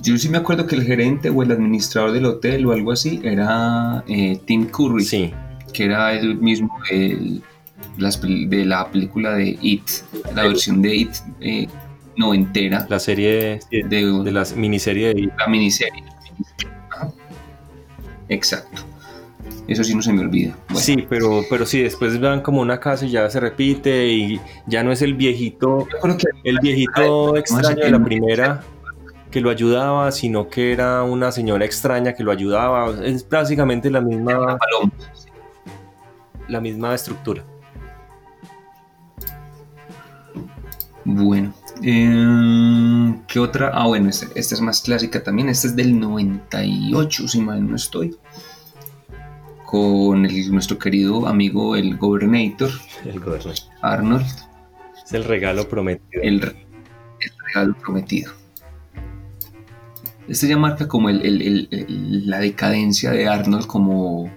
Yo 0.00 0.16
sí 0.16 0.28
me 0.28 0.38
acuerdo 0.38 0.66
que 0.66 0.76
el 0.76 0.84
gerente 0.84 1.28
o 1.28 1.42
el 1.42 1.50
administrador 1.50 2.12
del 2.12 2.24
hotel 2.26 2.64
o 2.66 2.72
algo 2.72 2.92
así 2.92 3.20
era 3.24 4.04
eh, 4.06 4.38
Tim 4.46 4.66
Curry, 4.66 5.04
Sí, 5.04 5.32
que 5.72 5.84
era 5.86 6.14
el 6.14 6.36
mismo 6.38 6.70
las 7.98 8.22
pel- 8.22 8.48
de 8.48 8.64
la 8.64 8.90
película 8.90 9.32
de 9.32 9.58
It, 9.60 9.82
la 10.34 10.44
versión 10.44 10.80
de 10.80 10.96
It 10.96 11.10
eh, 11.40 11.66
noventera 12.18 12.86
la 12.90 12.98
serie 12.98 13.60
de, 13.70 13.82
de 13.88 14.32
la 14.32 14.44
miniserie 14.56 15.14
de 15.14 15.30
la 15.38 15.46
miniserie. 15.46 16.04
Ajá. 16.90 17.10
Exacto. 18.28 18.82
Eso 19.68 19.84
sí 19.84 19.94
no 19.94 20.00
se 20.00 20.12
me 20.12 20.22
olvida. 20.22 20.56
Bueno, 20.68 20.80
Sí, 20.80 21.06
pero, 21.08 21.42
pero 21.50 21.66
sí, 21.66 21.82
después 21.82 22.18
van 22.20 22.40
como 22.40 22.62
una 22.62 22.80
casa 22.80 23.04
y 23.04 23.10
ya 23.10 23.28
se 23.28 23.38
repite 23.38 24.08
y 24.08 24.40
ya 24.66 24.82
no 24.82 24.92
es 24.92 25.02
el 25.02 25.14
viejito, 25.14 25.86
el 26.42 26.58
viejito 26.60 27.36
extraño 27.36 27.76
de 27.76 27.90
la 27.90 28.02
primera 28.02 28.62
que 29.30 29.42
lo 29.42 29.50
ayudaba, 29.50 30.10
sino 30.10 30.48
que 30.48 30.72
era 30.72 31.02
una 31.02 31.32
señora 31.32 31.66
extraña 31.66 32.14
que 32.14 32.24
lo 32.24 32.32
ayudaba. 32.32 32.94
Es 33.04 33.28
básicamente 33.28 33.90
la 33.90 34.00
misma, 34.00 34.58
la 36.48 36.60
misma 36.62 36.94
estructura. 36.94 37.44
Bueno, 41.04 41.52
eh, 41.82 43.14
¿qué 43.26 43.38
otra? 43.38 43.70
Ah, 43.74 43.86
bueno, 43.86 44.08
esta, 44.10 44.26
esta 44.34 44.54
es 44.54 44.60
más 44.60 44.80
clásica 44.82 45.22
también. 45.22 45.48
Esta 45.48 45.68
es 45.68 45.76
del 45.76 45.98
98, 45.98 47.28
si 47.28 47.40
mal 47.40 47.68
no 47.68 47.76
estoy. 47.76 48.16
Con 49.66 50.24
el- 50.24 50.50
nuestro 50.52 50.78
querido 50.78 51.26
amigo 51.26 51.76
el 51.76 51.96
Gobernator, 51.98 52.70
El 53.04 53.20
gobierno. 53.20 53.52
Arnold, 53.82 54.26
Es 55.04 55.12
el 55.12 55.24
regalo 55.24 55.68
prometido. 55.68 56.22
el, 56.22 56.34
el 56.42 57.32
regalo 57.54 57.74
prometido. 57.74 58.32
Este 60.26 60.46
ya 60.48 60.56
marca 60.58 60.86
como 60.88 61.08
el- 61.10 61.24
el- 61.24 62.28
la 62.28 62.38
decadencia 62.38 63.10
de 63.10 63.28
Arnold 63.28 63.66
como, 63.66 64.30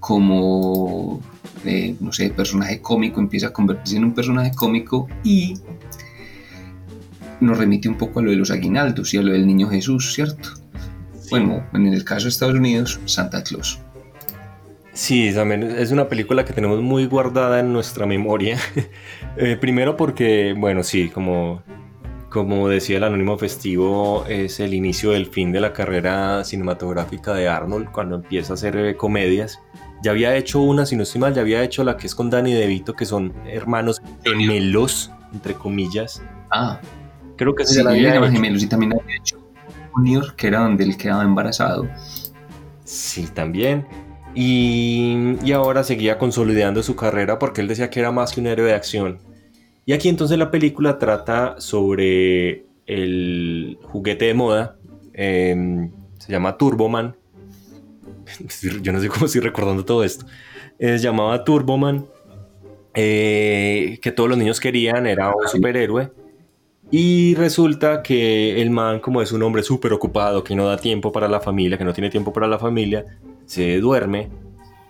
como 0.00 1.20
eh, 1.64 1.94
no 2.00 2.12
sé, 2.12 2.30
personaje 2.30 2.80
cómico, 2.80 3.20
empieza 3.20 3.48
a 3.48 3.52
convertirse 3.52 3.96
en 3.96 4.04
un 4.04 4.14
personaje 4.14 4.52
cómico 4.54 5.06
y 5.22 5.54
nos 7.42 7.58
remite 7.58 7.88
un 7.88 7.96
poco 7.96 8.20
a 8.20 8.22
lo 8.22 8.30
de 8.30 8.36
los 8.36 8.50
aguinaldos 8.50 9.12
y 9.14 9.18
a 9.18 9.22
lo 9.22 9.32
del 9.32 9.46
niño 9.46 9.68
Jesús, 9.68 10.14
¿cierto? 10.14 10.48
Bueno, 11.30 11.64
en 11.72 11.86
el 11.86 12.04
caso 12.04 12.24
de 12.24 12.28
Estados 12.30 12.54
Unidos, 12.54 13.00
Santa 13.06 13.42
Claus. 13.42 13.80
Sí, 14.92 15.32
también 15.34 15.62
es 15.62 15.90
una 15.90 16.08
película 16.08 16.44
que 16.44 16.52
tenemos 16.52 16.82
muy 16.82 17.06
guardada 17.06 17.60
en 17.60 17.72
nuestra 17.72 18.06
memoria. 18.06 18.58
Eh, 19.34 19.56
primero 19.56 19.96
porque, 19.96 20.54
bueno, 20.54 20.82
sí, 20.82 21.08
como, 21.08 21.62
como 22.28 22.68
decía 22.68 22.98
el 22.98 23.04
Anónimo 23.04 23.38
Festivo, 23.38 24.26
es 24.28 24.60
el 24.60 24.74
inicio 24.74 25.12
del 25.12 25.24
fin 25.24 25.52
de 25.52 25.60
la 25.60 25.72
carrera 25.72 26.44
cinematográfica 26.44 27.32
de 27.32 27.48
Arnold 27.48 27.90
cuando 27.92 28.16
empieza 28.16 28.52
a 28.52 28.54
hacer 28.56 28.76
eh, 28.76 28.94
comedias. 28.94 29.58
Ya 30.02 30.10
había 30.10 30.36
hecho 30.36 30.60
una, 30.60 30.84
si 30.84 30.96
no 30.96 31.04
estoy 31.04 31.22
mal, 31.22 31.32
ya 31.32 31.40
había 31.40 31.62
hecho 31.62 31.82
la 31.82 31.96
que 31.96 32.06
es 32.08 32.14
con 32.14 32.28
Danny 32.28 32.52
DeVito, 32.52 32.92
que 32.92 33.06
son 33.06 33.32
hermanos 33.46 34.02
gemelos, 34.22 35.10
entre 35.32 35.54
comillas. 35.54 36.22
Ah, 36.50 36.78
Creo 37.42 37.54
que 37.54 37.64
sí, 37.66 37.76
ya 37.76 37.84
la 37.84 37.90
había 37.92 38.14
hecho. 38.14 38.30
gemelos 38.30 38.62
y 38.62 38.68
también 38.68 38.92
había 38.94 39.16
hecho 39.16 39.36
Junior, 39.92 40.34
que 40.36 40.46
era 40.48 40.60
donde 40.60 40.84
él 40.84 40.96
quedaba 40.96 41.24
embarazado. 41.24 41.92
Sí, 42.84 43.26
también. 43.32 43.86
Y, 44.34 45.36
y 45.44 45.52
ahora 45.52 45.84
seguía 45.84 46.18
consolidando 46.18 46.82
su 46.82 46.96
carrera 46.96 47.38
porque 47.38 47.60
él 47.60 47.68
decía 47.68 47.90
que 47.90 48.00
era 48.00 48.12
más 48.12 48.32
que 48.32 48.40
un 48.40 48.46
héroe 48.46 48.66
de 48.68 48.74
acción. 48.74 49.20
Y 49.84 49.92
aquí 49.92 50.08
entonces 50.08 50.38
la 50.38 50.50
película 50.50 50.98
trata 50.98 51.56
sobre 51.58 52.66
el 52.86 53.78
juguete 53.82 54.26
de 54.26 54.34
moda. 54.34 54.78
eh, 55.14 55.90
se 56.18 56.32
llama 56.32 56.56
Turboman. 56.56 57.16
Yo 58.82 58.92
no 58.92 59.00
sé 59.00 59.08
cómo 59.08 59.26
estoy 59.26 59.40
recordando 59.40 59.84
todo 59.84 60.04
esto. 60.04 60.26
Eh, 60.78 60.98
se 60.98 61.04
llamaba 61.04 61.44
Turboman. 61.44 62.06
eh, 62.94 63.98
que 64.02 64.12
todos 64.12 64.28
los 64.28 64.38
niños 64.38 64.60
querían, 64.60 65.06
era 65.06 65.28
un 65.30 65.48
superhéroe. 65.48 66.12
Y 66.94 67.34
resulta 67.36 68.02
que 68.02 68.60
el 68.60 68.68
man, 68.68 69.00
como 69.00 69.22
es 69.22 69.32
un 69.32 69.42
hombre 69.42 69.62
súper 69.62 69.94
ocupado, 69.94 70.44
que 70.44 70.54
no 70.54 70.66
da 70.66 70.76
tiempo 70.76 71.10
para 71.10 71.26
la 71.26 71.40
familia, 71.40 71.78
que 71.78 71.84
no 71.84 71.94
tiene 71.94 72.10
tiempo 72.10 72.34
para 72.34 72.46
la 72.46 72.58
familia, 72.58 73.06
se 73.46 73.78
duerme, 73.78 74.28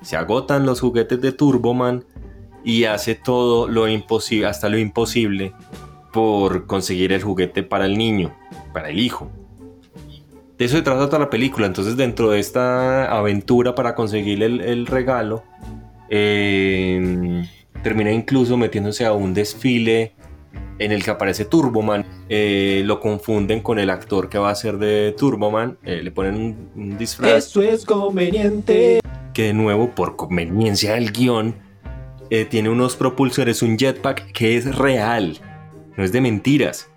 se 0.01 0.16
agotan 0.16 0.66
los 0.66 0.81
juguetes 0.81 1.20
de 1.20 1.31
Turboman 1.31 2.05
y 2.65 2.85
hace 2.85 3.15
todo 3.15 3.69
lo 3.69 3.87
imposible, 3.87 4.49
hasta 4.49 4.69
lo 4.69 4.79
imposible, 4.79 5.53
por 6.12 6.66
conseguir 6.66 7.12
el 7.12 7.23
juguete 7.23 7.62
para 7.62 7.87
el 7.87 7.97
niño, 7.97 8.35
para 8.73 8.89
el 8.89 8.99
hijo. 8.99 9.31
De 10.59 10.65
eso 10.65 10.77
se 10.77 10.83
trata 10.83 11.07
toda 11.07 11.20
la 11.20 11.31
película. 11.31 11.69
Entonces, 11.69 11.97
dentro 11.97 12.31
de 12.31 12.41
esta 12.41 13.16
aventura 13.16 13.77
para 13.77 13.95
conseguir 13.95 14.43
el, 14.43 14.87
regalo, 14.87 15.45
eh, 16.11 17.47
termina 17.85 18.11
incluso 18.11 18.57
metiéndose 18.57 19.07
a 19.07 19.12
un 19.12 19.35
desfile 19.35 20.15
en 20.84 20.92
el 20.92 21.02
que 21.04 21.10
aparece 21.10 21.44
Turboman. 21.44 22.04
Eh, 22.28 22.82
lo 22.84 23.00
confunden 23.00 23.60
con 23.60 23.78
el 23.78 23.90
actor 23.90 24.28
que 24.28 24.38
va 24.38 24.50
a 24.50 24.54
ser 24.54 24.78
de 24.78 25.14
Turboman. 25.16 25.78
eh, 25.84 26.00
le 26.02 26.10
ponen 26.10 26.34
un, 26.34 26.70
un 26.74 26.98
disfraz 26.98 27.32
Eso 27.46 27.62
es 27.62 27.84
conveniente. 27.84 29.00
que 29.34 29.44
de 29.44 29.54
nuevo, 29.54 29.90
por 29.94 30.16
conveniencia 30.16 30.94
del 30.94 31.12
guion, 31.12 31.54
eh, 32.30 32.44
tiene 32.44 32.68
unos 32.70 32.96
propulsores, 32.96 33.62
un 33.62 33.76
jetpack 33.78 34.32
que 34.32 34.56
es 34.56 34.74
real, 34.76 35.38
no 35.96 36.04
es 36.04 36.12
de 36.12 36.20
mentiras. 36.20 36.88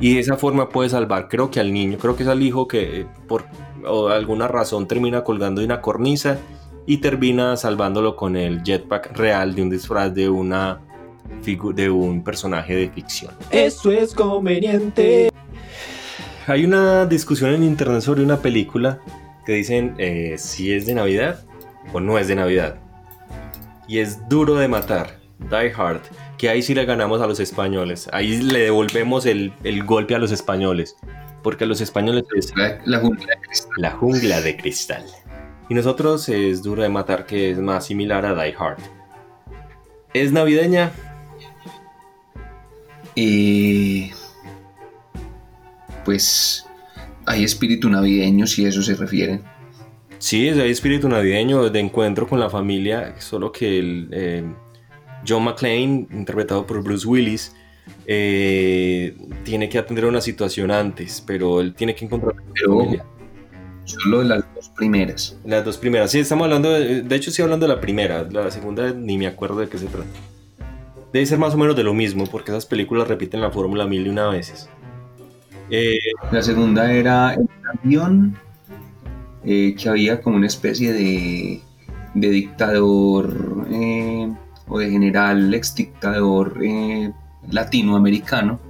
Y 0.00 0.14
de 0.14 0.20
esa 0.20 0.36
forma 0.36 0.68
puede 0.68 0.88
salvar, 0.88 1.28
creo 1.28 1.50
que 1.50 1.60
al 1.60 1.72
niño, 1.72 1.98
creo 1.98 2.16
que 2.16 2.24
es 2.24 2.28
al 2.28 2.42
hijo 2.42 2.66
que 2.66 3.00
eh, 3.02 3.06
por 3.28 3.44
o 3.86 4.08
alguna 4.08 4.48
razón 4.48 4.86
termina 4.88 5.22
colgando 5.24 5.60
de 5.60 5.66
una 5.66 5.80
cornisa 5.80 6.38
y 6.86 6.98
termina 6.98 7.56
salvándolo 7.56 8.16
con 8.16 8.36
el 8.36 8.62
jetpack 8.64 9.16
real 9.16 9.54
de 9.54 9.62
un 9.62 9.70
disfraz 9.70 10.12
de 10.14 10.28
una 10.28 10.80
de 11.74 11.90
un 11.90 12.22
personaje 12.22 12.74
de 12.74 12.88
ficción. 12.90 13.34
Eso 13.50 13.90
es 13.90 14.14
conveniente. 14.14 15.30
Hay 16.46 16.64
una 16.64 17.06
discusión 17.06 17.52
en 17.54 17.62
internet 17.62 18.00
sobre 18.02 18.22
una 18.22 18.38
película 18.38 19.00
que 19.46 19.52
dicen 19.52 19.94
eh, 19.98 20.36
si 20.38 20.72
es 20.72 20.86
de 20.86 20.94
Navidad 20.94 21.44
o 21.92 22.00
no 22.00 22.18
es 22.18 22.28
de 22.28 22.34
Navidad. 22.36 22.76
Y 23.88 23.98
es 23.98 24.28
duro 24.28 24.54
de 24.54 24.68
matar, 24.68 25.18
Die 25.38 25.72
Hard, 25.76 26.00
que 26.38 26.48
ahí 26.48 26.62
sí 26.62 26.74
le 26.74 26.84
ganamos 26.84 27.20
a 27.20 27.26
los 27.26 27.40
españoles. 27.40 28.08
Ahí 28.12 28.40
le 28.40 28.60
devolvemos 28.60 29.26
el, 29.26 29.52
el 29.64 29.84
golpe 29.84 30.14
a 30.14 30.18
los 30.18 30.30
españoles. 30.32 30.96
Porque 31.42 31.64
a 31.64 31.66
los 31.66 31.80
españoles 31.80 32.24
es 32.36 32.52
La, 32.56 32.78
la 32.84 32.98
jungla 33.00 33.26
de 33.26 33.40
cristal. 33.40 33.70
la 33.78 33.90
jungla 33.90 34.40
de 34.40 34.56
cristal. 34.56 35.04
Y 35.68 35.74
nosotros 35.74 36.28
es 36.28 36.62
duro 36.62 36.82
de 36.82 36.88
matar, 36.88 37.26
que 37.26 37.50
es 37.50 37.58
más 37.58 37.86
similar 37.86 38.24
a 38.26 38.34
Die 38.34 38.54
Hard. 38.56 38.78
¿Es 40.14 40.30
navideña? 40.32 40.92
Eh, 43.16 44.10
pues 46.04 46.66
hay 47.26 47.44
espíritu 47.44 47.88
navideño, 47.88 48.46
si 48.46 48.64
a 48.64 48.68
eso 48.68 48.82
se 48.82 48.94
refiere. 48.94 49.40
Sí, 50.18 50.48
hay 50.48 50.70
espíritu 50.70 51.08
navideño 51.08 51.68
de 51.70 51.80
encuentro 51.80 52.28
con 52.28 52.38
la 52.38 52.48
familia, 52.50 53.14
solo 53.18 53.50
que 53.50 53.78
el, 53.78 54.08
eh, 54.12 54.44
John 55.26 55.44
McClane, 55.44 56.06
interpretado 56.12 56.66
por 56.66 56.82
Bruce 56.82 57.06
Willis, 57.06 57.54
eh, 58.06 59.16
tiene 59.44 59.68
que 59.68 59.78
atender 59.78 60.04
una 60.04 60.20
situación 60.20 60.70
antes, 60.70 61.22
pero 61.26 61.60
él 61.60 61.74
tiene 61.74 61.94
que 61.94 62.04
encontrar 62.04 62.34
a 62.34 62.36
la 62.36 62.42
Pero 62.54 62.78
familia. 62.78 63.06
solo 63.84 64.20
de 64.20 64.24
las 64.26 64.44
dos 64.54 64.68
primeras. 64.70 65.38
Las 65.44 65.64
dos 65.64 65.76
primeras, 65.78 66.10
sí, 66.12 66.20
estamos 66.20 66.44
hablando, 66.44 66.70
de, 66.70 67.02
de 67.02 67.16
hecho 67.16 67.30
estoy 67.30 67.44
hablando 67.44 67.66
de 67.66 67.74
la 67.74 67.80
primera, 67.80 68.22
la 68.30 68.50
segunda 68.50 68.92
ni 68.92 69.18
me 69.18 69.26
acuerdo 69.26 69.58
de 69.60 69.68
qué 69.68 69.78
se 69.78 69.88
trata. 69.88 70.22
Debe 71.12 71.26
ser 71.26 71.38
más 71.38 71.54
o 71.54 71.58
menos 71.58 71.76
de 71.76 71.84
lo 71.84 71.92
mismo, 71.92 72.26
porque 72.26 72.50
esas 72.52 72.66
películas 72.66 73.06
repiten 73.06 73.40
la 73.40 73.50
fórmula 73.50 73.86
mil 73.86 74.06
y 74.06 74.10
una 74.10 74.28
veces. 74.28 74.68
Eh, 75.70 75.98
La 76.30 76.42
segunda 76.42 76.90
era 76.92 77.34
el 77.34 77.48
avión, 77.78 78.36
eh, 79.44 79.74
que 79.74 79.88
había 79.88 80.20
como 80.22 80.36
una 80.36 80.46
especie 80.46 80.92
de, 80.92 81.60
de 82.14 82.30
dictador 82.30 83.66
eh, 83.70 84.32
o 84.68 84.78
de 84.78 84.90
general 84.90 85.52
ex 85.52 85.74
dictador 85.74 86.58
latinoamericano 87.50 88.60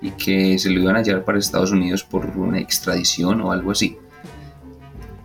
y 0.00 0.10
que 0.12 0.58
se 0.58 0.70
lo 0.70 0.80
iban 0.80 0.96
a 0.96 1.02
llevar 1.02 1.24
para 1.24 1.38
Estados 1.38 1.72
Unidos 1.72 2.02
por 2.02 2.26
una 2.26 2.58
extradición 2.58 3.40
o 3.40 3.52
algo 3.52 3.72
así, 3.72 3.98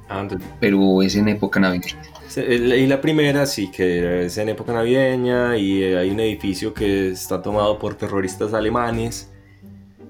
ah, 0.09 0.27
pero 0.59 1.01
es 1.01 1.15
en 1.15 1.29
época 1.29 1.59
navideña. 1.59 1.97
Se- 2.29 2.55
y 2.55 2.87
la 2.87 3.01
primera 3.01 3.45
sí, 3.45 3.69
que 3.71 4.25
es 4.25 4.37
en 4.37 4.49
época 4.49 4.73
navideña 4.73 5.57
y 5.57 5.83
eh, 5.83 5.97
hay 5.97 6.09
un 6.11 6.19
edificio 6.19 6.73
que 6.73 7.09
está 7.09 7.41
tomado 7.41 7.79
por 7.79 7.95
terroristas 7.95 8.53
alemanes. 8.53 9.31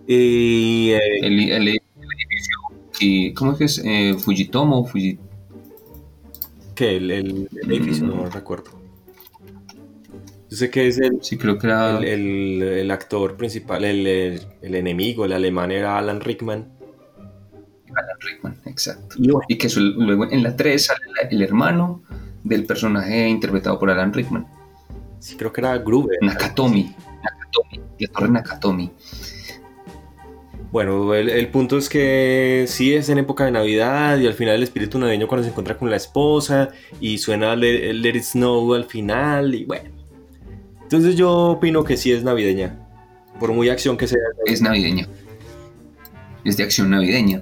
Y 0.07 0.91
eh, 0.91 0.99
El, 1.21 1.39
el- 1.39 1.51
el 1.51 1.67
edificio, 1.69 2.57
que- 2.99 3.33
¿cómo 3.35 3.51
es 3.53 3.57
que 3.57 3.65
es? 3.65 3.81
Eh, 3.85 4.15
Fujitomo, 4.19 4.85
Fuji- 4.87 5.19
¿qué? 6.75 6.97
El, 6.97 7.11
el- 7.11 7.49
edificio, 7.63 8.05
no 8.07 8.23
me 8.23 8.29
recuerdo. 8.29 8.71
Yo 10.49 10.55
sé 10.55 10.69
que 10.69 10.87
es 10.87 10.97
el, 10.99 11.21
sí 11.21 11.37
creo 11.37 11.57
que 11.57 11.67
era... 11.67 11.99
el, 11.99 12.89
actor 12.89 13.35
principal, 13.35 13.83
el, 13.83 14.07
el- 14.07 14.41
el 14.61 14.75
enemigo, 14.75 15.25
el 15.25 15.33
alemán 15.33 15.71
era 15.71 15.97
Alan 15.97 16.21
Rickman. 16.21 16.71
Alan 17.95 18.17
Rickman, 18.21 18.61
exacto. 18.77 19.15
Y 19.47 19.57
que 19.57 19.69
su- 19.69 19.79
luego 19.81 20.29
en 20.31 20.43
la 20.43 20.55
3 20.55 20.85
sale 20.85 20.99
la- 21.21 21.27
el 21.29 21.41
hermano 21.41 22.03
del 22.43 22.65
personaje 22.65 23.27
interpretado 23.27 23.79
por 23.79 23.89
Alan 23.89 24.13
Rickman, 24.13 24.45
sí, 25.19 25.35
creo 25.35 25.51
que 25.51 25.61
era 25.61 25.77
Gruber. 25.79 26.17
Nakatomi. 26.21 26.95
Nakatomi, 27.23 27.81
la 27.99 28.07
torre 28.09 28.29
Nakatomi. 28.29 28.91
Bueno, 30.71 31.13
el, 31.15 31.29
el 31.29 31.47
punto 31.49 31.77
es 31.77 31.87
que 31.89 32.65
sí 32.67 32.93
es 32.93 33.07
en 33.09 33.17
época 33.19 33.45
de 33.45 33.51
Navidad 33.51 34.17
y 34.19 34.27
al 34.27 34.33
final 34.33 34.55
el 34.55 34.63
espíritu 34.63 34.99
navideño 34.99 35.27
cuando 35.27 35.43
se 35.45 35.49
encuentra 35.49 35.77
con 35.77 35.89
la 35.89 35.95
esposa 35.95 36.69
y 36.99 37.17
suena 37.19 37.55
Let, 37.55 37.93
Let 37.93 38.15
It 38.17 38.23
Snow 38.23 38.73
al 38.73 38.83
final 38.83 39.55
y 39.55 39.63
bueno. 39.65 39.89
Entonces 40.83 41.15
yo 41.15 41.31
opino 41.51 41.83
que 41.83 41.95
sí 41.97 42.11
es 42.11 42.23
navideña, 42.23 42.77
por 43.39 43.53
muy 43.53 43.69
acción 43.69 43.97
que 43.97 44.07
sea. 44.07 44.19
Es 44.45 44.61
navideña. 44.61 45.07
Es 46.43 46.57
de 46.57 46.63
acción 46.63 46.89
navideña. 46.89 47.39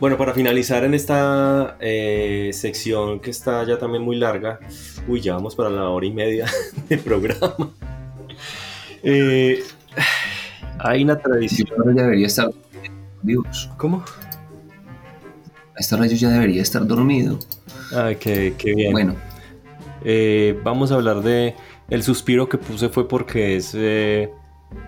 Bueno, 0.00 0.16
para 0.16 0.32
finalizar 0.32 0.84
en 0.84 0.94
esta 0.94 1.76
eh, 1.80 2.50
sección 2.52 3.18
que 3.18 3.30
está 3.30 3.64
ya 3.66 3.78
también 3.78 4.02
muy 4.04 4.16
larga, 4.16 4.60
uy, 5.08 5.20
ya 5.20 5.34
vamos 5.34 5.56
para 5.56 5.70
la 5.70 5.88
hora 5.88 6.06
y 6.06 6.12
media 6.12 6.46
de 6.88 6.98
programa. 6.98 7.72
Eh, 9.02 9.62
hay 10.78 11.02
una 11.02 11.14
Yo 11.14 11.20
tradición. 11.22 11.68
ahora 11.78 11.94
ya 11.96 12.02
debería 12.02 12.26
estar 12.28 12.48
Dios. 13.22 13.70
¿Cómo? 13.76 14.04
A 15.76 15.80
esta 15.80 15.96
hora 15.96 16.06
yo 16.06 16.14
ya 16.16 16.28
debería 16.30 16.62
estar 16.62 16.86
dormido. 16.86 17.38
Ay, 17.92 18.16
qué, 18.16 18.54
qué 18.56 18.74
bien. 18.74 18.92
Bueno, 18.92 19.16
Eh, 20.04 20.56
vamos 20.62 20.92
a 20.92 20.94
hablar 20.94 21.22
de 21.22 21.56
el 21.90 22.04
suspiro 22.04 22.48
que 22.48 22.56
puse 22.56 22.88
fue 22.88 23.08
porque 23.08 23.56
es 23.56 23.72
de 23.72 24.30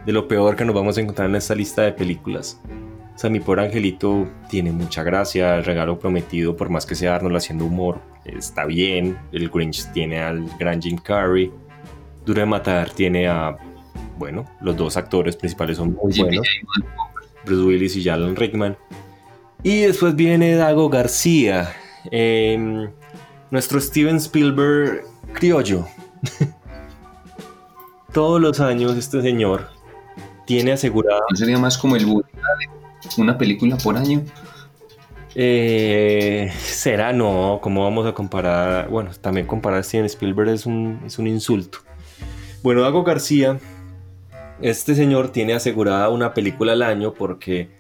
lo 0.07 0.29
peor 0.29 0.55
que 0.55 0.65
nos 0.65 0.75
vamos 0.75 0.97
a 0.99 1.01
encontrar 1.01 1.29
en 1.29 1.35
esta 1.35 1.57
lista 1.57 1.83
de 1.83 1.93
películas. 1.93 2.61
O 3.21 3.23
sea, 3.23 3.29
mi 3.29 3.39
pobre 3.39 3.65
angelito 3.65 4.27
tiene 4.49 4.73
mucha 4.73 5.03
gracia, 5.03 5.57
el 5.57 5.65
regalo 5.67 5.99
prometido, 5.99 6.57
por 6.57 6.71
más 6.71 6.87
que 6.87 6.95
sea 6.95 7.17
Arnold 7.17 7.37
haciendo 7.37 7.67
humor, 7.67 8.01
está 8.25 8.65
bien. 8.65 9.19
El 9.31 9.51
Grinch 9.51 9.93
tiene 9.93 10.23
al 10.23 10.49
gran 10.59 10.81
Jim 10.81 10.97
Carrey. 10.97 11.53
Duro 12.25 12.41
de 12.41 12.47
matar 12.47 12.89
tiene 12.89 13.29
a, 13.29 13.59
bueno, 14.17 14.47
los 14.63 14.75
dos 14.75 14.97
actores 14.97 15.37
principales 15.37 15.77
son 15.77 15.99
muy 16.03 16.15
Jimmy 16.15 16.39
buenos. 16.39 16.49
Bruce 17.45 17.63
Willis 17.63 17.97
y 17.97 18.09
Alan 18.09 18.35
Rickman. 18.37 18.79
Y 19.63 19.83
después 19.83 20.17
viene 20.17 20.55
Dago 20.55 20.89
García, 20.89 21.75
em, 22.11 22.89
nuestro 23.51 23.83
Steven 23.83 24.17
Spielberg 24.17 25.05
criollo. 25.35 25.85
Todos 28.15 28.41
los 28.41 28.61
años 28.61 28.97
este 28.97 29.21
señor 29.21 29.69
tiene 30.47 30.73
asegurada, 30.73 31.21
¿no 31.31 31.37
sería 31.37 31.59
más 31.59 31.77
como 31.77 31.97
el 31.97 32.07
Woody 32.07 32.31
Allen? 32.33 32.80
Una 33.19 33.37
película 33.37 33.77
por 33.77 33.97
año. 33.97 34.23
eh, 35.35 36.51
será 36.59 37.13
no, 37.13 37.61
¿cómo 37.63 37.85
vamos 37.85 38.07
a 38.07 38.13
comparar? 38.13 38.89
Bueno, 38.89 39.11
también 39.21 39.47
comparar 39.47 39.81
a 39.81 39.83
Steven 39.83 40.07
Spielberg 40.07 40.51
es 40.51 40.67
un, 40.67 41.01
es 41.07 41.19
un 41.19 41.27
insulto. 41.27 41.79
Bueno, 42.63 42.83
Dago 42.83 43.05
García, 43.05 43.59
este 44.61 44.95
señor 44.95 45.31
tiene 45.31 45.55
asegurada 45.55 46.09
una 46.09 46.35
película 46.35 46.73
al 46.73 46.83
año 46.83 47.15
porque 47.15 47.71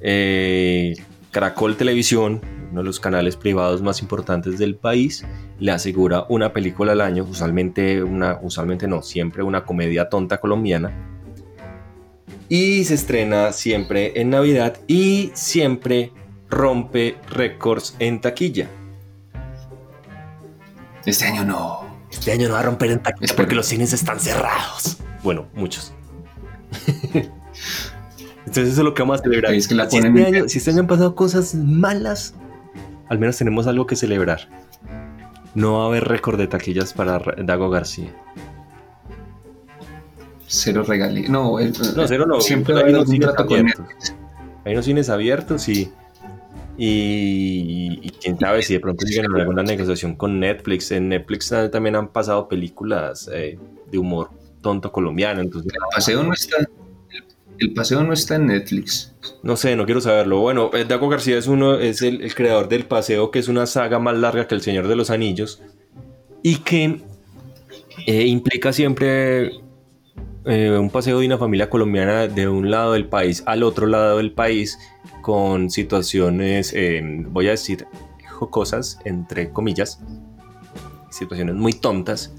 eh, 0.00 0.94
Caracol 1.30 1.76
Televisión, 1.76 2.40
uno 2.70 2.80
de 2.80 2.84
los 2.84 2.98
canales 3.00 3.36
privados 3.36 3.82
más 3.82 4.00
importantes 4.00 4.58
del 4.58 4.76
país, 4.76 5.24
le 5.58 5.72
asegura 5.72 6.24
una 6.28 6.52
película 6.52 6.92
al 6.92 7.00
año, 7.00 7.24
usualmente 7.24 8.02
una, 8.02 8.38
usualmente 8.42 8.88
no, 8.88 9.02
siempre 9.02 9.42
una 9.42 9.64
comedia 9.64 10.08
tonta 10.08 10.38
colombiana. 10.38 11.11
Y 12.54 12.84
se 12.84 12.92
estrena 12.96 13.50
siempre 13.52 14.12
en 14.20 14.28
Navidad 14.28 14.76
y 14.86 15.30
siempre 15.32 16.12
rompe 16.50 17.16
récords 17.30 17.96
en 17.98 18.20
taquilla. 18.20 18.68
Este 21.06 21.24
año 21.24 21.46
no. 21.46 21.80
Este 22.10 22.30
año 22.30 22.48
no 22.48 22.52
va 22.54 22.60
a 22.60 22.64
romper 22.64 22.90
en 22.90 23.02
taquilla 23.02 23.34
porque 23.34 23.54
los 23.54 23.64
cines 23.64 23.94
están 23.94 24.20
cerrados. 24.20 24.98
Bueno, 25.22 25.46
muchos. 25.54 25.94
Entonces 28.44 28.68
eso 28.72 28.80
es 28.82 28.84
lo 28.84 28.92
que 28.92 29.00
vamos 29.00 29.20
a 29.20 29.22
celebrar. 29.22 29.54
Es 29.54 29.66
que 29.66 29.74
la 29.74 29.88
si, 29.88 29.96
este 29.96 30.26
año, 30.26 30.46
si 30.46 30.58
este 30.58 30.70
año 30.72 30.80
han 30.80 30.86
pasado 30.88 31.14
cosas 31.14 31.54
malas, 31.54 32.34
al 33.08 33.18
menos 33.18 33.38
tenemos 33.38 33.66
algo 33.66 33.86
que 33.86 33.96
celebrar. 33.96 34.50
No 35.54 35.78
va 35.78 35.84
a 35.84 35.86
haber 35.86 36.04
récord 36.04 36.36
de 36.38 36.48
taquillas 36.48 36.92
para 36.92 37.18
Ra- 37.18 37.36
Dago 37.42 37.70
García. 37.70 38.14
Cero 40.54 40.84
regalí. 40.86 41.28
No, 41.28 41.58
el- 41.58 41.72
No, 41.96 42.06
cero 42.06 42.26
no. 42.28 42.38
Siempre 42.40 42.74
hay 42.78 42.92
unos 42.92 43.08
cines 43.08 43.28
abiertos. 43.38 44.14
Hay 44.66 44.72
unos 44.74 44.84
cines 44.84 45.08
abiertos 45.08 45.68
y, 45.70 45.90
y, 46.76 48.00
y 48.02 48.10
quién 48.20 48.38
sabe 48.38 48.62
si 48.62 48.74
de 48.74 48.80
pronto 48.80 49.06
llegan 49.06 49.34
a 49.34 49.40
alguna 49.40 49.62
negociación 49.62 50.14
con 50.14 50.38
Netflix. 50.40 50.90
En 50.92 51.08
Netflix 51.08 51.52
también 51.72 51.96
han 51.96 52.08
pasado 52.08 52.48
películas 52.48 53.30
eh, 53.32 53.58
de 53.90 53.98
humor 53.98 54.28
tonto 54.60 54.92
colombiano. 54.92 55.40
Entonces, 55.40 55.72
El 55.72 55.80
paseo 55.94 56.22
no 56.22 56.34
está. 56.34 56.56
el- 57.58 57.72
paseo 57.74 58.02
no 58.02 58.12
está 58.12 58.34
en 58.36 58.46
Netflix. 58.48 59.14
no 59.42 59.56
sé, 59.56 59.74
no 59.74 59.86
quiero 59.86 60.02
saberlo. 60.02 60.40
Bueno, 60.40 60.70
eh, 60.74 60.84
Dago 60.84 61.08
García 61.08 61.38
es 61.38 61.46
uno, 61.46 61.76
es 61.78 62.02
el, 62.02 62.20
el 62.22 62.34
creador 62.34 62.68
del 62.68 62.84
Paseo, 62.84 63.30
que 63.30 63.38
es 63.38 63.48
una 63.48 63.64
saga 63.66 63.98
más 63.98 64.16
larga 64.18 64.46
que 64.46 64.54
El 64.54 64.60
Señor 64.60 64.86
de 64.86 64.96
los 64.96 65.08
Anillos 65.10 65.62
y 66.42 66.56
que 66.56 67.00
eh, 68.06 68.26
implica 68.26 68.72
siempre 68.72 69.52
eh, 70.46 70.76
un 70.78 70.90
paseo 70.90 71.20
de 71.20 71.26
una 71.26 71.38
familia 71.38 71.70
colombiana 71.70 72.26
de 72.28 72.48
un 72.48 72.70
lado 72.70 72.92
del 72.94 73.06
país 73.06 73.42
al 73.46 73.62
otro 73.62 73.86
lado 73.86 74.18
del 74.18 74.32
país 74.32 74.78
con 75.20 75.70
situaciones, 75.70 76.72
eh, 76.74 77.00
voy 77.28 77.48
a 77.48 77.52
decir, 77.52 77.86
jocosas, 78.30 78.98
entre 79.04 79.50
comillas, 79.50 80.00
situaciones 81.10 81.54
muy 81.54 81.72
tontas 81.74 82.34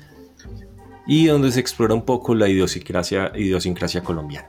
y 1.05 1.27
donde 1.27 1.51
se 1.51 1.59
explora 1.59 1.93
un 1.93 2.03
poco 2.05 2.33
la 2.35 2.47
idiosincrasia, 2.49 3.31
idiosincrasia 3.35 4.01
colombiana. 4.03 4.47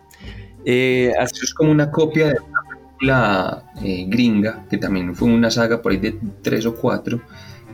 Eh, 0.64 1.12
así- 1.20 1.44
es 1.44 1.52
como 1.55 1.70
una 1.70 1.90
copia 1.90 2.28
de 2.28 2.39
una 2.40 2.60
película 2.68 3.72
eh, 3.82 4.06
gringa, 4.09 4.64
que 4.70 4.78
también 4.78 5.14
fue 5.14 5.28
una 5.28 5.51
saga 5.51 5.82
por 5.82 5.93
ahí 5.93 5.98
de 5.98 6.18
tres 6.43 6.64
o 6.66 6.74
cuatro, 6.74 7.20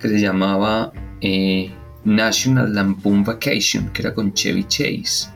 que 0.01 0.09
se 0.09 0.19
llamaba 0.19 0.93
eh, 1.20 1.70
National 2.05 2.74
Lampoon 2.74 3.23
Vacation, 3.23 3.90
que 3.93 4.02
era 4.02 4.15
con 4.15 4.32
Chevy 4.32 4.65
Chase. 4.65 5.28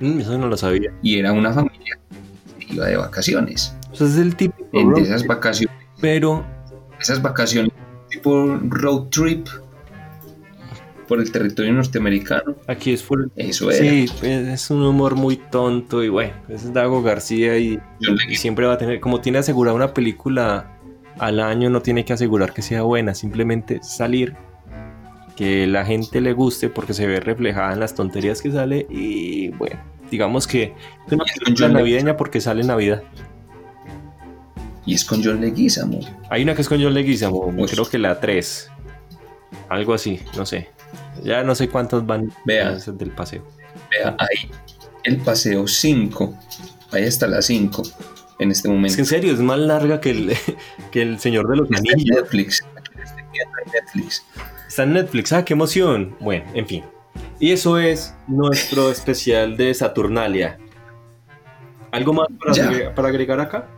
Mm, 0.00 0.20
eso 0.20 0.38
no 0.38 0.48
lo 0.48 0.56
sabía. 0.56 0.92
Y 1.02 1.18
era 1.18 1.32
una 1.32 1.52
familia 1.52 1.98
que 2.58 2.74
iba 2.74 2.86
de 2.86 2.96
vacaciones. 2.96 3.76
O 3.92 3.94
sea, 3.94 4.06
es 4.06 4.16
el 4.16 4.36
típico 4.36 4.68
Entre 4.72 4.84
road 4.84 5.02
esas 5.02 5.26
vacaciones, 5.26 5.76
pero 6.00 6.44
esas 7.00 7.20
vacaciones 7.22 7.72
tipo 8.08 8.58
road 8.68 9.08
trip, 9.08 9.46
por 11.10 11.18
el 11.18 11.32
territorio 11.32 11.72
norteamericano. 11.72 12.54
Aquí 12.68 12.92
es 12.92 13.02
full. 13.02 13.26
Eso 13.34 13.68
era. 13.70 13.80
Sí, 13.80 14.06
es 14.22 14.70
un 14.70 14.84
humor 14.84 15.16
muy 15.16 15.36
tonto 15.36 16.04
y 16.04 16.08
bueno, 16.08 16.34
es 16.48 16.72
Dago 16.72 17.02
García 17.02 17.58
y, 17.58 17.80
y 18.28 18.36
siempre 18.36 18.66
va 18.66 18.74
a 18.74 18.78
tener, 18.78 19.00
como 19.00 19.20
tiene 19.20 19.38
asegurada 19.38 19.74
una 19.74 19.92
película 19.92 20.78
al 21.18 21.40
año, 21.40 21.68
no 21.68 21.82
tiene 21.82 22.04
que 22.04 22.12
asegurar 22.12 22.52
que 22.52 22.62
sea 22.62 22.82
buena, 22.82 23.14
simplemente 23.14 23.80
salir, 23.82 24.36
que 25.36 25.66
la 25.66 25.84
gente 25.84 26.20
le 26.20 26.32
guste 26.32 26.68
porque 26.68 26.94
se 26.94 27.06
ve 27.06 27.20
reflejada 27.20 27.72
en 27.72 27.80
las 27.80 27.94
tonterías 27.94 28.42
que 28.42 28.50
sale 28.52 28.86
y 28.90 29.48
bueno, 29.50 29.80
digamos 30.10 30.46
que 30.46 30.74
es 31.06 31.12
una 31.12 31.24
es 31.24 31.38
película 31.38 31.68
navideña 31.68 32.16
porque 32.16 32.40
sale 32.40 32.60
en 32.62 32.66
Navidad. 32.68 33.02
Y 34.86 34.94
es 34.94 35.04
con 35.04 35.22
John 35.22 35.40
Leguizamo. 35.40 36.00
Hay 36.30 36.42
una 36.42 36.54
que 36.54 36.62
es 36.62 36.68
con 36.68 36.82
John 36.82 36.94
Leguizamo, 36.94 37.54
creo 37.70 37.88
que 37.88 37.98
la 37.98 38.18
3, 38.18 38.70
algo 39.68 39.94
así, 39.94 40.20
no 40.36 40.46
sé. 40.46 40.68
Ya 41.22 41.42
no 41.42 41.54
sé 41.54 41.68
cuántos 41.68 42.06
van 42.06 42.32
Vea. 42.44 42.72
del 42.72 43.10
paseo. 43.10 43.46
Vea, 43.90 44.16
ahí 44.18 44.50
el 45.04 45.18
paseo 45.18 45.66
5. 45.66 46.38
Ahí 46.92 47.04
está 47.04 47.26
la 47.26 47.42
5 47.42 47.82
en 48.38 48.50
este 48.50 48.68
Es 48.68 48.74
momento. 48.74 48.96
que 48.96 49.02
en 49.02 49.06
serio, 49.06 49.32
es 49.32 49.40
más 49.40 49.58
larga 49.58 50.00
que 50.00 50.10
el, 50.10 50.32
que 50.90 51.02
el 51.02 51.18
Señor 51.18 51.48
de 51.48 51.56
los 51.56 51.68
Anillos. 51.70 52.16
Netflix. 52.22 52.64
Netflix. 53.72 54.24
Está 54.80 54.88
en 54.88 54.94
Netflix. 54.94 55.30
¡Ah, 55.34 55.44
qué 55.44 55.52
emoción! 55.52 56.16
Bueno, 56.20 56.46
en 56.54 56.66
fin. 56.66 56.82
Y 57.38 57.52
eso 57.52 57.76
es 57.76 58.14
nuestro 58.26 58.90
especial 58.90 59.58
de 59.58 59.74
Saturnalia. 59.74 60.58
¿Algo 61.90 62.14
más 62.14 62.28
para, 62.38 62.54
Ya. 62.54 62.64
agregar, 62.70 62.94
para 62.94 63.08
agregar 63.08 63.40
acá? 63.40 63.68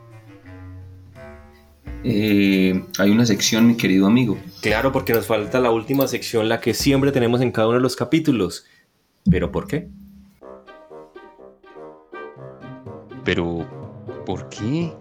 Eh, 2.05 2.85
hay 3.01 3.11
una 3.11 3.27
sección, 3.27 3.67
mi 3.67 3.77
querido 3.77 4.07
amigo. 4.07 4.39
Claro, 4.61 4.93
porque 4.93 5.13
nos 5.13 5.27
falta 5.27 5.59
la 5.59 5.73
última 5.73 6.07
sección, 6.07 6.49
la 6.49 6.61
que 6.61 6.73
siempre 6.73 7.11
tenemos 7.11 7.41
en 7.41 7.51
cada 7.51 7.67
uno 7.67 7.79
de 7.79 7.83
los 7.83 7.97
capítulos. 7.97 8.65
¿Pero 9.29 9.51
por 9.51 9.67
qué? 9.67 9.89
Pero, 13.25 13.67
¿por 14.25 14.49
qué? 14.51 14.93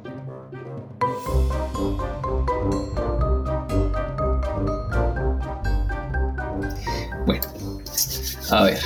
A 8.52 8.64
ver. 8.64 8.80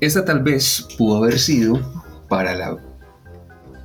Esta 0.00 0.24
tal 0.24 0.42
vez 0.42 0.86
pudo 0.96 1.18
haber 1.18 1.38
sido 1.38 1.80
para 2.28 2.54
la 2.54 2.76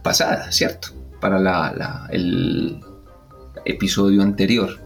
pasada, 0.04 0.52
¿cierto? 0.52 0.90
Para 1.20 1.40
la, 1.40 2.08
el 2.12 2.80
episodio 3.66 4.22
anterior. 4.22 4.80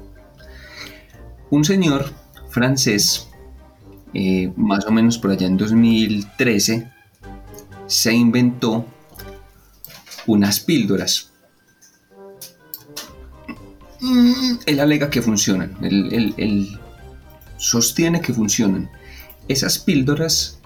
Un 1.49 1.65
señor 1.65 2.05
francés, 2.49 3.27
eh, 4.13 4.51
más 4.55 4.85
o 4.85 4.91
menos 4.91 5.17
por 5.17 5.31
allá 5.31 5.47
en 5.47 5.57
2013, 5.57 6.89
se 7.87 8.13
inventó 8.13 8.85
unas 10.27 10.59
píldoras. 10.61 11.31
Mm, 13.99 14.55
Él 14.65 14.79
alega 14.79 15.09
que 15.09 15.21
funcionan. 15.21 15.77
Él, 15.81 16.09
él- 16.11 16.33
él 16.37 16.79
sostiene 17.57 18.21
que 18.21 18.33
funcionan. 18.33 18.89
Esas 19.47 19.79
píldoras 19.79 20.59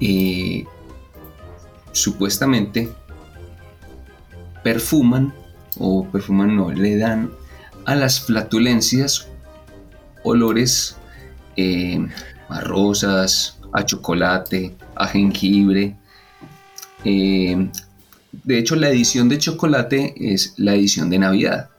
eh, 0.00 0.64
supuestamente 1.92 2.88
perfuman 4.62 5.32
o 5.78 6.06
perfuman 6.10 6.56
no, 6.56 6.70
le 6.70 6.96
dan 6.96 7.30
a 7.84 7.94
las 7.94 8.20
flatulencias 8.20 9.28
olores 10.22 10.96
eh, 11.56 12.06
a 12.48 12.60
rosas, 12.60 13.58
a 13.72 13.84
chocolate, 13.84 14.74
a 14.94 15.06
jengibre. 15.06 15.96
Eh, 17.04 17.68
de 18.32 18.58
hecho, 18.58 18.76
la 18.76 18.88
edición 18.88 19.28
de 19.28 19.38
chocolate 19.38 20.14
es 20.16 20.54
la 20.56 20.74
edición 20.74 21.10
de 21.10 21.18
Navidad. 21.18 21.70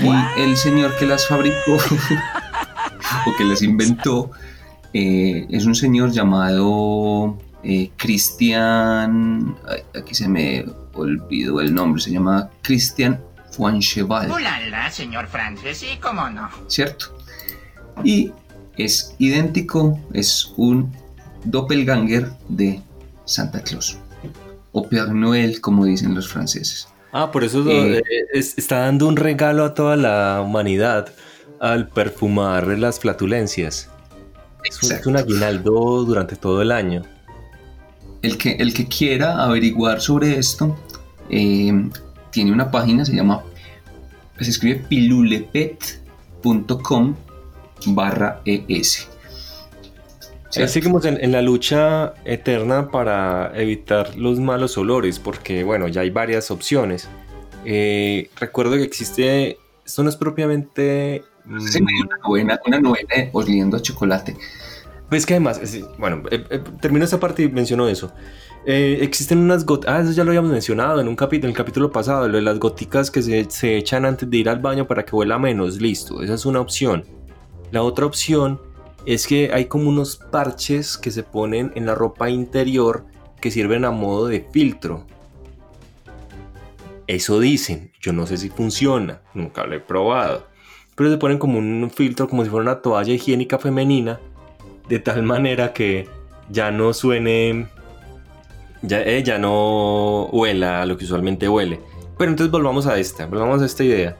Y 0.00 0.42
el 0.42 0.56
señor 0.56 0.96
que 0.98 1.06
las 1.06 1.26
fabricó 1.26 1.76
o 3.26 3.36
que 3.38 3.44
las 3.44 3.62
inventó 3.62 4.32
eh, 4.98 5.46
es 5.50 5.66
un 5.66 5.74
señor 5.74 6.10
llamado 6.12 7.36
eh, 7.62 7.90
Christian. 7.96 9.56
ay, 9.68 9.80
Aquí 10.00 10.14
se 10.14 10.28
me 10.28 10.64
olvidó 10.94 11.60
el 11.60 11.74
nombre, 11.74 12.00
se 12.00 12.10
llama 12.12 12.48
Christian 12.62 13.20
Fuencheval. 13.50 14.30
Ulala, 14.30 14.90
señor 14.90 15.26
francés, 15.26 15.78
sí, 15.78 15.98
cómo 16.00 16.28
no. 16.30 16.48
¿cierto? 16.68 17.06
Y 18.04 18.32
es 18.76 19.14
idéntico, 19.18 19.98
es 20.12 20.52
un 20.56 20.92
doppelganger 21.44 22.30
de 22.48 22.80
Santa 23.24 23.62
Claus. 23.62 23.98
O 24.72 24.86
Père 24.88 25.12
Noël, 25.12 25.60
como 25.60 25.84
dicen 25.86 26.14
los 26.14 26.28
franceses. 26.28 26.88
Ah, 27.12 27.30
por 27.32 27.44
eso 27.44 27.64
Eh, 27.70 27.98
eh, 27.98 28.02
es- 28.34 28.58
está 28.58 28.80
dando 28.80 29.08
un 29.08 29.16
regalo 29.16 29.64
a 29.64 29.72
toda 29.74 29.96
la 29.96 30.42
humanidad 30.44 31.12
al 31.60 31.88
perfumar 31.88 32.66
las 32.78 33.00
flatulencias. 33.00 33.88
Es 34.68 34.82
un, 34.82 34.92
es 34.92 35.06
un 35.06 35.16
aguinaldo 35.16 36.04
durante 36.04 36.36
todo 36.36 36.60
el 36.62 36.72
año. 36.72 37.02
El 38.22 38.38
que, 38.38 38.52
el 38.52 38.72
que 38.74 38.86
quiera 38.86 39.44
averiguar 39.44 40.00
sobre 40.00 40.38
esto, 40.38 40.76
eh, 41.30 41.90
tiene 42.30 42.52
una 42.52 42.70
página, 42.70 43.04
se 43.04 43.14
llama, 43.14 43.42
se 44.40 44.50
escribe 44.50 44.84
pilulepet.com 44.88 47.14
barra 47.86 48.40
es. 48.44 49.08
Ahí 50.56 50.68
seguimos 50.68 51.04
en, 51.04 51.22
en 51.22 51.32
la 51.32 51.42
lucha 51.42 52.14
eterna 52.24 52.90
para 52.90 53.52
evitar 53.54 54.16
los 54.16 54.40
malos 54.40 54.78
olores, 54.78 55.18
porque 55.18 55.64
bueno, 55.64 55.86
ya 55.88 56.00
hay 56.00 56.08
varias 56.10 56.50
opciones. 56.50 57.08
Eh, 57.66 58.30
recuerdo 58.38 58.76
que 58.76 58.84
existe, 58.84 59.58
esto 59.84 60.02
no 60.02 60.08
es 60.08 60.16
propiamente... 60.16 61.24
Se 61.68 61.80
me 61.80 61.92
dio 61.92 62.04
una 62.04 62.16
novena, 62.26 62.60
una 62.66 62.80
novena 62.80 63.30
oliendo 63.32 63.76
a 63.76 63.80
chocolate. 63.82 64.36
Pues 65.08 65.24
que 65.24 65.34
además, 65.34 65.60
es- 65.62 65.84
bueno, 65.98 66.22
eh, 66.30 66.44
eh, 66.50 66.60
termino 66.80 67.04
esta 67.04 67.20
parte 67.20 67.44
y 67.44 67.48
menciono 67.48 67.86
eso. 67.88 68.12
Eh, 68.66 68.98
existen 69.02 69.38
unas 69.38 69.64
gotas, 69.64 69.90
ah, 69.94 70.00
eso 70.02 70.10
ya 70.10 70.24
lo 70.24 70.30
habíamos 70.30 70.50
mencionado 70.50 71.00
en 71.00 71.06
un 71.06 71.14
capítulo, 71.14 71.46
en 71.48 71.50
el 71.52 71.56
capítulo 71.56 71.92
pasado, 71.92 72.26
lo 72.28 72.36
de 72.36 72.42
las 72.42 72.58
goticas 72.58 73.12
que 73.12 73.22
se, 73.22 73.48
se 73.48 73.76
echan 73.76 74.04
antes 74.04 74.28
de 74.28 74.36
ir 74.38 74.48
al 74.48 74.58
baño 74.58 74.88
para 74.88 75.04
que 75.04 75.14
huela 75.14 75.38
menos, 75.38 75.80
listo, 75.80 76.20
esa 76.22 76.34
es 76.34 76.44
una 76.46 76.60
opción. 76.60 77.04
La 77.70 77.82
otra 77.84 78.06
opción 78.06 78.60
es 79.04 79.28
que 79.28 79.50
hay 79.52 79.66
como 79.66 79.88
unos 79.88 80.16
parches 80.16 80.98
que 80.98 81.12
se 81.12 81.22
ponen 81.22 81.70
en 81.76 81.86
la 81.86 81.94
ropa 81.94 82.28
interior 82.28 83.04
que 83.40 83.52
sirven 83.52 83.84
a 83.84 83.92
modo 83.92 84.26
de 84.26 84.40
filtro. 84.52 85.06
Eso 87.06 87.38
dicen, 87.38 87.92
yo 88.00 88.12
no 88.12 88.26
sé 88.26 88.36
si 88.36 88.48
funciona, 88.48 89.20
nunca 89.32 89.64
lo 89.64 89.76
he 89.76 89.80
probado. 89.80 90.44
Pero 90.96 91.10
se 91.10 91.18
ponen 91.18 91.38
como 91.38 91.58
un 91.58 91.90
filtro, 91.94 92.28
como 92.28 92.42
si 92.42 92.50
fuera 92.50 92.62
una 92.62 92.80
toalla 92.80 93.12
higiénica 93.12 93.58
femenina, 93.58 94.18
de 94.88 94.98
tal 94.98 95.22
manera 95.22 95.72
que 95.72 96.08
ya 96.48 96.70
no 96.70 96.92
suene, 96.94 97.68
ya, 98.82 99.02
eh, 99.02 99.22
ya 99.22 99.38
no 99.38 100.26
huela 100.26 100.82
a 100.82 100.86
lo 100.86 100.96
que 100.96 101.04
usualmente 101.04 101.48
huele. 101.48 101.80
Pero 102.18 102.30
entonces 102.30 102.50
volvamos 102.50 102.86
a 102.86 102.98
esta, 102.98 103.26
volvamos 103.26 103.62
a 103.62 103.66
esta 103.66 103.84
idea. 103.84 104.16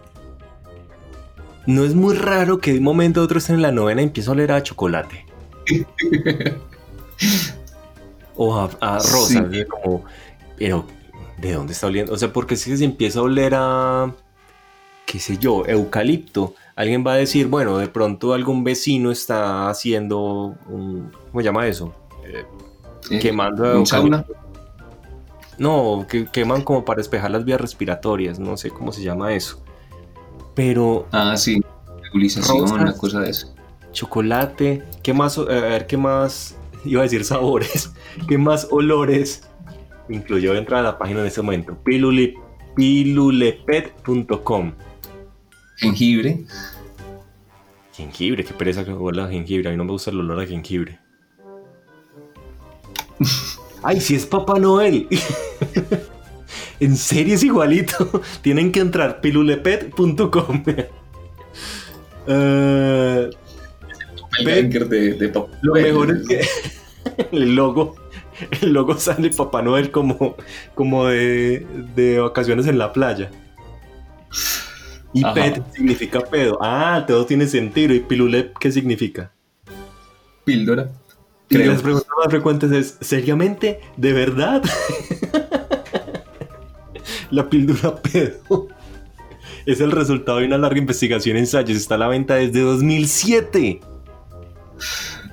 No 1.66 1.84
es 1.84 1.94
muy 1.94 2.14
raro 2.14 2.58
que 2.58 2.72
de 2.72 2.78
un 2.78 2.84
momento 2.84 3.20
a 3.20 3.24
otro 3.24 3.38
estén 3.38 3.56
en 3.56 3.62
la 3.62 3.72
novena 3.72 4.02
y 4.02 4.04
empiece 4.04 4.28
a 4.28 4.32
oler 4.32 4.52
a 4.52 4.62
chocolate. 4.62 5.24
o 8.36 8.54
a, 8.54 8.70
a 8.80 8.98
rosa, 8.98 9.48
como, 9.68 10.04
pero 10.56 10.84
¿de 11.38 11.52
dónde 11.52 11.72
está 11.72 11.86
oliendo? 11.86 12.12
O 12.12 12.18
sea, 12.18 12.32
porque 12.32 12.56
si 12.56 12.76
se 12.76 12.84
empieza 12.84 13.20
a 13.20 13.22
oler 13.22 13.54
a, 13.56 14.14
qué 15.06 15.18
sé 15.18 15.38
yo, 15.38 15.64
eucalipto, 15.66 16.54
alguien 16.76 17.04
va 17.06 17.14
a 17.14 17.16
decir, 17.16 17.48
bueno, 17.48 17.78
de 17.78 17.88
pronto 17.88 18.32
algún 18.34 18.62
vecino 18.62 19.10
está 19.10 19.68
haciendo 19.68 20.54
un, 20.68 21.10
¿cómo 21.30 21.40
se 21.40 21.44
llama 21.44 21.66
eso? 21.66 21.92
Eh, 22.24 23.18
quemando 23.20 23.78
un 23.80 23.86
sauna. 23.86 24.24
No, 25.58 26.06
que 26.08 26.26
queman 26.26 26.62
como 26.62 26.84
para 26.84 26.98
despejar 26.98 27.30
las 27.30 27.44
vías 27.44 27.60
respiratorias, 27.60 28.38
no 28.38 28.56
sé 28.58 28.70
cómo 28.70 28.92
se 28.92 29.02
llama 29.02 29.32
eso. 29.34 29.62
Pero 30.54 31.06
Ah, 31.12 31.36
sí. 31.36 31.60
Nebulización, 32.02 32.60
Rosas. 32.60 32.78
una 32.78 32.92
cosa 32.96 33.20
de 33.20 33.30
eso. 33.30 33.54
chocolate, 33.92 34.82
¿qué 35.02 35.14
más? 35.14 35.38
A 35.38 35.44
ver, 35.44 35.86
¿qué 35.86 35.96
más? 35.96 36.56
Iba 36.84 37.00
a 37.00 37.04
decir 37.04 37.24
sabores, 37.24 37.92
¿qué 38.28 38.36
más 38.38 38.68
olores 38.70 39.48
incluyó 40.10 40.52
dentro 40.52 40.76
de 40.76 40.82
la 40.82 40.98
página 40.98 41.20
en 41.20 41.26
este 41.26 41.40
momento? 41.42 41.74
Pilule, 41.82 42.34
pilulepet.com. 42.74 44.72
Jengibre. 45.76 46.44
Jengibre, 47.92 48.44
qué 48.44 48.52
pereza 48.52 48.84
que 48.84 48.92
huele 48.92 49.22
a 49.22 49.28
jengibre. 49.28 49.68
A 49.68 49.70
mí 49.70 49.76
no 49.76 49.84
me 49.84 49.92
gusta 49.92 50.10
el 50.10 50.20
olor 50.20 50.40
a 50.40 50.46
jengibre. 50.46 50.98
Ay, 53.82 54.00
si 54.00 54.14
es 54.14 54.26
Papá 54.26 54.58
Noel. 54.58 55.06
en 56.80 56.96
serio 56.96 57.34
es 57.34 57.44
igualito. 57.44 58.22
Tienen 58.42 58.72
que 58.72 58.80
entrar 58.80 59.20
pilulepet.com. 59.20 60.64
Eh, 62.26 63.30
doppelganger 64.16 64.88
de, 64.88 65.14
de 65.14 65.28
Papá 65.28 65.56
Lo 65.62 65.72
Noel. 65.72 65.84
mejor 65.84 66.10
es 66.10 66.26
que 66.28 66.40
el 67.32 67.54
logo, 67.54 67.94
el 68.60 68.72
logo 68.72 68.98
sale 68.98 69.30
Papá 69.30 69.62
Noel 69.62 69.90
como, 69.90 70.36
como 70.74 71.06
de, 71.06 71.66
de 71.94 72.18
vacaciones 72.18 72.66
en 72.66 72.78
la 72.78 72.92
playa. 72.92 73.30
Y 75.12 75.24
Ajá. 75.24 75.34
pet 75.34 75.62
significa 75.72 76.20
pedo. 76.20 76.58
Ah, 76.60 77.04
todo 77.06 77.24
tiene 77.26 77.46
sentido. 77.46 77.94
¿Y 77.94 78.00
pilule 78.00 78.52
qué 78.60 78.70
significa? 78.70 79.32
Píldora. 80.44 80.90
Y 81.48 81.58
las 81.58 81.80
preguntas 81.80 82.10
más 82.18 82.28
frecuentes 82.28 82.72
es, 82.72 82.98
¿seriamente? 83.00 83.80
¿De 83.96 84.12
verdad? 84.12 84.62
la 87.30 87.48
píldora 87.48 87.96
pedo. 87.96 88.68
Es 89.64 89.80
el 89.80 89.92
resultado 89.92 90.38
de 90.38 90.46
una 90.46 90.58
larga 90.58 90.78
investigación 90.78 91.36
en 91.36 91.44
ensayos. 91.44 91.76
Está 91.76 91.94
a 91.94 91.98
la 91.98 92.08
venta 92.08 92.34
desde 92.34 92.60
2007. 92.60 93.80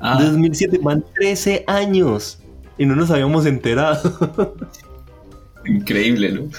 Ah, 0.01 0.23
2007, 0.23 0.79
van 0.81 1.03
13 1.15 1.63
años. 1.67 2.39
Y 2.77 2.85
no 2.85 2.95
nos 2.95 3.11
habíamos 3.11 3.45
enterado. 3.45 4.45
increíble, 5.65 6.31
¿no? 6.31 6.49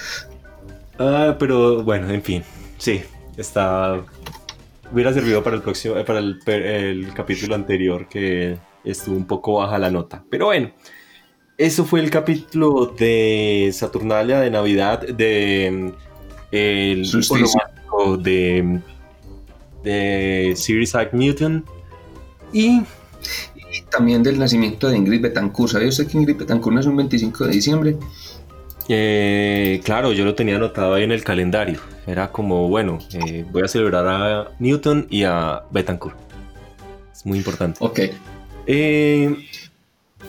ah, 0.99 1.35
pero 1.37 1.83
bueno, 1.83 2.09
en 2.09 2.23
fin. 2.23 2.43
Sí, 2.85 3.01
está. 3.35 4.05
Hubiera 4.93 5.11
servido 5.11 5.43
para 5.43 5.55
el 5.55 5.63
próximo, 5.63 5.97
eh, 5.97 6.03
para 6.03 6.19
el, 6.19 6.39
el 6.45 7.13
capítulo 7.15 7.55
anterior 7.55 8.07
que 8.07 8.59
estuvo 8.83 9.15
un 9.15 9.25
poco 9.25 9.53
baja 9.55 9.79
la 9.79 9.89
nota. 9.89 10.23
Pero 10.29 10.45
bueno, 10.45 10.69
eso 11.57 11.83
fue 11.85 11.99
el 11.99 12.11
capítulo 12.11 12.93
de 12.95 13.71
Saturnalia 13.73 14.39
de 14.39 14.51
Navidad 14.51 15.01
de 15.01 15.71
mm, 15.71 15.91
el 16.51 17.11
romántico 17.11 18.17
de 18.17 18.79
de 19.83 20.53
Sir 20.55 20.79
Isaac 20.79 21.11
Newton 21.13 21.65
y 22.53 22.83
Y 23.65 23.81
también 23.89 24.21
del 24.21 24.37
nacimiento 24.37 24.89
de 24.89 24.97
Ingrid 24.97 25.21
Betancourt. 25.21 25.71
¿Sabía 25.71 25.89
usted 25.89 26.05
que 26.05 26.19
Ingrid 26.19 26.37
Betancourt 26.37 26.75
nació 26.75 26.91
un 26.91 26.97
25 26.97 27.45
de 27.45 27.51
diciembre? 27.51 27.97
Eh, 28.87 29.81
claro, 29.83 30.11
yo 30.13 30.25
lo 30.25 30.35
tenía 30.35 30.55
anotado 30.57 30.93
ahí 30.93 31.03
en 31.03 31.11
el 31.11 31.23
calendario. 31.23 31.79
Era 32.05 32.31
como, 32.31 32.67
bueno, 32.67 32.99
eh, 33.13 33.45
voy 33.51 33.63
a 33.63 33.67
celebrar 33.67 34.05
a 34.07 34.51
Newton 34.59 35.07
y 35.09 35.23
a 35.23 35.63
Betancourt. 35.71 36.17
Es 37.11 37.25
muy 37.25 37.37
importante. 37.39 37.77
Ok. 37.81 37.99
Eh, 38.67 39.35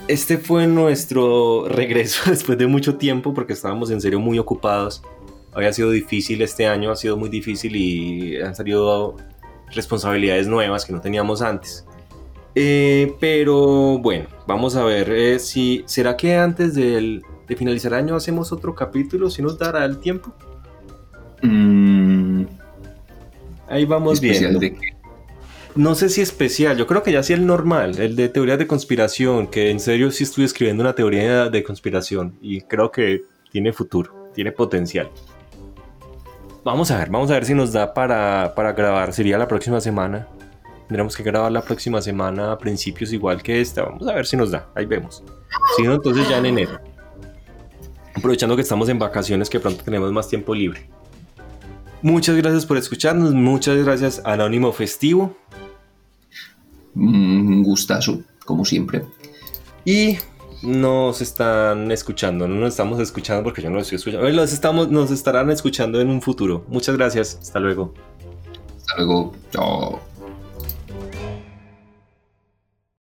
este 0.08 0.38
fue 0.38 0.66
nuestro 0.66 1.66
regreso 1.68 2.22
después 2.30 2.56
de 2.58 2.66
mucho 2.66 2.96
tiempo 2.96 3.34
porque 3.34 3.52
estábamos 3.52 3.90
en 3.90 4.00
serio 4.00 4.20
muy 4.20 4.38
ocupados. 4.38 5.02
Había 5.52 5.72
sido 5.72 5.90
difícil 5.90 6.42
este 6.42 6.66
año, 6.66 6.90
ha 6.90 6.96
sido 6.96 7.16
muy 7.16 7.28
difícil 7.30 7.76
y 7.76 8.40
han 8.40 8.54
salido 8.54 9.16
responsabilidades 9.74 10.46
nuevas 10.46 10.84
que 10.84 10.92
no 10.92 11.00
teníamos 11.00 11.42
antes. 11.42 11.84
Eh, 12.54 13.14
pero 13.20 13.98
bueno, 13.98 14.26
vamos 14.46 14.76
a 14.76 14.84
ver 14.84 15.40
si 15.40 15.82
será 15.86 16.16
que 16.16 16.36
antes 16.36 16.74
del- 16.74 17.22
de 17.46 17.56
finalizar 17.56 17.92
el 17.92 17.98
año 17.98 18.16
hacemos 18.16 18.52
otro 18.52 18.74
capítulo, 18.74 19.30
si 19.30 19.42
nos 19.42 19.58
dará 19.58 19.84
el 19.84 19.98
tiempo. 19.98 20.34
Mm, 21.42 22.44
Ahí 23.68 23.84
vamos 23.84 24.20
viendo. 24.20 24.58
de 24.58 24.74
qué? 24.74 24.96
No 25.74 25.94
sé 25.94 26.08
si 26.08 26.22
especial, 26.22 26.78
yo 26.78 26.86
creo 26.86 27.02
que 27.02 27.12
ya 27.12 27.22
sí 27.22 27.34
el 27.34 27.44
normal, 27.46 27.98
el 27.98 28.16
de 28.16 28.30
teorías 28.30 28.58
de 28.58 28.66
conspiración, 28.66 29.46
que 29.46 29.70
en 29.70 29.78
serio 29.78 30.10
sí 30.10 30.24
estoy 30.24 30.44
escribiendo 30.44 30.82
una 30.82 30.94
teoría 30.94 31.50
de 31.50 31.62
conspiración 31.62 32.38
y 32.40 32.62
creo 32.62 32.90
que 32.90 33.24
tiene 33.52 33.74
futuro, 33.74 34.30
tiene 34.34 34.52
potencial. 34.52 35.10
Vamos 36.64 36.90
a 36.90 36.98
ver, 36.98 37.10
vamos 37.10 37.30
a 37.30 37.34
ver 37.34 37.44
si 37.44 37.52
nos 37.52 37.72
da 37.72 37.92
para, 37.92 38.54
para 38.56 38.72
grabar, 38.72 39.12
sería 39.12 39.36
la 39.36 39.46
próxima 39.46 39.80
semana. 39.80 40.26
Tendremos 40.88 41.14
que 41.14 41.22
grabar 41.22 41.52
la 41.52 41.62
próxima 41.62 42.00
semana 42.00 42.52
a 42.52 42.58
principios 42.58 43.12
igual 43.12 43.42
que 43.42 43.60
esta, 43.60 43.82
vamos 43.82 44.08
a 44.08 44.14
ver 44.14 44.24
si 44.24 44.36
nos 44.36 44.50
da, 44.50 44.70
ahí 44.74 44.86
vemos. 44.86 45.22
Si 45.76 45.82
no, 45.82 45.94
entonces 45.94 46.26
ya 46.26 46.38
en 46.38 46.46
enero. 46.46 46.80
Aprovechando 48.16 48.56
que 48.56 48.62
estamos 48.62 48.88
en 48.88 48.98
vacaciones, 48.98 49.50
que 49.50 49.60
pronto 49.60 49.84
tenemos 49.84 50.10
más 50.10 50.28
tiempo 50.28 50.54
libre. 50.54 50.88
Muchas 52.02 52.36
gracias 52.36 52.64
por 52.64 52.76
escucharnos, 52.76 53.34
muchas 53.34 53.76
gracias 53.84 54.22
Anónimo 54.24 54.72
Festivo. 54.72 55.36
Mm, 56.94 57.48
Un 57.48 57.62
gustazo, 57.62 58.22
como 58.44 58.64
siempre. 58.64 59.04
Y 59.84 60.16
nos 60.62 61.20
están 61.20 61.92
escuchando, 61.92 62.48
no 62.48 62.54
nos 62.56 62.70
estamos 62.70 62.98
escuchando 63.00 63.44
porque 63.44 63.60
yo 63.60 63.68
no 63.68 63.76
los 63.76 63.84
estoy 63.92 63.96
escuchando. 63.96 64.28
Los 64.30 64.52
estamos, 64.52 64.90
nos 64.90 65.10
estarán 65.10 65.50
escuchando 65.50 66.00
en 66.00 66.08
un 66.08 66.22
futuro. 66.22 66.64
Muchas 66.68 66.96
gracias, 66.96 67.38
hasta 67.40 67.60
luego. 67.60 67.92
Hasta 68.78 68.96
luego. 68.96 69.34
Chao. 69.52 70.00